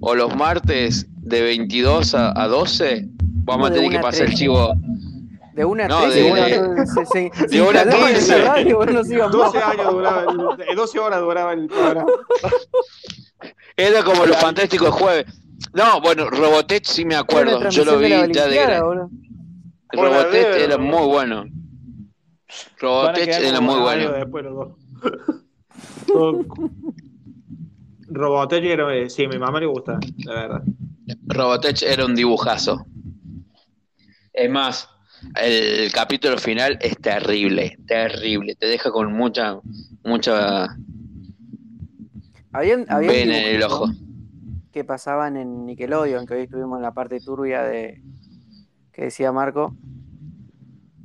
o 0.00 0.14
los 0.14 0.34
martes 0.36 1.06
de 1.28 1.42
22 1.42 2.14
a, 2.14 2.40
a 2.42 2.48
12, 2.48 3.06
vamos 3.44 3.68
a 3.68 3.70
de 3.70 3.76
tener 3.76 3.90
que 3.90 3.96
1 3.96 4.06
a 4.06 4.08
pasar 4.08 4.22
el 4.22 4.26
13? 4.28 4.38
chivo. 4.44 4.74
De 5.54 5.64
una 5.64 5.84
a 5.86 5.88
No, 5.88 6.00
tres, 6.02 6.14
de- 6.14 6.28
bueno, 6.28 6.46
de- 6.46 6.54
entonces 6.54 7.08
se- 7.12 7.30
se- 7.34 7.46
de 7.48 7.62
una 7.62 7.80
a 7.80 7.82
instalaba 7.84 8.08
en 8.08 8.12
la 8.14 8.18
15. 8.18 8.38
radio, 8.42 8.84
íbamos. 9.12 9.32
12 9.32 9.58
años 9.58 9.90
duraba, 9.92 10.22
el, 10.22 10.62
eh, 10.70 10.74
12 10.76 10.98
horas 11.00 11.20
duraba 11.20 11.52
el 11.52 11.66
programa. 11.66 12.06
Era 13.76 14.02
como 14.02 14.26
los 14.26 14.36
fantásticos 14.38 14.86
de 14.88 14.92
jueves. 14.92 15.24
No, 15.74 16.00
bueno, 16.00 16.28
Robotech 16.30 16.84
sí 16.84 17.04
me 17.04 17.14
acuerdo. 17.16 17.58
Una 17.58 17.68
Yo 17.70 17.84
lo 17.84 17.98
vi 17.98 18.08
de 18.10 18.32
ya 18.32 18.46
de. 18.46 18.80
Robotech 18.80 19.08
Bueno, 19.94 20.54
era 20.56 20.78
muy 20.78 21.06
bueno. 21.06 21.40
A 21.40 22.80
Robotech 22.80 23.28
era 23.28 23.60
muy 23.60 23.80
bueno. 23.80 24.12
Después 24.12 24.44
los 24.44 24.54
dos. 24.54 24.68
Todo- 26.06 26.44
Robotech 28.10 28.64
era, 28.64 28.86
sí, 29.08 29.24
a 29.24 29.28
mi 29.28 29.38
mamá 29.38 29.60
le 29.60 29.66
gusta, 29.66 29.98
la 30.24 30.32
verdad. 30.34 30.62
Robotech 31.26 31.82
era 31.82 32.04
un 32.04 32.14
dibujazo. 32.14 32.86
Es 34.32 34.50
más, 34.50 34.88
el 35.40 35.90
capítulo 35.92 36.38
final 36.38 36.78
es 36.80 36.96
terrible, 36.98 37.78
terrible. 37.86 38.54
Te 38.54 38.66
deja 38.66 38.90
con 38.90 39.12
mucha, 39.12 39.58
mucha 40.04 40.76
Habían, 42.52 42.86
pena 42.86 43.38
en 43.38 43.56
el 43.56 43.62
ojo. 43.62 43.88
que 44.72 44.84
pasaban 44.84 45.36
en 45.36 45.66
Nickelodeon, 45.66 46.26
que 46.26 46.34
hoy 46.34 46.42
estuvimos 46.42 46.78
en 46.78 46.82
la 46.82 46.92
parte 46.92 47.20
turbia 47.20 47.62
de 47.62 48.02
que 48.92 49.04
decía 49.04 49.32
Marco, 49.32 49.74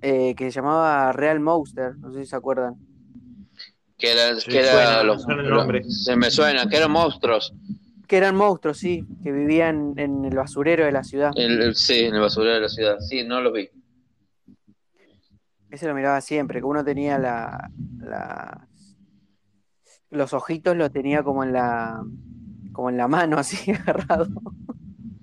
eh, 0.01 0.35
que 0.35 0.45
se 0.51 0.59
llamaba 0.59 1.11
Real 1.11 1.39
Monster, 1.39 1.97
no 1.97 2.11
sé 2.11 2.21
si 2.21 2.25
se 2.29 2.35
acuerdan. 2.35 2.75
Que 3.97 4.11
era, 4.11 4.39
Sí, 4.39 4.51
que 4.51 4.59
era 4.59 4.71
suena, 4.71 5.03
los, 5.03 5.21
suena 5.23 5.41
el 5.43 5.49
los- 5.49 5.57
nombre. 5.59 5.83
se 5.89 6.15
me 6.15 6.29
suena, 6.31 6.67
que 6.67 6.77
eran 6.77 6.91
monstruos. 6.91 7.53
Que 8.07 8.17
eran 8.17 8.35
monstruos, 8.35 8.77
sí, 8.77 9.05
que 9.23 9.31
vivían 9.31 9.93
en 9.97 10.25
el 10.25 10.35
basurero 10.35 10.85
de 10.85 10.91
la 10.91 11.03
ciudad. 11.03 11.31
El- 11.35 11.61
el- 11.61 11.75
sí, 11.75 12.01
en 12.05 12.15
el 12.15 12.21
basurero 12.21 12.55
de 12.55 12.61
la 12.61 12.69
ciudad. 12.69 12.99
Sí, 12.99 13.23
no 13.23 13.41
lo 13.41 13.51
vi. 13.51 13.69
Ese 15.71 15.87
lo 15.87 15.95
miraba 15.95 16.21
siempre, 16.21 16.59
que 16.59 16.65
uno 16.65 16.83
tenía 16.83 17.17
la, 17.17 17.69
la- 17.99 18.67
los 20.11 20.33
ojitos 20.33 20.75
los 20.77 20.91
tenía 20.91 21.23
como 21.23 21.43
en 21.43 21.53
la 21.53 22.03
como 22.73 22.89
en 22.89 22.97
la 22.97 23.07
mano 23.07 23.37
así 23.39 23.71
agarrado. 23.71 24.27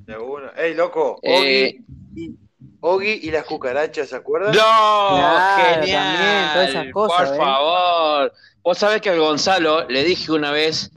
De. 0.07 0.17
Ey, 0.57 0.75
loco, 0.75 1.21
Eh, 1.23 1.81
Ogi, 1.81 1.85
y, 2.17 2.37
Ogi 2.81 3.21
y 3.23 3.31
las 3.31 3.45
cucarachas, 3.45 4.09
¿se 4.09 4.17
acuerdan? 4.17 4.53
No, 4.55 4.59
Claro, 4.59 5.83
genial. 5.83 6.17
también, 6.17 6.53
todas 6.53 6.69
esas 6.71 6.93
cosas, 6.93 7.29
Por 7.29 7.35
¿eh? 7.37 7.39
favor. 7.39 8.33
Vos 8.63 8.79
sabés 8.79 9.01
que 9.01 9.11
al 9.11 9.21
Gonzalo 9.21 9.89
le 9.89 10.03
dije 10.05 10.33
una 10.33 10.51
vez 10.51 10.91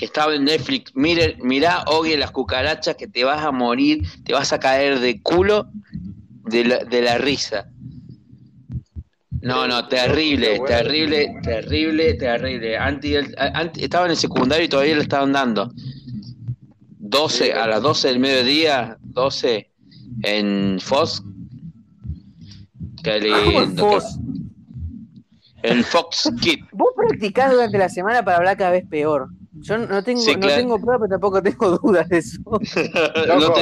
que 0.00 0.06
estaba 0.06 0.34
en 0.34 0.44
Netflix, 0.44 0.92
mire, 0.94 1.36
mirá 1.42 1.84
Ogi 1.86 2.16
las 2.16 2.30
cucarachas 2.30 2.96
que 2.96 3.06
te 3.06 3.22
vas 3.22 3.44
a 3.44 3.52
morir, 3.52 4.02
te 4.24 4.32
vas 4.32 4.50
a 4.50 4.58
caer 4.58 4.98
de 4.98 5.20
culo 5.20 5.68
de 6.46 6.64
la, 6.64 6.78
de 6.78 7.02
la 7.02 7.18
risa. 7.18 7.68
No, 9.42 9.68
no, 9.68 9.88
terrible, 9.88 10.58
bueno. 10.58 10.64
terrible, 10.64 11.34
terrible, 11.42 12.14
terrible. 12.14 12.78
Antes, 12.78 13.26
antes- 13.36 13.82
estaba 13.82 14.06
en 14.06 14.12
el 14.12 14.16
secundario 14.16 14.64
y 14.64 14.68
todavía 14.70 14.96
le 14.96 15.02
estaban 15.02 15.32
dando. 15.32 15.70
12, 16.98 17.52
a 17.52 17.66
las 17.66 17.82
12 17.82 18.08
del 18.08 18.20
mediodía, 18.20 18.96
12 19.02 19.70
en 20.22 20.78
Fox. 20.80 21.22
Qué 23.04 23.20
¿Cómo 23.20 23.60
en 23.60 23.66
lindo. 23.68 23.82
qué- 23.90 23.96
Fox? 24.00 24.18
En 25.62 25.84
Fox 25.84 26.32
Kid. 26.40 26.64
Vos 26.72 26.88
practicás 26.96 27.52
durante 27.52 27.76
la 27.76 27.90
semana 27.90 28.24
para 28.24 28.38
hablar 28.38 28.56
cada 28.56 28.70
vez 28.70 28.86
peor. 28.88 29.28
Yo 29.62 29.78
no 29.78 30.02
tengo, 30.02 30.20
Sí, 30.20 30.36
no 30.36 30.46
tengo 30.48 30.78
pruebas, 30.80 31.00
pero 31.08 31.10
tampoco 31.10 31.42
tengo 31.42 31.78
dudas 31.82 32.08
de 32.08 32.18
eso. 32.18 32.40
no 33.26 33.38
no 33.40 33.54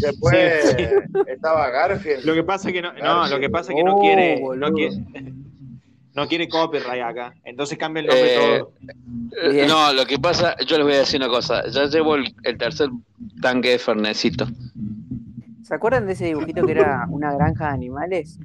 después, 0.00 0.66
estaba 1.26 1.70
Garfield. 1.70 2.24
Lo 2.24 2.34
que 2.34 2.42
pasa 2.42 2.68
es 2.68 2.74
que 2.74 2.82
no, 2.82 2.92
no, 2.92 3.26
lo 3.28 3.38
que 3.40 3.48
pasa 3.50 3.72
es 3.72 3.76
que 3.76 3.84
no 3.84 3.96
Oh, 3.96 4.00
quiere, 4.00 4.36
no 4.40 4.46
boludo. 4.46 4.72
quiere, 4.74 4.96
no 6.14 6.26
quiere 6.28 6.48
copyright 6.48 7.02
acá. 7.02 7.34
Entonces 7.44 7.78
cambia 7.78 8.00
el 8.00 8.06
nombre 8.06 8.22
de 8.24 8.34
Eh, 8.34 8.58
todo. 8.58 8.72
Eh, 9.42 9.52
Bien. 9.52 9.68
No, 9.68 9.92
lo 9.92 10.06
que 10.06 10.18
pasa, 10.18 10.56
yo 10.66 10.76
les 10.76 10.84
voy 10.86 10.94
a 10.94 10.98
decir 10.98 11.20
una 11.20 11.28
cosa. 11.28 11.66
Ya 11.68 11.84
llevo 11.86 12.16
el, 12.16 12.34
el 12.42 12.58
tercer 12.58 12.88
tanque 13.40 13.70
de 13.70 13.78
Fernecito. 13.78 14.46
¿Se 15.62 15.74
acuerdan 15.74 16.06
de 16.06 16.12
ese 16.12 16.26
dibujito 16.26 16.64
que 16.64 16.72
era 16.72 17.06
una 17.10 17.32
granja 17.34 17.68
de 17.68 17.74
animales? 17.74 18.38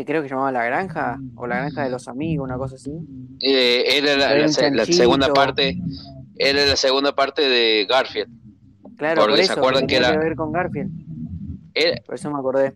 Que 0.00 0.06
creo 0.06 0.22
que 0.22 0.28
se 0.28 0.34
llamaba 0.34 0.50
La 0.50 0.64
Granja, 0.64 1.18
o 1.34 1.46
La 1.46 1.56
Granja 1.56 1.82
de 1.84 1.90
los 1.90 2.08
Amigos, 2.08 2.46
una 2.46 2.56
cosa 2.56 2.76
así. 2.76 2.90
Eh, 3.38 3.84
era 3.98 4.16
la, 4.16 4.34
la 4.34 4.48
se- 4.48 4.70
la 4.70 4.86
segunda 4.86 5.30
parte, 5.30 5.78
era 6.36 6.64
la 6.64 6.76
segunda 6.76 7.14
parte 7.14 7.42
de 7.42 7.84
Garfield. 7.86 8.30
Claro, 8.96 9.20
Porque 9.20 9.36
por 9.36 9.44
se 9.44 9.52
acuerdan 9.52 9.86
que 9.86 9.96
era- 9.96 10.12
que 10.12 10.16
ver 10.18 10.36
con 10.36 10.52
Garfield. 10.52 10.90
Era- 11.74 12.00
Por 12.06 12.14
eso 12.14 12.30
me 12.30 12.38
acordé. 12.38 12.72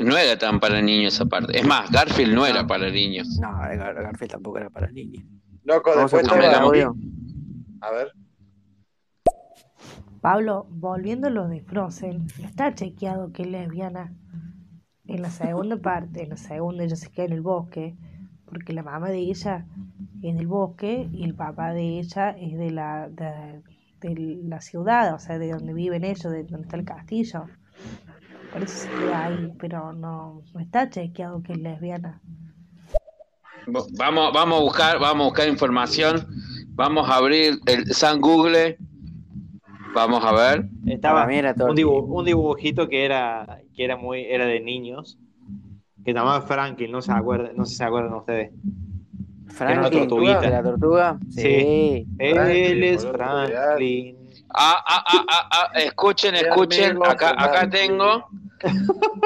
no 0.00 0.16
era 0.16 0.38
tan 0.38 0.60
para 0.60 0.80
niños 0.80 1.12
esa 1.12 1.26
parte. 1.26 1.58
Es 1.58 1.66
más, 1.66 1.90
Garfield 1.90 2.32
no 2.34 2.46
era 2.46 2.66
para 2.66 2.88
niños. 2.88 3.28
No, 3.38 3.48
Gar- 3.48 4.02
Garfield 4.02 4.32
tampoco 4.32 4.56
era 4.56 4.70
para 4.70 4.90
niños. 4.90 5.24
Loco, 5.64 5.90
a 5.90 6.00
después 6.04 6.22
estaba. 6.22 6.56
audio. 6.56 6.96
A 7.82 7.90
ver. 7.90 8.12
Pablo, 10.22 10.66
volviendo 10.70 11.26
a 11.26 11.30
lo 11.30 11.48
de 11.48 11.60
Frozen, 11.60 12.28
está 12.42 12.74
chequeado 12.74 13.30
que 13.32 13.42
es 13.42 13.48
lesbiana. 13.48 14.14
En 15.08 15.22
la 15.22 15.30
segunda 15.30 15.76
parte, 15.76 16.24
en 16.24 16.30
la 16.30 16.36
segunda 16.36 16.84
ella 16.84 16.96
se 16.96 17.10
queda 17.10 17.26
en 17.26 17.32
el 17.32 17.40
bosque, 17.40 17.96
porque 18.46 18.72
la 18.72 18.82
mamá 18.82 19.08
de 19.08 19.18
ella 19.18 19.66
es 20.22 20.36
del 20.36 20.46
bosque 20.46 21.08
y 21.12 21.24
el 21.24 21.34
papá 21.34 21.72
de 21.72 21.98
ella 21.98 22.30
es 22.30 22.58
de 22.58 22.70
la, 22.70 23.08
de, 23.08 23.62
de 24.00 24.40
la 24.44 24.60
ciudad, 24.60 25.14
o 25.14 25.18
sea, 25.18 25.38
de 25.38 25.52
donde 25.52 25.72
viven 25.72 26.04
ellos, 26.04 26.32
de 26.32 26.44
donde 26.44 26.62
está 26.62 26.76
el 26.76 26.84
castillo. 26.84 27.46
Por 28.52 28.62
eso 28.62 28.78
se 28.78 28.88
queda 28.88 29.26
ahí, 29.26 29.52
pero 29.58 29.92
no, 29.92 30.42
no 30.54 30.60
está 30.60 30.88
chequeado 30.88 31.42
que 31.42 31.52
es 31.52 31.58
lesbiana. 31.58 32.20
Vamos, 33.66 34.32
vamos 34.32 34.58
a 34.58 34.62
buscar, 34.62 34.98
vamos 34.98 35.24
a 35.24 35.28
buscar 35.28 35.48
información. 35.48 36.26
Vamos 36.68 37.08
a 37.08 37.16
abrir 37.16 37.58
el 37.66 37.92
San 37.92 38.20
Google. 38.20 38.78
Vamos 39.96 40.22
a 40.22 40.32
ver. 40.32 40.68
Estaba 40.86 41.32
era 41.32 41.54
un, 41.58 41.74
dibu- 41.74 42.04
un 42.06 42.24
dibujito 42.26 42.86
que 42.86 43.06
era, 43.06 43.60
que 43.74 43.82
era 43.82 43.96
muy, 43.96 44.26
era 44.26 44.44
de 44.44 44.60
niños, 44.60 45.18
que 46.04 46.12
se 46.12 46.18
llamaba 46.18 46.42
Franklin, 46.42 46.92
no 46.92 47.00
se 47.00 47.12
acuerdan, 47.12 47.56
no 47.56 47.64
sé 47.64 47.70
si 47.70 47.76
se 47.78 47.84
acuerdan 47.84 48.12
ustedes. 48.12 48.50
Franklin, 49.48 49.78
una 49.80 49.90
tortuguita. 49.90 50.40
de 50.42 50.50
la 50.50 50.62
tortuga. 50.62 51.18
Sí. 51.30 51.40
Sí. 51.40 52.06
Él 52.18 52.84
es 52.84 53.06
Franklin. 53.06 54.16
Ah, 54.50 54.84
ah, 54.86 55.04
ah, 55.06 55.24
ah, 55.28 55.48
ah, 55.50 55.78
escuchen, 55.80 56.34
Era 56.34 56.50
escuchen, 56.50 56.98
acá, 57.02 57.30
acá 57.38 57.70
tengo, 57.70 58.26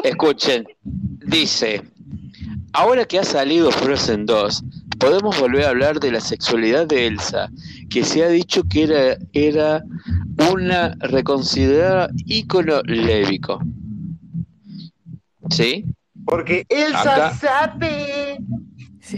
escuchen, 0.04 0.64
dice, 0.84 1.82
ahora 2.72 3.04
que 3.04 3.18
ha 3.18 3.24
salido 3.24 3.70
Frozen 3.72 4.24
2, 4.24 4.62
podemos 5.00 5.40
volver 5.40 5.64
a 5.64 5.70
hablar 5.70 5.98
de 5.98 6.12
la 6.12 6.20
sexualidad 6.20 6.86
de 6.86 7.06
Elsa, 7.06 7.50
que 7.88 8.04
se 8.04 8.22
ha 8.22 8.28
dicho 8.28 8.62
que 8.68 8.84
era, 8.84 9.16
era 9.32 9.82
una 10.52 10.94
reconsiderada 11.00 12.10
ícono 12.26 12.82
lébico. 12.84 13.60
¿Sí? 15.48 15.84
Porque 16.24 16.64
Elsa 16.68 17.28
Acá. 17.28 17.34
sabe. 17.34 18.38
Sí. 19.00 19.16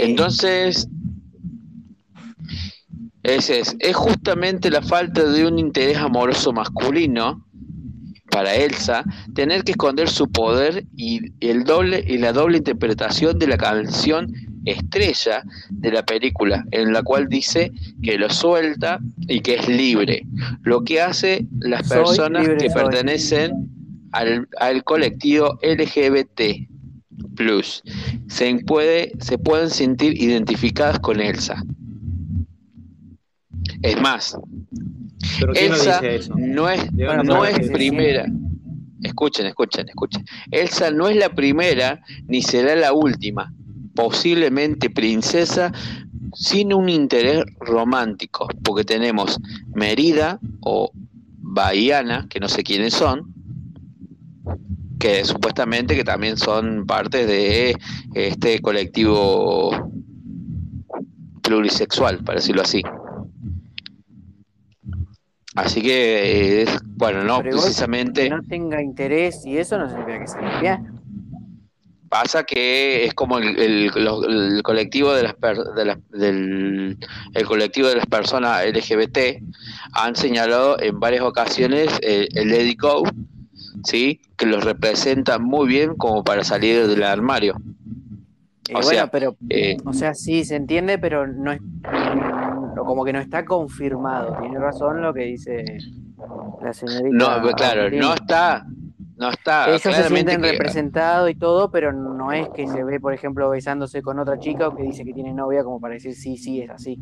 Entonces, 0.00 0.86
ese 3.22 3.60
es, 3.60 3.74
es 3.80 3.96
justamente 3.96 4.70
la 4.70 4.82
falta 4.82 5.24
de 5.24 5.46
un 5.46 5.58
interés 5.58 5.96
amoroso 5.96 6.52
masculino 6.52 7.44
para 8.30 8.54
Elsa, 8.54 9.04
tener 9.34 9.64
que 9.64 9.72
esconder 9.72 10.08
su 10.08 10.30
poder 10.30 10.84
y 10.96 11.32
el 11.40 11.64
doble 11.64 12.02
y 12.06 12.18
la 12.18 12.32
doble 12.32 12.58
interpretación 12.58 13.38
de 13.38 13.46
la 13.46 13.58
canción 13.58 14.32
estrella 14.64 15.42
de 15.70 15.90
la 15.92 16.04
película, 16.04 16.64
en 16.70 16.92
la 16.92 17.02
cual 17.02 17.28
dice 17.28 17.70
que 18.02 18.18
lo 18.18 18.30
suelta 18.30 18.98
y 19.28 19.40
que 19.40 19.54
es 19.56 19.68
libre, 19.68 20.22
lo 20.62 20.82
que 20.84 21.00
hace 21.00 21.46
las 21.60 21.88
Soy 21.88 21.98
personas 21.98 22.48
libre 22.48 22.58
que 22.58 22.70
soy. 22.70 22.82
pertenecen 22.82 23.52
al, 24.12 24.48
al 24.58 24.84
colectivo 24.84 25.58
LGBT 25.62 26.68
plus 27.34 27.82
se 28.28 28.54
puede 28.66 29.12
se 29.20 29.38
pueden 29.38 29.70
sentir 29.70 30.20
identificadas 30.20 30.98
con 31.00 31.20
Elsa. 31.20 31.62
Es 33.82 34.00
más, 34.00 34.36
Pero 35.38 35.52
¿quién 35.52 35.70
no 35.70 35.74
Elsa 35.76 36.00
dice 36.00 36.16
eso? 36.16 36.34
no 36.36 36.68
es, 36.68 36.80
¿De 36.94 37.04
dónde 37.04 37.24
no 37.24 37.44
es 37.44 37.70
primera. 37.70 38.26
Escuchen, 39.02 39.46
escuchen, 39.46 39.88
escuchen. 39.88 40.24
Elsa 40.50 40.90
no 40.90 41.08
es 41.08 41.16
la 41.16 41.30
primera 41.34 42.00
ni 42.26 42.42
será 42.42 42.76
la 42.76 42.92
última. 42.92 43.52
Posiblemente 43.94 44.90
princesa 44.90 45.72
sin 46.34 46.72
un 46.72 46.88
interés 46.88 47.44
romántico, 47.60 48.48
porque 48.64 48.84
tenemos 48.84 49.38
Merida 49.74 50.38
o 50.60 50.90
Bahiana, 50.94 52.26
que 52.28 52.40
no 52.40 52.48
sé 52.48 52.62
quiénes 52.62 52.94
son, 52.94 53.32
que 54.98 55.24
supuestamente 55.24 55.94
que 55.94 56.04
también 56.04 56.36
son 56.38 56.86
parte 56.86 57.26
de 57.26 57.76
este 58.14 58.60
colectivo 58.60 59.70
plurisexual, 61.42 62.18
para 62.24 62.38
decirlo 62.38 62.62
así. 62.62 62.82
Así 65.54 65.82
que, 65.82 65.90
eh, 65.90 66.62
es- 66.62 66.78
bueno, 66.96 67.24
no, 67.24 67.38
Pero 67.42 67.58
precisamente 67.58 68.22
Que 68.22 68.30
no 68.30 68.42
tenga 68.42 68.80
interés 68.82 69.44
y 69.44 69.58
eso 69.58 69.76
no 69.76 69.86
significa 69.88 70.18
que 70.20 70.26
sea 70.28 70.40
lesbiana. 70.40 70.91
Pasa 72.12 72.44
que 72.44 73.06
es 73.06 73.14
como 73.14 73.38
el, 73.38 73.58
el- 73.58 73.90
el 73.96 74.62
colectivo 74.62 75.14
de 75.14 75.22
las 75.22 75.34
per- 75.34 75.64
de 75.74 75.84
las- 75.86 75.98
del 76.10 76.98
el 77.32 77.46
colectivo 77.46 77.88
de 77.88 77.94
las 77.96 78.04
personas 78.06 78.62
LGBT 78.66 79.42
han 79.94 80.14
señalado 80.14 80.76
en 80.78 81.00
varias 81.00 81.22
ocasiones 81.22 81.88
eh, 82.02 82.28
el 82.34 82.50
Lady 82.50 82.74
Go, 82.74 83.02
sí, 83.84 84.20
que 84.36 84.44
los 84.44 84.62
representa 84.62 85.38
muy 85.38 85.66
bien 85.66 85.96
como 85.96 86.22
para 86.22 86.44
salir 86.44 86.86
del 86.86 87.02
armario. 87.02 87.54
Y 88.68 88.72
O 88.74 88.80
bueno, 88.82 88.88
sea, 88.90 89.06
pero, 89.06 89.34
eh, 89.48 89.78
o 89.86 89.94
sea, 89.94 90.12
sí, 90.14 90.44
se 90.44 90.56
entiende, 90.56 90.98
pero 90.98 91.26
no 91.26 91.50
es, 91.50 91.60
como 92.76 93.04
que 93.06 93.12
no 93.14 93.20
está 93.20 93.44
confirmado. 93.46 94.36
Tiene 94.40 94.58
razón 94.58 95.00
lo 95.00 95.14
que 95.14 95.22
dice 95.24 95.64
la 96.62 96.72
señorita. 96.74 97.08
no, 97.40 97.52
claro, 97.54 97.90
no 97.90 98.14
está, 98.14 98.66
no 99.22 99.30
está 99.30 99.68
Ellos 99.68 99.80
se 99.82 100.08
sienten 100.08 100.42
representados 100.42 101.30
y 101.30 101.34
todo, 101.36 101.70
pero 101.70 101.92
no 101.92 102.32
es 102.32 102.48
que 102.50 102.66
se 102.66 102.82
ve, 102.82 102.98
por 103.00 103.14
ejemplo, 103.14 103.48
besándose 103.48 104.02
con 104.02 104.18
otra 104.18 104.38
chica 104.38 104.68
o 104.68 104.74
que 104.74 104.82
dice 104.82 105.04
que 105.04 105.12
tiene 105.14 105.32
novia 105.32 105.62
como 105.62 105.80
para 105.80 105.94
decir 105.94 106.14
sí, 106.14 106.36
sí, 106.36 106.60
es 106.60 106.70
así. 106.70 106.98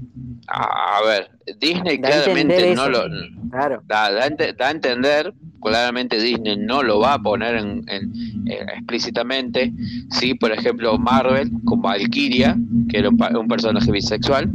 A 0.48 1.00
ver, 1.06 1.30
Disney 1.58 1.98
Da 1.98 2.08
claramente 2.08 2.74
no 2.74 2.88
lo 2.88 3.04
Claro. 3.50 3.82
da, 3.86 4.12
da 4.12 4.28
da 4.56 4.68
a 4.68 4.70
entender, 4.70 5.32
claramente 5.62 6.20
Disney 6.20 6.56
no 6.58 6.82
lo 6.82 7.00
va 7.00 7.14
a 7.14 7.18
poner 7.18 7.56
en, 7.56 7.82
en- 7.88 8.12
eh, 8.46 8.66
explícitamente. 8.76 9.72
Sí, 10.10 10.34
por 10.34 10.52
ejemplo, 10.52 10.96
Marvel 10.98 11.50
con 11.64 11.80
Valkyria, 11.80 12.56
que 12.88 12.98
era 12.98 13.08
un, 13.08 13.18
un 13.36 13.48
personaje 13.48 13.90
bisexual, 13.90 14.50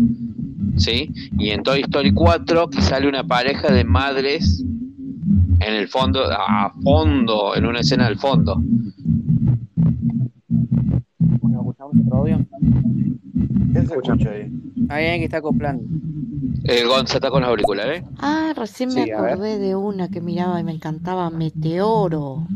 sí, 0.78 1.10
y 1.40 1.50
en 1.50 1.64
Toy 1.64 1.82
Story 1.82 2.14
4 2.14 2.70
que 2.70 2.82
sale 2.82 3.08
una 3.08 3.24
pareja 3.24 3.72
de 3.72 3.84
madres 3.84 4.64
en 5.60 5.74
el 5.74 5.88
fondo, 5.88 6.24
a 6.26 6.72
fondo, 6.84 7.56
en 7.56 7.66
una 7.66 7.80
escena 7.80 8.08
al 8.08 8.18
fondo. 8.18 8.56
Bueno, 11.18 11.60
escuchamos 11.60 11.96
otro 12.06 12.18
audio. 12.18 12.46
¿Qué 13.74 13.86
se 13.86 13.94
escucha 13.94 14.30
ahí? 14.30 14.52
Hay 14.90 15.04
alguien 15.06 15.20
que 15.22 15.26
está 15.26 15.38
acoplando. 15.38 15.84
El 16.64 16.88
Gonza 16.88 17.16
está 17.16 17.30
con 17.30 17.42
los 17.42 17.50
auriculares. 17.50 18.02
¿eh? 18.04 18.06
Ah, 18.20 18.54
recién 18.56 18.94
me 18.94 19.04
Sí, 19.04 19.12
acordé 19.12 19.58
de 19.58 19.76
una 19.76 20.10
que 20.10 20.22
miraba 20.22 20.60
y 20.60 20.64
me 20.64 20.72
encantaba, 20.72 21.30
Meteoro. 21.30 22.48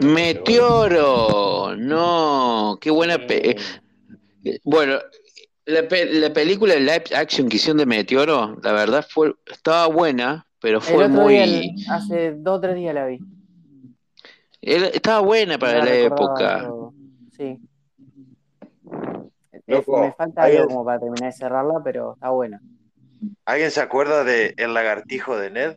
Meteoro, 0.00 1.74
no, 1.76 2.78
qué 2.80 2.90
buena. 2.90 3.18
pe- 3.18 3.56
eh, 4.44 4.58
Bueno, 4.64 4.98
la, 5.66 5.88
pe- 5.88 6.12
la 6.14 6.32
película 6.32 6.74
de 6.74 6.80
live 6.80 7.04
action 7.16 7.48
que 7.48 7.56
hicieron 7.56 7.78
de 7.78 7.86
Meteoro, 7.86 8.56
la 8.62 8.72
verdad 8.72 9.04
fue 9.08 9.34
estaba 9.46 9.86
buena, 9.88 10.45
pero 10.66 10.78
El 10.78 10.82
fue 10.84 11.04
otro 11.04 11.28
día, 11.28 11.46
muy. 11.46 11.86
hace 11.88 12.32
dos 12.32 12.58
o 12.58 12.60
tres 12.60 12.74
días 12.74 12.92
la 12.92 13.06
vi. 13.06 13.20
era- 14.60 14.88
estaba 14.88 15.20
buena 15.20 15.56
para 15.58 15.84
la 15.84 15.94
época. 15.94 16.68
Sí. 17.36 17.56
Loco, 19.68 20.00
me 20.00 20.12
falta 20.12 20.42
¿alguien- 20.42 20.62
algo 20.62 20.74
como 20.74 20.84
para 20.84 20.98
terminar 20.98 21.30
de 21.30 21.38
cerrarla, 21.38 21.80
pero 21.84 22.14
está 22.14 22.30
buena. 22.30 22.60
¿Alguien 23.44 23.70
se 23.70 23.80
acuerda 23.80 24.24
de 24.24 24.54
El 24.56 24.74
lagartijo 24.74 25.36
de 25.36 25.50
Ned? 25.50 25.76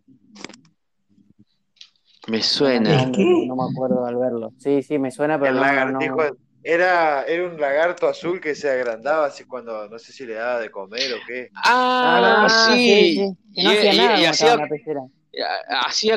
Me 2.28 2.41
suena. 2.41 3.06
No, 3.06 3.45
no 3.45 3.56
me 3.56 3.72
acuerdo 3.72 4.06
al 4.07 4.16
verlo. 4.16 4.53
Sí, 4.57 4.82
sí, 4.82 4.98
me 4.98 5.11
suena, 5.11 5.38
pero 5.38 5.52
El 5.52 5.57
no, 5.57 5.61
lagartijo 5.61 6.16
no- 6.16 6.38
era, 6.64 7.23
era 7.23 7.48
un 7.48 7.60
lagarto 7.60 8.07
azul 8.07 8.40
que 8.41 8.53
se 8.56 8.69
agrandaba 8.69 9.27
así 9.27 9.45
cuando 9.45 9.88
no 9.90 9.98
sé 9.99 10.11
si 10.11 10.26
le 10.26 10.34
daba 10.34 10.60
de 10.60 10.69
comer 10.69 11.14
o 11.14 11.18
qué. 11.27 11.49
Ah, 11.56 12.45
Ah, 12.45 12.49
sí. 12.73 12.76
sí, 12.76 13.15
sí. 13.15 13.38
Que 13.56 13.64
no 13.64 13.72
Y- 13.73 13.77
hacía 13.77 13.94
y- 13.94 13.98
nada 13.98 14.19
y 14.22 14.26
hacía, 14.26 14.56
la 14.56 14.68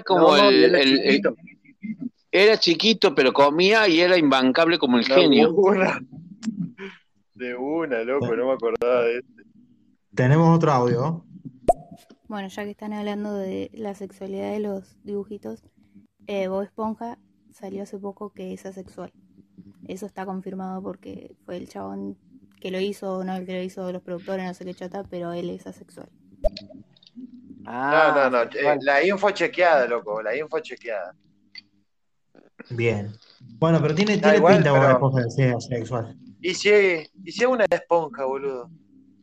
como 0.03 0.37
No, 0.37 0.49
el, 0.49 0.65
era 0.65 0.81
el- 0.81 0.99
el- 0.99 1.03
chiquito. 1.07 1.37
era 2.31 2.57
chiquito, 2.59 3.15
pero 3.15 3.33
comía 3.33 3.87
y 3.89 4.01
era 4.01 4.17
imbancable 4.17 4.79
como 4.79 4.99
el 4.99 5.05
De 5.05 5.15
genio. 5.15 5.53
una. 5.55 6.01
De 7.35 7.55
una, 7.57 8.03
loco, 8.05 8.35
no 8.37 8.47
me 8.49 8.53
acordaba 8.53 9.03
de 9.05 9.19
este. 9.19 9.43
Tenemos 10.15 10.57
otro 10.57 10.71
audio. 10.73 11.25
Bueno, 12.29 12.49
ya 12.49 12.65
que 12.65 12.71
están 12.71 12.93
hablando 12.93 13.35
de 13.37 13.71
la 13.75 13.95
sexualidad 13.95 14.53
de 14.53 14.61
los 14.61 14.97
dibujitos, 15.05 15.63
eh, 16.27 16.49
Bob 16.49 16.63
Esponja 16.63 17.19
salió 17.53 17.83
hace 17.83 17.99
poco 17.99 18.33
que 18.33 18.53
es 18.55 18.65
asexual. 18.65 19.13
Eso 19.89 20.07
está 20.07 20.25
confirmado 20.25 20.83
porque 20.83 21.35
fue 21.45 21.57
el 21.57 21.69
chabón 21.69 22.17
que 22.61 22.71
lo 22.71 22.79
hizo, 22.81 23.25
no 23.25 23.35
el 23.37 23.45
que 23.47 23.55
lo 23.57 23.63
hizo 23.63 23.91
los 23.93 24.03
productores, 24.03 24.45
no 24.47 24.55
sé 24.55 24.65
qué 24.65 24.75
chota, 24.75 25.03
pero 25.09 25.33
él 25.33 25.51
es 25.51 25.67
asexual. 25.67 26.09
Ah, 27.65 28.13
no, 28.15 28.31
no, 28.31 28.45
no. 28.45 28.51
eh, 28.53 28.79
la 28.83 29.05
info 29.05 29.31
chequeada, 29.31 29.87
loco, 29.87 30.23
la 30.23 30.37
info 30.37 30.59
chequeada. 30.61 31.15
Bien. 32.71 33.13
Bueno, 33.59 33.81
pero 33.81 33.95
tiene, 33.95 34.19
tiene 34.19 34.37
igual, 34.37 34.55
pinta 34.57 34.73
pero- 34.73 34.93
Esponja 34.93 35.23
de 35.23 35.31
ser 35.31 35.55
asexual. 35.55 36.17
¿Y 36.41 36.55
si, 36.55 36.71
y 37.25 37.33
si 37.33 37.43
es 37.43 37.47
una 37.47 37.65
esponja, 37.71 38.25
boludo? 38.25 38.71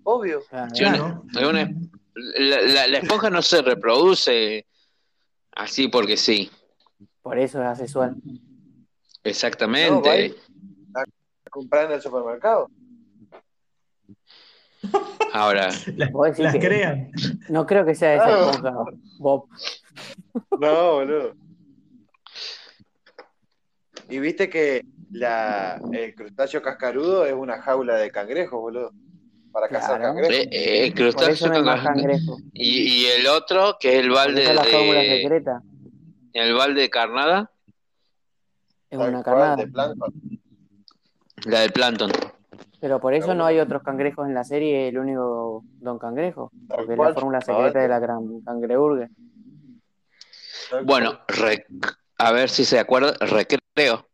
Obvio. 0.04 0.42
Sí, 0.74 0.84
una- 0.84 1.22
una- 1.50 1.72
la, 2.16 2.62
la- 2.62 2.88
la 2.88 2.98
esponja 3.00 3.30
no 3.30 3.42
se 3.42 3.62
reproduce 3.62 4.66
así 5.54 5.88
porque 5.88 6.18
sí. 6.18 6.50
Por 7.22 7.38
eso 7.38 7.62
es 7.62 7.68
asexual. 7.68 8.16
Exactamente. 9.24 10.10
¿A 10.10 10.16
comprar 11.50 11.86
en 11.86 11.92
el 11.94 12.02
supermercado? 12.02 12.70
Ahora, 15.34 15.70
las 15.98 16.36
que- 16.54 16.60
crean. 16.60 17.12
No 17.50 17.66
creo 17.66 17.86
que 17.86 17.96
sea 17.96 18.16
esa 18.16 18.50
esponja, 18.52 18.74
Bob. 19.20 19.48
No, 20.60 20.94
boludo. 20.94 21.34
Y 24.10 24.20
viste 24.20 24.50
que 24.50 24.86
la, 25.12 25.80
el 25.92 26.16
crustáceo 26.16 26.62
cascarudo 26.62 27.26
es 27.26 27.34
una 27.34 27.62
jaula 27.62 27.96
de 27.96 28.10
cangrejos, 28.10 28.60
boludo. 28.60 28.92
Para 29.52 29.68
cazar 29.68 30.00
Claro. 30.00 30.16
cangrejos. 30.16 30.36
eh, 30.52 30.86
eh, 30.86 30.94
crustáceo 30.94 31.48
no 31.50 31.64
cangrejo. 31.84 32.38
y, 32.54 33.04
y 33.04 33.06
el 33.08 33.28
otro 33.28 33.78
que 33.80 33.98
es 33.98 34.04
el 34.04 34.10
balde 34.12 34.44
es 34.44 34.56
la 34.56 34.64
fórmula 34.64 35.00
de 35.00 35.22
secreta. 35.22 35.62
el 36.34 36.54
balde 36.54 36.82
de 36.82 36.90
carnada, 36.90 37.52
Es 38.90 38.98
una 39.00 39.22
carnada. 39.24 39.56
de 39.58 39.68
plancton. 39.68 40.14
La 41.46 41.60
del 41.62 41.72
plancton. 41.72 42.12
Pero 42.82 43.00
por 43.00 43.14
eso 43.14 43.34
no 43.36 43.46
hay 43.46 43.60
otros 43.60 43.84
cangrejos 43.84 44.28
en 44.28 44.34
la 44.34 44.44
serie, 44.44 44.88
el 44.88 44.98
único 44.98 45.64
Don 45.80 46.00
Cangrejo. 46.00 46.52
Porque 46.68 46.94
es 46.94 47.00
la 47.00 47.14
fórmula 47.14 47.42
secreta 47.42 47.80
de 47.80 47.88
la 47.88 48.00
gran 48.00 48.42
cangreburger. 48.42 49.10
Bueno, 50.86 51.20
rec- 51.28 51.66
a 52.18 52.32
ver 52.32 52.50
si 52.50 52.64
se 52.64 52.80
acuerda, 52.80 53.14
recreo. 53.20 54.08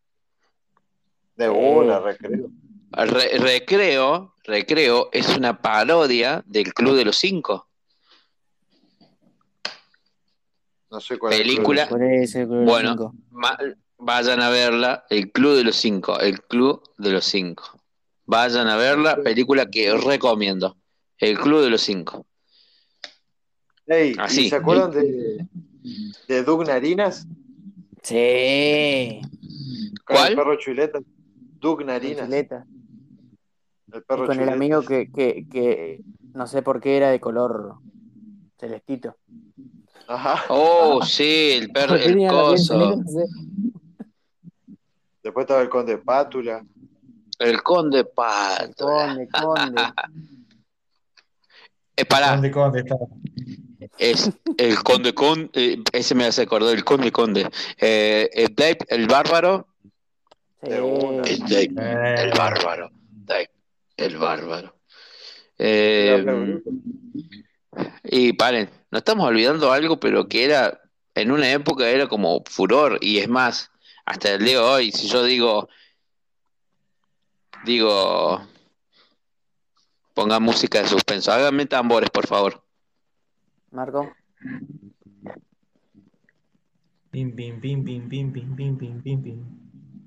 De 1.36 1.50
una, 1.50 2.00
recreo. 2.00 2.50
Re- 2.92 3.38
recreo, 3.40 4.34
recreo 4.46 5.10
es 5.12 5.36
una 5.38 5.62
parodia 5.62 6.42
del 6.46 6.74
Club 6.74 6.96
de 6.96 7.06
los 7.06 7.18
Cinco. 7.18 7.68
No 10.90 11.00
sé 11.02 11.18
cuál 11.20 11.34
es 11.34 11.40
el 11.40 11.46
Película. 11.46 11.84
Eso 11.84 12.40
el 12.40 12.46
Club 12.48 12.58
de 12.60 12.66
los 12.66 12.74
Bueno, 12.74 13.14
ma- 13.32 13.58
vayan 13.98 14.42
a 14.42 14.50
verla, 14.50 15.06
el 15.10 15.32
Club 15.32 15.56
de 15.56 15.64
los 15.64 15.76
Cinco, 15.76 16.20
el 16.20 16.42
Club 16.42 16.82
de 16.98 17.12
los 17.12 17.26
Cinco. 17.26 17.64
Vayan 18.26 18.68
a 18.68 18.76
verla, 18.76 19.18
película 19.18 19.70
que 19.70 19.96
recomiendo. 19.96 20.78
El 21.18 21.38
Club 21.38 21.62
de 21.62 21.70
los 21.70 21.82
Cinco. 21.82 22.26
Ey, 23.88 24.12
¿y 24.12 24.16
Así. 24.20 24.50
¿se 24.50 24.56
acuerdan 24.56 24.92
de, 24.92 25.46
de 26.28 26.44
Doug 26.44 26.66
Narinas? 26.66 27.28
Sí. 28.02 29.22
¿Cuál? 30.08 30.30
el 30.30 30.36
perro 30.36 30.56
chuleta. 30.58 31.00
Doug 31.60 31.86
Narinas. 31.86 32.26
Chuleta. 32.26 32.66
El 33.92 34.00
Y 34.00 34.02
perro 34.02 34.26
con 34.26 34.40
el 34.40 34.50
amigo 34.50 34.82
que, 34.82 35.12
que, 35.12 35.46
que 35.50 36.02
no 36.34 36.48
sé 36.48 36.62
por 36.62 36.82
qué 36.82 36.98
era 36.98 37.12
de 37.12 37.20
color 37.20 37.76
celestito. 38.60 39.16
Ajá. 40.08 40.44
Oh, 40.50 41.02
sí, 41.06 41.52
el 41.54 41.72
perro, 41.72 41.90
¿Por 41.90 42.00
qué 42.00 42.10
el 42.10 42.28
coso. 42.28 43.02
No. 45.26 45.30
Después 45.30 45.44
estaba 45.44 45.62
el 45.62 45.70
conde 45.70 45.98
Pátula. 45.98 46.64
El 47.40 47.62
conde 47.64 48.06
Pato. 48.06 48.86
Conde, 48.86 49.28
conde. 49.30 49.82
Eh, 51.98 52.06
pará, 52.06 52.32
¿Dónde, 52.32 52.50
dónde 52.50 52.80
está? 52.82 52.96
es 53.98 54.30
el 54.58 54.84
conde 54.84 55.14
conde, 55.14 55.50
eh, 55.54 55.84
ese 55.94 56.14
me 56.16 56.26
hace 56.26 56.42
acordar, 56.44 56.74
el 56.76 56.84
conde 56.84 57.12
conde. 57.12 57.50
Eh, 57.80 58.30
el 58.34 58.54
Dave, 58.56 58.78
el 58.90 59.08
bárbaro. 59.08 59.68
De 60.62 60.82
una. 60.82 61.24
El 61.24 61.40
Dave, 61.40 61.70
Eh, 61.78 62.16
el 62.24 62.32
bárbaro. 62.32 62.92
Dave, 63.10 63.50
el 63.98 64.18
bárbaro. 64.18 64.76
Eh, 65.58 66.62
y 68.04 68.34
paren, 68.34 68.70
nos 68.92 69.00
estamos 69.00 69.28
olvidando 69.28 69.72
algo, 69.72 70.00
pero 70.00 70.28
que 70.28 70.44
era, 70.44 70.82
en 71.14 71.32
una 71.32 71.50
época 71.52 71.90
era 71.90 72.08
como 72.08 72.44
furor, 72.46 72.98
y 73.02 73.20
es 73.20 73.30
más, 73.30 73.72
hasta 74.06 74.34
el 74.34 74.44
día 74.46 74.54
de 74.60 74.64
hoy, 74.64 74.92
si 74.92 75.08
yo 75.08 75.24
digo, 75.24 75.68
digo, 77.66 78.42
ponga 80.14 80.40
música 80.40 80.82
de 80.82 80.88
suspenso, 80.88 81.32
háganme 81.32 81.66
tambores, 81.66 82.10
por 82.10 82.28
favor. 82.28 82.64
Marco. 83.72 84.14
Pim, 87.12 87.36
pim, 87.36 87.60
pim, 87.62 87.84
pim, 87.84 88.10
pim, 88.10 88.32
pim, 88.32 88.56
pim, 88.56 88.78
pim, 88.78 89.02
pim, 89.02 89.24
pim. 89.24 89.46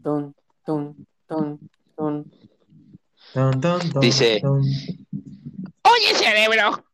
Tun, 0.03 0.35
tun, 0.65 1.07
tun, 1.27 1.59
tun. 1.97 2.31
Ton, 3.35 3.61
ton, 3.61 3.81
ton, 3.91 4.01
Dice- 4.01 4.41
ton. 4.41 4.61
Oye, 4.61 6.15
cerebro, 6.15 6.85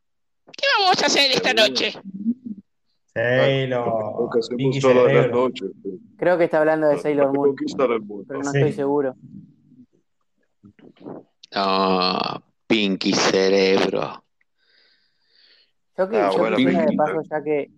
¿qué 0.56 0.66
vamos 0.78 1.02
a 1.02 1.06
hacer 1.06 1.30
esta 1.32 1.52
noche? 1.52 1.92
Sailor. 3.14 4.30
que 4.32 4.38
hacemos 4.40 4.56
Pinky 4.56 4.80
todas 4.80 4.96
las 4.96 5.04
Cerebro. 5.06 5.36
noches. 5.36 5.70
Creo 6.16 6.38
que 6.38 6.44
está 6.44 6.58
hablando 6.58 6.88
de 6.88 6.98
Sailor 6.98 7.32
Moon, 7.32 7.48
Conquistar 7.50 7.90
el 7.92 8.00
mundo. 8.02 8.24
pero 8.26 8.40
no 8.42 8.50
Sí. 8.50 8.58
estoy 8.58 8.72
seguro. 8.72 9.14
Ah, 11.54 12.40
Pinky 12.66 13.12
Cerebro. 13.12 14.24
Yo, 15.96 16.08
que, 16.08 16.16
Ah, 16.16 16.30
yo 16.32 16.38
bueno, 16.38 16.56
quisiera 16.56 16.80
de 16.80 16.86
Pinky. 16.88 16.96
paso, 16.96 17.22
ya 17.30 17.42
que, 17.42 17.70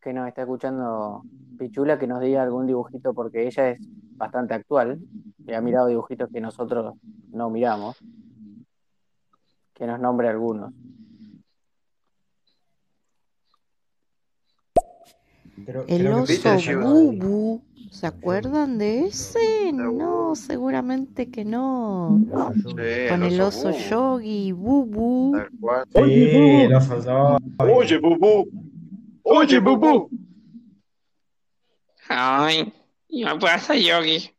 que 0.00 0.12
nos 0.14 0.26
está 0.28 0.42
escuchando 0.42 1.22
Pichula, 1.58 1.98
que 1.98 2.06
nos 2.06 2.20
diga 2.22 2.42
algún 2.42 2.66
dibujito, 2.66 3.12
porque 3.12 3.46
ella 3.46 3.70
es 3.70 3.80
bastante 4.16 4.54
actual 4.54 4.98
y 5.46 5.52
ha 5.52 5.60
mirado 5.60 5.86
dibujitos 5.88 6.30
que 6.32 6.40
nosotros 6.40 6.94
no 7.30 7.50
miramos. 7.50 7.96
Que 9.74 9.86
nos 9.86 10.00
nombre 10.00 10.28
algunos. 10.28 10.72
El 15.86 16.06
oso. 16.08 16.80
Bubu. 16.80 17.62
¿Se 17.90 18.06
acuerdan 18.06 18.78
de 18.78 19.06
ese? 19.06 19.70
No, 19.72 20.34
seguramente 20.34 21.30
que 21.30 21.44
no. 21.44 22.18
Sí, 22.54 22.74
Con 23.10 23.22
el 23.22 23.40
oso 23.40 23.68
Bubu. 23.68 23.78
Yogi, 23.90 24.52
Bubu. 24.52 25.36
Sí, 25.94 26.00
el 26.02 26.74
oso 26.74 27.04
Yogi. 27.04 27.44
Oye, 27.58 27.98
Bubú. 27.98 28.48
Oye, 29.24 29.58
Bubú. 29.60 30.10
Ay, 32.08 32.72
¿y 33.08 33.24
me 33.24 33.38
pasa, 33.38 33.74
Yogi? 33.74 34.30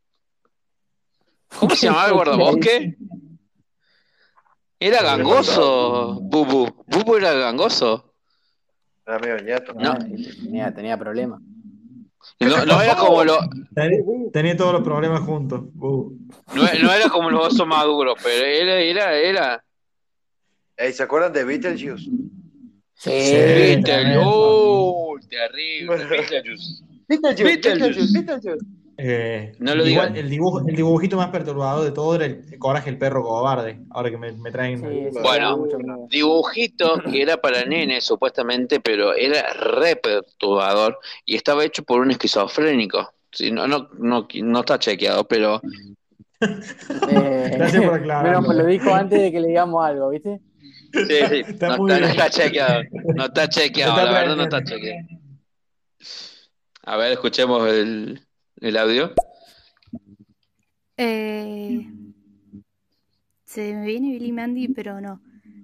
¿Cómo 1.59 1.75
se 1.75 1.85
llamaba 1.87 2.07
el 2.07 2.13
guardabosque? 2.15 2.97
Era 4.79 5.03
gangoso, 5.03 6.19
Bubu. 6.21 6.67
Bubu 6.87 7.15
era 7.15 7.33
gangoso. 7.33 8.12
Era 9.05 9.19
medio 9.19 9.37
ñato. 9.39 9.73
No. 9.73 9.97
Tenía, 9.99 10.73
tenía 10.73 10.97
problemas. 10.97 11.41
No, 12.39 12.65
no 12.65 12.81
era 12.81 12.95
como 12.95 13.23
lo, 13.25 13.37
Tenía, 13.75 13.99
tenía 14.31 14.55
todos 14.55 14.73
los 14.73 14.83
problemas 14.83 15.21
juntos. 15.21 15.61
Uh. 15.77 16.11
no, 16.55 16.61
no 16.81 16.93
era 16.93 17.09
como 17.09 17.29
los 17.29 17.47
osos 17.47 17.67
maduros, 17.67 18.15
pero 18.23 18.45
era, 18.45 18.79
era, 18.79 19.13
era. 19.17 19.65
Ey, 20.77 20.93
¿Se 20.93 21.03
acuerdan 21.03 21.33
de 21.33 21.43
Beetlejuice? 21.43 22.09
Sí. 22.95 23.09
Beetle- 23.09 24.21
¡Oh! 24.23 25.17
Terrible. 25.29 25.97
Beetlejuice. 26.05 26.83
Beetlejuice, 27.07 27.43
Beetlejuice. 27.43 27.43
Beetlejuice, 27.43 28.13
Beetlejuice. 28.13 28.65
Eh, 28.97 29.55
No 29.59 29.73
lo 29.75 29.85
igual, 29.87 30.13
digan. 30.13 30.15
el, 30.25 30.29
dibujo, 30.29 30.59
el 30.67 30.75
dibujito 30.75 31.17
más 31.17 31.29
perturbador 31.29 31.83
de 31.83 31.91
todo 31.91 32.15
era 32.15 32.25
el 32.25 32.57
Coraje 32.59 32.89
el 32.91 32.97
perro 32.97 33.23
cobarde. 33.23 33.79
Ahora 33.89 34.11
que 34.11 34.17
me, 34.17 34.31
me 34.33 34.51
traen. 34.51 34.81
Bueno, 35.21 35.65
dibujito 36.09 37.01
que 37.11 37.21
era 37.23 37.37
para 37.37 37.65
nenes 37.65 38.03
supuestamente, 38.03 38.79
pero 38.79 39.15
era 39.15 39.51
re 39.53 39.95
perturbador 39.95 40.99
y 41.25 41.35
estaba 41.35 41.63
hecho 41.65 41.83
por 41.83 42.01
un 42.01 42.11
esquizofrénico. 42.11 43.13
Sí, 43.31 43.51
no, 43.51 43.67
no, 43.67 43.89
no, 43.97 44.27
no 44.31 44.59
está 44.59 44.77
chequeado, 44.77 45.27
pero 45.27 45.59
Eh, 47.09 47.51
Gracias 47.57 47.83
por 47.83 47.93
aclararlo. 47.95 48.41
Menos 48.41 48.47
me 48.47 48.63
lo 48.63 48.65
dijo 48.69 48.93
antes 48.93 49.19
de 49.21 49.31
que 49.31 49.39
le 49.39 49.47
digamos 49.47 49.83
algo, 49.85 50.09
¿viste? 50.09 50.39
sí, 50.93 51.01
sí, 51.29 51.43
Está 51.47 51.69
no, 51.69 51.87
está, 51.87 51.99
no 51.99 51.99
bien. 51.99 52.03
está 52.11 52.29
chequeado. 52.29 52.81
No 53.15 53.25
está 53.25 53.49
chequeado, 53.49 53.91
Está 53.93 54.05
la 54.05 54.11
verdad 54.19 54.35
no 54.35 54.43
está 54.43 54.63
chequeado. 54.63 55.07
A 56.85 56.97
ver, 56.97 57.13
escuchemos 57.13 57.67
el, 57.69 58.21
el 58.63 58.77
audio. 58.77 59.13
Eh, 60.97 61.87
se 63.45 63.73
me 63.73 63.85
viene 63.85 64.11
Billy 64.11 64.31
Mandy, 64.31 64.67
pero 64.69 65.01
no. 65.01 65.21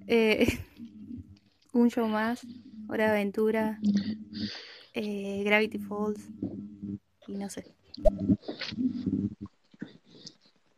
Eh, 0.07 0.47
un 1.73 1.89
show 1.89 2.07
más, 2.07 2.41
Hora 2.89 3.05
de 3.05 3.11
Aventura, 3.11 3.79
eh, 4.93 5.41
Gravity 5.45 5.79
Falls 5.79 6.19
y 7.27 7.35
no 7.35 7.49
sé. 7.49 7.73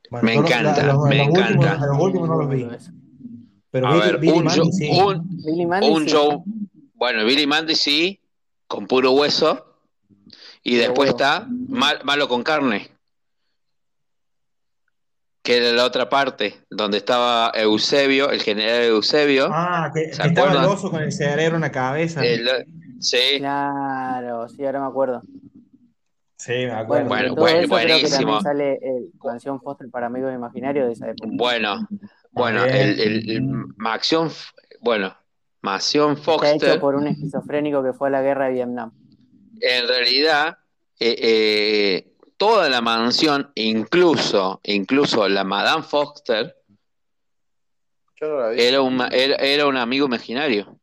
Bueno, 0.10 0.26
Me 0.26 0.36
los- 0.36 0.46
encanta, 0.46 0.86
los- 0.86 1.08
me 1.08 1.22
últimos- 1.26 1.50
encanta. 1.52 1.86
los 1.88 2.00
últimos 2.00 2.30
no 2.30 2.36
los 2.38 2.50
vi. 2.50 2.68
Pero 3.72 3.88
A 3.88 3.94
Billy- 3.94 4.06
ver, 4.06 4.18
Billy 4.20 4.38
un, 4.38 4.44
Mandy 4.44 4.60
show- 4.60 4.72
sí. 4.72 4.90
un, 4.92 5.38
Billy 5.44 5.66
Mandy 5.66 5.88
un 5.90 6.04
sí. 6.04 6.10
show. 6.10 6.44
Bueno, 6.96 7.26
Billy 7.26 7.48
Mandy 7.48 7.76
sí, 7.76 8.20
con 8.68 8.86
puro 8.88 9.14
hueso. 9.14 9.71
Y 10.64 10.76
después 10.76 11.10
está 11.10 11.46
Mal- 11.50 12.02
Malo 12.04 12.28
con 12.28 12.44
carne. 12.44 12.90
Que 15.44 15.58
era 15.58 15.72
la 15.76 15.86
otra 15.86 16.08
parte, 16.08 16.60
donde 16.70 16.98
estaba 16.98 17.52
Eusebio, 17.56 18.30
el 18.30 18.44
general 18.44 18.84
Eusebio. 18.84 19.48
Ah, 19.52 19.90
que, 19.94 20.14
¿Se 20.14 20.22
que 20.22 20.28
estaba 20.28 20.52
el 20.52 20.58
oso 20.70 20.92
con 20.92 21.02
el 21.02 21.12
cerebro 21.12 21.56
en 21.56 21.62
la 21.62 21.72
cabeza. 21.72 22.24
El- 22.24 22.48
sí, 23.00 23.18
Claro, 23.40 24.48
sí, 24.50 24.64
ahora 24.64 24.82
me 24.82 24.88
acuerdo. 24.88 25.24
Sí, 26.38 26.52
me 26.54 26.72
acuerdo. 26.72 27.08
Bueno, 27.08 27.36
bueno, 27.36 27.60
eso 27.60 27.68
creo 27.76 27.86
que 27.88 27.94
buenísimo. 27.96 28.42
sale 28.42 28.74
el 28.84 29.12
Canción 29.22 29.60
Foster 29.62 29.90
para 29.90 30.08
Amigos 30.08 30.32
Imaginarios 30.34 30.86
de 30.88 30.94
esa 30.94 31.10
época. 31.10 31.30
bueno, 31.34 31.88
bueno, 32.32 32.64
el, 32.64 33.00
el, 33.00 33.30
el 33.32 33.42
Maxión, 33.78 34.28
F- 34.28 34.52
bueno, 34.82 35.16
Maxión 35.62 36.12
Está 36.14 36.24
Foster. 36.24 36.56
hecho 36.72 36.80
por 36.80 36.96
un 36.96 37.08
esquizofrénico 37.08 37.84
que 37.84 37.94
fue 37.94 38.08
a 38.10 38.12
la 38.12 38.22
guerra 38.22 38.46
de 38.46 38.54
Vietnam. 38.54 38.92
En 39.62 39.88
realidad, 39.88 40.58
eh, 41.00 41.16
eh, 41.20 42.14
toda 42.38 42.70
la 42.70 42.82
mansión, 42.82 43.52
incluso, 43.56 44.60
incluso 44.64 45.28
la 45.30 45.44
Madame 45.44 45.84
Foster, 45.84 46.56
Yo 48.20 48.28
no 48.28 48.40
la 48.40 48.50
vi. 48.50 48.62
era 48.62 48.82
un, 48.82 49.02
era, 49.12 49.36
era 49.36 49.68
un 49.68 49.78
amigo 49.78 50.06
imaginario. 50.06 50.78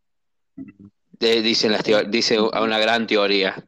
De- 1.21 1.43
dicen 1.43 1.73
las 1.73 1.83
dice 2.09 2.41
una 2.41 2.79
gran 2.79 3.07
teoría. 3.07 3.65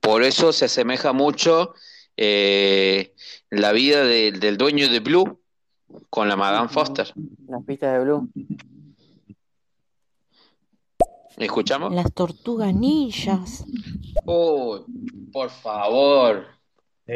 Por 0.00 0.22
eso 0.24 0.52
se 0.52 0.64
asemeja 0.64 1.12
mucho 1.12 1.74
eh, 2.16 3.14
la 3.50 3.72
vida 3.72 4.02
de- 4.04 4.32
del 4.32 4.56
dueño 4.56 4.88
de 4.88 5.00
Blue 5.00 5.40
con 6.10 6.28
la 6.28 6.34
Madame 6.36 6.68
Foster. 6.68 7.12
Las 7.48 7.62
pistas 7.64 7.92
de 7.92 8.04
Blue. 8.04 8.28
¿Escuchamos? 11.36 11.94
Las 11.94 12.12
tortugas 12.12 12.74
ninjas. 12.74 13.64
Uy, 14.24 14.80
por 15.32 15.50
favor. 15.50 16.46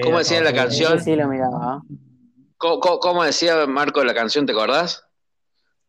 ¿Cómo 0.03 0.19
decía 0.19 0.41
la 0.43 0.53
canción? 0.53 1.01
Sí 1.03 1.17
lo 1.17 1.27
miraba. 1.29 1.83
¿Cómo, 2.57 2.81
cómo- 2.81 2.99
cómo 3.01 3.25
decía 3.25 3.67
Marco 3.67 4.05
la 4.05 4.15
canción? 4.15 4.47
¿Te 4.47 4.53
acordás? 4.53 5.05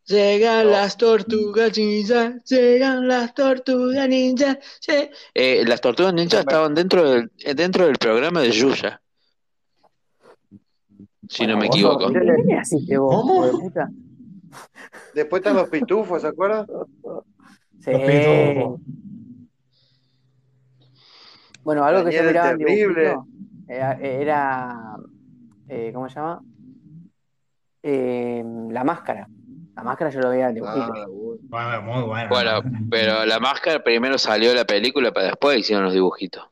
Llegan 0.06 0.70
las 0.70 0.96
tortugas 0.96 1.76
ninjas, 1.78 2.42
llegan 2.44 3.06
las 3.06 3.34
tortugas 3.34 4.08
ninjas. 4.08 4.58
Eh, 5.34 5.62
las 5.66 5.80
tortugas 5.80 6.12
ninjas 6.14 6.40
estaban 6.40 6.74
dentro 6.74 7.08
del, 7.08 7.30
eh, 7.38 7.54
dentro 7.54 7.86
del 7.86 7.98
programa 7.98 8.40
de 8.40 8.50
Yuya. 8.50 9.00
Si 11.28 11.46
no 11.46 11.56
me 11.56 11.66
equivoco. 11.66 12.10
¿Qué 12.12 12.18
le 12.18 12.34
hiciste 12.62 12.98
vos, 12.98 13.14
¿Cómo? 13.14 13.72
Después 15.14 15.40
están 15.40 15.56
los 15.56 15.68
pitufos, 15.68 16.20
¿se 16.22 16.28
acuerdan? 16.28 16.66
Sí. 17.84 17.90
Bueno, 21.64 21.84
algo 21.84 22.04
que 22.04 22.16
yo 22.16 22.22
miraba 22.24 22.50
en 22.50 22.58
Terrible. 22.58 23.02
dibujito 23.02 23.26
era, 23.68 23.92
era 23.94 24.96
eh, 25.68 25.90
¿cómo 25.92 26.08
se 26.08 26.16
llama? 26.16 26.42
Eh, 27.82 28.44
la 28.70 28.84
máscara. 28.84 29.28
La 29.74 29.82
máscara 29.82 30.10
yo 30.10 30.20
lo 30.20 30.28
veía 30.28 30.48
en 30.48 30.54
dibujito. 30.54 30.92
Ah, 30.94 31.06
bueno. 31.48 31.82
Muy 31.82 32.02
bueno. 32.02 32.28
Bueno, 32.28 32.62
pero 32.90 33.24
la 33.24 33.40
máscara 33.40 33.82
primero 33.82 34.18
salió 34.18 34.54
la 34.54 34.64
película, 34.64 35.12
para 35.12 35.28
después 35.28 35.58
hicieron 35.58 35.84
los 35.84 35.94
dibujitos. 35.94 36.51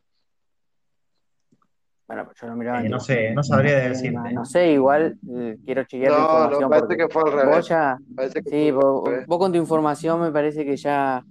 Bueno, 2.10 2.24
pero 2.24 2.34
yo 2.40 2.46
lo 2.48 2.56
miraba 2.56 2.84
Eh, 2.84 2.88
no 2.88 2.98
sé, 2.98 3.30
no 3.32 3.44
sabría 3.44 3.78
sé, 3.82 3.88
decirte. 3.90 4.32
No 4.32 4.44
sé, 4.44 4.72
igual 4.72 5.16
eh, 5.32 5.58
quiero 5.64 5.84
chequear 5.84 6.10
la 6.10 6.18
No, 6.18 6.24
no, 6.24 6.32
información 6.32 6.70
parece 6.70 6.86
porque 6.88 6.96
que 7.06 7.08
fue 7.08 7.22
al 7.24 7.32
revés. 7.38 7.56
vos 7.56 7.68
ya, 7.68 7.98
Parece 8.16 8.42
que 8.42 8.50
sí, 8.50 8.70
vos, 8.72 9.10
vos 9.28 9.38
con 9.38 9.52
tu 9.52 9.58
información 9.58 10.20
me 10.20 10.32
parece 10.32 10.64
que 10.64 10.76
ya, 10.76 11.24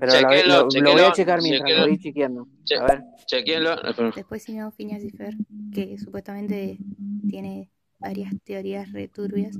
pero 0.00 0.12
lo, 0.12 0.18
Chequenlo, 0.18 0.56
lo- 0.74 0.80
lo 0.80 0.92
voy 0.94 1.00
a 1.02 1.12
checar 1.12 1.40
mientras 1.42 1.78
lo 1.78 1.86
voy 1.86 1.98
chequeando. 1.98 2.48
Che- 2.64 2.74
A 2.76 2.86
ver, 2.86 3.02
Chequenlo. 3.24 3.76
Después 4.16 4.42
siguió 4.42 4.68
Phineas 4.72 5.04
y 5.04 5.10
Fer, 5.10 5.36
que 5.72 5.96
supuestamente 5.96 6.76
tiene 7.30 7.70
varias 8.00 8.32
teorías 8.42 8.90
returbias. 8.92 9.56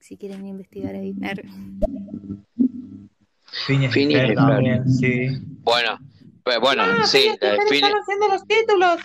Si 0.00 0.16
quieren 0.16 0.46
investigar 0.46 0.94
ahí. 0.94 1.14
Phineas 3.66 3.94
y 3.94 4.06
Ferb. 4.10 4.34
también, 4.36 4.88
sí. 4.88 5.26
Bueno, 5.62 5.98
pues 6.42 6.60
bueno, 6.60 6.82
sí, 7.04 7.28
la 7.42 7.50
de 7.52 7.58
Phineas- 7.68 7.92
haciendo 8.00 8.28
los 8.28 8.46
títulos. 8.46 8.96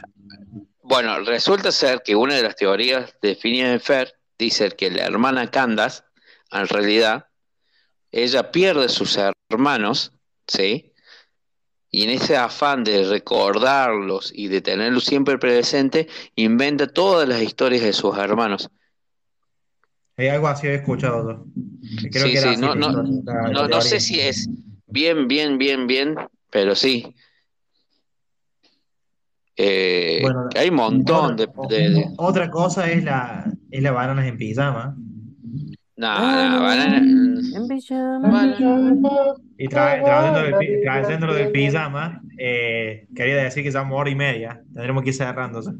Bueno, 0.83 1.19
resulta 1.19 1.71
ser 1.71 2.01
que 2.03 2.15
una 2.15 2.35
de 2.35 2.43
las 2.43 2.55
teorías 2.55 3.15
de 3.21 3.35
Phineas 3.35 3.75
y 3.75 3.79
Ferb 3.79 4.11
dice 4.37 4.71
que 4.71 4.89
la 4.89 5.05
hermana 5.05 5.49
Candace, 5.49 6.03
en 6.51 6.67
realidad, 6.67 7.27
ella 8.11 8.51
pierde 8.51 8.89
sus 8.89 9.17
hermanos, 9.49 10.13
¿sí? 10.47 10.91
Y 11.91 12.03
en 12.03 12.09
ese 12.11 12.37
afán 12.37 12.83
de 12.83 13.03
recordarlos 13.03 14.31
y 14.33 14.47
de 14.47 14.61
tenerlos 14.61 15.05
siempre 15.05 15.37
presente, 15.37 16.07
inventa 16.35 16.87
todas 16.87 17.27
las 17.27 17.41
historias 17.41 17.83
de 17.83 17.93
sus 17.93 18.17
hermanos. 18.17 18.69
Eh, 20.17 20.29
algo 20.29 20.47
así 20.47 20.67
he 20.67 20.75
escuchado. 20.75 21.45
Creo 22.11 22.27
Sí, 22.27 22.31
que 22.31 22.37
era 22.37 22.41
sí, 22.41 22.47
así 22.49 22.61
no, 22.61 22.75
no, 22.75 23.67
no, 23.67 23.81
sé 23.81 23.99
si 23.99 24.19
es 24.19 24.49
bien, 24.87 25.27
bien, 25.27 25.57
bien, 25.57 25.87
bien, 25.87 26.15
pero 26.49 26.75
sí. 26.75 27.15
Eh, 29.63 30.19
Bueno, 30.23 30.47
hay 30.57 30.69
un 30.69 30.75
montón 30.75 31.35
de, 31.37 31.43
otra, 31.43 31.67
de- 31.77 31.89
de- 31.91 32.05
otra 32.17 32.49
cosa 32.49 32.89
es 32.91 33.03
la, 33.03 33.45
es 33.69 33.83
la 33.83 33.91
bananas 33.91 34.25
en 34.25 34.37
pijama. 34.37 34.95
no, 35.97 36.49
no, 36.49 36.61
banana- 36.63 36.97
en 36.97 37.67
pijama. 37.67 38.29
Y 39.57 39.67
tra- 39.67 40.03
trayéndolo 40.03 40.45
del, 40.47 40.57
pi- 40.57 40.81
trayéndolo 40.81 41.33
del 41.35 41.51
pijama, 41.51 42.21
eh, 42.39 43.07
quería 43.15 43.35
decir 43.35 43.61
que 43.63 43.69
una 43.69 43.93
hora 43.93 44.09
y 44.09 44.15
media. 44.15 44.63
Tendremos 44.73 45.03
que 45.03 45.09
ir 45.09 45.15
cerrando. 45.15 45.61
ya. 45.61 45.71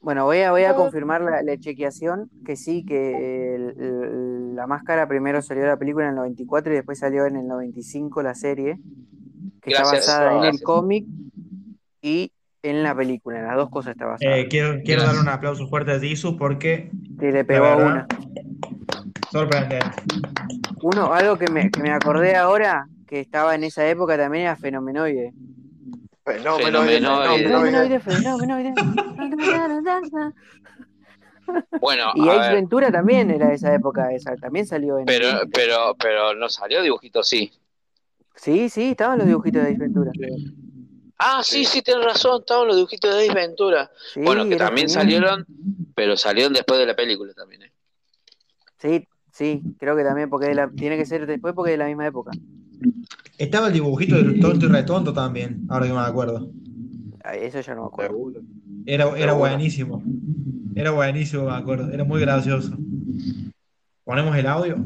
Bueno, 0.00 0.24
voy 0.24 0.38
a, 0.38 0.50
voy 0.50 0.64
a 0.64 0.70
confirmar 0.74 1.20
la, 1.20 1.42
la 1.42 1.56
chequeación, 1.58 2.30
que 2.44 2.56
sí, 2.56 2.84
que 2.84 3.54
el- 3.54 3.74
el- 3.78 4.56
la 4.56 4.66
máscara 4.66 5.06
primero 5.06 5.40
salió 5.42 5.66
la 5.66 5.76
película 5.76 6.06
en 6.06 6.10
el 6.10 6.16
94 6.16 6.72
y 6.72 6.76
después 6.76 6.98
salió 6.98 7.26
en 7.26 7.36
el 7.36 7.46
95 7.46 8.22
la 8.22 8.34
serie, 8.34 8.78
que 9.62 9.70
está 9.70 9.82
basada 9.96 10.38
en 10.38 10.44
el 10.54 10.62
cómic 10.62 11.04
y 12.02 12.32
en 12.62 12.82
la 12.82 12.94
película, 12.94 13.38
en 13.38 13.46
las 13.46 13.56
dos 13.56 13.70
cosas 13.70 13.92
está 13.92 14.06
basada. 14.06 14.36
Eh, 14.36 14.48
quiero 14.48 14.80
quiero 14.84 15.02
darle 15.02 15.20
un 15.20 15.28
aplauso 15.28 15.66
fuerte 15.68 15.92
a 15.92 16.00
Jesus 16.00 16.36
porque, 16.38 16.90
que 17.18 17.32
le 17.32 17.44
pegó 17.44 17.66
a 17.66 17.76
verdad, 17.76 17.92
una. 17.92 18.06
sorprendente. 19.30 19.86
Uno, 20.82 21.12
algo 21.12 21.36
que 21.38 21.50
me, 21.50 21.70
que 21.70 21.82
me 21.82 21.90
acordé 21.90 22.36
ahora, 22.36 22.86
que 23.06 23.20
estaba 23.20 23.54
en 23.54 23.64
esa 23.64 23.88
época 23.88 24.16
también 24.16 24.44
era 24.44 24.56
Fenomenoide. 24.56 25.32
Fenomenoide. 26.24 27.00
Fenomenoide, 27.00 28.00
Fenomenoide. 28.00 28.74
Bueno, 31.80 32.12
Y 32.14 32.28
Ace 32.28 32.38
ver, 32.38 32.54
Ventura 32.54 32.92
también 32.92 33.30
era 33.30 33.48
de 33.48 33.54
esa 33.54 33.74
época, 33.74 34.12
esa, 34.12 34.36
también 34.36 34.66
salió 34.66 34.98
en... 34.98 35.06
pero, 35.06 35.40
pero, 35.52 35.96
pero 35.98 36.34
no 36.34 36.48
salió 36.48 36.80
dibujito, 36.80 37.24
sí. 37.24 37.52
Sí, 38.36 38.68
sí, 38.68 38.90
estaban 38.90 39.18
los 39.18 39.26
dibujitos 39.26 39.62
de 39.62 39.70
Ace 39.70 39.78
Ventura. 39.78 40.12
Ah, 41.22 41.42
sí, 41.44 41.66
sí, 41.66 41.82
tienes 41.82 42.02
razón, 42.02 42.40
estaban 42.40 42.66
los 42.66 42.76
dibujitos 42.76 43.14
de 43.14 43.24
Ace 43.24 43.34
Ventura. 43.34 43.90
Sí, 44.14 44.20
bueno, 44.22 44.48
que 44.48 44.56
también 44.56 44.88
genial. 44.88 45.04
salieron, 45.04 45.46
pero 45.94 46.16
salieron 46.16 46.54
después 46.54 46.80
de 46.80 46.86
la 46.86 46.96
película 46.96 47.34
también. 47.34 47.64
¿eh? 47.64 47.72
Sí, 48.78 49.06
sí, 49.30 49.62
creo 49.78 49.94
que 49.96 50.02
también, 50.02 50.30
porque 50.30 50.54
la- 50.54 50.70
tiene 50.70 50.96
que 50.96 51.04
ser 51.04 51.26
después 51.26 51.52
porque 51.54 51.72
es 51.72 51.74
de 51.74 51.84
la 51.84 51.88
misma 51.88 52.06
época. 52.06 52.30
Estaba 53.36 53.66
el 53.66 53.74
dibujito 53.74 54.16
del 54.16 54.40
tonto 54.40 54.64
y 54.64 54.68
retonto 54.70 55.12
también, 55.12 55.66
ahora 55.68 55.86
que 55.86 55.92
me 55.92 55.98
acuerdo. 56.00 56.50
Ah, 57.22 57.36
Eso 57.36 57.60
ya 57.60 57.74
no 57.74 57.82
me 57.82 57.86
acuerdo. 57.88 58.16
Era, 58.86 59.18
era 59.18 59.34
buenísimo. 59.34 60.02
Era 60.74 60.90
buenísimo, 60.92 61.44
me 61.50 61.54
acuerdo. 61.54 61.92
Era 61.92 62.04
muy 62.04 62.18
gracioso. 62.22 62.72
¿Ponemos 64.04 64.34
el 64.36 64.46
audio? 64.46 64.76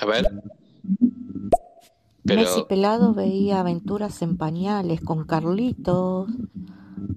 A 0.00 0.06
ver. 0.06 0.30
Messi 2.24 2.64
pelado 2.68 3.14
veía 3.14 3.60
aventuras 3.60 4.20
en 4.22 4.36
pañales 4.36 5.00
con 5.00 5.24
Carlitos. 5.24 6.28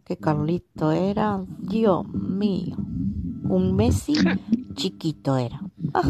Que 0.06 0.18
Carlito 0.18 0.92
era, 0.92 1.40
Dios 1.60 2.08
mío. 2.14 2.76
Un 2.78 3.76
Messi 3.76 4.14
chiquito 4.76 5.38
era. 5.38 5.60
Ah, 5.94 6.02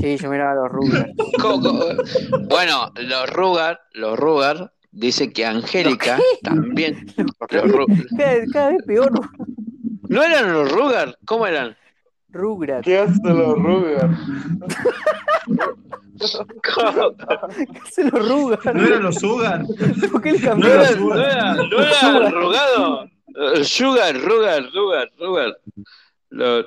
Sí, 0.00 0.16
yo 0.16 0.30
miraba 0.30 0.54
los 0.54 0.70
co- 1.40 1.60
bueno, 2.48 2.90
los 2.96 3.30
Rugar, 3.30 3.80
los 3.92 4.18
Rugar, 4.18 4.72
dice 4.92 5.32
que 5.32 5.44
Angélica 5.44 6.18
también. 6.42 7.06
Los 7.50 7.64
Ru- 7.64 8.16
Cada, 8.16 8.46
cada 8.52 8.68
vez 8.70 8.82
peor. 8.86 9.10
¿No 10.08 10.22
eran 10.22 10.52
los 10.52 10.70
Rugar? 10.72 11.18
¿Cómo 11.26 11.46
eran? 11.46 11.76
Rugrats. 12.32 12.84
¿Qué 12.84 12.98
hacen 12.98 13.38
los 13.38 13.58
Ruger? 13.58 14.08
¿Qué 16.18 17.78
hacen 17.86 18.10
los 18.12 18.28
Rugrats? 18.28 18.64
¿No 18.74 18.84
eran 18.86 19.02
los 19.02 19.14
Sugar? 19.16 19.64
¿Por 20.12 20.22
qué 20.22 20.32
le 20.32 20.38
¿No 20.40 20.44
cambiaron? 20.50 21.08
no 21.08 21.14
era, 21.18 21.54
no 21.54 21.80
era 21.80 21.94
Sugar. 21.94 22.32
rugado? 22.32 23.04
Eh, 23.04 23.64
Sugar, 23.64 24.20
Rugar, 24.20 24.62
Rugar, 24.74 25.10
Rugar. 25.18 25.58
Los- 26.30 26.66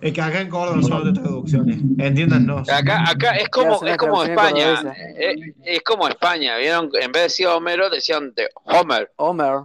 Es 0.00 0.12
que 0.12 0.20
acá 0.22 0.40
en 0.40 0.48
Córdoba 0.48 0.76
no 0.76 0.82
son 0.82 1.12
de 1.12 1.20
traducciones. 1.20 1.78
Entiéndanos. 1.98 2.68
Acá, 2.68 3.04
acá 3.10 3.36
es 3.36 3.48
como, 3.48 3.84
es 3.84 3.96
como 3.96 4.22
España. 4.24 4.76
cordobesa. 4.76 4.94
Es, 5.18 5.36
es 5.64 5.82
como 5.82 6.08
España, 6.08 6.56
¿vieron? 6.56 6.90
En 7.00 7.12
vez 7.12 7.12
de 7.12 7.20
decir 7.22 7.46
Homero, 7.48 7.90
decían 7.90 8.32
de 8.34 8.48
Homer. 8.64 9.10
Homer. 9.16 9.58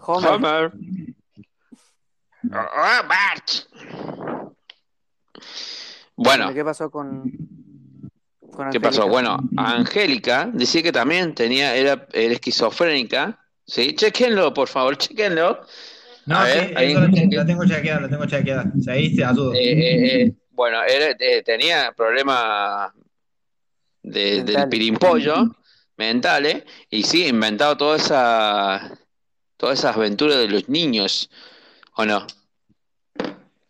Homer. 0.00 0.32
Homer. 0.32 0.72
Bart. 2.54 3.50
Bueno, 6.16 6.54
¿Qué 6.54 6.64
pasó 6.64 6.90
con, 6.90 7.30
con 8.52 8.70
¿qué 8.70 8.80
pasó? 8.80 9.02
Angélica? 9.02 9.04
Bueno, 9.06 9.38
Angélica 9.56 10.50
decía 10.52 10.82
que 10.82 10.92
también 10.92 11.34
tenía, 11.34 11.74
era, 11.74 12.06
era 12.12 12.34
esquizofrénica. 12.34 13.40
¿Sí? 13.66 13.94
Chequenlo, 13.94 14.52
por 14.52 14.68
favor, 14.68 14.96
chequenlo. 14.98 15.60
No, 16.26 16.36
A 16.38 16.46
sí, 16.46 16.58
ver, 16.58 16.78
ahí- 16.78 16.90
eso 16.92 17.00
la, 17.00 17.10
tengo- 17.10 17.36
la 17.36 17.46
tengo 17.46 17.64
chequeada, 17.64 18.00
la 18.02 18.08
tengo 18.10 18.26
chequeada. 18.26 18.64
¿Seguiste? 18.82 19.24
Ayudo. 19.24 19.54
Eh, 19.54 19.58
eh, 19.58 20.22
eh, 20.22 20.32
bueno, 20.50 20.82
era- 20.84 21.16
eh, 21.18 21.42
tenía 21.42 21.92
problemas 21.92 22.92
de- 24.02 24.20
del 24.36 24.44
Mentales. 24.44 24.66
pirimpollo 24.68 25.56
mentales 25.96 26.64
y 26.90 27.04
sí, 27.04 27.26
inventado 27.26 27.76
toda 27.78 27.96
esa, 27.96 28.98
todas 29.56 29.78
esas 29.78 29.96
aventuras 29.96 30.36
de 30.36 30.48
los 30.48 30.68
niños, 30.68 31.30
¿o 31.96 32.04
no? 32.04 32.26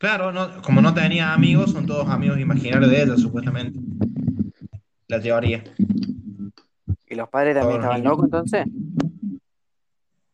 Claro, 0.04 0.32
no, 0.32 0.60
como 0.60 0.82
no 0.82 0.92
tenía 0.92 1.32
amigos, 1.32 1.70
son 1.70 1.86
todos 1.86 2.06
amigos 2.10 2.38
imaginarios 2.38 2.90
de 2.90 3.02
ella, 3.04 3.16
supuestamente. 3.16 3.78
La 5.08 5.18
teoría. 5.18 5.64
¿Y 7.08 7.14
los 7.14 7.26
padres 7.30 7.54
también 7.54 7.80
Todos 7.80 7.94
estaban 7.96 8.00
niños. 8.02 8.10
locos 8.10 8.24
entonces? 8.26 8.66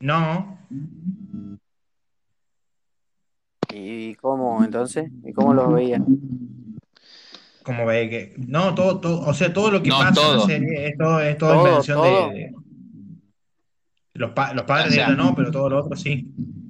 No, 0.01 0.59
¿Y 3.73 4.17
cómo 4.17 4.65
entonces? 4.65 5.09
¿Y 5.25 5.33
cómo 5.33 5.55
los 5.55 5.73
veían? 5.73 6.05
como 7.63 7.87
ve 7.87 8.11
que. 8.11 8.35
No, 8.49 8.75
todo, 8.75 8.99
todo, 8.99 9.21
o 9.21 9.33
sea, 9.35 9.53
todo 9.53 9.71
lo 9.71 9.81
que 9.85 9.91
No, 9.91 9.99
pasa 9.99 10.09
en 10.09 10.15
todo. 10.17 10.37
la 10.39 10.47
serie 10.47 10.89
es 10.89 10.99
todo, 10.99 11.21
es 11.21 11.39
todo 11.39 11.53
Todo, 11.55 11.67
invención 11.69 11.97
todo. 11.99 12.29
de, 12.31 12.35
de- 12.35 12.55
Los, 14.15 14.33
pa- 14.33 14.53
los 14.53 14.65
padres 14.65 14.89
O 14.89 14.95
sea, 14.97 15.07
de 15.07 15.13
ella 15.13 15.23
no, 15.23 15.33
pero 15.37 15.53
todo 15.53 15.71
lo 15.71 15.79
otro 15.85 15.97
sí. 15.97 16.27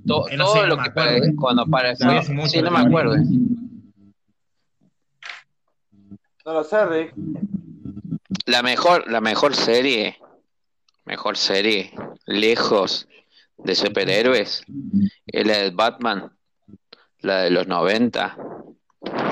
To- 0.07 0.27
no 0.37 0.45
todo 0.45 0.55
sé, 0.55 0.61
no 0.63 0.67
lo 0.67 0.83
que 0.83 0.91
pare- 0.91 1.35
cuando 1.37 1.63
La 1.63 1.67
vi 1.67 1.71
pareció, 1.71 2.11
hace 2.11 2.33
mucho, 2.33 2.49
sí, 2.49 2.59
no 2.59 2.65
la 2.65 2.71
me 2.71 2.87
acuerdo. 2.87 3.17
No 6.45 6.53
lo 6.55 6.65
sé, 6.65 6.85
Rick. 6.87 7.15
La 8.47 8.63
mejor, 8.63 9.11
la 9.11 9.21
mejor 9.21 9.55
serie, 9.55 10.19
mejor 11.05 11.37
serie, 11.37 11.93
lejos 12.27 13.07
de 13.59 13.75
superhéroes, 13.75 14.65
es 15.27 15.47
la 15.47 15.59
de 15.59 15.71
Batman, 15.71 16.33
la 17.21 17.43
de 17.43 17.51
los 17.51 17.67
90, 17.67 18.37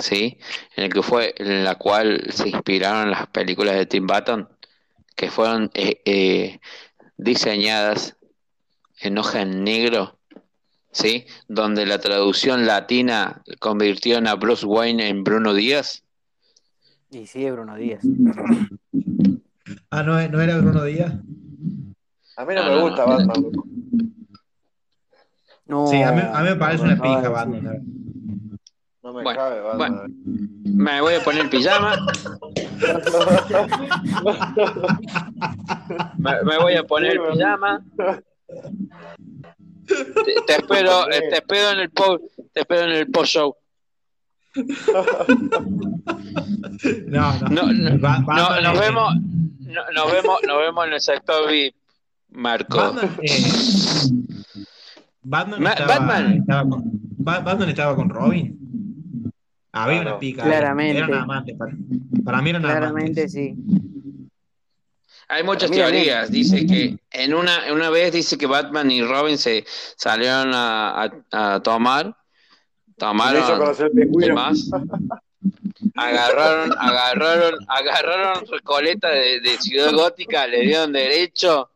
¿sí? 0.01 0.39
En 0.77 0.85
el 0.85 0.93
que 0.93 1.03
fue, 1.03 1.35
en 1.39 1.65
la 1.65 1.77
cual 1.77 2.23
se 2.31 2.51
inspiraron 2.51 3.11
las 3.11 3.27
películas 3.29 3.75
de 3.77 3.87
Tim 3.87 4.07
Burton, 4.07 4.49
que 5.17 5.31
fueron 5.31 5.71
eh, 5.75 6.01
eh, 6.05 6.61
diseñadas 7.17 8.17
en 9.01 9.17
hoja 9.19 9.41
en 9.43 9.65
negro, 9.65 10.18
¿sí? 10.93 11.27
Donde 11.49 11.87
la 11.87 11.99
traducción 11.99 12.67
latina 12.67 13.43
convirtió 13.59 14.19
a 14.19 14.35
Bruce 14.35 14.67
Wayne 14.67 15.09
en 15.09 15.25
Bruno 15.25 15.55
Díaz. 15.55 16.03
Y 17.11 17.27
sí, 17.27 17.51
Bruno 17.51 17.77
Díaz. 17.77 18.03
Ah, 19.91 20.03
no, 20.03 20.15
no 20.29 20.41
era 20.41 20.59
Bruno 20.59 20.83
Díaz. 20.85 21.13
A 22.37 22.45
mí 22.45 22.55
no, 22.55 22.65
No, 22.65 22.75
me 22.75 22.81
gusta 22.83 23.05
no. 23.05 23.09
Batman. 23.17 23.53
No, 25.67 25.87
Sí, 25.87 26.03
a 26.03 26.13
mí, 26.13 26.23
a 26.23 26.41
mí 26.43 26.49
me 26.51 26.57
parece 26.57 26.85
una 26.85 26.97
pija 26.97 27.29
Batman. 27.29 27.81
No 29.03 29.13
me 29.13 29.23
Bueno, 29.23 29.39
cabe 29.39 29.61
Batman. 29.61 30.15
Me 30.65 31.01
voy 31.01 31.15
a 31.15 31.25
poner 31.25 31.51
pijama. 31.51 31.97
Me, 36.19 36.43
me 36.43 36.59
voy 36.59 36.75
a 36.75 36.85
poner 36.85 37.19
pijama. 37.33 37.85
Te, 40.25 40.35
te 40.47 40.53
espero, 40.57 41.11
eh, 41.13 41.23
te 41.31 41.37
espero 41.37 41.71
en 41.71 41.81
el 41.81 41.91
po, 41.91 42.21
te 42.53 42.61
espero 42.61 42.83
en 42.85 42.91
el 42.93 43.07
post 43.11 43.33
show. 43.33 43.55
No, 47.07 47.39
no. 47.41 47.49
No, 47.51 47.73
no, 47.73 47.99
Ba- 47.99 48.19
no, 48.21 48.27
Batman 48.27 48.63
nos 48.63 48.75
es- 48.75 48.81
vemos, 48.81 49.15
no- 49.61 49.91
nos 49.95 50.13
vemos, 50.13 50.41
nos 50.47 50.59
vemos 50.59 50.87
en 50.87 50.93
el 50.93 51.01
sector 51.01 51.51
VIP, 51.51 51.75
Marco. 52.31 52.77
Batman, 52.79 53.11
eh, 53.23 53.53
Batman, 55.23 55.63
Ma- 55.63 55.71
estaba, 55.73 55.95
Batman. 55.99 56.33
estaba 56.33 56.69
con, 56.69 56.83
Ba- 57.19 57.41
Batman 57.41 57.69
estaba 57.69 57.97
con 57.97 58.09
Robin. 58.09 58.55
Había 59.73 59.97
Claro. 60.01 60.11
una 60.11 60.19
pica. 60.19 60.43
Claramente. 60.45 60.99
Eran 60.99 61.15
amantes. 61.15 61.57
Para, 61.57 61.73
para 62.25 62.43
mí 62.43 62.51
eran 62.51 62.63
Claramente 62.63 63.21
amantes. 63.23 63.33
sí. 63.33 63.55
Hay 65.29 65.43
muchas 65.43 65.71
Mira, 65.71 65.87
teorías. 65.87 66.31
Dice 66.31 66.67
que 66.67 66.97
en 67.11 67.35
una, 67.35 67.67
en 67.69 67.75
una 67.75 67.91
vez 67.91 68.13
dice 68.13 68.39
que 68.39 68.47
Batman 68.47 68.91
y 68.91 69.03
Robin 69.03 69.37
se 69.39 69.65
salieron 69.97 70.53
a, 70.55 71.03
a- 71.05 71.55
a 71.55 71.63
tomar, 71.63 72.17
tomaron 72.97 73.43
más, 74.35 74.71
agarraron, 75.95 76.75
agarraron, 76.79 77.55
agarraron 77.69 78.47
Recoleta 78.51 79.09
de, 79.11 79.41
de 79.41 79.59
Ciudad 79.59 79.93
Gótica, 79.93 80.47
le 80.47 80.61
dieron 80.63 80.93
derecho, 80.93 81.71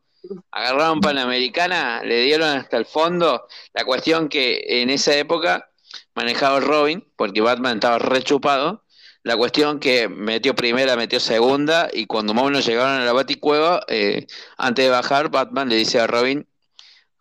agarraron 0.50 1.00
Panamericana, 1.00 2.02
le 2.02 2.22
dieron 2.22 2.48
hasta 2.48 2.76
el 2.76 2.86
fondo. 2.86 3.46
La 3.74 3.84
cuestión 3.84 4.28
que 4.28 4.64
en 4.66 4.90
esa 4.90 5.14
época 5.16 5.68
manejaba 6.14 6.60
Robin, 6.60 7.04
porque 7.16 7.40
Batman 7.40 7.74
estaba 7.74 7.98
rechupado. 7.98 8.82
La 9.24 9.36
cuestión 9.36 9.78
que 9.78 10.08
metió 10.08 10.54
primera, 10.54 10.96
metió 10.96 11.20
segunda, 11.20 11.88
y 11.92 12.06
cuando 12.06 12.34
más 12.34 12.42
o 12.42 12.46
menos 12.46 12.66
llegaron 12.66 13.00
a 13.00 13.04
la 13.04 13.12
Baticueva, 13.12 13.82
eh, 13.86 14.26
antes 14.58 14.84
de 14.84 14.90
bajar, 14.90 15.30
Batman 15.30 15.68
le 15.68 15.76
dice 15.76 16.00
a 16.00 16.08
Robin, 16.08 16.44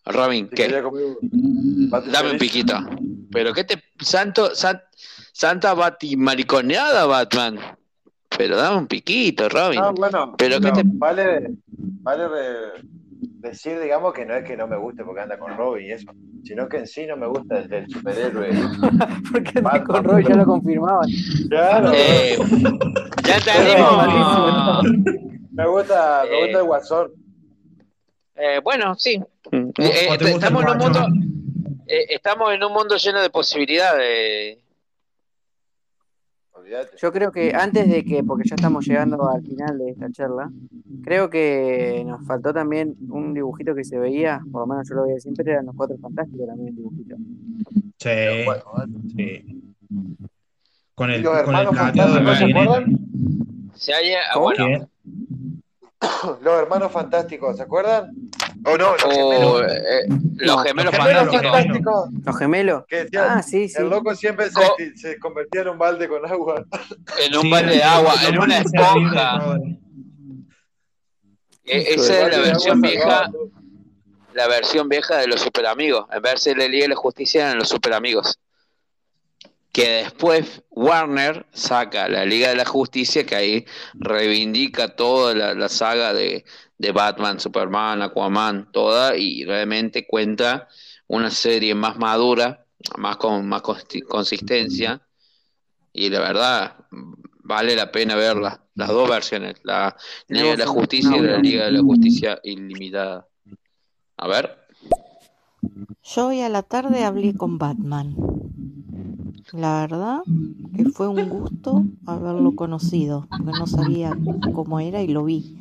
Robin, 0.05 0.49
¿qué? 0.49 0.67
Dame 2.11 2.31
un 2.31 2.37
piquito. 2.39 2.73
Pero 3.31 3.53
qué 3.53 3.63
te. 3.63 3.83
Santo, 3.99 4.55
san- 4.55 4.81
santa 5.31 5.73
batimariconeada, 5.75 7.05
Batman. 7.05 7.59
Pero 8.35 8.57
dame 8.57 8.77
un 8.77 8.87
piquito, 8.87 9.47
Robin. 9.47 9.79
No, 9.79 9.93
bueno, 9.93 10.35
Pero 10.37 10.59
qué 10.59 10.71
te. 10.71 10.81
vale, 10.85 11.51
vale 11.67 12.27
re- 12.27 12.81
decir, 13.41 13.79
digamos, 13.79 14.13
que 14.13 14.25
no 14.25 14.35
es 14.35 14.43
que 14.43 14.55
no 14.55 14.67
me 14.67 14.77
guste 14.77 15.03
porque 15.03 15.21
anda 15.21 15.37
con 15.37 15.55
Robin 15.57 15.85
y 15.85 15.91
eso, 15.91 16.11
sino 16.43 16.67
que 16.69 16.77
en 16.77 16.87
sí 16.87 17.05
no 17.05 17.17
me 17.17 17.27
gusta 17.27 17.59
el 17.59 17.67
del 17.67 17.89
superhéroe. 17.89 18.49
Porque 19.31 19.61
Batman, 19.61 19.83
con 19.85 20.03
Roy 20.03 20.23
ya 20.27 20.35
lo 20.35 20.45
confirmaban. 20.45 21.09
Claro. 21.49 21.91
Eh, 21.93 22.37
ya 23.23 23.37
entendimos. 23.37 24.83
Me 25.51 25.67
gusta, 25.67 26.23
me 26.29 26.41
gusta 26.45 26.59
el 26.59 26.63
Guasón. 26.65 27.11
Eh, 28.35 28.59
bueno, 28.63 28.95
sí. 28.95 29.17
¿O- 29.19 29.55
Eh, 29.55 29.73
te 30.17 30.25
eh, 30.25 30.31
estamos, 30.31 30.63
en 30.63 30.69
un 30.69 30.77
mundo, 30.77 30.99
eh, 31.87 32.05
estamos 32.09 32.53
en 32.53 32.63
un 32.63 32.73
mundo 32.73 32.95
lleno 32.97 33.21
de 33.21 33.29
posibilidades. 33.29 34.57
Yo 37.01 37.11
creo 37.11 37.31
que 37.31 37.53
antes 37.53 37.89
de 37.89 38.03
que, 38.05 38.23
porque 38.23 38.47
ya 38.47 38.55
estamos 38.55 38.85
llegando 38.87 39.27
al 39.29 39.41
final 39.41 39.77
de 39.77 39.89
esta 39.91 40.09
charla, 40.11 40.49
creo 41.03 41.29
que 41.29 42.03
nos 42.05 42.25
faltó 42.25 42.53
también 42.53 42.95
un 43.09 43.33
dibujito 43.33 43.73
que 43.75 43.83
se 43.83 43.97
veía, 43.97 44.41
por 44.51 44.61
lo 44.61 44.67
menos 44.67 44.87
yo 44.87 44.95
lo 44.95 45.03
veía 45.05 45.19
siempre, 45.19 45.51
eran 45.51 45.65
los 45.65 45.75
cuatro 45.75 45.97
fantásticos 46.01 46.47
también 46.47 46.69
el 46.69 46.75
dibujito. 46.75 47.15
Sí, 47.97 48.09
sí. 49.15 49.61
Con 50.95 51.09
el, 51.09 51.19
¿Y 51.21 51.23
los 51.23 51.41
con 51.43 51.55
el 51.55 51.65
de 51.65 52.35
se 52.35 52.43
acuerdan? 52.45 52.97
Si 53.75 53.91
hay, 53.91 54.13
ah, 54.13 54.19
¿Cómo? 54.33 54.45
bueno, 54.45 54.65
¿Qué? 54.67 54.87
Los 56.43 56.59
hermanos 56.61 56.91
fantásticos, 56.91 57.57
¿se 57.57 57.63
acuerdan? 57.63 58.11
Oh, 58.65 58.77
no, 58.77 58.91
los 58.93 59.03
o, 59.05 59.09
gemelos. 59.09 59.61
eh, 59.71 60.05
los 60.37 60.55
No, 60.55 60.57
gemelos 60.63 60.93
Los 60.93 61.03
gemelos 61.03 61.35
fantásticos. 61.35 62.09
¿Los 62.25 62.37
gemelos? 62.37 62.83
Que 62.87 62.95
decían, 63.03 63.25
Ah, 63.29 63.41
sí, 63.43 63.69
sí. 63.69 63.81
el 63.81 63.89
loco 63.89 64.13
siempre 64.15 64.47
se, 64.49 64.53
Co- 64.53 64.75
se 64.95 65.17
convertía 65.19 65.61
en 65.61 65.69
un 65.69 65.77
balde 65.79 66.07
con 66.07 66.23
agua. 66.25 66.63
En 67.25 67.35
un 67.35 67.41
Sí, 67.41 67.49
balde 67.51 67.75
de 67.75 67.83
agua, 67.83 68.13
en 68.27 68.39
una 68.39 68.57
esponja. 68.59 69.57
Eh, 71.71 71.93
Esa 71.95 72.27
es 72.27 72.35
la 72.35 72.43
versión 72.43 72.81
vieja, 72.81 73.31
la 74.33 74.47
versión 74.47 74.89
vieja 74.89 75.17
de 75.17 75.27
los 75.27 75.39
superamigos. 75.39 76.05
En 76.11 76.21
vez 76.21 76.43
de 76.43 76.55
la 76.55 76.67
Liga 76.67 76.83
de 76.83 76.89
la 76.89 76.95
Justicia 76.95 77.43
eran 77.43 77.59
los 77.59 77.69
superamigos. 77.69 78.37
Que 79.71 80.03
después 80.03 80.63
Warner 80.69 81.45
saca 81.53 82.09
la 82.09 82.25
Liga 82.25 82.49
de 82.49 82.55
la 82.55 82.65
Justicia, 82.65 83.25
que 83.25 83.35
ahí 83.35 83.65
reivindica 83.93 84.97
toda 84.97 85.33
la, 85.33 85.53
la 85.53 85.69
saga 85.69 86.13
de, 86.13 86.43
de 86.77 86.91
Batman, 86.91 87.39
Superman, 87.39 88.01
Aquaman, 88.01 88.69
toda, 88.73 89.15
y 89.15 89.45
realmente 89.45 90.05
cuenta 90.05 90.67
una 91.07 91.31
serie 91.31 91.73
más 91.73 91.97
madura, 91.97 92.65
más 92.97 93.15
con 93.15 93.47
más 93.47 93.61
consistencia, 93.61 95.01
y 95.93 96.09
la 96.09 96.19
verdad 96.19 96.75
vale 97.43 97.75
la 97.75 97.91
pena 97.91 98.15
verla, 98.15 98.63
las 98.75 98.89
dos 98.89 99.09
versiones, 99.09 99.55
la 99.63 99.95
Liga 100.27 100.51
de 100.51 100.57
la 100.57 100.67
Justicia 100.67 101.17
y 101.17 101.21
la. 101.21 101.37
Liga 101.37 101.65
de 101.65 101.71
la 101.71 101.81
Justicia 101.81 102.39
Ilimitada. 102.43 103.27
A 104.17 104.27
ver. 104.27 104.57
Yo 106.03 106.27
hoy 106.27 106.41
a 106.41 106.49
la 106.49 106.63
tarde 106.63 107.03
hablé 107.03 107.35
con 107.35 107.57
Batman. 107.57 108.15
La 109.53 109.81
verdad 109.81 110.21
que 110.75 110.85
fue 110.85 111.07
un 111.07 111.27
gusto 111.27 111.83
haberlo 112.05 112.55
conocido, 112.55 113.27
porque 113.29 113.59
no 113.59 113.67
sabía 113.67 114.17
cómo 114.53 114.79
era 114.79 115.01
y 115.01 115.07
lo 115.07 115.25
vi 115.25 115.57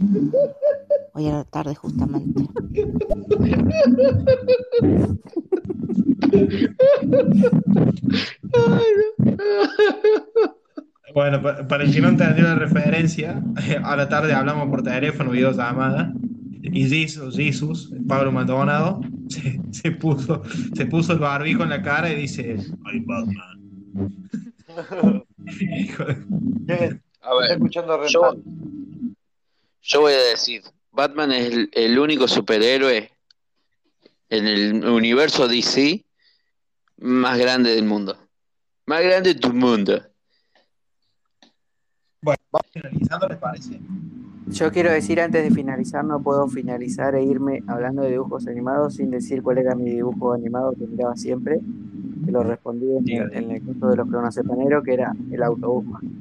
hoy 1.15 1.29
a 1.29 1.33
la 1.33 1.45
tarde 1.45 1.75
justamente. 1.75 2.45
Bueno, 11.15 11.43
pa- 11.43 11.67
para 11.67 11.85
el 11.85 11.93
que 11.93 12.01
no 12.01 12.09
entendió 12.09 12.45
la 12.45 12.55
referencia, 12.55 13.43
a 13.85 13.97
la 13.97 14.09
tarde 14.09 14.33
hablamos 14.33 14.69
por 14.69 14.83
teléfono, 14.83 15.31
videollamada, 15.31 16.13
y 16.63 16.89
Jesus, 16.89 17.37
Jesus, 17.37 17.93
Pablo 18.07 18.31
Maldonado, 18.33 19.01
se, 19.29 19.61
se 19.73 19.91
puso, 19.93 20.43
se 20.75 20.87
puso 20.87 21.13
el 21.15 21.19
barbijo 21.19 21.63
en 21.65 21.71
la 21.71 21.83
cara 21.83 22.11
y 22.13 22.17
dice, 22.17 22.57
I'm 22.85 23.05
Batman. 23.07 23.61
Hijo 25.79 26.05
de- 26.05 26.17
¿Quién 26.67 27.03
A 27.23 27.35
ver. 27.35 27.51
escuchando 27.53 27.95
a 27.95 28.07
Yo, 28.07 28.37
yo 29.83 30.01
voy 30.01 30.13
a 30.13 30.19
decir, 30.31 30.63
Batman 30.93 31.33
es 31.33 31.53
el, 31.53 31.71
el 31.73 31.99
único 31.99 32.29
superhéroe 32.29 33.11
en 34.29 34.47
el 34.47 34.85
universo 34.85 35.49
DC 35.49 36.05
más 36.99 37.39
grande 37.39 37.75
del 37.75 37.85
mundo. 37.85 38.17
Más 38.87 39.03
grande 39.03 39.35
del 39.35 39.53
mundo. 39.55 40.03
Bueno, 42.23 42.39
vamos 42.53 42.67
finalizando, 42.73 43.29
¿les 43.29 43.39
parece? 43.39 43.81
Yo 44.49 44.71
quiero 44.73 44.91
decir 44.91 45.21
antes 45.21 45.43
de 45.43 45.51
finalizar, 45.51 46.05
no 46.05 46.21
puedo 46.23 46.49
finalizar 46.49 47.15
e 47.15 47.23
irme 47.23 47.63
hablando 47.67 48.03
de 48.03 48.11
dibujos 48.11 48.47
animados 48.47 48.95
sin 48.97 49.11
decir 49.11 49.43
cuál 49.43 49.59
era 49.59 49.75
mi 49.75 49.91
dibujo 49.91 50.33
animado 50.33 50.73
que 50.73 50.87
miraba 50.87 51.17
siempre, 51.17 51.61
que 52.25 52.33
lo 52.33 52.43
respondí 52.43 52.87
en 52.97 53.09
el, 53.09 53.33
en 53.35 53.51
el 53.53 53.63
curso 53.63 53.89
de 53.89 53.97
los 53.97 54.09
cronocepaneros, 54.09 54.85
que 54.85 54.95
era 54.95 55.15
el 55.31 55.43
autobús 55.43 55.85
mágico. 55.85 56.13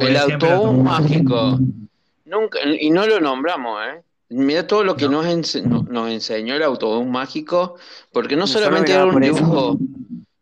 El 0.00 0.16
autobús 0.16 0.82
mágico. 0.84 1.58
Nunca, 2.26 2.58
y 2.64 2.90
no 2.90 3.06
lo 3.06 3.20
nombramos, 3.20 3.80
¿eh? 3.82 4.02
Mira 4.30 4.66
todo 4.66 4.84
lo 4.84 4.96
que 4.96 5.08
nos, 5.08 5.26
ense- 5.26 5.62
no- 5.64 5.82
nos 5.82 6.10
enseñó 6.10 6.54
el 6.54 6.62
autobús 6.62 7.06
mágico, 7.06 7.76
porque 8.12 8.36
no 8.36 8.46
solamente 8.46 8.92
era 8.92 9.04
un 9.06 9.22
eso. 9.24 9.78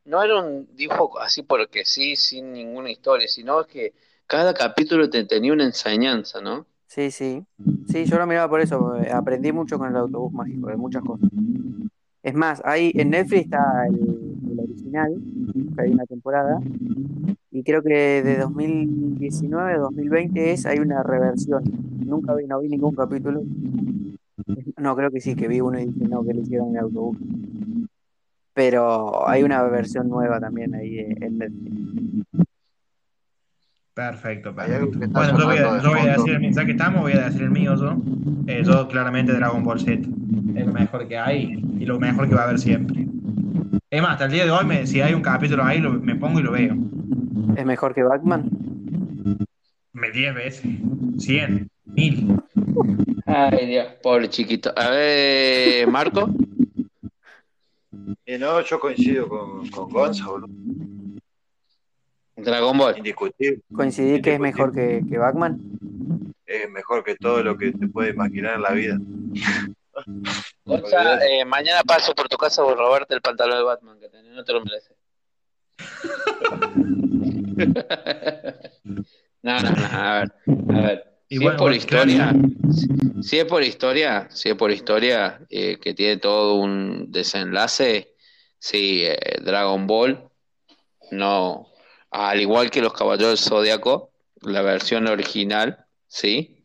No 0.08 0.22
era 0.22 0.42
un 0.42 0.66
dibujo 0.74 1.20
así 1.20 1.42
porque 1.42 1.84
sí, 1.84 2.16
sin 2.16 2.52
ninguna 2.52 2.90
historia, 2.90 3.28
sino 3.28 3.64
que 3.64 3.92
cada 4.26 4.54
capítulo 4.54 5.08
te 5.10 5.24
tenía 5.24 5.52
una 5.52 5.64
enseñanza, 5.64 6.40
¿no? 6.40 6.66
Sí, 6.86 7.10
sí. 7.10 7.44
Sí, 7.86 8.06
yo 8.06 8.18
lo 8.18 8.26
miraba 8.26 8.48
por 8.48 8.60
eso, 8.60 8.94
aprendí 9.12 9.52
mucho 9.52 9.78
con 9.78 9.90
el 9.90 9.96
autobús 9.96 10.32
mágico, 10.32 10.68
de 10.68 10.76
muchas 10.76 11.02
cosas. 11.02 11.28
Es 12.22 12.34
más, 12.34 12.62
ahí 12.64 12.90
en 12.94 13.10
Netflix 13.10 13.44
está 13.44 13.86
el, 13.86 14.58
original, 14.58 15.14
que 15.76 15.82
hay 15.82 15.90
una 15.92 16.06
temporada, 16.06 16.58
y 17.50 17.62
creo 17.62 17.82
que 17.82 18.22
de 18.22 18.38
2019 18.38 19.72
a 19.74 19.78
2020 19.78 20.52
es, 20.52 20.64
hay 20.64 20.78
una 20.78 21.02
reversión. 21.02 21.62
Nunca 22.04 22.34
vi, 22.34 22.46
no 22.46 22.60
vi 22.60 22.68
ningún 22.68 22.94
capítulo. 22.94 23.42
No, 24.78 24.96
creo 24.96 25.10
que 25.10 25.20
sí, 25.20 25.34
que 25.34 25.48
vi 25.48 25.60
uno 25.60 25.78
y 25.78 25.86
dije, 25.86 26.08
no, 26.08 26.24
que 26.24 26.32
le 26.32 26.40
hicieron 26.42 26.70
el 26.70 26.78
autobús. 26.78 27.18
Pero 28.58 29.28
hay 29.28 29.44
una 29.44 29.62
versión 29.62 30.08
nueva 30.08 30.40
también 30.40 30.74
ahí 30.74 30.98
en 30.98 31.38
Netflix. 31.38 31.76
Perfecto, 33.94 34.52
perfecto. 34.52 34.98
Bueno, 35.10 35.38
yo 35.38 35.44
voy 35.46 35.58
a, 35.58 35.80
yo 35.80 35.90
voy 35.90 36.08
decir 36.08 36.32
el 36.34 36.40
mensaje 36.40 36.66
que 36.66 36.72
estamos, 36.72 37.02
voy 37.02 37.12
a 37.12 37.26
decir 37.26 37.42
el 37.42 37.52
mío 37.52 37.76
yo. 37.76 37.96
Eh, 38.48 38.64
yo 38.66 38.88
claramente 38.88 39.32
Dragon 39.32 39.62
Ball 39.62 39.78
Z. 39.78 39.92
Es 40.56 40.66
lo 40.66 40.72
mejor 40.72 41.06
que 41.06 41.16
hay 41.16 41.52
y 41.78 41.86
lo 41.86 42.00
mejor 42.00 42.28
que 42.28 42.34
va 42.34 42.40
a 42.40 42.44
haber 42.46 42.58
siempre. 42.58 43.06
Es 43.90 44.02
más, 44.02 44.14
hasta 44.14 44.24
el 44.24 44.32
día 44.32 44.44
de 44.44 44.50
hoy, 44.50 44.66
me- 44.66 44.88
si 44.88 45.00
hay 45.02 45.14
un 45.14 45.22
capítulo 45.22 45.62
ahí, 45.62 45.78
lo- 45.78 45.92
me 45.92 46.16
pongo 46.16 46.40
y 46.40 46.42
lo 46.42 46.50
veo. 46.50 46.76
¿Es 47.56 47.64
mejor 47.64 47.94
que 47.94 48.02
Batman? 48.02 48.50
Me 49.92 50.10
10 50.10 50.34
veces, 50.34 50.66
100, 51.18 51.68
1000. 51.84 52.36
Ay, 53.24 53.66
Dios, 53.66 53.86
pobre 54.02 54.28
chiquito. 54.28 54.72
A 54.76 54.90
ver, 54.90 55.86
Marco. 55.86 56.28
Y 58.26 58.38
no, 58.38 58.60
yo 58.60 58.80
coincido 58.80 59.28
con, 59.28 59.68
con 59.70 59.90
Gonza, 59.90 60.26
boludo. 60.26 60.48
Dragon 62.36 62.78
Ball. 62.78 62.98
Indiscutible. 62.98 63.60
¿Coincidí 63.74 64.22
que 64.22 64.34
es 64.34 64.40
mejor 64.40 64.72
que, 64.72 65.02
que 65.08 65.18
Batman? 65.18 65.60
Es 66.46 66.70
mejor 66.70 67.02
que 67.04 67.16
todo 67.16 67.42
lo 67.42 67.58
que 67.58 67.72
te 67.72 67.88
puede 67.88 68.10
imaginar 68.10 68.56
en 68.56 68.62
la 68.62 68.70
vida. 68.72 68.98
Gonza, 70.64 71.26
eh, 71.26 71.44
mañana 71.44 71.82
paso 71.82 72.14
por 72.14 72.28
tu 72.28 72.36
casa 72.36 72.62
por 72.62 72.78
robarte 72.78 73.14
el 73.14 73.20
pantalón 73.20 73.58
de 73.58 73.64
Batman 73.64 73.98
que 73.98 74.08
tenés, 74.08 74.32
no 74.32 74.44
te 74.44 74.52
lo 74.52 74.64
mereces. 74.64 74.96
no, 79.42 79.60
no, 79.60 79.70
no, 79.70 79.86
a 79.86 80.20
ver, 80.20 80.32
a 80.46 80.80
ver. 80.80 81.17
Si 81.28 81.36
bueno, 81.36 81.52
es 81.52 81.58
por 81.58 81.72
historia, 81.74 82.34
si, 83.20 83.38
es 83.38 83.44
por 83.44 83.62
historia, 83.62 84.28
si 84.30 84.48
es 84.48 84.54
por 84.54 84.70
historia, 84.70 85.40
eh, 85.50 85.78
que 85.78 85.92
tiene 85.92 86.16
todo 86.16 86.54
un 86.54 87.12
desenlace, 87.12 88.14
sí, 88.58 89.02
eh, 89.04 89.18
Dragon 89.42 89.86
Ball, 89.86 90.30
no, 91.10 91.68
al 92.10 92.40
igual 92.40 92.70
que 92.70 92.80
los 92.80 92.94
Caballeros 92.94 93.40
del 93.40 93.46
Zodiaco, 93.50 94.10
la 94.40 94.62
versión 94.62 95.06
original, 95.06 95.84
sí, 96.06 96.64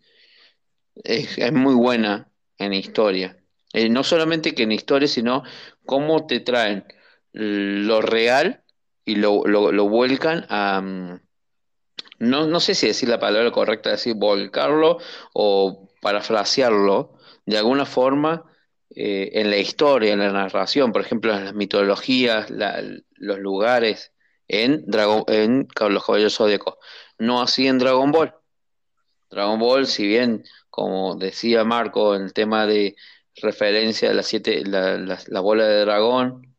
es, 0.96 1.38
es 1.38 1.52
muy 1.52 1.76
buena 1.76 2.30
en 2.58 2.72
historia. 2.72 3.38
Eh, 3.74 3.90
no 3.90 4.04
solamente 4.04 4.56
que 4.56 4.64
en 4.64 4.72
historia, 4.72 5.10
sino 5.10 5.44
cómo 5.86 6.26
te 6.26 6.40
traen 6.40 6.86
lo 7.34 8.02
real 8.02 8.64
y 9.04 9.16
lo, 9.16 9.46
lo, 9.46 9.74
lo 9.74 9.90
vuelcan 9.90 10.46
a... 10.48 11.20
No, 12.24 12.48
no 12.48 12.60
sé 12.60 12.76
si 12.76 12.88
decir 12.88 13.10
la 13.10 13.20
palabra 13.20 13.52
correcta, 13.52 13.92
decir 13.92 14.16
volcarlo 14.16 14.98
o 15.34 15.90
parafrasearlo 16.02 17.14
de 17.46 17.58
alguna 17.58 17.86
forma 17.86 18.46
eh, 18.96 19.32
en 19.34 19.50
la 19.50 19.58
historia, 19.58 20.14
en 20.14 20.20
la 20.20 20.32
narración, 20.32 20.92
por 20.92 21.02
ejemplo, 21.02 21.34
en 21.36 21.46
las 21.46 21.54
mitologías, 21.54 22.50
la- 22.52 22.82
los 23.16 23.40
lugares 23.40 24.12
en, 24.48 24.84
Dragon, 24.86 25.24
en 25.28 25.68
Los 25.90 26.06
Caballeros 26.06 26.36
Zodíacos. 26.38 26.76
No 27.18 27.42
así 27.42 27.68
en 27.68 27.80
Dragon 27.80 28.12
Ball. 28.12 28.34
Dragon 29.30 29.58
Ball, 29.60 29.88
si 29.88 30.06
bien, 30.08 30.44
como 30.70 31.16
decía 31.16 31.64
Marco, 31.64 32.16
en 32.16 32.24
el 32.24 32.34
tema 32.34 32.68
de 32.68 32.96
referencia 33.42 34.12
a 34.12 34.14
las 34.14 34.28
siete, 34.28 34.64
la, 34.66 34.98
la- 34.98 35.20
la 35.28 35.40
bola 35.40 35.66
de 35.68 35.80
dragón, 35.82 36.56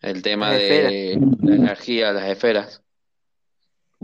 el 0.00 0.22
tema 0.22 0.52
de 0.52 1.16
la 1.42 1.54
energía, 1.54 2.12
las 2.12 2.28
esferas. 2.28 2.82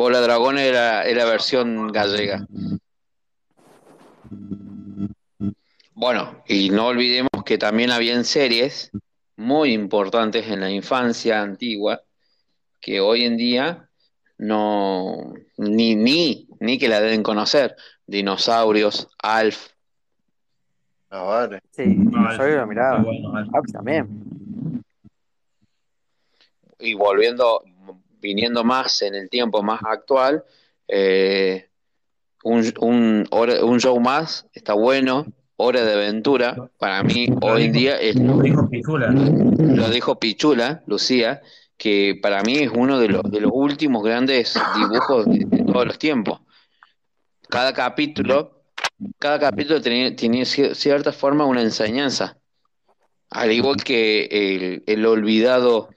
Bola 0.02 0.20
dragón 0.20 0.58
era, 0.58 1.04
era 1.04 1.24
versión 1.24 1.92
gallega. 1.92 2.44
Bueno, 5.94 6.42
y 6.48 6.70
no 6.70 6.88
olvidemos 6.88 7.44
que 7.46 7.56
también 7.56 7.92
habían 7.92 8.24
series 8.24 8.90
muy 9.36 9.72
importantes 9.72 10.48
en 10.48 10.58
la 10.58 10.72
infancia 10.72 11.40
antigua 11.40 12.02
que 12.80 12.98
hoy 12.98 13.26
en 13.26 13.36
día 13.36 13.88
no 14.38 15.34
ni 15.56 15.94
ni 15.94 16.48
ni 16.58 16.80
que 16.80 16.88
la 16.88 17.00
deben 17.00 17.22
conocer. 17.22 17.76
Dinosaurios, 18.04 19.08
Alf. 19.22 19.68
No, 21.12 21.26
vale. 21.28 21.60
Sí, 21.70 21.84
dinosaurio 21.84 22.56
lo 22.56 22.66
miraba. 22.66 23.04
Alf 23.52 23.70
también. 23.72 24.82
Y 26.80 26.94
volviendo, 26.94 27.62
viniendo 28.22 28.64
más 28.64 29.02
en 29.02 29.14
el 29.14 29.28
tiempo 29.28 29.62
más 29.62 29.80
actual, 29.84 30.44
eh, 30.88 31.68
un, 32.44 32.72
un, 32.80 33.26
hora- 33.30 33.64
un 33.64 33.78
show 33.80 33.98
más 34.00 34.46
está 34.54 34.72
bueno, 34.74 35.26
Hora 35.56 35.84
de 35.84 35.92
Aventura, 35.92 36.56
para 36.78 37.02
mí 37.04 37.26
hoy 37.40 37.64
en 37.64 37.72
día 37.72 38.00
es 38.00 38.16
Lo 38.16 38.38
dijo 38.40 38.68
Pichula. 38.68 39.10
lo 39.10 39.90
dijo 39.90 40.18
Pichula, 40.18 40.82
Lucía, 40.86 41.40
que 41.76 42.18
para 42.20 42.42
mí 42.42 42.54
es 42.58 42.70
uno 42.74 42.98
de 42.98 43.08
los, 43.08 43.22
de 43.30 43.40
los 43.40 43.52
últimos 43.54 44.02
grandes 44.02 44.54
dibujos 44.76 45.26
de, 45.26 45.44
de 45.44 45.62
todos 45.64 45.86
los 45.86 45.98
tiempos. 45.98 46.40
Cada 47.48 47.72
capítulo, 47.72 48.62
cada 49.18 49.38
capítulo 49.38 49.80
tenía, 49.80 50.16
tenía 50.16 50.42
cier- 50.44 50.74
cierta 50.74 51.12
forma 51.12 51.44
una 51.44 51.62
enseñanza. 51.62 52.38
Al 53.30 53.52
igual 53.52 53.76
que 53.84 54.24
el, 54.30 54.82
el 54.86 55.06
olvidado 55.06 55.90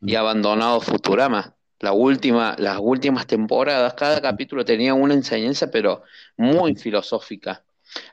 y 0.00 0.14
abandonado 0.14 0.80
Futurama. 0.80 1.54
La 1.82 1.92
última, 1.92 2.54
las 2.58 2.78
últimas 2.80 3.26
temporadas, 3.26 3.94
cada 3.94 4.20
capítulo 4.22 4.64
tenía 4.64 4.94
una 4.94 5.14
enseñanza, 5.14 5.68
pero 5.68 6.04
muy 6.36 6.76
filosófica. 6.76 7.64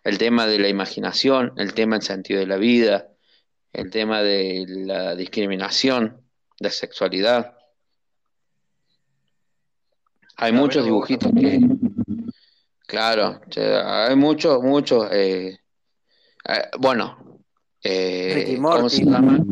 El 0.03 0.17
tema 0.17 0.47
de 0.47 0.57
la 0.57 0.69
imaginación, 0.69 1.53
el 1.55 1.75
tema 1.75 1.95
del 1.95 2.01
sentido 2.01 2.39
de 2.39 2.47
la 2.47 2.57
vida, 2.57 3.09
el 3.71 3.91
tema 3.91 4.23
de 4.23 4.65
la 4.67 5.15
discriminación, 5.15 6.19
de 6.59 6.71
sexualidad. 6.71 7.57
Hay 10.35 10.51
muchos 10.51 10.83
dibujitos 10.83 11.31
que, 11.39 11.59
claro, 12.87 13.39
hay 13.55 14.15
muchos, 14.15 14.63
muchos, 14.63 15.07
eh, 15.11 15.59
eh, 16.47 16.61
bueno, 16.79 17.39
eh, 17.83 18.31
Ricky 18.33 18.55
¿cómo 18.55 18.79
Morty. 18.79 18.95
se 18.95 19.05
llama? 19.05 19.45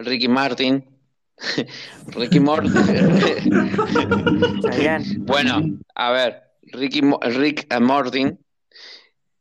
Ricky 0.00 0.26
Martin. 0.26 0.93
Ricky 2.14 2.40
Morty. 2.40 2.68
bueno, 5.18 5.62
a 5.94 6.10
ver, 6.10 6.42
Ricky, 6.62 7.02
Mo- 7.02 7.20
Rick 7.22 7.66
and 7.70 7.86
Morty. 7.86 8.26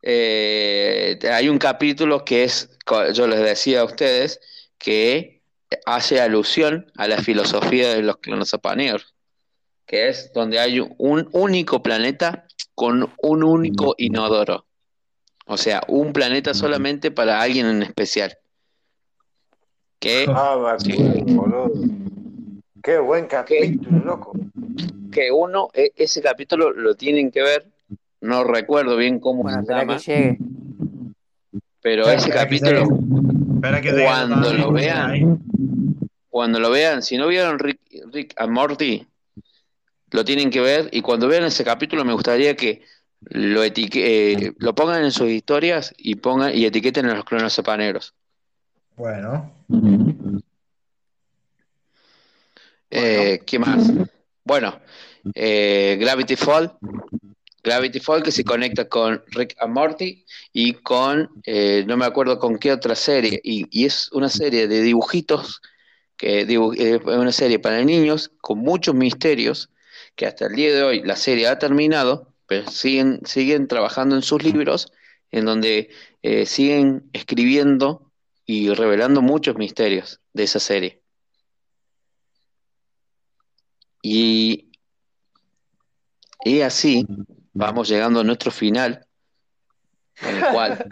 eh, 0.01 1.17
hay 1.31 1.49
un 1.49 1.57
capítulo 1.57 2.25
que 2.25 2.43
es, 2.43 2.69
yo 3.13 3.27
les 3.27 3.39
decía 3.39 3.81
a 3.81 3.85
ustedes, 3.85 4.39
que 4.77 5.41
hace 5.85 6.21
alusión 6.21 6.91
a 6.97 7.07
la 7.07 7.17
filosofía 7.17 7.93
de 7.93 8.01
los 8.01 8.17
clonozopaneros, 8.17 9.13
que 9.85 10.09
es 10.09 10.31
donde 10.33 10.59
hay 10.59 10.79
un 10.79 11.27
único 11.31 11.81
planeta 11.81 12.45
con 12.75 13.13
un 13.21 13.43
único 13.43 13.95
inodoro. 13.97 14.67
O 15.45 15.57
sea, 15.57 15.81
un 15.87 16.13
planeta 16.13 16.53
solamente 16.53 17.11
para 17.11 17.41
alguien 17.41 17.65
en 17.67 17.83
especial. 17.83 18.37
Que, 20.03 20.25
Ah, 20.35 20.57
me 20.61 20.69
acuerdo, 20.69 21.25
boludo. 21.25 21.71
Qué 22.83 22.97
buen 22.99 23.27
capítulo, 23.27 23.99
loco. 24.03 24.33
que 25.11 25.31
uno, 25.31 25.69
e- 25.73 25.93
ese 25.95 26.21
capítulo 26.21 26.71
lo 26.71 26.95
tienen 26.95 27.31
que 27.31 27.41
ver, 27.41 27.65
no 28.19 28.43
recuerdo 28.43 28.97
bien 28.97 29.19
cómo 29.19 29.49
se 29.49 29.59
espera 29.59 29.79
llama, 29.79 29.97
que 29.97 30.03
llegue. 30.03 30.37
pero 31.81 32.01
Espera, 32.09 32.17
ese 32.17 32.29
espera 32.29 32.43
que 32.43 32.45
capítulo, 32.45 33.81
que 33.81 33.91
llegue, 33.91 34.03
cuando 34.03 34.53
lo 34.53 34.71
vean, 34.73 35.09
ahí. 35.11 35.23
cuando 36.29 36.59
lo 36.59 36.69
vean, 36.69 37.01
si 37.01 37.15
no 37.17 37.27
vieron 37.27 37.59
Rick, 37.59 37.79
Rick 38.11 38.33
and 38.37 38.51
Morty, 38.51 39.07
lo 40.11 40.25
tienen 40.25 40.49
que 40.49 40.59
ver 40.59 40.89
y 40.91 41.01
cuando 41.01 41.27
vean 41.29 41.45
ese 41.45 41.63
capítulo 41.63 42.03
me 42.03 42.13
gustaría 42.13 42.55
que 42.57 42.81
lo 43.21 43.63
etique- 43.63 44.03
eh, 44.03 44.53
lo 44.57 44.75
pongan 44.75 45.05
en 45.05 45.11
sus 45.11 45.29
historias 45.29 45.93
y 45.97 46.15
pongan 46.15 46.53
y 46.53 46.65
etiqueten 46.65 47.05
a 47.05 47.15
los 47.15 47.23
clonocepaneros. 47.23 48.13
Bueno. 48.97 49.62
Eh, 52.95 53.41
¿qué 53.45 53.57
más? 53.57 53.91
Bueno, 54.43 54.79
eh, 55.33 55.97
Gravity 55.99 56.35
Fall. 56.35 56.77
Gravity 57.63 57.99
Fall 57.99 58.21
que 58.21 58.31
se 58.31 58.43
conecta 58.43 58.87
con 58.87 59.23
Rick 59.27 59.55
and 59.59 59.73
Morty 59.73 60.25
y 60.51 60.73
con, 60.73 61.29
eh, 61.45 61.85
no 61.87 61.97
me 61.97 62.05
acuerdo 62.05 62.37
con 62.37 62.57
qué 62.59 62.71
otra 62.71 62.93
serie, 62.93 63.39
y, 63.43 63.65
y 63.71 63.85
es 63.85 64.11
una 64.11 64.29
serie 64.29 64.67
de 64.67 64.81
dibujitos, 64.81 65.61
que 66.17 66.45
dibu- 66.45 66.77
eh, 66.77 66.99
es 67.01 67.17
una 67.17 67.31
serie 67.31 67.59
para 67.59 67.81
niños 67.81 68.31
con 68.41 68.59
muchos 68.59 68.93
misterios, 68.95 69.69
que 70.15 70.27
hasta 70.27 70.47
el 70.47 70.55
día 70.55 70.75
de 70.75 70.83
hoy 70.83 71.01
la 71.03 71.15
serie 71.15 71.47
ha 71.47 71.57
terminado, 71.57 72.33
pero 72.47 72.69
siguen, 72.69 73.21
siguen 73.25 73.67
trabajando 73.67 74.15
en 74.15 74.21
sus 74.21 74.43
libros, 74.43 74.91
en 75.31 75.45
donde 75.45 75.89
siguen 76.45 77.09
escribiendo 77.13 78.11
y 78.45 78.69
revelando 78.73 79.21
muchos 79.21 79.55
misterios 79.55 80.19
de 80.33 80.43
esa 80.43 80.59
serie. 80.59 81.01
Y, 84.01 84.69
y 86.43 86.61
así 86.61 87.05
vamos 87.53 87.87
llegando 87.89 88.19
a 88.19 88.23
nuestro 88.23 88.51
final, 88.51 89.05
en 90.21 90.35
el 90.35 90.43
cual 90.51 90.85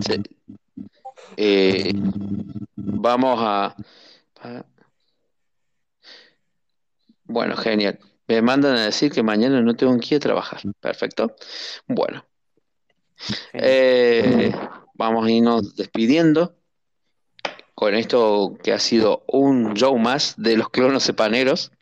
se- 0.00 0.22
eh, 1.36 1.92
vamos 2.76 3.38
a, 3.42 3.76
a- 4.40 4.64
Bueno, 7.24 7.56
genial. 7.56 7.98
Me 8.28 8.40
mandan 8.40 8.76
a 8.76 8.84
decir 8.86 9.12
que 9.12 9.22
mañana 9.22 9.60
no 9.60 9.74
tengo 9.76 9.98
que 9.98 10.14
ir 10.14 10.16
a 10.16 10.20
trabajar. 10.20 10.60
Perfecto. 10.80 11.34
Bueno. 11.86 12.24
Eh, 13.52 14.52
vamos 14.94 15.26
a 15.26 15.30
irnos 15.30 15.74
despidiendo 15.74 16.56
con 17.74 17.94
esto 17.94 18.56
que 18.62 18.72
ha 18.72 18.78
sido 18.78 19.24
un 19.28 19.74
show 19.74 19.96
más 19.98 20.34
de 20.38 20.56
los 20.56 20.70
clonos 20.70 21.02
sepaneros. 21.02 21.72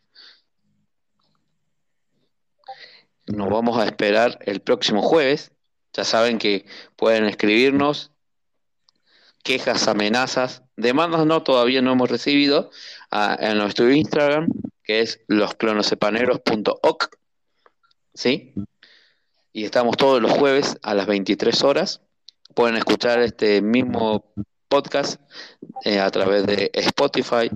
Nos 3.27 3.49
vamos 3.49 3.79
a 3.79 3.85
esperar 3.85 4.39
el 4.43 4.61
próximo 4.61 5.03
jueves. 5.03 5.53
Ya 5.93 6.05
saben 6.05 6.39
que 6.39 6.67
pueden 6.97 7.27
escribirnos 7.27 8.11
quejas, 9.45 9.87
amenazas, 9.87 10.63
demandas 10.75 11.27
no, 11.27 11.43
todavía 11.43 11.83
no 11.83 11.93
hemos 11.93 12.11
recibido 12.11 12.71
en 13.13 13.59
nuestro 13.59 13.93
Instagram, 13.93 14.49
que 14.83 15.01
es 15.01 15.21
losclonosepaneros.oc, 15.29 17.17
¿sí? 18.15 18.55
Y 19.57 19.65
estamos 19.65 19.97
todos 19.97 20.21
los 20.21 20.33
jueves 20.33 20.77
a 20.83 20.95
las 20.95 21.07
23 21.07 21.63
horas. 21.63 22.03
Pueden 22.57 22.77
escuchar 22.77 23.21
este 23.21 23.63
mismo 23.63 24.25
podcast 24.69 25.21
eh, 25.85 26.01
a 26.01 26.11
través 26.11 26.45
de 26.45 26.73
Spotify, 26.75 27.49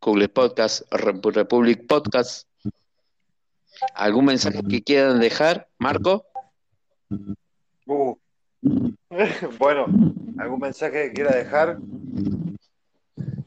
Google 0.00 0.30
Podcast, 0.30 0.90
Rep- 0.90 1.34
Republic 1.34 1.86
Podcast. 1.86 2.48
¿Algún 3.94 4.24
mensaje 4.24 4.62
que 4.66 4.82
quieran 4.82 5.20
dejar, 5.20 5.68
Marco? 5.78 6.24
Uh. 7.84 8.14
bueno, 9.58 9.84
¿algún 10.38 10.60
mensaje 10.60 11.08
que 11.08 11.12
quiera 11.12 11.36
dejar? 11.36 11.76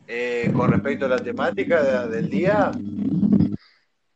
Eh, 0.08 0.52
con 0.56 0.72
respecto 0.72 1.06
a 1.06 1.10
la 1.10 1.18
temática 1.18 1.82
de- 1.82 2.16
del 2.16 2.30
día, 2.30 2.72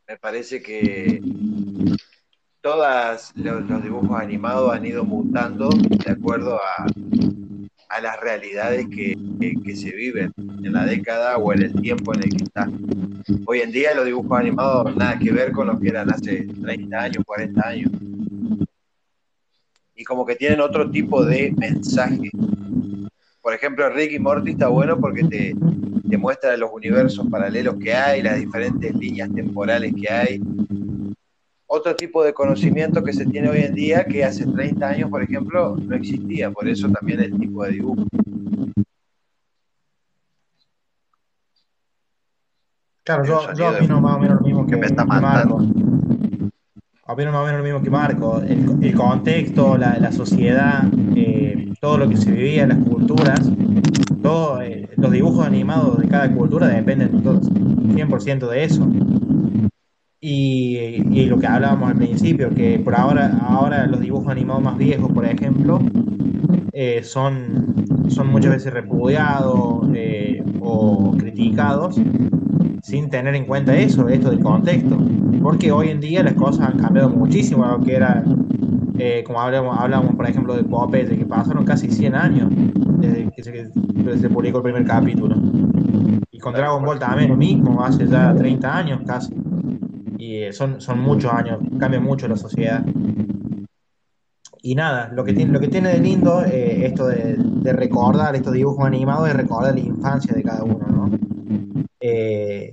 me 0.06 0.16
parece 0.20 0.62
que 0.62 1.20
todos 2.62 3.32
los, 3.34 3.82
dibujos 3.82 4.20
animados 4.20 4.72
han 4.72 4.86
ido 4.86 5.04
mutando 5.04 5.68
de 5.68 6.12
acuerdo 6.12 6.58
a, 6.58 6.86
las 8.00 8.20
realidades 8.20 8.86
que, 8.88 9.16
se 9.74 9.90
viven 9.90 10.32
en 10.36 10.72
la 10.72 10.86
década 10.86 11.36
o 11.36 11.52
en 11.52 11.62
el 11.62 11.82
tiempo 11.82 12.14
en 12.14 12.22
el 12.22 12.30
que 12.30 12.44
están. 12.44 12.72
Hoy 13.44 13.60
en 13.60 13.70
día 13.70 13.94
los 13.94 14.06
dibujos 14.06 14.38
animados 14.38 14.96
nada 14.96 15.18
que 15.18 15.30
ver 15.30 15.52
con 15.52 15.66
los 15.66 15.78
que 15.78 15.88
eran 15.88 16.10
hace 16.10 16.46
30 16.62 16.98
años, 16.98 17.24
40 17.26 17.68
años. 17.68 17.90
Y 19.94 20.04
como 20.04 20.24
que 20.24 20.36
tienen 20.36 20.60
otro 20.60 20.90
tipo 20.90 21.24
de 21.24 21.52
mensaje. 21.58 22.30
Por 23.42 23.52
ejemplo, 23.52 23.90
Rick 23.90 24.12
y 24.12 24.18
Morty 24.18 24.52
está 24.52 24.68
bueno 24.68 24.98
porque 24.98 25.24
te, 25.24 25.54
te 26.08 26.16
muestra 26.16 26.56
los 26.56 26.70
universos 26.72 27.26
paralelos 27.28 27.74
que 27.76 27.92
hay, 27.92 28.22
las 28.22 28.38
diferentes 28.38 28.94
líneas 28.94 29.30
temporales 29.34 29.92
que 30.00 30.10
hay. 30.10 30.40
Otro 31.74 31.96
tipo 31.96 32.22
de 32.22 32.34
conocimiento 32.34 33.02
que 33.02 33.14
se 33.14 33.24
tiene 33.24 33.48
hoy 33.48 33.62
en 33.62 33.74
día 33.74 34.04
que 34.04 34.22
hace 34.22 34.44
30 34.44 34.86
años, 34.86 35.08
por 35.08 35.22
ejemplo, 35.22 35.74
no 35.74 35.96
existía. 35.96 36.50
Por 36.50 36.68
eso 36.68 36.86
también 36.90 37.20
el 37.20 37.38
tipo 37.38 37.64
de 37.64 37.70
dibujo. 37.70 38.04
Claro, 43.02 43.24
yo, 43.24 43.54
yo 43.54 43.70
opino 43.70 44.02
más 44.02 44.16
o 44.16 44.18
menos 44.18 44.40
lo 44.42 44.46
mismo 44.46 44.66
que, 44.66 44.76
me 44.76 44.84
está 44.84 45.04
que 45.04 45.08
matando. 45.08 45.60
Marco. 45.60 45.74
opino 47.06 47.32
más 47.32 47.40
o 47.40 47.44
menos 47.46 47.60
lo 47.60 47.64
mismo 47.64 47.82
que 47.82 47.88
Marco. 47.88 48.42
El, 48.42 48.84
el 48.84 48.94
contexto, 48.94 49.78
la, 49.78 49.98
la 49.98 50.12
sociedad, 50.12 50.84
eh, 51.16 51.72
todo 51.80 51.96
lo 51.96 52.06
que 52.06 52.18
se 52.18 52.32
vivía 52.32 52.66
las 52.66 52.84
culturas, 52.84 53.50
todo, 54.22 54.60
eh, 54.60 54.90
los 54.98 55.10
dibujos 55.10 55.46
animados 55.46 55.98
de 56.00 56.06
cada 56.06 56.30
cultura 56.34 56.68
dependen 56.68 57.22
todos, 57.22 57.50
100% 57.50 58.46
de 58.50 58.64
eso. 58.64 58.86
Y, 60.24 61.02
y 61.10 61.26
lo 61.26 61.36
que 61.36 61.48
hablábamos 61.48 61.90
al 61.90 61.96
principio, 61.96 62.48
que 62.50 62.78
por 62.78 62.94
ahora, 62.94 63.36
ahora 63.40 63.88
los 63.88 63.98
dibujos 63.98 64.28
animados 64.28 64.62
más 64.62 64.78
viejos, 64.78 65.10
por 65.10 65.24
ejemplo, 65.26 65.80
eh, 66.72 67.02
son, 67.02 67.74
son 68.06 68.28
muchas 68.28 68.52
veces 68.52 68.72
repudiados 68.72 69.88
eh, 69.94 70.40
o 70.60 71.16
criticados 71.18 72.00
sin 72.84 73.10
tener 73.10 73.34
en 73.34 73.46
cuenta 73.46 73.76
eso, 73.76 74.08
esto 74.08 74.30
del 74.30 74.38
contexto. 74.38 74.96
Porque 75.42 75.72
hoy 75.72 75.88
en 75.88 75.98
día 75.98 76.22
las 76.22 76.34
cosas 76.34 76.68
han 76.68 76.78
cambiado 76.78 77.10
muchísimo 77.10 77.66
lo 77.66 77.80
que 77.80 77.96
era, 77.96 78.22
eh, 79.00 79.24
como 79.26 79.40
hablamos, 79.40 79.76
hablamos, 79.76 80.14
por 80.14 80.28
ejemplo, 80.28 80.54
de 80.54 80.62
Popeye, 80.62 81.18
que 81.18 81.26
pasaron 81.26 81.64
casi 81.64 81.90
100 81.90 82.14
años 82.14 82.48
desde 82.98 83.28
que 83.32 83.42
se, 83.42 83.52
que 83.52 84.18
se 84.18 84.30
publicó 84.30 84.58
el 84.58 84.62
primer 84.62 84.84
capítulo. 84.84 85.34
Y 86.30 86.38
con 86.38 86.54
Dragon 86.54 86.84
Ball 86.84 87.00
también 87.00 87.30
lo 87.30 87.36
mismo, 87.36 87.82
hace 87.84 88.06
ya 88.06 88.32
30 88.32 88.76
años 88.76 89.00
casi. 89.04 89.34
Y 90.22 90.44
eh, 90.44 90.52
son, 90.52 90.80
son 90.80 91.00
muchos 91.00 91.32
años, 91.32 91.58
cambia 91.80 91.98
mucho 91.98 92.28
la 92.28 92.36
sociedad. 92.36 92.84
Y 94.62 94.76
nada, 94.76 95.10
lo 95.12 95.24
que 95.24 95.32
tiene, 95.32 95.52
lo 95.52 95.58
que 95.58 95.66
tiene 95.66 95.88
de 95.88 95.98
lindo 95.98 96.44
eh, 96.44 96.86
esto 96.86 97.08
de, 97.08 97.36
recordar 97.72 98.36
estos 98.36 98.52
dibujos 98.52 98.86
animados 98.86 99.28
es 99.28 99.34
recordar 99.34 99.74
la 99.74 99.80
infancia 99.80 100.32
de 100.32 100.44
cada 100.44 100.62
uno, 100.62 100.86
¿no? 100.86 101.10
Eh, 101.98 102.72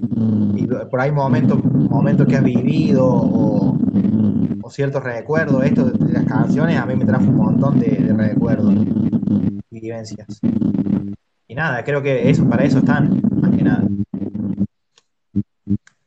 y 0.57 0.67
por 0.67 1.01
ahí 1.01 1.11
momentos, 1.11 1.63
momentos 1.63 2.27
que 2.27 2.35
has 2.35 2.43
vivido 2.43 3.03
o, 3.03 3.75
ciertos 4.69 5.03
recuerdos, 5.03 5.65
esto 5.65 5.85
de, 5.85 6.05
de 6.05 6.13
las 6.13 6.25
canciones 6.25 6.77
a 6.77 6.85
mí 6.85 6.95
me 6.95 7.03
trajo 7.03 7.23
un 7.23 7.37
montón 7.37 7.79
de, 7.79 7.87
de 7.89 8.13
recuerdos 8.13 8.75
y 9.71 9.79
vivencias. 9.79 10.39
Y 11.47 11.55
nada, 11.55 11.83
creo 11.83 12.03
que 12.03 12.29
eso, 12.29 12.47
para 12.47 12.63
eso 12.63 12.77
están, 12.77 13.19
más 13.41 13.57
que 13.57 13.63
nada. 13.63 13.87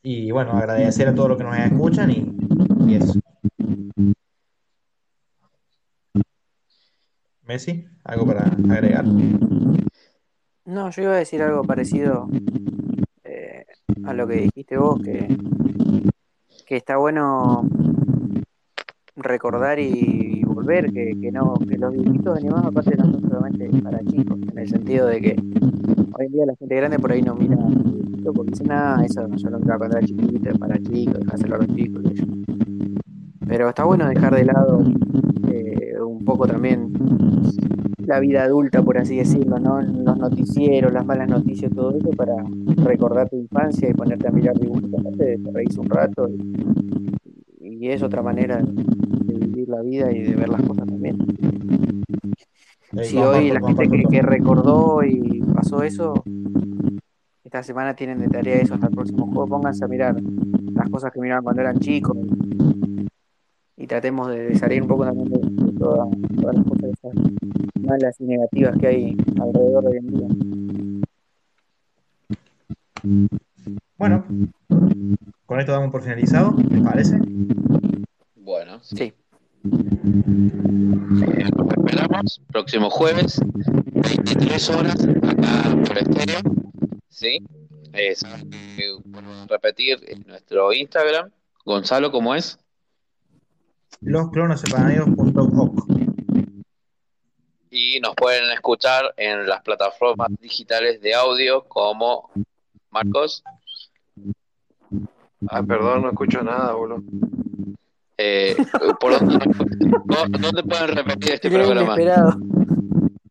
Y 0.05 0.33
bueno, 0.33 0.53
agradecer 0.53 1.09
a 1.09 1.15
todos 1.15 1.31
los 1.31 1.39
que 1.39 1.45
nos 1.45 1.57
escuchan 1.57 2.11
y, 2.11 2.95
eso. 2.95 3.15
Messi, 7.45 7.85
¿algo 8.05 8.27
para 8.27 8.43
agregar? 8.45 9.05
No, 10.65 10.91
yo 10.91 11.03
iba 11.03 11.13
a 11.13 11.19
decir 11.19 11.43
algo 11.43 11.63
parecido 11.63 12.29
eh, 13.25 13.65
a 14.05 14.13
lo 14.13 14.27
que 14.27 14.35
dijiste 14.35 14.77
vos, 14.77 15.01
que, 15.01 15.29
que 16.67 16.77
está 16.77 16.97
bueno 16.97 17.69
recordar 19.15 19.79
y 19.79 20.43
volver, 20.45 20.93
que, 20.93 21.13
que 21.21 21.31
no, 21.31 21.55
que 21.55 21.79
los 21.79 21.93
dibujitos 21.93 22.39
animados 22.39 22.67
aparte 22.67 22.97
no 22.97 23.05
son 23.05 23.23
solamente 23.29 23.69
para 23.83 24.01
chicos, 24.01 24.39
en 24.51 24.59
el 24.59 24.69
sentido 24.69 25.07
de 25.07 25.21
que 25.21 25.37
hoy 26.19 26.27
en 26.27 26.33
día 26.33 26.47
la 26.47 26.57
gente 26.57 26.77
grande 26.77 26.99
por 26.99 27.13
ahí 27.13 27.23
no 27.23 27.35
mira 27.35 27.57
dibujito 27.57 28.33
porque 28.33 28.51
dice, 28.53 28.65
nada, 28.65 29.05
eso 29.05 29.27
yo 29.37 29.51
lo 29.51 29.59
miraba 29.59 29.79
cuando 29.79 29.99
era 29.99 30.07
chiquito, 30.07 30.59
para 30.59 30.79
chicos, 30.79 31.19
dejárselo 31.21 31.55
a 31.55 31.59
los 31.59 31.75
chicos. 31.75 32.03
qué 32.09 32.17
sé 32.17 32.27
yo". 32.27 32.33
Pero 33.47 33.69
está 33.69 33.85
bueno 33.85 34.09
dejar 34.09 34.35
de 34.35 34.45
lado 34.45 34.81
eh, 35.51 35.95
un 36.01 36.25
poco 36.25 36.47
también 36.47 36.93
la 38.07 38.21
vida 38.21 38.45
adulta, 38.45 38.83
por 38.83 38.99
así 38.99 39.17
decirlo, 39.17 39.59
¿no? 39.59 39.81
Los 39.81 40.19
noticieros, 40.19 40.93
las 40.93 41.05
malas 41.07 41.29
noticias, 41.29 41.73
todo 41.73 41.97
eso 41.97 42.11
para 42.11 42.35
recordar 42.77 43.29
tu 43.29 43.37
infancia 43.37 43.89
y 43.89 43.95
ponerte 43.95 44.29
a 44.29 44.31
mirar 44.31 44.59
dibujos, 44.59 44.91
te 45.17 45.39
reís 45.53 45.77
un 45.79 45.89
rato 45.89 46.29
y, 46.29 47.17
y 47.61 47.89
es 47.89 48.03
otra 48.03 48.23
manera 48.23 48.61
de 48.61 49.35
vivir 49.35 49.69
la 49.69 49.83
vida 49.83 50.13
y 50.13 50.23
de 50.23 50.35
ver 50.35 50.49
las 50.49 50.63
cosas 50.63 50.87
también. 50.87 51.17
Si 53.01 53.17
hoy 53.19 53.51
la 53.51 53.61
gente 53.61 53.89
que, 53.89 54.05
que 54.05 54.23
recordó 54.23 55.03
y 55.05 55.41
pasó 55.55 55.83
eso, 55.83 56.15
esta 57.45 57.63
semana 57.63 57.95
tienen 57.95 58.19
de 58.19 58.29
tarea 58.29 58.57
eso 58.57 58.75
hasta 58.75 58.87
el 58.89 58.95
próximo 58.95 59.27
juego, 59.27 59.47
pónganse 59.47 59.85
a 59.85 59.89
mirar 59.89 60.17
las 60.75 60.91
cosas 60.91 61.11
que 61.13 61.21
miraban 61.21 61.43
cuando 61.45 61.63
eran 61.63 61.79
chicos 61.79 62.17
y 63.77 63.87
tratemos 63.87 64.29
de, 64.29 64.45
de 64.49 64.55
salir 64.59 64.83
un 64.83 64.89
poco 64.89 65.05
también 65.05 65.29
de, 65.29 65.39
de 65.39 65.73
toda- 65.79 66.07
todas 66.41 66.55
las 66.57 66.65
cosas 66.65 66.85
esas 66.91 67.13
malas 67.83 68.21
y 68.21 68.25
negativas 68.25 68.77
que 68.79 68.87
hay 68.87 69.17
alrededor 69.41 69.85
de 69.85 69.91
hoy 69.91 69.97
en 69.97 70.07
día. 70.07 70.29
Bueno, 73.97 74.25
con 75.47 75.61
esto 75.61 75.73
damos 75.73 75.91
por 75.91 76.03
finalizado, 76.03 76.55
¿les 76.71 76.81
parece? 76.83 77.19
Bueno, 78.37 78.81
sí. 78.83 79.13
Eh, 79.65 81.51
nos 81.57 81.71
esperamos 81.71 82.41
próximo 82.49 82.91
jueves, 82.91 83.41
23 83.93 84.71
horas, 84.71 84.97
acá 85.05 85.77
por 85.87 85.99
estéreo. 85.99 86.41
¿Sí? 87.09 87.39
Eh, 87.93 88.15
saben 88.17 88.51
que, 88.51 88.99
repetir 89.49 90.01
eh, 90.09 90.17
nuestro 90.27 90.73
Instagram. 90.73 91.31
Gonzalo, 91.65 92.11
¿cómo 92.11 92.35
es? 92.35 92.59
Losclonoseparados.org 94.01 95.87
Y 97.71 98.01
nos 98.01 98.17
pueden 98.17 98.51
escuchar 98.51 99.15
en 99.17 99.47
las 99.47 99.63
plataformas 99.63 100.29
digitales 100.41 101.01
de 101.01 101.15
audio 101.15 101.63
como 101.69 102.31
Marcos. 102.91 103.45
Ah, 105.49 105.63
perdón, 105.63 106.03
no 106.03 106.09
escucho 106.09 106.43
nada, 106.43 106.73
boludo. 106.73 107.03
Eh, 108.25 108.55
¿por 109.01 109.19
dónde, 109.19 110.63
pueden 110.63 110.97
repetir 110.97 111.33
este 111.33 111.51
programa? 111.51 111.95
inesperado. 111.95 112.39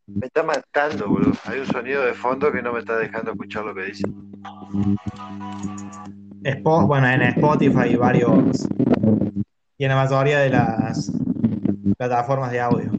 Me 0.08 0.26
está 0.28 0.44
matando, 0.44 1.08
boludo. 1.08 1.32
Hay 1.46 1.60
un 1.60 1.66
sonido 1.68 2.04
de 2.04 2.14
fondo 2.14 2.52
que 2.52 2.62
no 2.62 2.74
me 2.74 2.80
está 2.80 2.98
dejando 2.98 3.32
escuchar 3.32 3.64
lo 3.64 3.74
que 3.74 3.84
dice. 3.84 4.04
Bueno, 6.64 7.08
en 7.08 7.22
Spotify 7.22 7.90
y 7.92 7.96
varios. 7.96 8.68
Y 9.78 9.86
en 9.86 9.90
la 9.90 9.96
mayoría 9.96 10.40
de 10.40 10.50
las 10.50 11.10
plataformas 11.98 12.52
de 12.52 12.60
audio. 12.60 12.92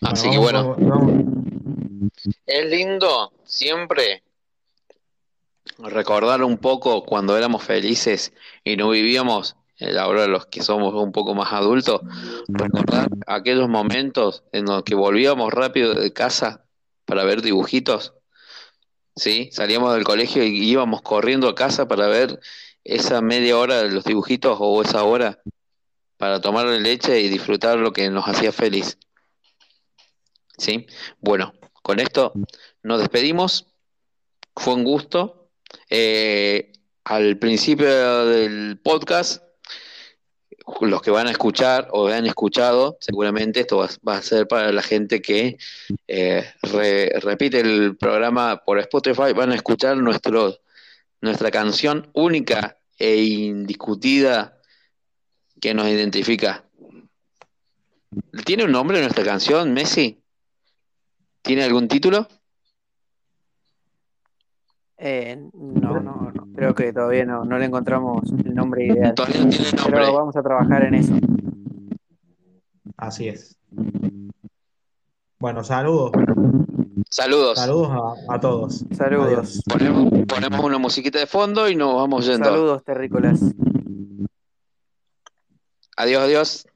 Así 0.00 0.30
que 0.30 0.38
vamos- 0.38 0.76
bueno, 0.76 0.76
vamos- 0.78 1.12
es 2.46 2.70
lindo 2.70 3.32
siempre 3.44 4.22
recordar 5.78 6.42
un 6.42 6.58
poco 6.58 7.04
cuando 7.04 7.36
éramos 7.36 7.62
felices 7.62 8.32
y 8.64 8.76
no 8.76 8.90
vivíamos, 8.90 9.56
eh, 9.78 9.98
ahora 9.98 10.26
los 10.26 10.46
que 10.46 10.62
somos 10.62 10.94
un 10.94 11.12
poco 11.12 11.34
más 11.34 11.52
adultos, 11.52 12.00
recordar 12.48 13.08
aquellos 13.26 13.68
momentos 13.68 14.42
en 14.52 14.66
los 14.66 14.82
que 14.82 14.94
volvíamos 14.94 15.52
rápido 15.52 15.94
de 15.94 16.12
casa 16.12 16.64
para 17.04 17.24
ver 17.24 17.42
dibujitos, 17.42 18.14
¿sí? 19.14 19.50
Salíamos 19.52 19.94
del 19.94 20.04
colegio 20.04 20.44
y 20.44 20.68
íbamos 20.68 21.02
corriendo 21.02 21.48
a 21.48 21.54
casa 21.54 21.88
para 21.88 22.06
ver 22.06 22.40
esa 22.84 23.20
media 23.20 23.58
hora 23.58 23.82
de 23.82 23.90
los 23.90 24.04
dibujitos 24.04 24.56
o 24.60 24.82
esa 24.82 25.02
hora 25.04 25.40
para 26.16 26.40
tomar 26.40 26.66
leche 26.66 27.20
y 27.20 27.28
disfrutar 27.28 27.78
lo 27.78 27.92
que 27.92 28.08
nos 28.10 28.26
hacía 28.26 28.52
feliz. 28.52 28.98
¿Sí? 30.56 30.86
Bueno, 31.20 31.52
con 31.82 32.00
esto 32.00 32.32
nos 32.82 33.00
despedimos. 33.00 33.66
Fue 34.54 34.74
un 34.74 34.84
gusto. 34.84 35.45
Eh, 35.90 36.72
al 37.04 37.38
principio 37.38 38.26
del 38.26 38.78
podcast, 38.82 39.42
los 40.80 41.00
que 41.00 41.12
van 41.12 41.28
a 41.28 41.30
escuchar 41.30 41.88
o 41.92 42.08
han 42.08 42.26
escuchado, 42.26 42.98
seguramente 43.00 43.60
esto 43.60 43.76
va, 43.76 44.16
a 44.16 44.22
ser 44.22 44.48
para 44.48 44.72
la 44.72 44.82
gente 44.82 45.22
que 45.22 45.58
eh, 46.08 46.44
re- 46.62 47.12
repite 47.20 47.60
el 47.60 47.96
programa 47.96 48.64
por 48.64 48.80
Spotify, 48.80 49.32
van 49.32 49.52
a 49.52 49.54
escuchar 49.54 49.96
nuestro, 49.98 50.58
nuestra 51.20 51.52
canción 51.52 52.10
única 52.14 52.78
e 52.98 53.22
indiscutida 53.22 54.60
que 55.60 55.72
nos 55.72 55.86
identifica. 55.86 56.64
¿Tiene 58.44 58.64
un 58.64 58.72
nombre 58.72 59.00
nuestra 59.00 59.24
canción, 59.24 59.72
Messi? 59.72 60.20
¿Tiene 61.42 61.62
algún 61.62 61.86
título? 61.86 62.26
Eh, 64.98 65.50
no, 65.52 66.00
no, 66.00 66.32
no, 66.32 66.48
creo 66.54 66.74
que 66.74 66.92
todavía 66.92 67.24
no, 67.24 67.44
no 67.44 67.58
le 67.58 67.66
encontramos 67.66 68.22
el 68.44 68.54
nombre 68.54 68.86
ideal. 68.86 69.14
Todavía 69.14 69.44
no 69.44 69.50
tiene 69.50 69.72
nombre. 69.72 70.00
Pero 70.00 70.14
vamos 70.14 70.36
a 70.36 70.42
trabajar 70.42 70.84
en 70.84 70.94
eso. 70.94 71.14
Así 72.96 73.28
es. 73.28 73.58
Bueno, 75.38 75.62
saludos. 75.62 76.12
Saludos. 77.10 77.58
Saludos 77.58 77.90
a, 77.90 78.34
a 78.34 78.40
todos. 78.40 78.84
Saludos. 78.96 79.62
Ponemos, 79.68 80.10
ponemos 80.26 80.60
una 80.60 80.78
musiquita 80.78 81.18
de 81.18 81.26
fondo 81.26 81.68
y 81.68 81.76
nos 81.76 81.94
vamos 81.94 82.26
yendo. 82.26 82.46
Saludos, 82.46 82.84
terrícolas. 82.84 83.40
Adiós, 85.96 86.22
adiós. 86.22 86.66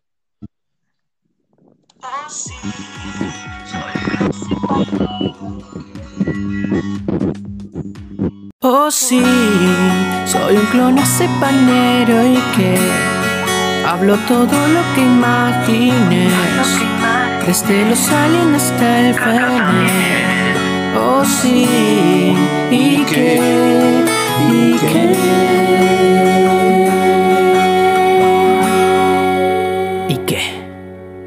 Oh 8.63 8.91
sí, 8.91 9.23
Soy 10.27 10.55
un 10.55 10.67
clon 10.67 10.97
panero 11.41 12.27
y 12.27 12.37
que 12.55 12.77
hablo 13.87 14.19
todo 14.29 14.45
lo 14.45 14.83
que 14.95 15.01
imagines. 15.01 16.31
Desde 17.47 17.89
los 17.89 18.07
aliens 18.11 18.63
hasta 18.63 19.01
el 19.01 19.15
Fernet. 19.15 20.57
Oh 20.95 21.25
sí, 21.25 22.37
y 22.71 23.03
que, 23.07 24.05
y 24.53 24.77
que. 24.77 25.17
¿Y 30.07 30.17
qué? 30.27 30.43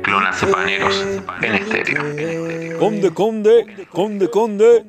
Clonacepaneros 0.03 1.03
en 1.41 1.55
estéreo. 1.55 2.77
Conde, 2.77 3.11
conde, 3.11 3.65
conde, 3.89 4.29
conde. 4.29 4.85